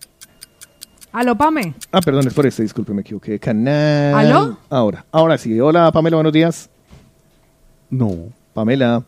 [1.12, 1.74] Aló, Pame.
[1.92, 3.40] Ah, perdón, es por este, disculpe, me equivoqué.
[3.40, 4.14] Canal.
[4.16, 4.58] ¿Aló?
[4.70, 5.60] Ahora, ahora sí.
[5.60, 6.70] Hola, Pamela, buenos días.
[7.90, 8.16] No.
[8.54, 9.04] Pamela.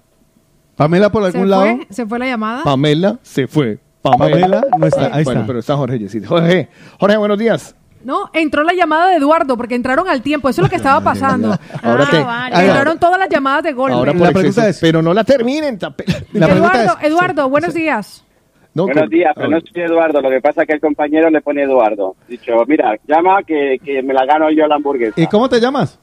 [0.81, 1.61] Pamela por ¿Se algún lado.
[1.63, 1.87] fue?
[1.89, 2.63] ¿Se fue la llamada?
[2.63, 3.77] Pamela se fue.
[4.01, 5.47] Pamela, Pamela no está, ahí Bueno, está.
[5.47, 5.99] pero está Jorge.
[6.25, 6.69] Jorge,
[6.99, 7.75] Jorge, buenos días.
[8.03, 10.49] No, entró la llamada de Eduardo porque entraron al tiempo.
[10.49, 11.55] Eso es lo que estaba pasando.
[11.83, 12.55] Ahora te- vale.
[12.55, 13.95] ahora- Entraron todas las llamadas de golpe.
[13.95, 15.77] Ahora por La exceso, pregunta es- pero no la terminen.
[16.33, 18.25] La pregunta Eduardo, es- Eduardo, buenos días.
[18.73, 20.21] No, Buenos días, pero no soy Eduardo.
[20.21, 22.15] Lo que pasa es que el compañero le pone Eduardo.
[22.27, 25.19] Dicho, mira, llama que, que me la gano yo la hamburguesa.
[25.19, 25.99] ¿Y cómo te llamas?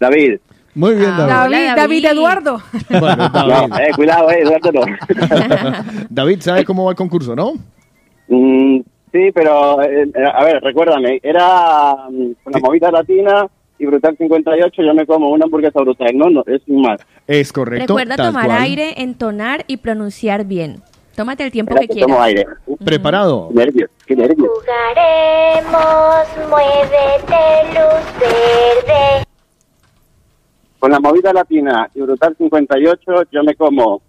[0.00, 0.40] David.
[0.74, 1.30] Muy bien, Ah, David.
[1.32, 2.04] David, Hola, David, David.
[2.06, 2.62] Eduardo.
[3.00, 3.74] Bueno, No, David.
[3.80, 4.80] eh, cuidado, eh, Eduardo no.
[6.10, 7.52] David, ¿sabe cómo va el concurso, no?
[8.28, 8.80] Mm,
[9.12, 11.20] sí, pero, eh, a ver, recuérdame.
[11.22, 13.46] Era mm, con la movida latina
[13.78, 14.82] y Brutal 58.
[14.82, 16.10] Yo me como una hamburguesa brutal.
[16.16, 17.00] No, no, es un más.
[17.26, 17.86] Es correcto.
[17.96, 18.62] Recuerda tal tomar cual.
[18.62, 20.82] aire, entonar y pronunciar bien.
[21.16, 22.22] Tómate el tiempo que que tomo quieras.
[22.26, 22.46] aire.
[22.84, 23.48] Preparado.
[23.50, 24.48] Qué nervios, qué nervios.
[24.48, 29.24] Jugaremos, muévete, luz verde.
[30.84, 33.00] Con la movida latina y Brutal 58,
[33.32, 34.02] yo me como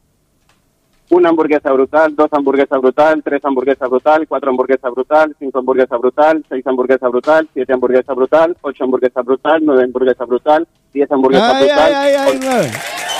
[1.09, 6.43] una hamburguesa brutal, dos hamburguesas brutal, tres hamburguesas brutal, cuatro hamburguesas brutal, cinco hamburguesas brutal,
[6.49, 11.65] seis hamburguesas brutal, siete hamburguesas brutal, ocho hamburguesas brutal, nueve hamburguesas brutal, diez hamburguesas Ay,
[11.65, 11.93] brutal.
[11.95, 12.71] ay, ay, nueve.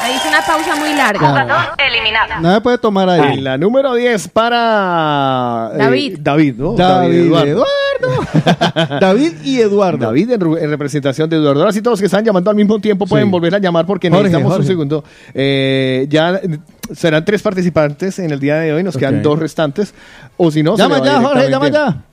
[0.05, 1.73] Ahí hice una pausa muy larga.
[1.77, 2.39] eliminada.
[2.39, 3.33] No me puede tomar ahí.
[3.39, 6.17] En la número 10 para eh, David.
[6.21, 6.73] David, ¿no?
[6.73, 7.65] David, Eduardo.
[7.99, 8.97] Eduardo.
[9.01, 10.05] David y Eduardo.
[10.05, 11.61] David en, ru- en representación de Eduardo.
[11.61, 13.31] Ahora sí, todos que están llamando al mismo tiempo pueden Sí.
[13.31, 15.03] volver a llamar porque Jorge, necesitamos un segundo.
[15.33, 16.59] Eh, ya eh,
[16.93, 19.21] serán tres participantes en el día de hoy, nos quedan Ok.
[19.23, 19.93] dos restantes.
[20.37, 21.77] O si no, se Llama le va ya, Jorge, llama directamente.
[21.99, 22.11] ya.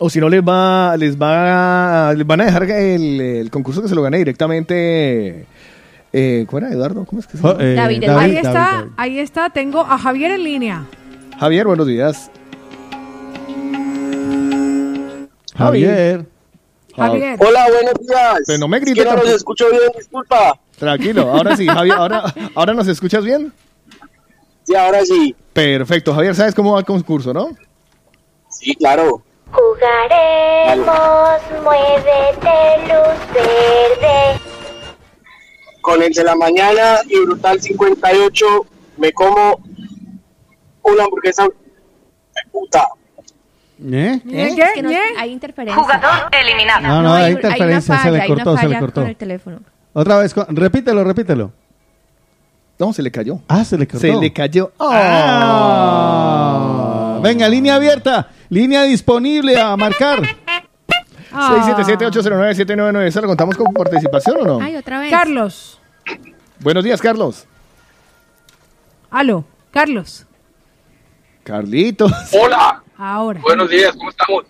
[0.00, 3.88] O si no, les va, les va, les van a dejar el, el concurso que
[3.88, 5.44] se lo gane directamente.
[6.12, 7.04] Eh, ¿Cuál era, Eduardo?
[7.04, 7.62] ¿Cómo es que se llama?
[7.62, 8.90] Eh, David, David, ahí está, David.
[8.96, 9.50] ahí está.
[9.50, 10.84] Tengo a Javier en línea.
[11.38, 12.30] Javier, buenos días.
[15.54, 16.26] Javier.
[16.96, 17.38] Javier.
[17.40, 18.40] Hola, buenos días.
[18.46, 20.58] Pero no me Es grite que no los escucho bien, disculpa.
[20.78, 23.52] Tranquilo, ahora sí, Javier, ahora, ahora nos escuchas bien.
[24.64, 25.34] Sí, ahora sí.
[25.52, 27.50] Perfecto, Javier, ¿sabes cómo va el concurso, no?
[28.48, 29.22] Sí, claro.
[29.50, 30.86] Jugaremos,
[31.64, 34.47] muévete, luz verde.
[35.88, 38.44] Con el de la mañana y Brutal 58
[38.98, 39.58] me como
[40.82, 41.46] una hamburguesa
[42.52, 42.86] puta.
[43.82, 44.20] ¿Eh?
[44.22, 44.64] ¿Ñe, Es qué?
[44.74, 44.98] que no- ¿Ñe?
[45.16, 45.82] hay interferencia.
[46.42, 46.82] eliminado.
[46.82, 49.00] No, no, hay hay- hay una interferencia, se falla, le cortó, se le cortó.
[49.00, 49.60] con el teléfono.
[49.94, 51.52] Otra vez, con- repítelo, repítelo.
[52.78, 53.40] No, se le cayó.
[53.48, 54.00] Ah, se le cortó.
[54.00, 54.72] Se le cayó.
[55.88, 57.18] Ah.
[57.22, 60.20] Venga, línea abierta, línea disponible a marcar.
[61.32, 63.10] 677-809-799.
[63.10, 64.60] ¿Se lo contamos con participación o no?
[64.64, 65.10] Ay, otra vez.
[65.10, 65.77] Carlos.
[66.60, 67.46] Buenos días, Carlos.
[69.10, 70.26] Aló, Carlos.
[71.44, 72.12] Carlitos.
[72.32, 72.82] Hola.
[72.96, 73.40] Ahora.
[73.40, 74.44] Buenos días, ¿cómo estamos?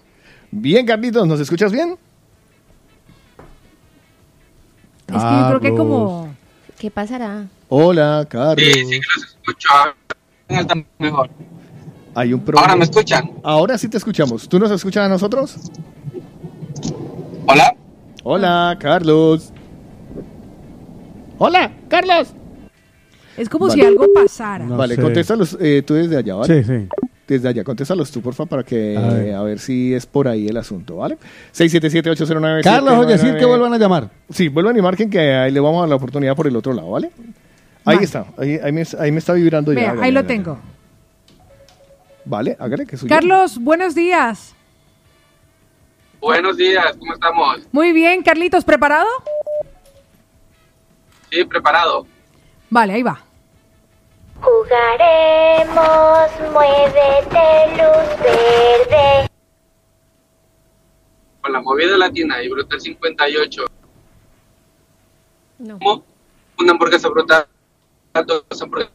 [0.50, 1.98] Bien, Carlitos, ¿nos escuchas bien?
[5.06, 6.34] Es que yo creo que como...
[6.78, 7.46] ¿Qué pasará?
[7.68, 8.66] Hola, Carlos.
[8.66, 9.68] Sí, sí que los escucho.
[10.98, 11.30] Mejor.
[12.14, 12.62] Hay un problema.
[12.62, 13.32] Ahora me escuchan.
[13.42, 14.48] Ahora sí te escuchamos.
[14.48, 15.56] ¿Tú nos escuchas a nosotros?
[17.46, 17.76] Hola.
[18.22, 19.52] Hola, Carlos.
[21.38, 22.28] Hola, Carlos.
[23.36, 23.80] Es como Vale.
[23.82, 24.64] si algo pasara.
[24.66, 25.02] vale, sé.
[25.02, 26.64] contéstalos eh, tú desde allá, ¿vale?
[26.64, 26.88] Sí, sí.
[27.28, 29.26] Desde allá, contéstalos tú, porfa, para que A ver.
[29.28, 31.18] eh, a ver si es por ahí el asunto, ¿vale?
[31.54, 32.62] 677-809.
[32.64, 34.08] Carlos, oye, decir que vuelvan a llamar.
[34.30, 36.72] Sí, vuelvan y marquen que ahí le vamos a dar la oportunidad por el otro
[36.72, 37.10] lado, ¿vale?
[37.84, 38.04] Ahí Vale.
[38.04, 39.80] está, ahí, ahí me, ahí me está vibrando ya.
[39.80, 40.58] Vea, Hágale, ahí lo tengo.
[42.24, 43.14] Vale, hágale que soy yo.
[43.14, 44.54] Carlos, buenos días.
[46.20, 47.60] Buenos días, ¿cómo estamos?
[47.72, 49.06] Muy bien, Carlitos, ¿preparado?
[51.30, 52.06] Sí, preparado.
[52.70, 53.22] Vale, ahí va.
[54.40, 59.28] Jugaremos, muévete, luz verde.
[61.40, 63.64] Con la movida latina y brutal 58.
[65.58, 65.78] No.
[65.78, 66.04] Como
[66.60, 67.46] Una hamburguesa brutal,
[68.26, 68.92] dos hamburguesas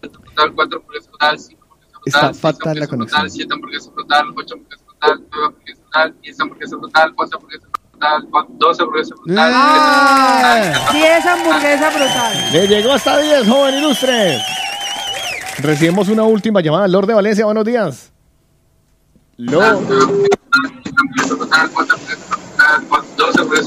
[0.00, 4.32] brutal, cuatro hamburguesas brutal, cinco hamburguesas brutal, Está seis fatal la brutal, siete hamburguesas brutal,
[4.36, 7.68] ocho hamburguesas brutal, nueve hamburguesas brutal, diez hamburguesas brutal, once hamburguesas
[8.02, 12.52] brutal, doce hamburguesas brutal, Ah, 10 hamburguesas brutales.
[12.52, 14.38] Le llegó hasta 10, joven ilustre.
[15.58, 16.88] Recibimos una última llamada.
[16.88, 18.12] Lord de Valencia, buenos días.
[19.36, 19.78] Lord.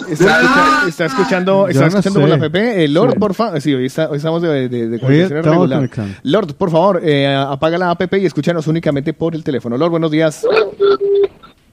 [0.10, 2.36] Está, escucha- está escuchando, está Yo no escuchando por sé.
[2.38, 2.84] la PP.
[2.84, 3.20] Eh, Lord, Sí.
[3.20, 3.62] por favor.
[3.62, 5.90] Sí, hoy, está- hoy estamos de, de, de comunicación regular.
[6.24, 9.78] Lord, por favor, eh, apaga la app y escúchanos únicamente por el teléfono.
[9.78, 10.46] Lord, buenos días.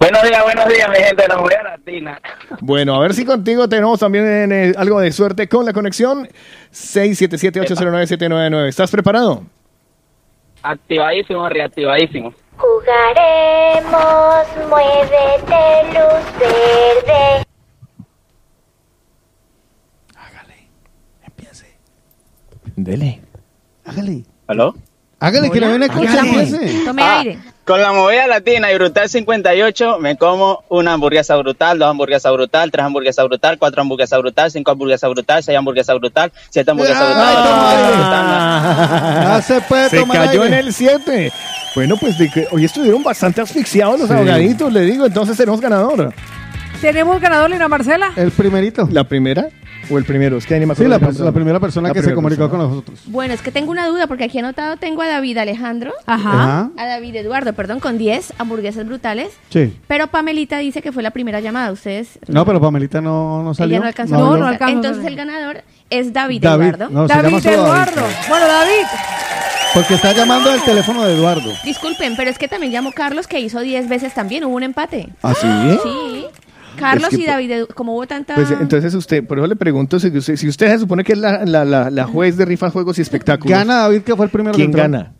[0.02, 2.20] Buenos días, buenos días, mi gente de la Movida Latina.
[2.60, 6.28] Bueno, a ver si contigo tenemos también eh, algo de suerte con la conexión.
[6.72, 8.66] 677-809-799.
[8.66, 9.44] ¿Estás preparado?
[10.64, 12.34] Activadísimo, reactivadísimo.
[12.56, 17.44] Jugaremos, muévete, luz verde.
[22.74, 23.20] Dele.
[23.84, 24.24] Hágale.
[24.48, 24.74] ¿Aló?
[25.20, 26.40] Hágale que la ven Hágale.
[26.42, 26.84] empiece.
[26.84, 27.38] Tome Ah, aire.
[27.72, 32.70] Con la movida latina y brutal 58 me como una hamburguesa brutal, dos hamburguesas brutal,
[32.70, 37.34] tres hamburguesas brutal, cuatro hamburguesas brutal, cinco hamburguesas brutal, seis hamburguesas brutal, siete hamburguesas brutal,
[37.96, 39.24] brutal.
[39.24, 41.32] No se puede Se tomar cayó en el 7.
[41.74, 44.14] Bueno, pues de que hoy estuvieron bastante asfixiados los Sí.
[44.16, 45.06] ahogaditos, le digo.
[45.06, 46.12] Entonces tenemos ganador.
[46.82, 48.12] ¿Tenemos ganador, Lina Marcela?
[48.16, 48.86] El primerito.
[48.92, 49.48] ¿La primera
[49.92, 50.36] o el primero?
[50.38, 51.24] Es que ni me Sí, acuerdo la, del pers- nombre.
[51.26, 52.62] la primera persona La que se primera comunicó persona.
[52.64, 53.00] con nosotros.
[53.06, 55.92] Bueno, es que tengo una duda porque aquí anotado tengo a David Alejandro.
[56.06, 56.30] Ajá.
[56.32, 56.70] Ajá.
[56.78, 59.28] A David Eduardo, perdón, con 10 hamburguesas brutales.
[59.50, 59.76] Sí.
[59.86, 61.70] Pero Pamelita dice que fue la primera llamada.
[61.72, 62.18] Ustedes.
[62.28, 63.76] No, pero Pamelita no, no salió.
[63.76, 64.18] Ella no alcanzó.
[64.18, 64.74] No, no alcanzó.
[64.76, 66.88] Entonces el ganador es David, David, Eduardo.
[66.90, 68.02] no, se llama David solo Eduardo.
[68.28, 68.86] Bueno, David.
[69.74, 71.50] Porque está llamando el teléfono de Eduardo.
[71.64, 74.44] Disculpen, pero es que también llamó Carlos que hizo 10 veces también.
[74.44, 75.08] Hubo un empate.
[75.22, 76.26] ¿Ah, sí?
[76.74, 76.78] Sí.
[76.80, 78.34] Carlos Es que y David, como hubo tanta.
[78.34, 81.18] Pues entonces usted, por eso le pregunto si usted, si usted se supone que es
[81.18, 83.50] la, la, la, la juez de rifas, juegos y espectáculos.
[83.56, 85.12] Gana David, que fue el primero ¿Quién gana?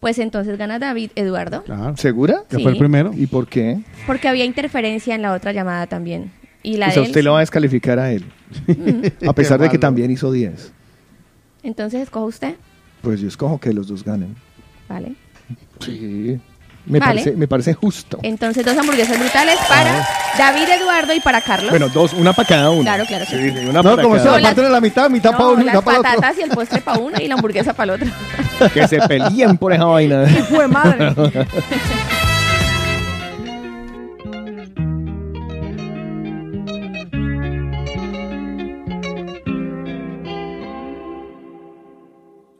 [0.00, 1.62] Pues entonces gana David Eduardo.
[1.64, 1.96] Claro.
[1.96, 2.42] ¿Segura?
[2.48, 2.62] Que Sí.
[2.62, 3.12] fue el primero.
[3.14, 3.80] ¿Y por qué?
[4.06, 6.30] Porque había interferencia en la otra llamada también.
[6.62, 7.08] Y la O de sea, él.
[7.08, 8.24] usted lo va a descalificar a él.
[9.26, 10.72] a pesar de que también hizo 10.
[11.62, 12.54] Entonces escoja usted.
[13.02, 14.34] Pues yo escojo que los dos ganen.
[14.88, 15.14] Vale.
[15.80, 16.38] Sí.
[16.86, 17.12] Me, Vale.
[17.22, 18.18] parece, me parece justo.
[18.22, 20.06] Entonces dos hamburguesas brutales para
[20.36, 21.70] David Eduardo y para Carlos.
[21.70, 22.82] Bueno, dos, una para cada uno.
[22.82, 23.58] Claro, claro Sí, sí.
[23.66, 25.74] una No, para como se la parte de la mitad, mitad No, para uno, las
[25.74, 26.10] mitad para otro.
[26.12, 28.14] patatas y el postre para uno y la hamburguesa para el otro.
[28.74, 30.26] Que se peleen por esa vaina.
[30.50, 31.14] Fue madre.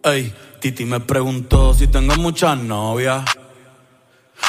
[0.03, 3.25] Ey, Titi me preguntó si tengo muchas novias.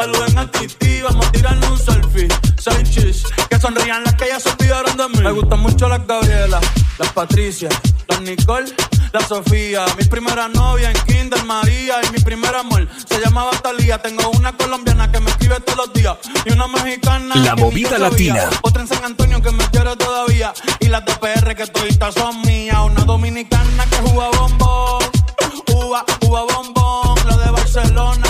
[0.00, 2.28] saluden a Titi, vamos a tirarnos un selfie.
[2.56, 5.18] Seis chis, que sonrían las que ya se olvidaron de mí.
[5.22, 6.58] Me gustan mucho las Gabriela,
[6.98, 7.68] las Patricia,
[8.08, 8.72] las Nicole,
[9.12, 9.84] la Sofía.
[9.98, 13.98] Mi primera novia en Kinder María y mi primer amor se llamaba Talía.
[14.00, 17.34] Tengo una colombiana que me escribe todos los días y una mexicana.
[17.36, 18.08] La que movida sabía.
[18.08, 18.50] latina.
[18.62, 22.40] Otra en San Antonio que me quiere todavía y las de PR que toditas son
[22.42, 22.78] mías.
[22.86, 25.02] Una dominicana que juega bombón,
[25.74, 27.18] uva, uva bombón.
[27.28, 28.29] La de Barcelona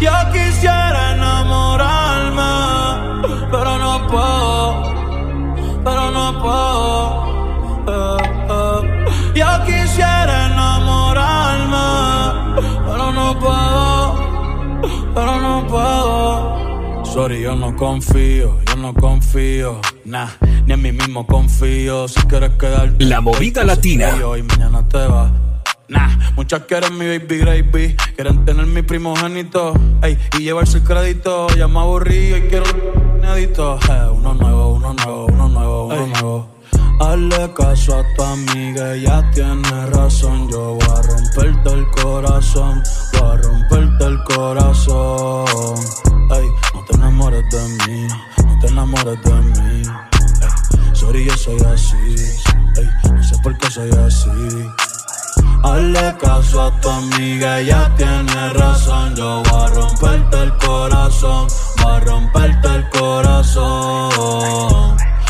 [0.00, 2.52] Yo quisiera enamorarme,
[3.50, 4.82] pero no puedo,
[5.84, 7.26] pero no puedo.
[7.88, 9.04] eh, eh.
[9.34, 11.86] Yo quisiera enamorarme,
[12.86, 14.14] pero no puedo,
[15.14, 17.04] pero no puedo.
[17.06, 20.28] Sorry, yo no confío, yo no confío, nah,
[20.66, 22.06] ni en mí mismo confío.
[22.08, 24.10] Si quieres quedarte, La movida latina.
[24.18, 25.30] y hoy mañana te vas.
[25.88, 31.46] Nah, muchas quieren mi baby gravy, quieren tener mi primogénito, ey, y llevarse el crédito.
[31.56, 33.78] Ya me aburrí y quiero un inédito.
[33.88, 36.48] Eh, uno nuevo, uno nuevo, uno nuevo, uno nuevo.
[36.98, 40.50] Hazle caso a tu amiga, ella tiene razón.
[40.50, 42.82] Yo voy a romperte el corazón,
[43.12, 45.78] voy a romperte el corazón.
[46.32, 48.08] Ey, no te enamores de mí,
[48.44, 49.82] no te enamores de mí.
[50.42, 52.16] Ey, sorry, yo soy así,
[52.76, 54.85] ey, no sé por qué soy así.
[55.62, 59.14] Hazle caso a tu amiga, ella tiene razón.
[59.16, 61.48] Yo voy a romperte el corazón,
[61.82, 64.10] voy a romperte el corazón.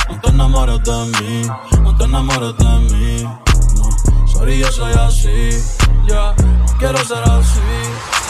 [0.09, 1.43] No te enamores de mí,
[1.83, 2.65] no te enamores de
[2.95, 3.23] mí.
[3.23, 5.51] No, sorry, yo soy así.
[6.07, 6.35] Ya,
[6.79, 8.26] quiero ser así.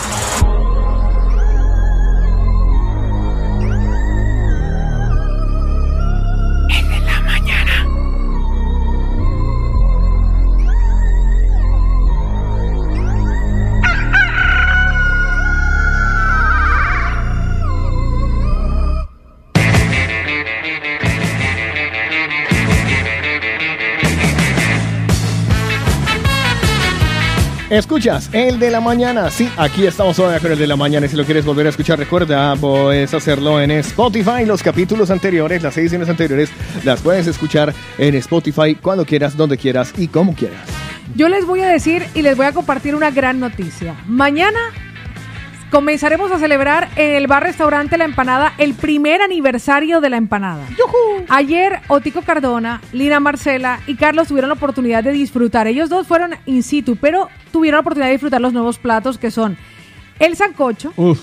[27.77, 29.31] Escuchas el de la mañana.
[29.31, 31.07] Sí, aquí estamos todavía con el de la mañana.
[31.09, 34.47] Si lo quieres volver a escuchar, recuerda, puedes hacerlo en Spotify.
[34.47, 36.49] Los capítulos anteriores, las ediciones anteriores,
[36.85, 40.67] las puedes escuchar en Spotify cuando quieras, donde quieras y como quieras.
[41.17, 43.95] Yo les voy a decir y les voy a compartir una gran noticia.
[44.07, 44.59] Mañana
[45.77, 50.65] comenzaremos a celebrar en el bar restaurante La Empanada el primer aniversario de la empanada.
[51.29, 55.67] Ayer Otico Cardona, Lina Marcela y Carlos tuvieron la oportunidad de disfrutar.
[55.67, 59.31] Ellos dos fueron in situ, pero tuvieron la oportunidad de disfrutar los nuevos platos que
[59.31, 59.59] son
[60.19, 61.21] el sancocho, Uf,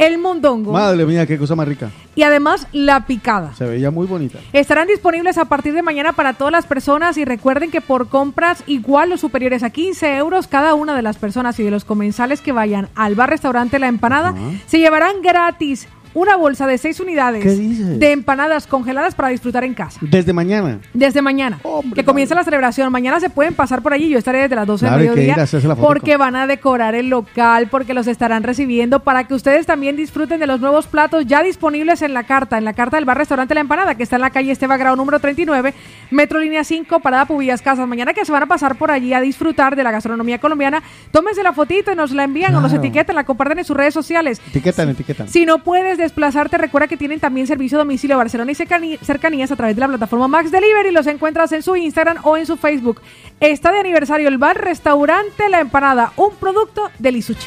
[0.00, 1.90] el mondongo madre mía, qué cosa más rica.
[2.14, 3.54] y además la picada.
[3.54, 4.38] Se veía muy bonita.
[4.52, 8.62] Estarán disponibles a partir de mañana para todas las personas y recuerden que por compras
[8.66, 12.40] igual o superiores a 15 euros cada una de las personas y de los comensales
[12.40, 14.34] que vayan al bar restaurante La Empanada
[14.66, 17.98] se llevarán gratis una bolsa de 6 unidades ¿Qué dices?
[17.98, 19.98] de empanadas congeladas para disfrutar en casa.
[20.02, 20.80] Desde mañana.
[20.92, 21.58] Desde mañana,
[21.94, 22.90] que comience la celebración.
[22.92, 24.08] Mañana se pueden pasar por allí.
[24.08, 27.08] Yo estaré desde las 12 Claro, hay del mediodía la porque van a decorar el
[27.08, 31.42] local, porque los estarán recibiendo para que ustedes también disfruten de los nuevos platos ya
[31.42, 34.22] disponibles en la carta, en la carta del bar restaurante La Empanada, que está en
[34.22, 35.74] la calle Esteba Grau número 39,
[36.10, 37.86] Metro Línea 5, Parada Pubillas Casas.
[37.86, 41.42] Mañana que se van a pasar por allí a disfrutar de la gastronomía colombiana, tómense
[41.42, 44.40] la fotito y nos la envían o nos etiquetan, la comparten en sus redes sociales.
[44.48, 45.28] Etiquetan, etiquetan.
[45.28, 49.56] Si no puedes desplazarte, recuerda que tienen también servicio a domicilio Barcelona y cercanías a
[49.56, 50.90] través de la plataforma Max Delivery.
[50.90, 53.00] Los encuentras en su Instagram o en su Facebook.
[53.40, 57.46] Está de aniversario el bar Restaurante La Empanada, un producto del Isuchi.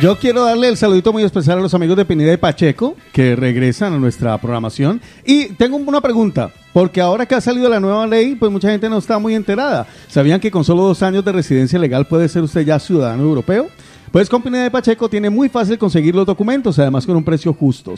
[0.00, 3.36] Yo quiero darle el saludito muy especial a los amigos de Pineda y Pacheco que
[3.36, 5.00] regresan a nuestra programación.
[5.24, 8.88] Y tengo una pregunta, porque ahora que ha salido la nueva ley, pues mucha gente
[8.88, 9.86] no está muy enterada.
[10.08, 13.68] ¿Sabían que con solo dos años de residencia legal puede ser usted ya ciudadano europeo?
[14.12, 17.54] Pues con Pineda de Pacheco tiene muy fácil conseguir los documentos, además con un precio
[17.54, 17.96] justo.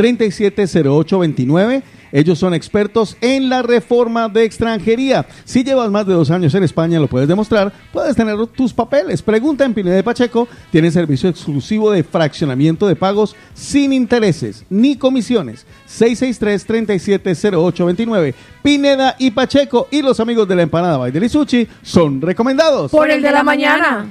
[0.00, 1.82] 663-370829.
[2.12, 5.26] Ellos son expertos en la reforma de extranjería.
[5.44, 9.22] Si llevas más de dos años en España, lo puedes demostrar, puedes tener tus papeles.
[9.22, 10.48] Pregunta en Pineda de Pacheco.
[10.72, 15.66] Tiene servicio exclusivo de fraccionamiento de pagos sin intereses ni comisiones.
[15.88, 18.34] 663-370829.
[18.62, 22.90] Pineda y Pacheco y los amigos de la empanada Baidel y Sushi son recomendados.
[22.90, 24.06] Por el de la mañana.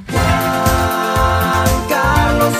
[1.89, 2.53] Carlos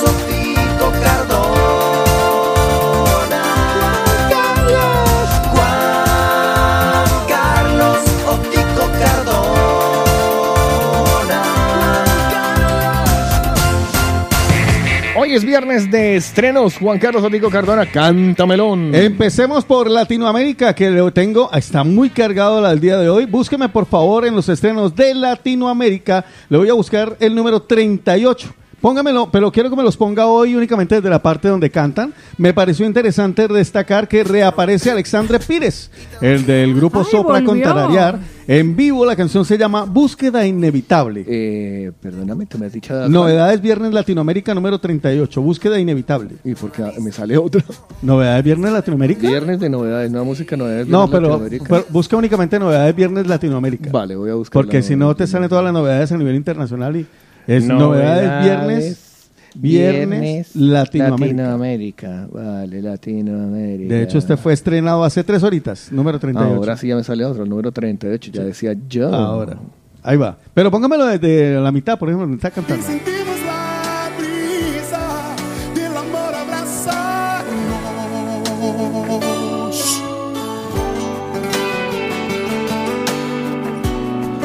[15.32, 16.76] Es viernes de estrenos.
[16.78, 18.96] Juan Carlos Otico Cardona, cántamelón.
[18.96, 23.26] Empecemos por Latinoamérica, que lo tengo, está muy cargado el día de hoy.
[23.26, 26.26] Búsqueme por favor en los estrenos de Latinoamérica.
[26.50, 28.56] Le voy a buscar el número 38.
[28.82, 32.14] Póngamelo, pero quiero que me los ponga hoy únicamente desde la parte donde cantan.
[32.38, 35.92] Me pareció interesante destacar que reaparece Alexandre Pires,
[36.22, 37.64] el del grupo Sopra con volvió.
[37.64, 38.20] Tararear.
[38.48, 41.24] En vivo la canción se llama Búsqueda Inevitable.
[41.28, 43.08] Eh, perdóname, tú me has dicho...
[43.08, 46.38] Novedades Viernes Latinoamérica número 38, Búsqueda Inevitable.
[46.44, 47.62] ¿Y por qué me sale otro?
[48.02, 49.28] ¿Novedades Viernes Latinoamérica?
[49.28, 51.66] Viernes de novedades, nueva música, novedades No, Viernes pero, Latinoamérica.
[51.70, 53.92] pero busca únicamente novedades Viernes Latinoamérica.
[53.92, 54.64] Vale, voy a buscar.
[54.64, 57.06] Porque si no te salen todas las novedades a nivel internacional y
[57.50, 59.10] es Novedades novedades Viernes
[59.56, 61.36] Viernes Latinoamérica.
[61.36, 62.28] Latinoamérica.
[62.32, 63.94] Vale, Latinoamérica.
[63.94, 66.56] De hecho, este fue estrenado hace tres horitas, número 38.
[66.56, 68.32] Ahora sí ya me sale otro, el número 38.
[68.32, 69.14] Ya decía yo.
[69.14, 69.58] Ahora.
[70.04, 70.38] Ahí va.
[70.54, 72.86] Pero póngamelo desde la mitad, por ejemplo, donde está cantando.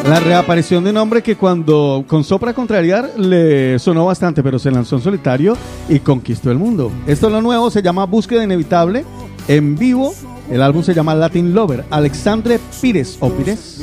[0.05, 4.71] La reaparición de un hombre que cuando con Sopra Contrariar le sonó bastante, pero se
[4.71, 5.57] lanzó en solitario
[5.89, 6.93] y conquistó el mundo.
[7.07, 9.03] Esto es lo nuevo, se llama Búsqueda Inevitable.
[9.49, 10.13] En vivo,
[10.51, 11.87] el álbum se llama Latin Lover.
[11.89, 13.81] Alexandre Pires o Pires.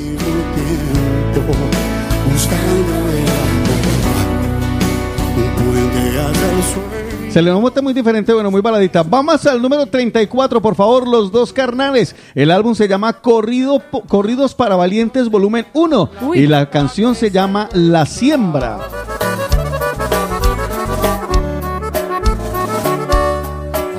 [7.32, 9.02] Se le nota muy diferente, bueno, muy baladita.
[9.02, 12.14] Vamos al número 34, por favor, Los Dos Carnales.
[12.34, 16.10] El álbum se llama Corrido, Corridos para Valientes, volumen 1.
[16.34, 18.80] Y la canción se llama La Siembra.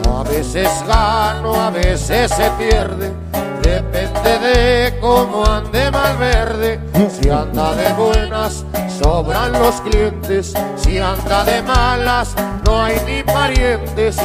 [0.08, 3.12] A veces gano, a veces se pierde.
[3.64, 6.80] Depende de cómo ande Malverde.
[7.20, 8.64] Si anda de buenas,
[9.04, 10.54] sobran los clientes.
[10.78, 12.34] Si anda de malas,
[12.66, 14.18] no hay ni parientes.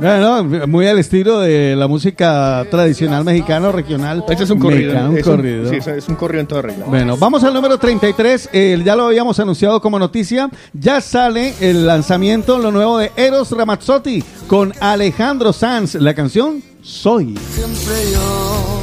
[0.00, 4.24] Bueno, muy al estilo de la música tradicional mexicana o regional.
[4.28, 4.92] Este es un corrido.
[4.92, 5.70] mexicana, un es un- corrido.
[5.70, 6.84] sí, es- un corrido en toda regla.
[6.86, 8.48] Bueno, vamos al número 33.
[8.52, 10.50] eh, ya lo habíamos anunciado como noticia.
[10.72, 15.94] Ya sale el lanzamiento, lo nuevo de Eros Ramazzotti con Alejandro Sanz.
[15.96, 17.36] La canción Soy.
[17.54, 18.80] Siempre yo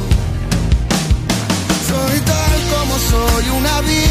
[1.88, 4.05] soy tal como soy, una vida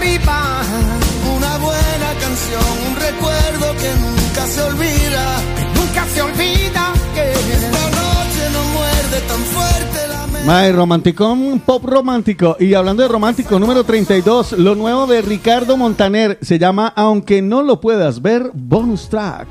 [0.00, 6.92] Una buena canción, un recuerdo que nunca se olvida, que nunca se olvida.
[7.14, 10.46] Que esta noche no muerde tan fuerte la mente.
[10.46, 12.56] My Romanticón, pop romántico.
[12.60, 17.62] Y hablando de romántico, número 32, lo nuevo de Ricardo Montaner se llama Aunque no
[17.62, 19.48] lo puedas ver, bonus track.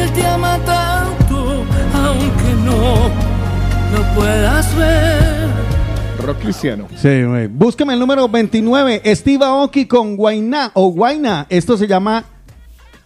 [0.00, 3.10] Él te ama tanto, aunque no
[3.92, 5.29] lo puedas ver.
[6.30, 6.86] Rock cristiano.
[6.94, 7.48] Sí, güey.
[7.48, 11.46] Búsqueme el número 29, Steve Aoki con Guainá o Guaina.
[11.48, 12.24] Esto se llama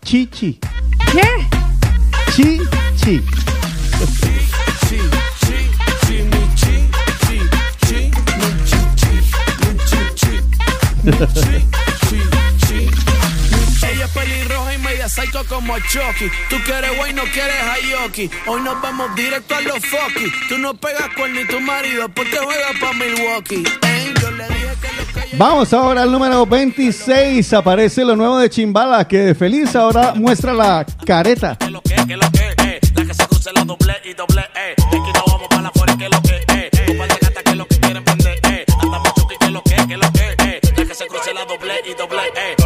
[0.03, 0.61] Chichi.
[1.11, 1.23] ¿Qué?
[2.35, 3.23] Chichi.
[15.05, 16.31] Media psycho como Chucky.
[16.49, 18.31] Tú quieres güey, no quieres Hayoki.
[18.47, 20.31] Hoy nos vamos directo a los Foki.
[20.49, 23.65] Tú no pegas con ni tu marido porque juega pa' Milwaukee.
[23.83, 27.53] Ey, yo le dije que lo que Vamos ahora al número 26.
[27.53, 31.57] Aparece lo nuevo de Chimbala, que de feliz ahora muestra la careta.
[31.59, 32.81] que lo que, eh.
[32.95, 34.75] La que se cruce la doble y doble, eh.
[34.91, 36.71] De aquí no vamos pa' la fuera, que lo que, eh.
[37.21, 38.65] Gatas que lo que quieren prender, eh.
[38.81, 40.61] Andamos chuki, que lo que, que lo que, eh.
[40.77, 42.64] La que se cruce la doble y doble, eh.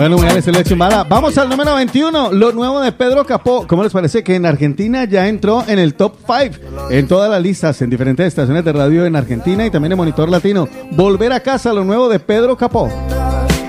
[0.00, 1.04] Bueno, muy bien, selección mala.
[1.04, 3.66] Vamos al número 21, lo nuevo de Pedro Capó.
[3.66, 7.42] ¿Cómo les parece que en Argentina ya entró en el top 5 en todas las
[7.42, 10.66] listas, en diferentes estaciones de radio en Argentina y también en Monitor Latino?
[10.92, 12.88] Volver a casa, lo nuevo de Pedro Capó.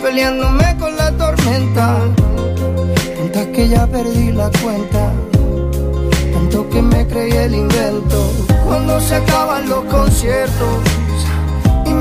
[0.02, 1.98] Peleándome con la tormenta.
[3.18, 5.12] Tantas que ya perdí la cuenta.
[6.34, 8.32] Tanto que me creí el invento.
[8.64, 10.80] Cuando se acaban los conciertos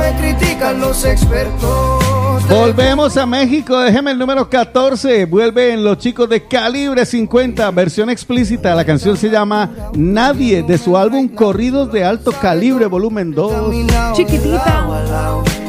[0.01, 2.03] me critican los expertos.
[2.49, 5.27] Volvemos a México, déjeme el número 14.
[5.27, 8.75] Vuelven los chicos de Calibre 50, versión explícita.
[8.75, 14.17] La canción se llama Nadie, de su álbum Corridos de Alto Calibre, volumen 2.
[14.17, 14.89] Chiquitita.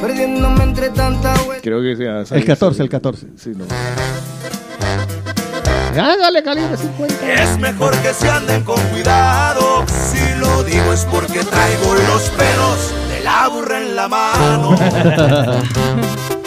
[0.01, 2.37] Perdiéndome entre tanta Creo que sea.
[2.37, 3.27] El 14, el 14.
[3.35, 3.65] Sí, no.
[6.01, 7.33] Hágale Calibre 50.
[7.33, 9.85] Es mejor que se anden con cuidado.
[9.87, 14.71] Si lo digo es porque traigo los pelos la burra en la mano.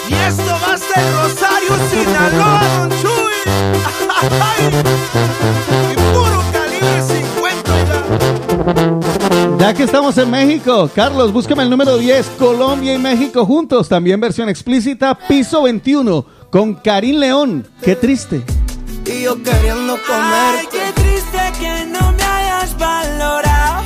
[0.09, 3.35] y esto va a ser Rosario Sinaloa, Don Chuy.
[5.93, 12.95] y puro calibre 50 Ya que estamos en México, Carlos, búscame el número 10, Colombia
[12.95, 17.67] y México juntos, también versión explícita, piso 21, con Karim León.
[17.83, 18.43] Qué triste.
[19.07, 20.67] Y yo queriendo Ay, comer.
[20.71, 23.83] qué triste que no me hayas valorado.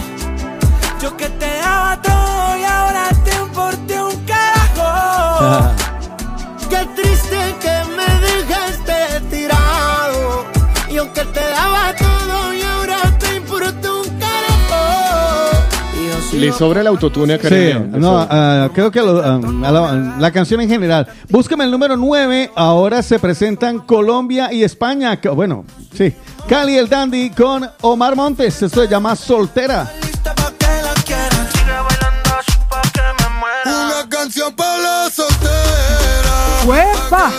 [1.03, 2.48] Yo que te daba todo
[6.71, 10.47] Qué triste que me dejaste tirado.
[10.91, 15.57] Yo que te daba todo y ahora te importa un carajo.
[16.33, 19.71] Y Le sobra el autotune a Sí, León, le no, ah, creo que lo- a
[19.71, 21.07] la, la canción en general.
[21.29, 22.51] Búscame el número 9.
[22.55, 25.19] Ahora se presentan Colombia y España.
[25.35, 25.65] Bueno,
[25.97, 26.13] sí.
[26.49, 28.63] Cali el Dandy con Omar Montes.
[28.63, 29.91] Esto se llama Soltera.
[36.69, 37.31] ¡Huepa!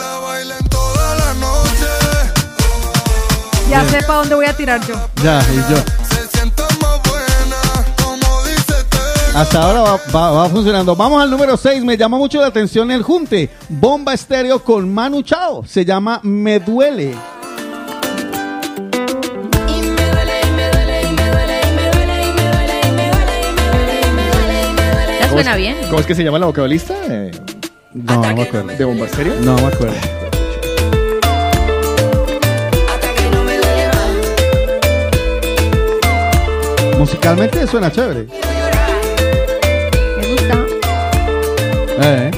[3.69, 4.95] Ya sé para dónde voy a tirar yo.
[5.23, 5.77] Ya, y yo.
[9.35, 10.95] Hasta ahora va, va- va funcionando.
[10.95, 11.83] Vamos al número 6.
[11.83, 13.51] Me llama mucho la atención el junte.
[13.69, 15.63] Bomba estéreo con Manu Chao.
[15.67, 17.15] Se llama Me Duele.
[25.29, 25.77] Suena bien.
[25.87, 26.95] ¿Cómo es que se llama la vocalista?
[27.07, 27.31] Eh,
[27.93, 28.67] No, no me acuerdo.
[28.67, 29.35] ¿De Bomba Estéreo?
[29.41, 29.95] No me acuerdo.
[36.97, 38.27] Musicalmente suena chévere.
[40.17, 40.65] Me gusta.
[42.01, 42.31] Eh,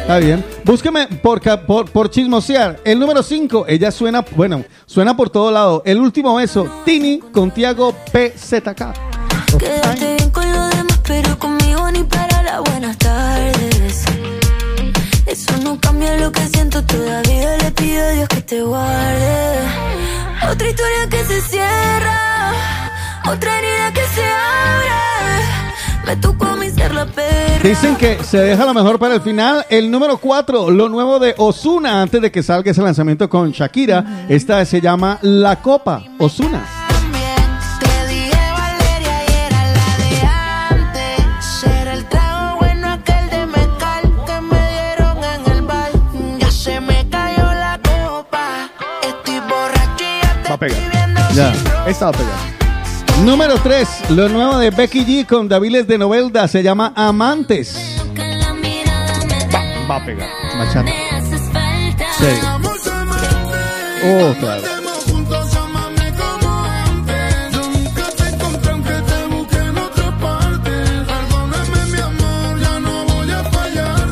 [0.00, 0.42] Está bien.
[0.64, 2.80] Búsqueme por, por, por chismosear.
[2.84, 5.82] El número 5, ella suena, bueno, suena por todo lado.
[5.84, 8.94] El último beso, Tini con Tiago PZK.
[9.58, 13.57] Quédate bien con los demás, pero conmigo ni para las buenas tardes.
[15.62, 19.58] No cambia lo que siento, todavía le pido a Dios que te guarde.
[20.50, 22.52] Otra historia que se cierra,
[23.30, 26.06] otra herida que se abre.
[26.06, 27.58] Me tocó a mí ser la pera.
[27.62, 29.66] Dicen que se deja lo mejor para el final.
[29.68, 34.26] El número 4, lo nuevo de Osuna, antes de que salga ese lanzamiento con Shakira.
[34.28, 36.77] Esta se llama La Copa, Osuna.
[50.48, 50.76] Borracho
[51.30, 52.58] y ya te Va a pegar.
[53.24, 56.46] Número 3, lo nuevo de Becky G con Daviles de Novelda.
[56.46, 57.96] Se llama Amantes.
[59.90, 60.28] Va a pegar.
[60.58, 60.92] Bachata.
[62.18, 62.26] Sí.
[64.04, 64.77] Oh, claro.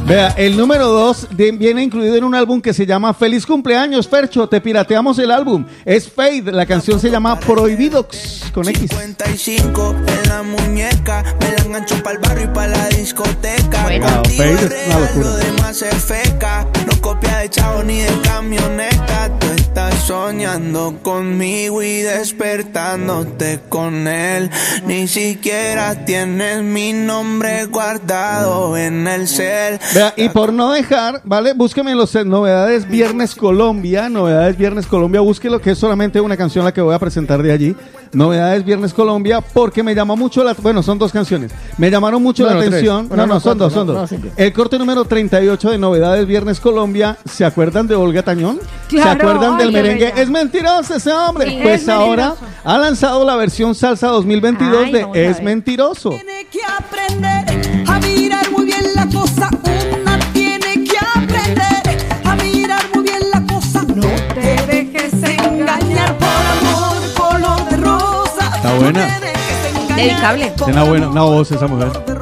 [0.07, 4.49] Vea, el número 2 viene incluido en un álbum que se llama Feliz cumpleaños, Fercho.
[4.49, 5.65] Te pirateamos el álbum.
[5.85, 6.53] Es Fade.
[6.53, 8.91] La canción se llama Prohibidox con X.
[8.91, 11.25] 55 en la muñeca.
[11.41, 13.83] Me la engancho para el barrio y para la discoteca.
[13.83, 14.07] Bueno.
[14.07, 15.27] Contigo Fade es es una real, locura.
[15.27, 16.67] Lo demás es feca.
[16.87, 19.39] No copia de chavo ni de camioneta.
[19.41, 24.51] Tú estás soñando conmigo y despertándote con él.
[24.87, 29.79] Ni siquiera tienes mi nombre guardado en el cel.
[29.95, 31.53] Vea, y por no dejar, ¿vale?
[31.53, 36.73] Búsqueme los novedades Viernes Colombia, novedades Viernes Colombia, búsquelo que es solamente una canción la
[36.73, 37.77] que voy a presentar de allí.
[38.13, 41.53] Novedades Viernes Colombia, porque me llamó mucho la, bueno, son dos canciones.
[41.77, 42.69] Me llamaron mucho la tres.
[42.69, 43.09] atención.
[43.09, 44.13] Bueno, no, no, no, son cuatro, dos, son no, dos.
[44.13, 44.31] no.
[44.37, 48.59] El corte número 38 de Novedades Viernes Colombia, ¿se acuerdan de Olga Tañón?
[48.89, 50.13] ¿Se Claro, acuerdan del merengue.
[50.17, 51.51] Es mentiroso ese hombre.
[51.51, 52.53] Sí, pues es ahora mentiroso.
[52.65, 56.11] ha lanzado la versión salsa 2022 Ay, de Es mentiroso.
[56.11, 59.49] Tiene que aprender a mirar muy bien la cosa.
[60.03, 63.83] Una tiene que aprender a mirar muy bien la cosa.
[63.83, 68.57] No te dejes engañar por amor color de rosa.
[68.57, 69.07] Está buena.
[69.07, 70.53] No te dejes engañar Dedicable.
[70.57, 72.16] Tiene una buena una voz esa mujer.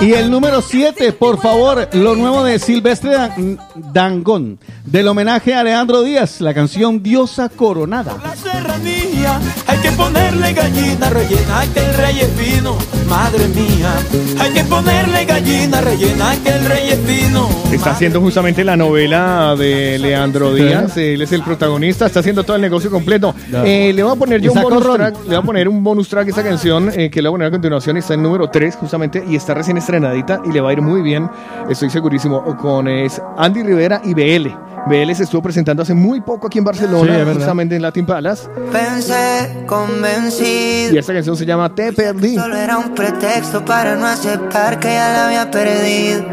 [0.00, 3.58] Y el número 7, por favor, lo nuevo de Silvestre Dan-
[3.92, 8.16] Dangón, del homenaje a Alejandro Díaz, la canción Diosa Coronada.
[8.22, 12.76] La serranía, hay que ponerle gallina rellena que el rey es fino,
[13.08, 13.94] madre mía.
[14.40, 17.48] Hay que ponerle gallina rellena que el rey es fino.
[17.72, 20.52] Está haciendo justamente la novela de Leandro.
[20.52, 20.96] Díaz.
[20.98, 23.34] Él es el protagonista, está haciendo todo el negocio completo.
[23.64, 25.14] Eh, le voy a poner yo un bonus track.
[25.22, 27.38] Le voy a poner un bonus track a esta canción eh, que le voy a
[27.38, 27.96] poner a continuación.
[27.96, 31.02] Está en número 3 justamente y está recién estrenadita y le va a ir muy
[31.02, 31.30] bien.
[31.68, 34.48] Estoy segurísimo con es Andy Rivera y BL.
[34.86, 37.34] BL se estuvo presentando hace muy poco aquí en Sí, Barcelona, verdad.
[37.34, 38.48] justamente en Latin Palace.
[38.70, 40.94] Pensé convencido.
[40.94, 42.34] Y esta canción se llama Te Perdí.
[42.36, 46.24] Solo era un pretexto para no aceptar que ya la había perdido.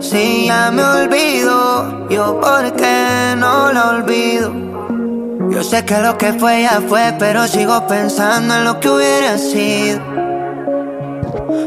[0.00, 4.52] Si ya me olvido, yo por qué no la olvido.
[5.50, 9.38] Yo sé que lo que fue ya fue, pero sigo pensando en lo que hubiera
[9.38, 9.98] sido.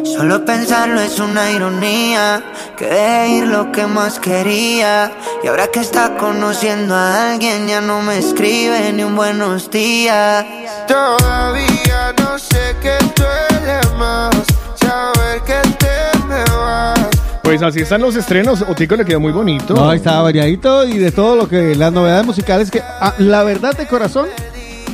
[0.04, 2.44] Solo pensarlo es una ironía,
[2.78, 5.12] que dejé ir lo que más quería.
[5.44, 10.46] Y ahora que está conociendo a alguien, ya no me escribe ni un buenos días.
[10.88, 14.36] Todavía no sé qué duele más
[14.76, 17.00] saber que te me vas.
[17.44, 18.62] Pues así están los estrenos.
[18.62, 19.74] Otico le quedó muy bonito.
[19.74, 23.76] No, estaba variadito y de todo lo que las novedades musicales que ah, la verdad
[23.76, 24.28] de corazón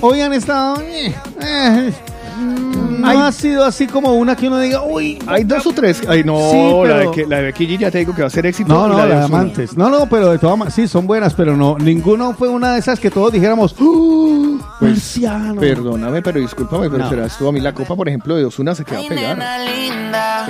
[0.02, 1.94] hoy han estado eh, eh,
[2.98, 6.02] no ha sido así como una que uno diga, uy, Hay dos o tres.
[6.08, 8.28] Ay, no, Sí, la, de que, la de Becky G ya te digo que va
[8.28, 8.74] a ser éxito.
[8.74, 9.78] No, no, de la de amantes.
[9.78, 12.80] No, no, pero de todas maneras, sí, son buenas, pero no, ninguno fue una de
[12.80, 14.60] esas que todos dijéramos, ¡Uh!
[14.80, 15.60] Marciano.
[15.60, 17.10] Perdóname, pero discúlpame, pero No.
[17.10, 19.40] serás tú a mí la copa, por ejemplo, de Osuna se queda a pegar.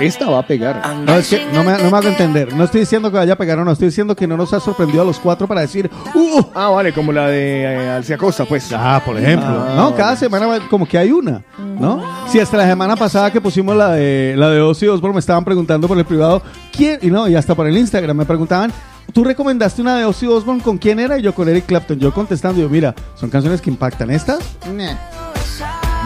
[0.00, 0.82] Esta va a pegar.
[1.04, 2.52] No, es que no me, no me hago entender.
[2.54, 4.60] No estoy diciendo que vaya a pegar o no, estoy diciendo que no nos ha
[4.60, 6.42] sorprendido a los cuatro para decir, ¡Uh!
[6.54, 8.70] Ah, vale, como la de eh, Alcia Costa, pues.
[8.72, 9.48] Ah, por ejemplo.
[9.48, 9.96] Ah, no, vale.
[9.96, 11.42] cada semana va- como que hay una,
[11.78, 12.02] ¿no?
[12.28, 15.44] Si hasta la semana pasada que pusimos la de la de Ozzy Osbourne me estaban
[15.44, 16.42] preguntando por el privado
[16.76, 18.72] quién y no, y hasta por el Instagram me preguntaban,
[19.12, 21.18] ¿tú recomendaste una de Ozzy Osbourne con quién era?
[21.18, 24.38] Y yo con Eric Clapton, yo contestando, yo, mira, son canciones que impactan estas.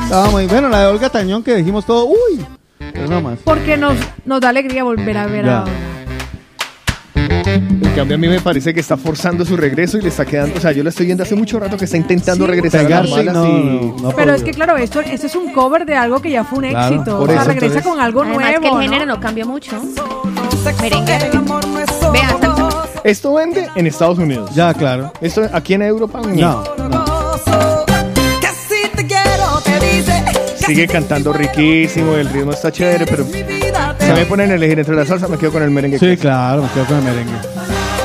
[0.05, 2.45] Estaba muy bueno, la de Olga Tañón que dijimos todo, uy,
[2.93, 3.39] pero no más.
[3.45, 3.95] Porque nos,
[4.25, 5.61] nos da alegría volver a ver Ya.
[5.63, 5.65] a
[7.47, 10.57] En cambio, a mí me parece que está forzando su regreso y le está quedando.
[10.57, 13.03] O sea, yo lo estoy viendo hace mucho rato que está intentando regresar a las
[13.11, 13.63] Pegarse y malas no, y.
[13.63, 16.45] no, no Pero es que claro, esto, esto es un cover de algo que ya
[16.45, 17.19] fue un Claro, éxito.
[17.19, 18.61] por o sea, eso, regresa entonces- con algo Además nuevo.
[18.63, 18.81] que el ¿no?
[18.83, 19.83] género no cambió mucho.
[20.81, 21.19] Merengue.
[22.13, 22.85] Vea, salsa.
[23.05, 24.51] Esto vende en Estados Unidos.
[24.55, 25.13] Ya, claro.
[25.21, 26.63] Esto aquí en Europa No,
[30.67, 33.27] sigue cantando riquísimo, el ritmo está chévere, pero
[34.15, 35.99] se me ponen a elegir entre la salsa, me quedo con el merengue.
[35.99, 37.35] Sí, claro, me quedo con el merengue.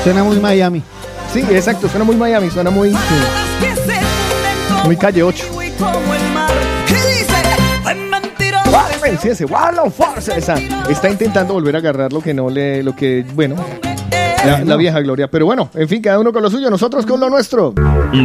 [0.02, 0.82] Suena muy Miami.
[1.32, 2.94] Sí, exacto, suena muy Miami, suena muy.
[4.84, 5.44] Muy calle 8.
[5.78, 6.50] Como el mar.
[6.88, 7.34] Y dice,
[7.84, 8.70] ay, mentiroso.
[8.70, 10.32] Warren, sí, ese Wall of Force.
[10.36, 10.54] Esa,
[10.88, 12.82] está intentando volver a agarrar lo que no le.
[12.82, 13.56] Lo que, bueno,
[14.46, 15.30] la, la vieja gloria.
[15.30, 17.74] Pero bueno, en fin, cada uno con lo suyo, nosotros con lo nuestro.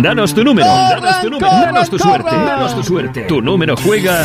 [0.02, 3.22] Danos tu número, danos tu número, danos tu suerte, danos tu suerte.
[3.24, 4.24] Tu número juega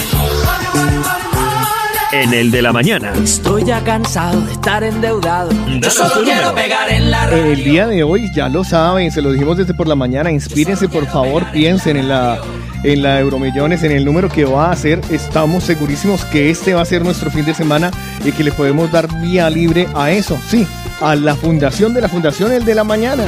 [2.13, 3.13] en el de la mañana.
[3.23, 5.51] Estoy ya cansado de estar endeudado.
[5.81, 6.55] Yo solo quiero número.
[6.55, 7.45] pegar en la radio.
[7.45, 10.31] El día de hoy, ya lo saben, se lo dijimos desde por la mañana.
[10.31, 12.39] Inspírense, por favor, piensen en la,
[12.83, 15.01] en la Euromillones, en el número que va a hacer.
[15.11, 17.91] Estamos segurísimos que este va a ser nuestro fin de semana
[18.25, 20.67] y que le podemos dar vía libre a eso, sí,
[21.01, 23.25] a la fundación de la Fundación El de la Mañana.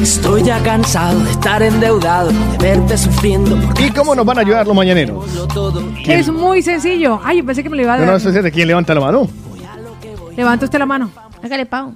[0.00, 3.56] Estoy ya cansado de estar endeudado, de verte sufriendo.
[3.60, 5.24] Porque ¿Y cómo nos van a ayudar los mañaneros?
[5.52, 5.82] todo.
[6.06, 7.20] Es muy sencillo.
[7.22, 8.10] Ay, yo pensé que me lo iba a No, dar.
[8.12, 9.28] no, eso es de quién levanta la mano.
[10.36, 11.10] Levanta usted la mano.
[11.42, 11.94] Hágale, Pau.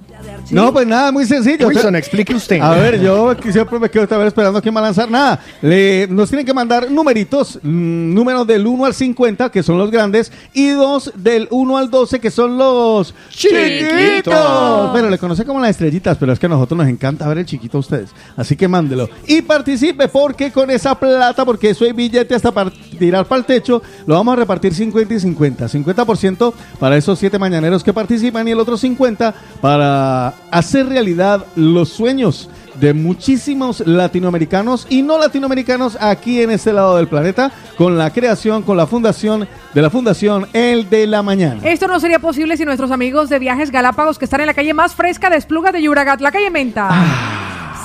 [0.49, 1.67] No, pues nada, muy sencillo.
[1.67, 2.59] Wilson, explique usted.
[2.59, 5.39] A ver, yo aquí siempre me quedo vez esperando quién va a lanzar nada.
[5.61, 9.91] Le, nos tienen que mandar numeritos, mm, números del 1 al 50, que son los
[9.91, 13.89] grandes, y dos del 1 al 12, que son los chiquitos.
[13.89, 14.91] Chiquitos.
[14.93, 17.45] Pero le conoce como las estrellitas, pero es que a nosotros nos encanta ver el
[17.45, 18.09] chiquito a ustedes.
[18.35, 19.09] Así que mándelo.
[19.27, 23.45] Y participe, porque con esa plata, porque eso hay billete hasta para tirar para el
[23.45, 25.67] techo, lo vamos a repartir 50 y 50.
[25.67, 31.89] 50% para esos siete mañaneros que participan y el otro 50 para hacer realidad los
[31.89, 32.49] sueños
[32.79, 38.63] de muchísimos latinoamericanos y no latinoamericanos aquí en este lado del planeta con la creación,
[38.63, 41.61] con la fundación de la fundación El de la Mañana.
[41.63, 44.73] Esto no sería posible si nuestros amigos de Viajes Galápagos, que están en la calle
[44.73, 46.89] más fresca de Espluga de Yuragat, la calle Menta.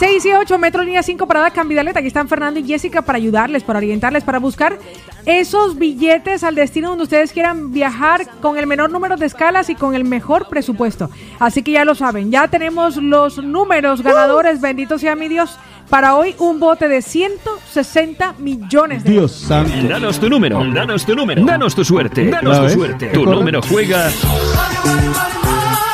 [0.01, 1.99] 6 y 8, Metro Línea 5, Parada Cambidaleta.
[1.99, 4.79] Aquí están Fernando y Jessica para ayudarles, para orientarles, para buscar
[5.27, 9.75] esos billetes al destino donde ustedes quieran viajar con el menor número de escalas y
[9.75, 11.11] con el mejor presupuesto.
[11.39, 15.59] Así que ya lo saben, ya tenemos los números ganadores, bendito sea mi Dios.
[15.91, 19.87] Para hoy, un bote de 160 millones de Dios santo.
[19.87, 23.09] Danos tu número, danos tu número, danos tu suerte, danos ¿La tu suerte.
[23.09, 24.11] Tu número juega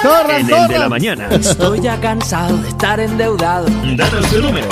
[0.03, 1.29] ¡Corran, en el de la mañana.
[1.31, 3.67] Estoy ya cansado de estar endeudado.
[3.97, 4.69] Danos tu número.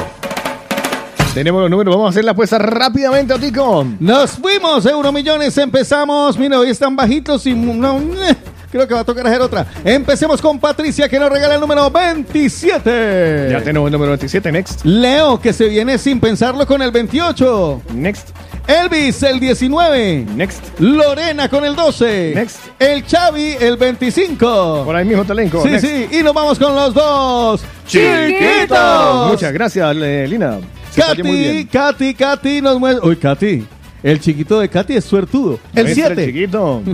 [1.34, 3.84] Tenemos los números, vamos a hacer la apuesta rápidamente, Otico.
[3.98, 6.38] Nos fuimos, Euromillones, empezamos.
[6.38, 8.36] Mira, hoy están bajitos y no, eh,
[8.70, 9.66] creo que va a tocar hacer otra.
[9.84, 13.48] Empecemos con Patricia, que nos regala el número 27.
[13.50, 14.84] Ya tenemos el número 27, next.
[14.84, 17.82] Leo, que se viene sin pensarlo con el 28.
[17.94, 18.28] Next.
[18.66, 20.26] Elvis, el 19.
[20.34, 20.80] Next.
[20.80, 22.32] Lorena con el 12.
[22.34, 22.60] Next.
[22.78, 24.82] El Chavi, el 25.
[24.84, 25.62] Por ahí mismo Talenco.
[25.62, 25.86] Sí, next.
[25.86, 27.62] sí, y nos vamos con los dos.
[27.86, 29.28] Chiquitos.
[29.30, 30.58] Muchas gracias, eh, Lina.
[30.90, 31.66] Se Katy, bien.
[31.66, 33.06] Katy, Katy nos muestra.
[33.06, 33.66] Uy, Katy.
[34.02, 35.58] El chiquito de Katy es suertudo.
[35.74, 36.26] El Muestra 7.
[36.26, 36.82] chiquito.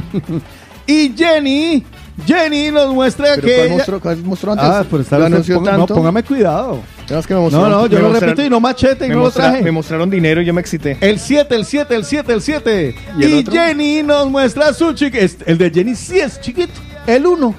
[0.86, 1.84] Y Jenny,
[2.26, 3.54] Jenny nos muestra ¿Pero que.
[3.54, 4.66] cuál ella- mostró, cuál mostró antes?
[4.66, 6.80] Ah, Lo usted- anunció ponga- no, póngame cuidado.
[7.08, 9.08] Es que me mostraron- No, no, yo me lo mostraron- repito y no machete y
[9.08, 9.62] no lo traje.
[9.62, 10.96] Me mostraron dinero y yo me excité.
[11.00, 12.94] El 7, el 7, el 7, el 7.
[13.18, 13.44] ¿Y?
[13.50, 15.44] Jenny nos muestra su chiquito.
[15.46, 16.72] El de Jenny sí es chiquito.
[17.06, 17.54] El 1.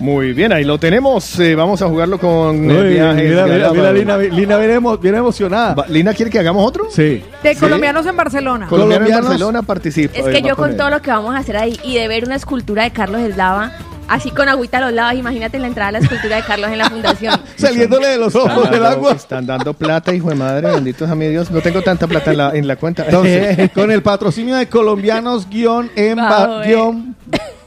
[0.00, 1.38] Muy bien, ahí lo tenemos.
[1.40, 3.22] Eh, vamos a jugarlo con Mira, el viaje.
[3.28, 5.74] mira, mira, mira, Lina, Lina viene, emo- viene emocionada.
[5.74, 6.86] Va- ¿Lina quiere que hagamos otro?
[6.90, 7.22] Sí.
[7.42, 7.60] De ¿Sí?
[7.60, 8.66] colombianos en Barcelona.
[8.66, 9.28] Colombiano en Colombianos.
[9.28, 10.16] Barcelona participa.
[10.18, 10.76] Es que yo con él.
[10.78, 13.72] todo lo que vamos a hacer ahí y de ver una escultura de Carlos Eslava,
[14.10, 16.76] así con agüita a los lados, imagínate la entrada a la escultura de Carlos en
[16.78, 17.40] la fundación.
[17.56, 19.12] Saliéndole de los ojos del agua.
[19.12, 21.50] Están dando plata, hijo de madre, bendito sea mi Dios.
[21.50, 23.04] No tengo tanta plata en la, en la cuenta.
[23.06, 26.66] Entonces, con el patrocinio de colombianos guion en ba- Bajo, eh.
[26.68, 27.16] guion,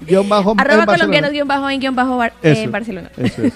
[0.06, 3.10] guion bajo Arroba colombianos guion bajo en guion bajo bar- Eso, en Barcelona.
[3.18, 3.54] Eso es.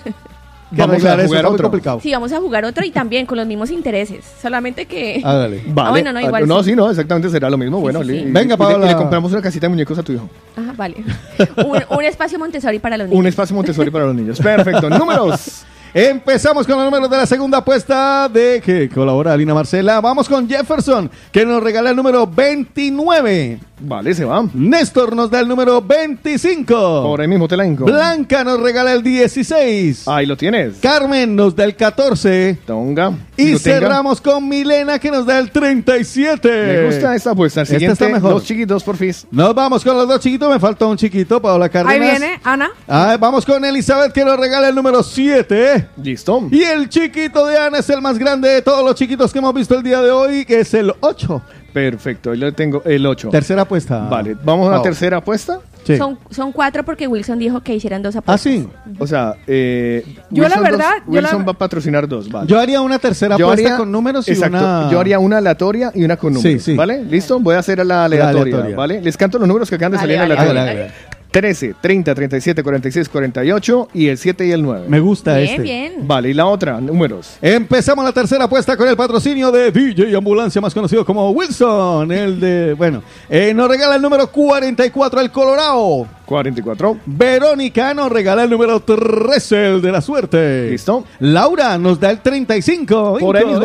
[0.69, 1.63] Que Vamos a eso jugar está muy otro.
[1.63, 1.99] complicado.
[2.01, 4.25] Sí, vamos a jugar otro y también con los mismos intereses.
[4.41, 5.21] Solamente que.
[5.25, 5.61] Hágale.
[5.67, 5.87] Vale.
[5.87, 6.71] Ah, bueno, no, igual No, sí.
[6.71, 7.79] sí, no, exactamente será lo mismo.
[7.79, 8.19] Bueno, sí, le- sí.
[8.27, 8.85] y- Venga, y le- Paola.
[8.85, 10.29] Y le compramos una casita de muñecos a tu hijo.
[10.57, 10.95] Ajá, vale.
[11.65, 13.19] un, un espacio Montessori para los niños.
[13.19, 14.39] Un espacio Montessori para los niños.
[14.39, 14.89] Perfecto.
[14.89, 15.63] Números.
[15.99, 19.99] Empezamos con los números de la segunda apuesta de que colabora Alina Marcela.
[19.99, 23.57] Vamos con Jefferson, que nos regala el número 29.
[23.79, 24.43] Vale, se va.
[24.53, 27.03] Néstor nos da el número 25.
[27.03, 27.85] Por ahí mismo te la inco.
[27.85, 30.07] Blanca nos regala el 16.
[30.07, 30.77] Ahí lo tienes.
[30.81, 32.59] Carmen nos da el 14.
[32.65, 33.13] Tonga.
[33.35, 33.59] Y tenga.
[33.59, 36.49] cerramos con Milena, que nos da el 37.
[36.49, 37.61] Me gusta esta apuesta.
[37.61, 38.31] El Esta siguiente, está mejor.
[38.33, 39.13] dos chiquitos, por fin.
[39.31, 40.51] Nos vamos con los dos chiquitos.
[40.51, 41.93] Me falta un chiquito, Paola Cárdenas.
[41.93, 42.71] Ahí viene, Ana.
[42.87, 45.86] Ah, vamos con Elizabeth, que nos regala el número 7.
[46.01, 46.47] Listo.
[46.51, 49.53] Y el chiquito de Ana es el más grande de todos los chiquitos que hemos
[49.53, 51.41] visto el día de hoy, que es el 8.
[51.73, 52.31] Perfecto.
[52.31, 53.29] Ahí lo tengo, el 8.
[53.29, 53.99] Tercera apuesta.
[54.09, 55.59] Vale, vamos a la tercera apuesta.
[55.85, 55.95] Sí.
[55.95, 58.41] Son, son cuatro porque Wilson dijo que hicieran dos Ah, apuestas.
[58.41, 58.67] sí.
[58.99, 62.45] O sea, eh, Yo la verdad, dos- yo la- Wilson va a patrocinar dos, vale.
[62.45, 64.89] Yo haría una tercera Yo apuesta haría- con números y exacto, una...
[64.91, 66.61] Yo haría una aleatoria y una con números.
[66.61, 66.75] Sí, sí.
[66.75, 67.05] ¿Vale?
[67.05, 67.39] ¿Listo?
[67.39, 68.75] Voy a hacer a la aleatoria, aleatoria.
[68.75, 69.01] ¿vale?
[69.01, 70.73] Les canto los números que acaban de Vale, salir en la vale, aleatoria.
[70.83, 71.06] vale, vale.
[71.37, 74.85] 13, 30, 37, 46, 48 y el 7 y el 9.
[74.89, 75.61] Me gusta Bien, este.
[75.61, 75.93] bien.
[76.07, 77.37] Vale, y la otra, números.
[77.39, 82.39] Empezamos la tercera apuesta con el patrocinio de DJ Ambulancia, más conocido como Wilson, el
[82.39, 86.07] de, bueno, eh, nos regala el número 44, el Colorado.
[86.27, 86.99] 44.
[87.05, 90.69] Verónica nos regala el número 13, el de la suerte.
[90.69, 91.05] ¿Listo?
[91.19, 93.17] Laura nos da el 35.
[93.19, 93.63] Por ahí mismo.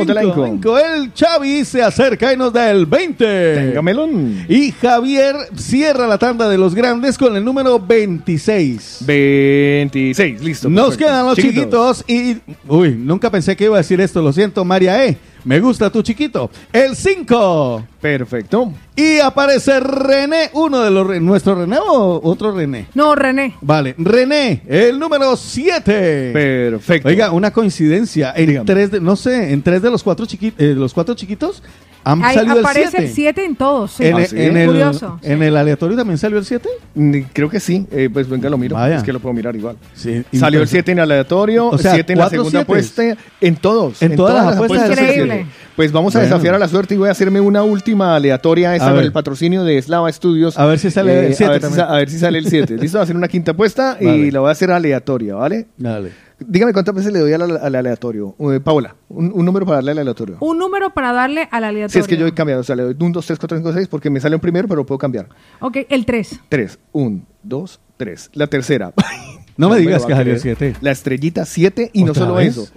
[0.78, 3.24] El Chavi se acerca y nos da el 20.
[3.24, 4.47] Venga, melón.
[4.49, 9.02] Y Javier cierra la tanda de los grandes con el número 26.
[9.05, 10.70] 26, listo.
[10.70, 11.07] Nos perfecto.
[11.07, 12.05] quedan los chiquitos.
[12.07, 12.36] y...
[12.68, 15.18] Uy, nunca pensé que iba a decir esto, lo siento, María E.
[15.45, 16.51] Me gusta tu chiquito.
[16.73, 17.85] El 5.
[18.01, 18.73] Perfecto.
[18.95, 21.21] Y aparece René, uno de los...
[21.21, 22.87] ¿Nuestro René o otro René?
[22.95, 23.55] No, René.
[23.61, 26.31] Vale, René, el número 7.
[26.33, 27.09] Perfecto.
[27.09, 28.33] Oiga, una coincidencia.
[28.37, 28.67] En Dígame.
[28.67, 31.62] tres de, no sé, en tres de los cuatro, chiqui- eh, los cuatro chiquitos
[32.05, 33.05] han Ahí salido el aparece 7.
[33.06, 33.90] el 7 en todos.
[33.92, 34.05] sí.
[34.06, 34.36] En, Ah, el- ¿sí?
[34.40, 35.18] en el, Curioso.
[35.22, 36.68] en el aleatorio también salió el 7.
[36.94, 37.86] Mm, Creo que sí.
[37.92, 38.76] Eh, pues venga, lo miro.
[38.76, 38.97] Vaya.
[38.97, 39.76] Es que lo puedo mirar igual.
[39.94, 40.66] Sí, Salió el interesante.
[40.68, 43.02] 7 en aleatorio, O sea, 7 en la segunda apuesta,
[43.40, 44.02] en todos.
[44.02, 45.47] En todas las apuestas es Increíble.
[45.76, 46.34] Pues vamos a Bueno.
[46.34, 49.10] desafiar a la suerte y voy a hacerme una última aleatoria esta A con el
[49.12, 50.58] patrocinio de Slava Studios.
[50.58, 51.86] A ver si sale el Eh, siete a, ver si, también.
[51.86, 52.76] sa- a ver si sale el 7.
[52.81, 54.32] Listo, voy a hacer una quinta apuesta y Vale.
[54.32, 55.66] la voy a hacer aleatoria, ¿vale?
[55.78, 56.10] Dale.
[56.47, 58.35] Dígame cuántas veces le doy al, al aleatorio.
[58.39, 60.37] Eh, Paola, un, un número para darle al aleatorio.
[60.41, 61.89] Un número para darle al aleatorio.
[61.93, 63.73] Si es que yo he cambiado, o sea, le doy 1, 2, 3, 4, 5,
[63.73, 65.29] 6 porque me sale un primero, pero puedo cambiar.
[65.61, 66.41] Ok, el 3.
[66.49, 68.31] 3, 1, 2, 3.
[68.35, 68.93] La tercera.
[69.62, 70.58] No me digas que salió el creer.
[70.58, 70.76] 7.
[70.81, 72.57] La estrellita 7 y no ¿Otra solo vez?
[72.57, 72.68] eso.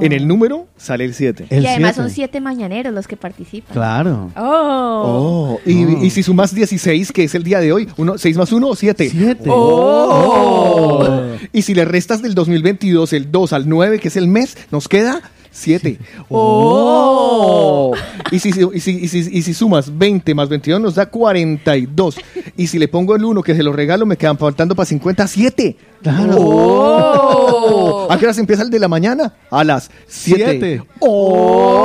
[0.00, 1.46] En el número sale el 7.
[1.50, 2.08] El y además siete.
[2.08, 3.72] son siete mañaneros los que participan.
[3.74, 4.30] Claro.
[4.36, 5.58] Oh.
[5.58, 8.52] Oh, y, y si sumas 16, que es el día de hoy, uno, 6 más
[8.52, 9.10] 1, 7.
[9.10, 9.44] Siete.
[9.48, 11.22] Oh.
[11.52, 14.88] Y si le restas del 2022 el 2 al 9, que es el mes, nos
[14.88, 15.98] queda 7.
[16.28, 17.92] Oh.
[17.92, 17.96] ¡Oh!
[18.30, 22.16] Y si, y, si, y, si, y si sumas 20 más 22 nos da 42.
[22.56, 25.76] Y si le pongo el 1 que se lo regalo, me quedan faltando para 57.
[26.02, 26.34] Claro.
[26.38, 28.06] ¡Oh!
[28.10, 29.34] ¿A qué hora se empieza el de la mañana?
[29.50, 30.44] A las 7.
[30.50, 30.82] Siete.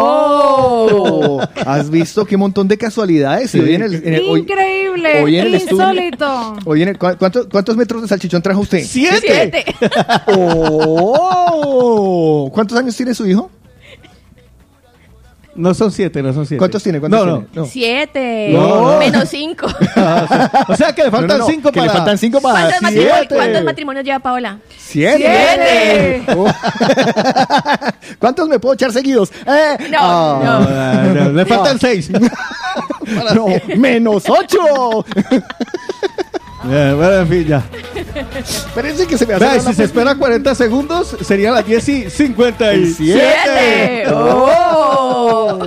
[0.05, 1.41] ¡Oh!
[1.65, 3.51] ¿Has visto qué montón de casualidades?
[3.51, 3.59] Sí.
[3.59, 6.53] Hoy en el, en el- hoy- Increíble, hoy en el estudio- insólito.
[6.65, 8.83] hoy en el- ¿cu- cuántos, ¿Cuántos metros de salchichón trajo usted?
[8.85, 9.65] Siete.
[11.17, 12.49] ¡Oh!
[12.53, 13.49] ¿Cuántos años tiene su hijo?
[15.55, 16.59] No son siete, no son siete.
[16.59, 16.99] ¿Cuántos tiene?
[16.99, 17.47] ¿Cuántos no, tiene?
[17.53, 17.65] no.
[17.65, 18.49] Siete.
[18.51, 18.97] No.
[18.99, 19.67] Menos cinco.
[20.67, 21.91] O sea que le faltan No, no, no, cinco que para.
[21.91, 23.35] le faltan cinco para ¿Cuántos, matrimonios, siete.
[23.35, 24.59] cuántos matrimonios lleva Paola?
[24.77, 26.23] ¡Siete!
[28.19, 29.31] ¿Cuántos me puedo echar seguidos?
[29.45, 32.09] Eh, No, ah, no, no, le faltan seis.
[33.35, 33.45] no,
[33.77, 35.05] menos ocho.
[36.69, 37.63] Eh, bueno, en fin, ya.
[38.75, 42.93] Parece que se me hace si se espera 40 segundos, serían las 10 y 57.
[42.95, 44.05] Siete.
[44.11, 45.59] ¡Oh!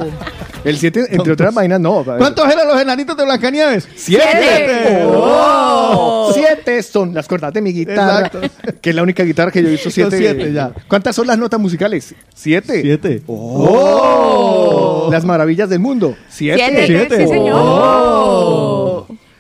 [0.64, 2.04] El 7, entre otras vainas, no.
[2.04, 3.88] ¿Cuántos eran los enanitos de Blancanieves?
[3.94, 5.04] ¡Siete!
[5.06, 6.30] ¡Oh!
[6.34, 8.26] Siete son las cuerdas de mi guitarra.
[8.26, 8.40] Exacto.
[8.80, 9.90] Que es la única guitarra que yo he visto.
[9.90, 10.18] Siete.
[10.18, 10.72] siete, ya.
[10.88, 12.14] ¿Cuántas son las notas musicales?
[12.34, 12.82] Siete.
[12.82, 13.22] Siete.
[13.28, 15.08] ¡Oh!
[15.10, 16.16] Las maravillas del mundo.
[16.28, 16.86] Siete.
[16.86, 17.56] Siete, sí, señor.
[17.56, 18.67] Oh.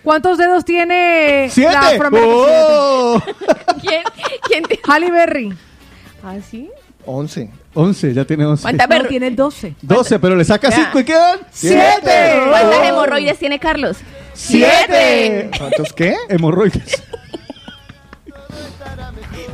[0.08, 1.70] ¿Cuántos dedos tiene ¡Siete!
[1.70, 2.32] la afroamericana?
[2.40, 3.22] ¡Oh!
[3.82, 4.02] ¿Quién?
[4.48, 4.80] ¿Quién te...
[4.88, 5.52] Halle Berry.
[6.24, 6.70] ¿Ah, sí?
[7.04, 7.50] Once.
[7.74, 8.62] 11, ya tiene 11.
[8.62, 9.74] ¿Cuántas No, ver- tiene 12.
[9.82, 10.76] 12, pero le saca Ya.
[10.86, 12.40] 5 y quedan ¡Siete!
[12.48, 13.98] ¿Cuántas hemorroides tiene Carlos?
[14.32, 15.50] ¡Siete!
[15.58, 16.16] ¿Cuántos qué?
[16.30, 17.02] Hemorroides.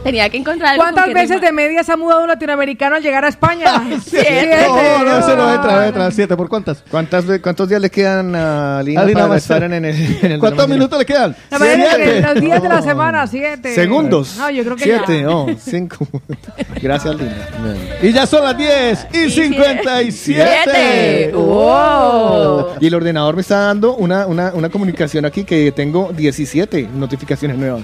[0.04, 2.96] Tenía que encontrar algo ¿Cuántas con que veces de media se ha mudado un latinoamericano
[2.96, 3.82] al llegar a España?
[4.06, 4.66] Siete.
[4.68, 6.36] No, no, ese no entra, va a entrar 7.
[6.36, 6.84] ¿Por cuántas?
[6.90, 10.32] ¿Cuántas, ve- ¿Cuántos días le quedan a Lina, A Lina para estar en el, en
[10.32, 11.34] el ¿Cuántos minutos le quedan?
[11.50, 12.20] La manera que Siete.
[12.20, 13.74] los días de la semana, siete.
[13.74, 14.36] Segundos.
[14.38, 15.26] No, yo creo que Siete, ya.
[15.26, 16.06] no, cinco.
[16.82, 17.46] Gracias, Lina.
[18.02, 20.12] Y ya son las 10 y 57.
[20.12, 21.32] Siete.
[21.34, 22.74] ¡Oh!
[22.80, 27.56] Y el ordenador me está dando una, una, una comunicación aquí que tengo 17 notificaciones
[27.56, 27.82] nuevas.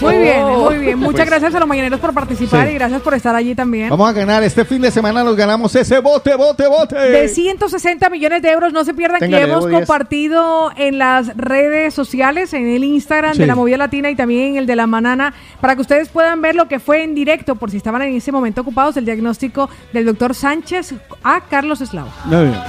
[0.00, 0.98] Muy bien, muy bien.
[0.98, 2.72] Muchas Pues- gracias a los mañaneros por participar Sí.
[2.72, 3.90] y gracias por estar allí también.
[3.90, 4.42] Vamos a ganar.
[4.42, 6.96] Este fin de semana nos ganamos ese bote, bote, bote.
[6.96, 11.94] De 160 millones de euros, no se pierdan Téngale, que hemos compartido en las redes
[11.94, 13.40] sociales, en el Instagram Sí.
[13.40, 16.40] de la Movida Latina y también en el de la Manana, para que ustedes puedan
[16.40, 19.68] ver lo que fue en directo, por si estaban en ese momento ocupados, el diagnóstico
[19.92, 22.12] del doctor Sánchez a Carlos Eslava.
[22.24, 22.60] Muy bien.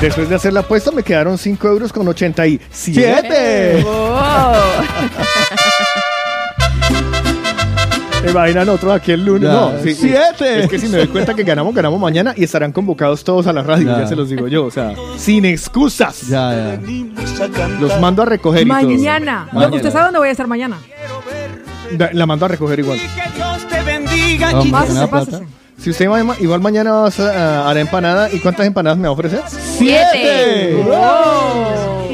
[0.00, 2.64] Después de hacer la apuesta me quedaron 5 euros con 87.
[2.70, 3.84] ¡Siete!
[8.28, 9.42] Imaginan otro aquí el lunes.
[9.48, 10.60] Ya, No, sí, siete.
[10.64, 13.52] Es que si me doy cuenta que ganamos, ganamos mañana y estarán convocados todos a
[13.52, 14.00] la radio, Ya.
[14.00, 14.64] ya, se los digo yo.
[14.66, 16.28] O sea, sin excusas.
[16.28, 16.80] Ya, ya.
[17.80, 18.80] Los mando a recoger y todo.
[18.82, 19.46] Mañana.
[19.52, 19.76] Yo- Mañana.
[19.76, 20.78] ¿Usted sabe dónde voy a estar mañana?
[21.92, 22.98] Da- La mando a recoger igual.
[24.40, 25.30] Vamos, Pásese, una pásese.
[25.38, 25.46] plata.
[25.78, 29.08] Si usted va, igual mañana vas a, a hará empanada, ¿y cuántas empanadas me va
[29.08, 29.42] a ofrecer?
[29.48, 30.76] Siete.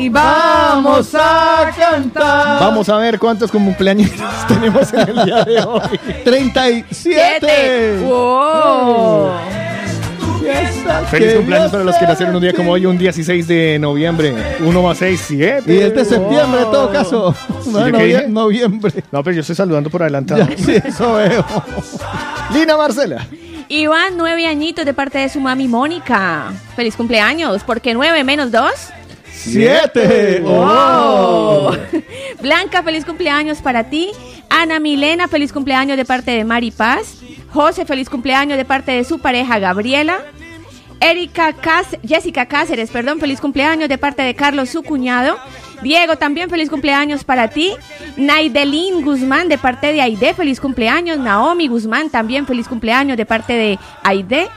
[0.01, 2.61] Y vamos a cantar.
[2.61, 4.11] Vamos a ver cuántos cumpleaños
[4.49, 6.01] tenemos en el día de hoy.
[6.25, 7.99] 37.
[8.03, 9.31] ¡Wow!
[11.11, 14.35] Feliz cumpleaños para los que nacieron un día como hoy, un 16 de noviembre.
[14.61, 15.73] 1 más 6, 7.
[15.75, 17.35] Y este septiembre, en todo caso.
[17.67, 19.05] No, ¿Yo qué novie- noviembre.
[19.13, 20.47] No, pero yo estoy saludando por adelantado.
[20.49, 21.45] Ya, sí, eso veo.
[22.55, 23.27] Lina Marcela.
[23.69, 26.53] Iván, nueve añitos de parte de su mami Mónica.
[26.75, 28.73] Feliz cumpleaños, porque nueve menos dos.
[29.43, 30.41] Siete.
[30.41, 31.71] ¡Wow!
[32.43, 34.11] Blanca, feliz cumpleaños para ti.
[34.51, 37.17] Ana Milena, feliz cumpleaños de parte de Mari Paz.
[37.51, 40.19] José, feliz cumpleaños de parte de su pareja Gabriela.
[41.01, 45.39] Erika Cá- Jessica Cáceres, perdón, feliz cumpleaños de parte de Carlos, su cuñado.
[45.83, 47.73] Diego, también feliz cumpleaños para ti.
[48.19, 51.19] Naidelín Guzmán, de parte de Aide, feliz cumpleaños.
[51.19, 54.49] Naomi Guzmán, también feliz cumpleaños de parte de Aide.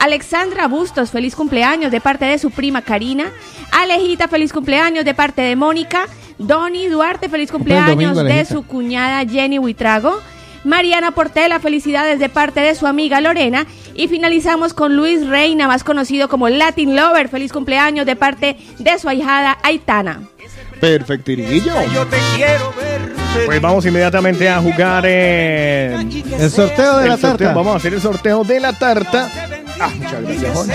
[0.00, 3.30] Alexandra Bustos, feliz cumpleaños de parte de su prima Karina.
[3.70, 6.06] Alejita, feliz cumpleaños de parte de Mónica.
[6.38, 10.18] Donny Duarte, feliz cumpleaños domingo, de su cuñada Jenny Huitrago.
[10.64, 13.66] Mariana Portela, felicidades de parte de su amiga Lorena.
[13.94, 17.28] Y finalizamos con Luis Reina, más conocido como Latin Lover.
[17.28, 20.22] Feliz cumpleaños de parte de su ahijada Aitana.
[20.80, 21.74] Perfectirillo.
[23.44, 25.94] Pues vamos inmediatamente a jugar eh,
[26.38, 27.36] El sorteo de el la sorteo.
[27.48, 27.54] tarta.
[27.54, 29.30] Vamos a hacer el sorteo de la tarta.
[29.80, 30.68] Ah, muchas gracias, Juan.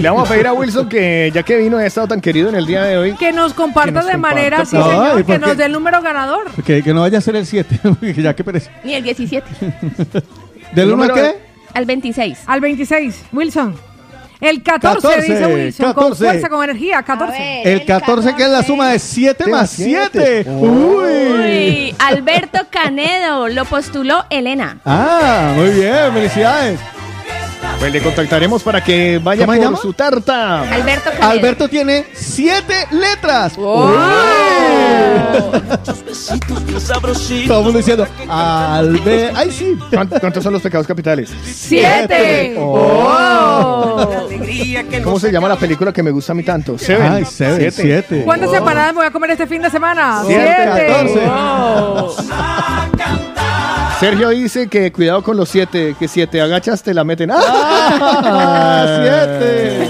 [0.00, 2.54] Le vamos a pedir a Wilson que ya que vino ha estado tan querido en
[2.54, 3.14] el día de hoy.
[3.14, 4.86] Que nos comparta Que nos de manera comparta.
[4.86, 6.50] Ay, señor, ¿por que nos dé el número ganador.
[6.64, 7.80] Que, que no vaya a ser el 7,
[8.16, 8.70] ya que perece.
[8.84, 9.46] Ni el 17.
[10.72, 11.38] ¿Del 1 al número qué?
[11.74, 12.38] Al 26.
[12.46, 13.76] Al 26, Wilson.
[14.44, 15.94] El 14, 14, dice Wilson, 14.
[15.94, 17.62] con fuerza, con energía, 14.
[17.64, 20.44] El 14 que es la suma de 7 más 7.
[20.46, 21.12] Uy.
[21.32, 24.78] Uy, Alberto Canedo lo postuló Elena.
[24.84, 26.78] Ah, muy bien, felicidades.
[27.78, 29.78] Pues le contactaremos para que vaya ¿Cómo se por llama?
[29.78, 30.62] su tarta.
[30.62, 31.10] Alberto.
[31.20, 33.52] Alberto tiene 7 letras.
[37.46, 39.36] Todo el mundo diciendo, Alberto.
[39.38, 39.78] Ay, sí.
[39.92, 41.30] ¿Cuántos, cuántos son los pecados capitales?
[41.44, 42.56] ¡Siete!
[42.58, 44.26] Oh.
[45.02, 46.78] ¿Cómo se llama la película que me gusta a mí tanto?
[46.78, 47.12] Seven.
[47.12, 48.22] Ay, Seven, siete.
[48.24, 50.22] ¿Cuántas separadas me voy a comer este fin de semana?
[50.26, 50.86] Siete, Siete.
[50.86, 51.20] catorce.
[51.26, 52.14] Wow.
[54.00, 57.30] Sergio dice que cuidado con los siete, que siete agachas te la meten.
[57.32, 59.88] Ah, siete.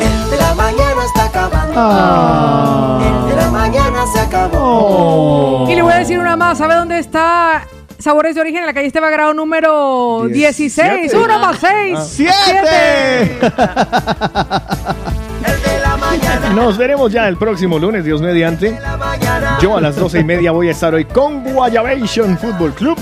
[0.00, 1.74] El de la mañana está acabando.
[1.76, 3.22] Ah.
[3.24, 5.66] El de la mañana se acabó.
[5.68, 6.58] Y le voy a decir una más.
[6.58, 7.66] ¿Sabe dónde está
[8.02, 8.60] Sabores de Origen?
[8.60, 10.32] En la calle Esteba Grado número 16.
[10.90, 11.16] Diecisiete.
[11.16, 11.98] Uno más seis.
[11.98, 12.04] Ah.
[12.04, 13.38] ¡Siete!
[16.54, 18.78] Nos veremos ya el próximo lunes, Dios mediante.
[19.60, 22.98] Yo a las doce y media voy a estar hoy con Guayabation Football Club.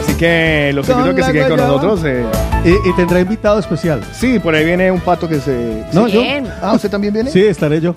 [0.00, 2.00] Así que los invito a que sigan con nosotros.
[2.04, 2.24] eh.
[2.64, 4.00] Y, y tendrá invitado especial.
[4.12, 5.84] Sí, por ahí viene un pato que se.
[5.92, 6.22] No, yo.
[6.62, 7.30] Ah, ¿usted también viene?
[7.30, 7.94] Sí, estaré yo.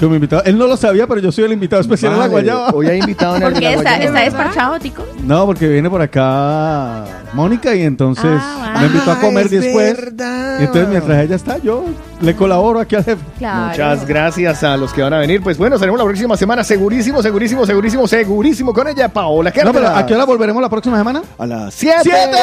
[0.00, 0.42] Como invitado.
[0.44, 2.70] Él no lo sabía, pero yo soy el invitado especial de la Vale, Guayaba.
[2.74, 4.04] Hoy hay invitado en el ¿Por de qué está, Guayaba.
[4.04, 5.06] está despachado, Tico?
[5.22, 9.96] No, porque viene por acá Mónica y entonces Ah, me invitó a comer es después.
[9.96, 10.58] verdad.
[10.60, 11.84] Y entonces mientras ella está, yo
[12.20, 13.22] le colaboro aquí al jefe.
[13.38, 13.68] Claro.
[13.70, 15.40] Muchas gracias a los que van a venir.
[15.42, 16.64] Pues bueno, seremos la próxima semana.
[16.64, 19.52] Segurísimo, segurísimo, segurísimo, segurísimo con ella, Paola.
[19.64, 21.22] No, pero ¿a qué hora volveremos la próxima semana?
[21.38, 21.98] A las 7.
[22.02, 22.36] ¡Siete!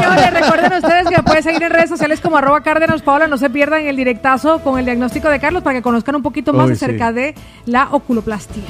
[0.00, 3.26] Señores, recuerden ustedes que me pueden seguir en redes sociales como arroba Cárdenas Paola.
[3.26, 6.52] No se pierdan el directazo con el diagnóstico de Carlos para que conozcan un poquito
[6.52, 7.14] más Uy, acerca sí.
[7.14, 7.34] de
[7.66, 8.64] la oculoplastía.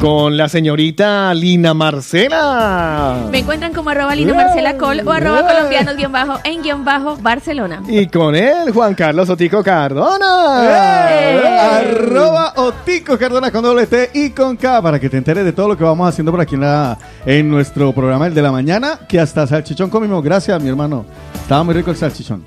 [0.00, 3.26] Con la señorita Lina Marcela.
[3.30, 7.16] Me encuentran como arroba Lina Marcela Col o arroba colombianos guion bajo en guion bajo
[7.16, 7.82] Barcelona.
[7.88, 10.58] Y con él, Juan Carlos Otico Cardona.
[10.62, 11.58] ¡Eh!
[11.58, 15.68] Arroba Otico Cardona con doble T y con K para que te enteres de todo
[15.68, 18.98] lo que vamos haciendo por aquí en, la, en nuestro programa El de la Mañana,
[19.08, 20.22] que hasta salchichón comimos.
[20.22, 21.06] Gracias, mi hermano.
[21.34, 22.44] Estaba muy rico el salchichón.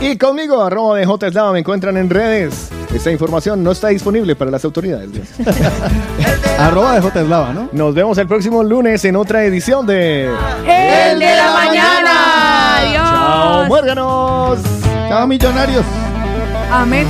[0.00, 2.70] Y conmigo, arroba de J Eslava, me encuentran en redes.
[2.94, 5.08] Esta información no está disponible para las autoridades.
[6.58, 7.68] arroba de J Eslava, ¿no?
[7.72, 10.24] Nos vemos el próximo lunes en otra edición de...
[10.66, 12.78] El de la mañana.
[12.78, 13.10] Adiós.
[13.10, 14.58] ¡Chao, muérganos!
[15.08, 15.84] ¡Chao, millonarios!
[16.70, 17.06] Amén.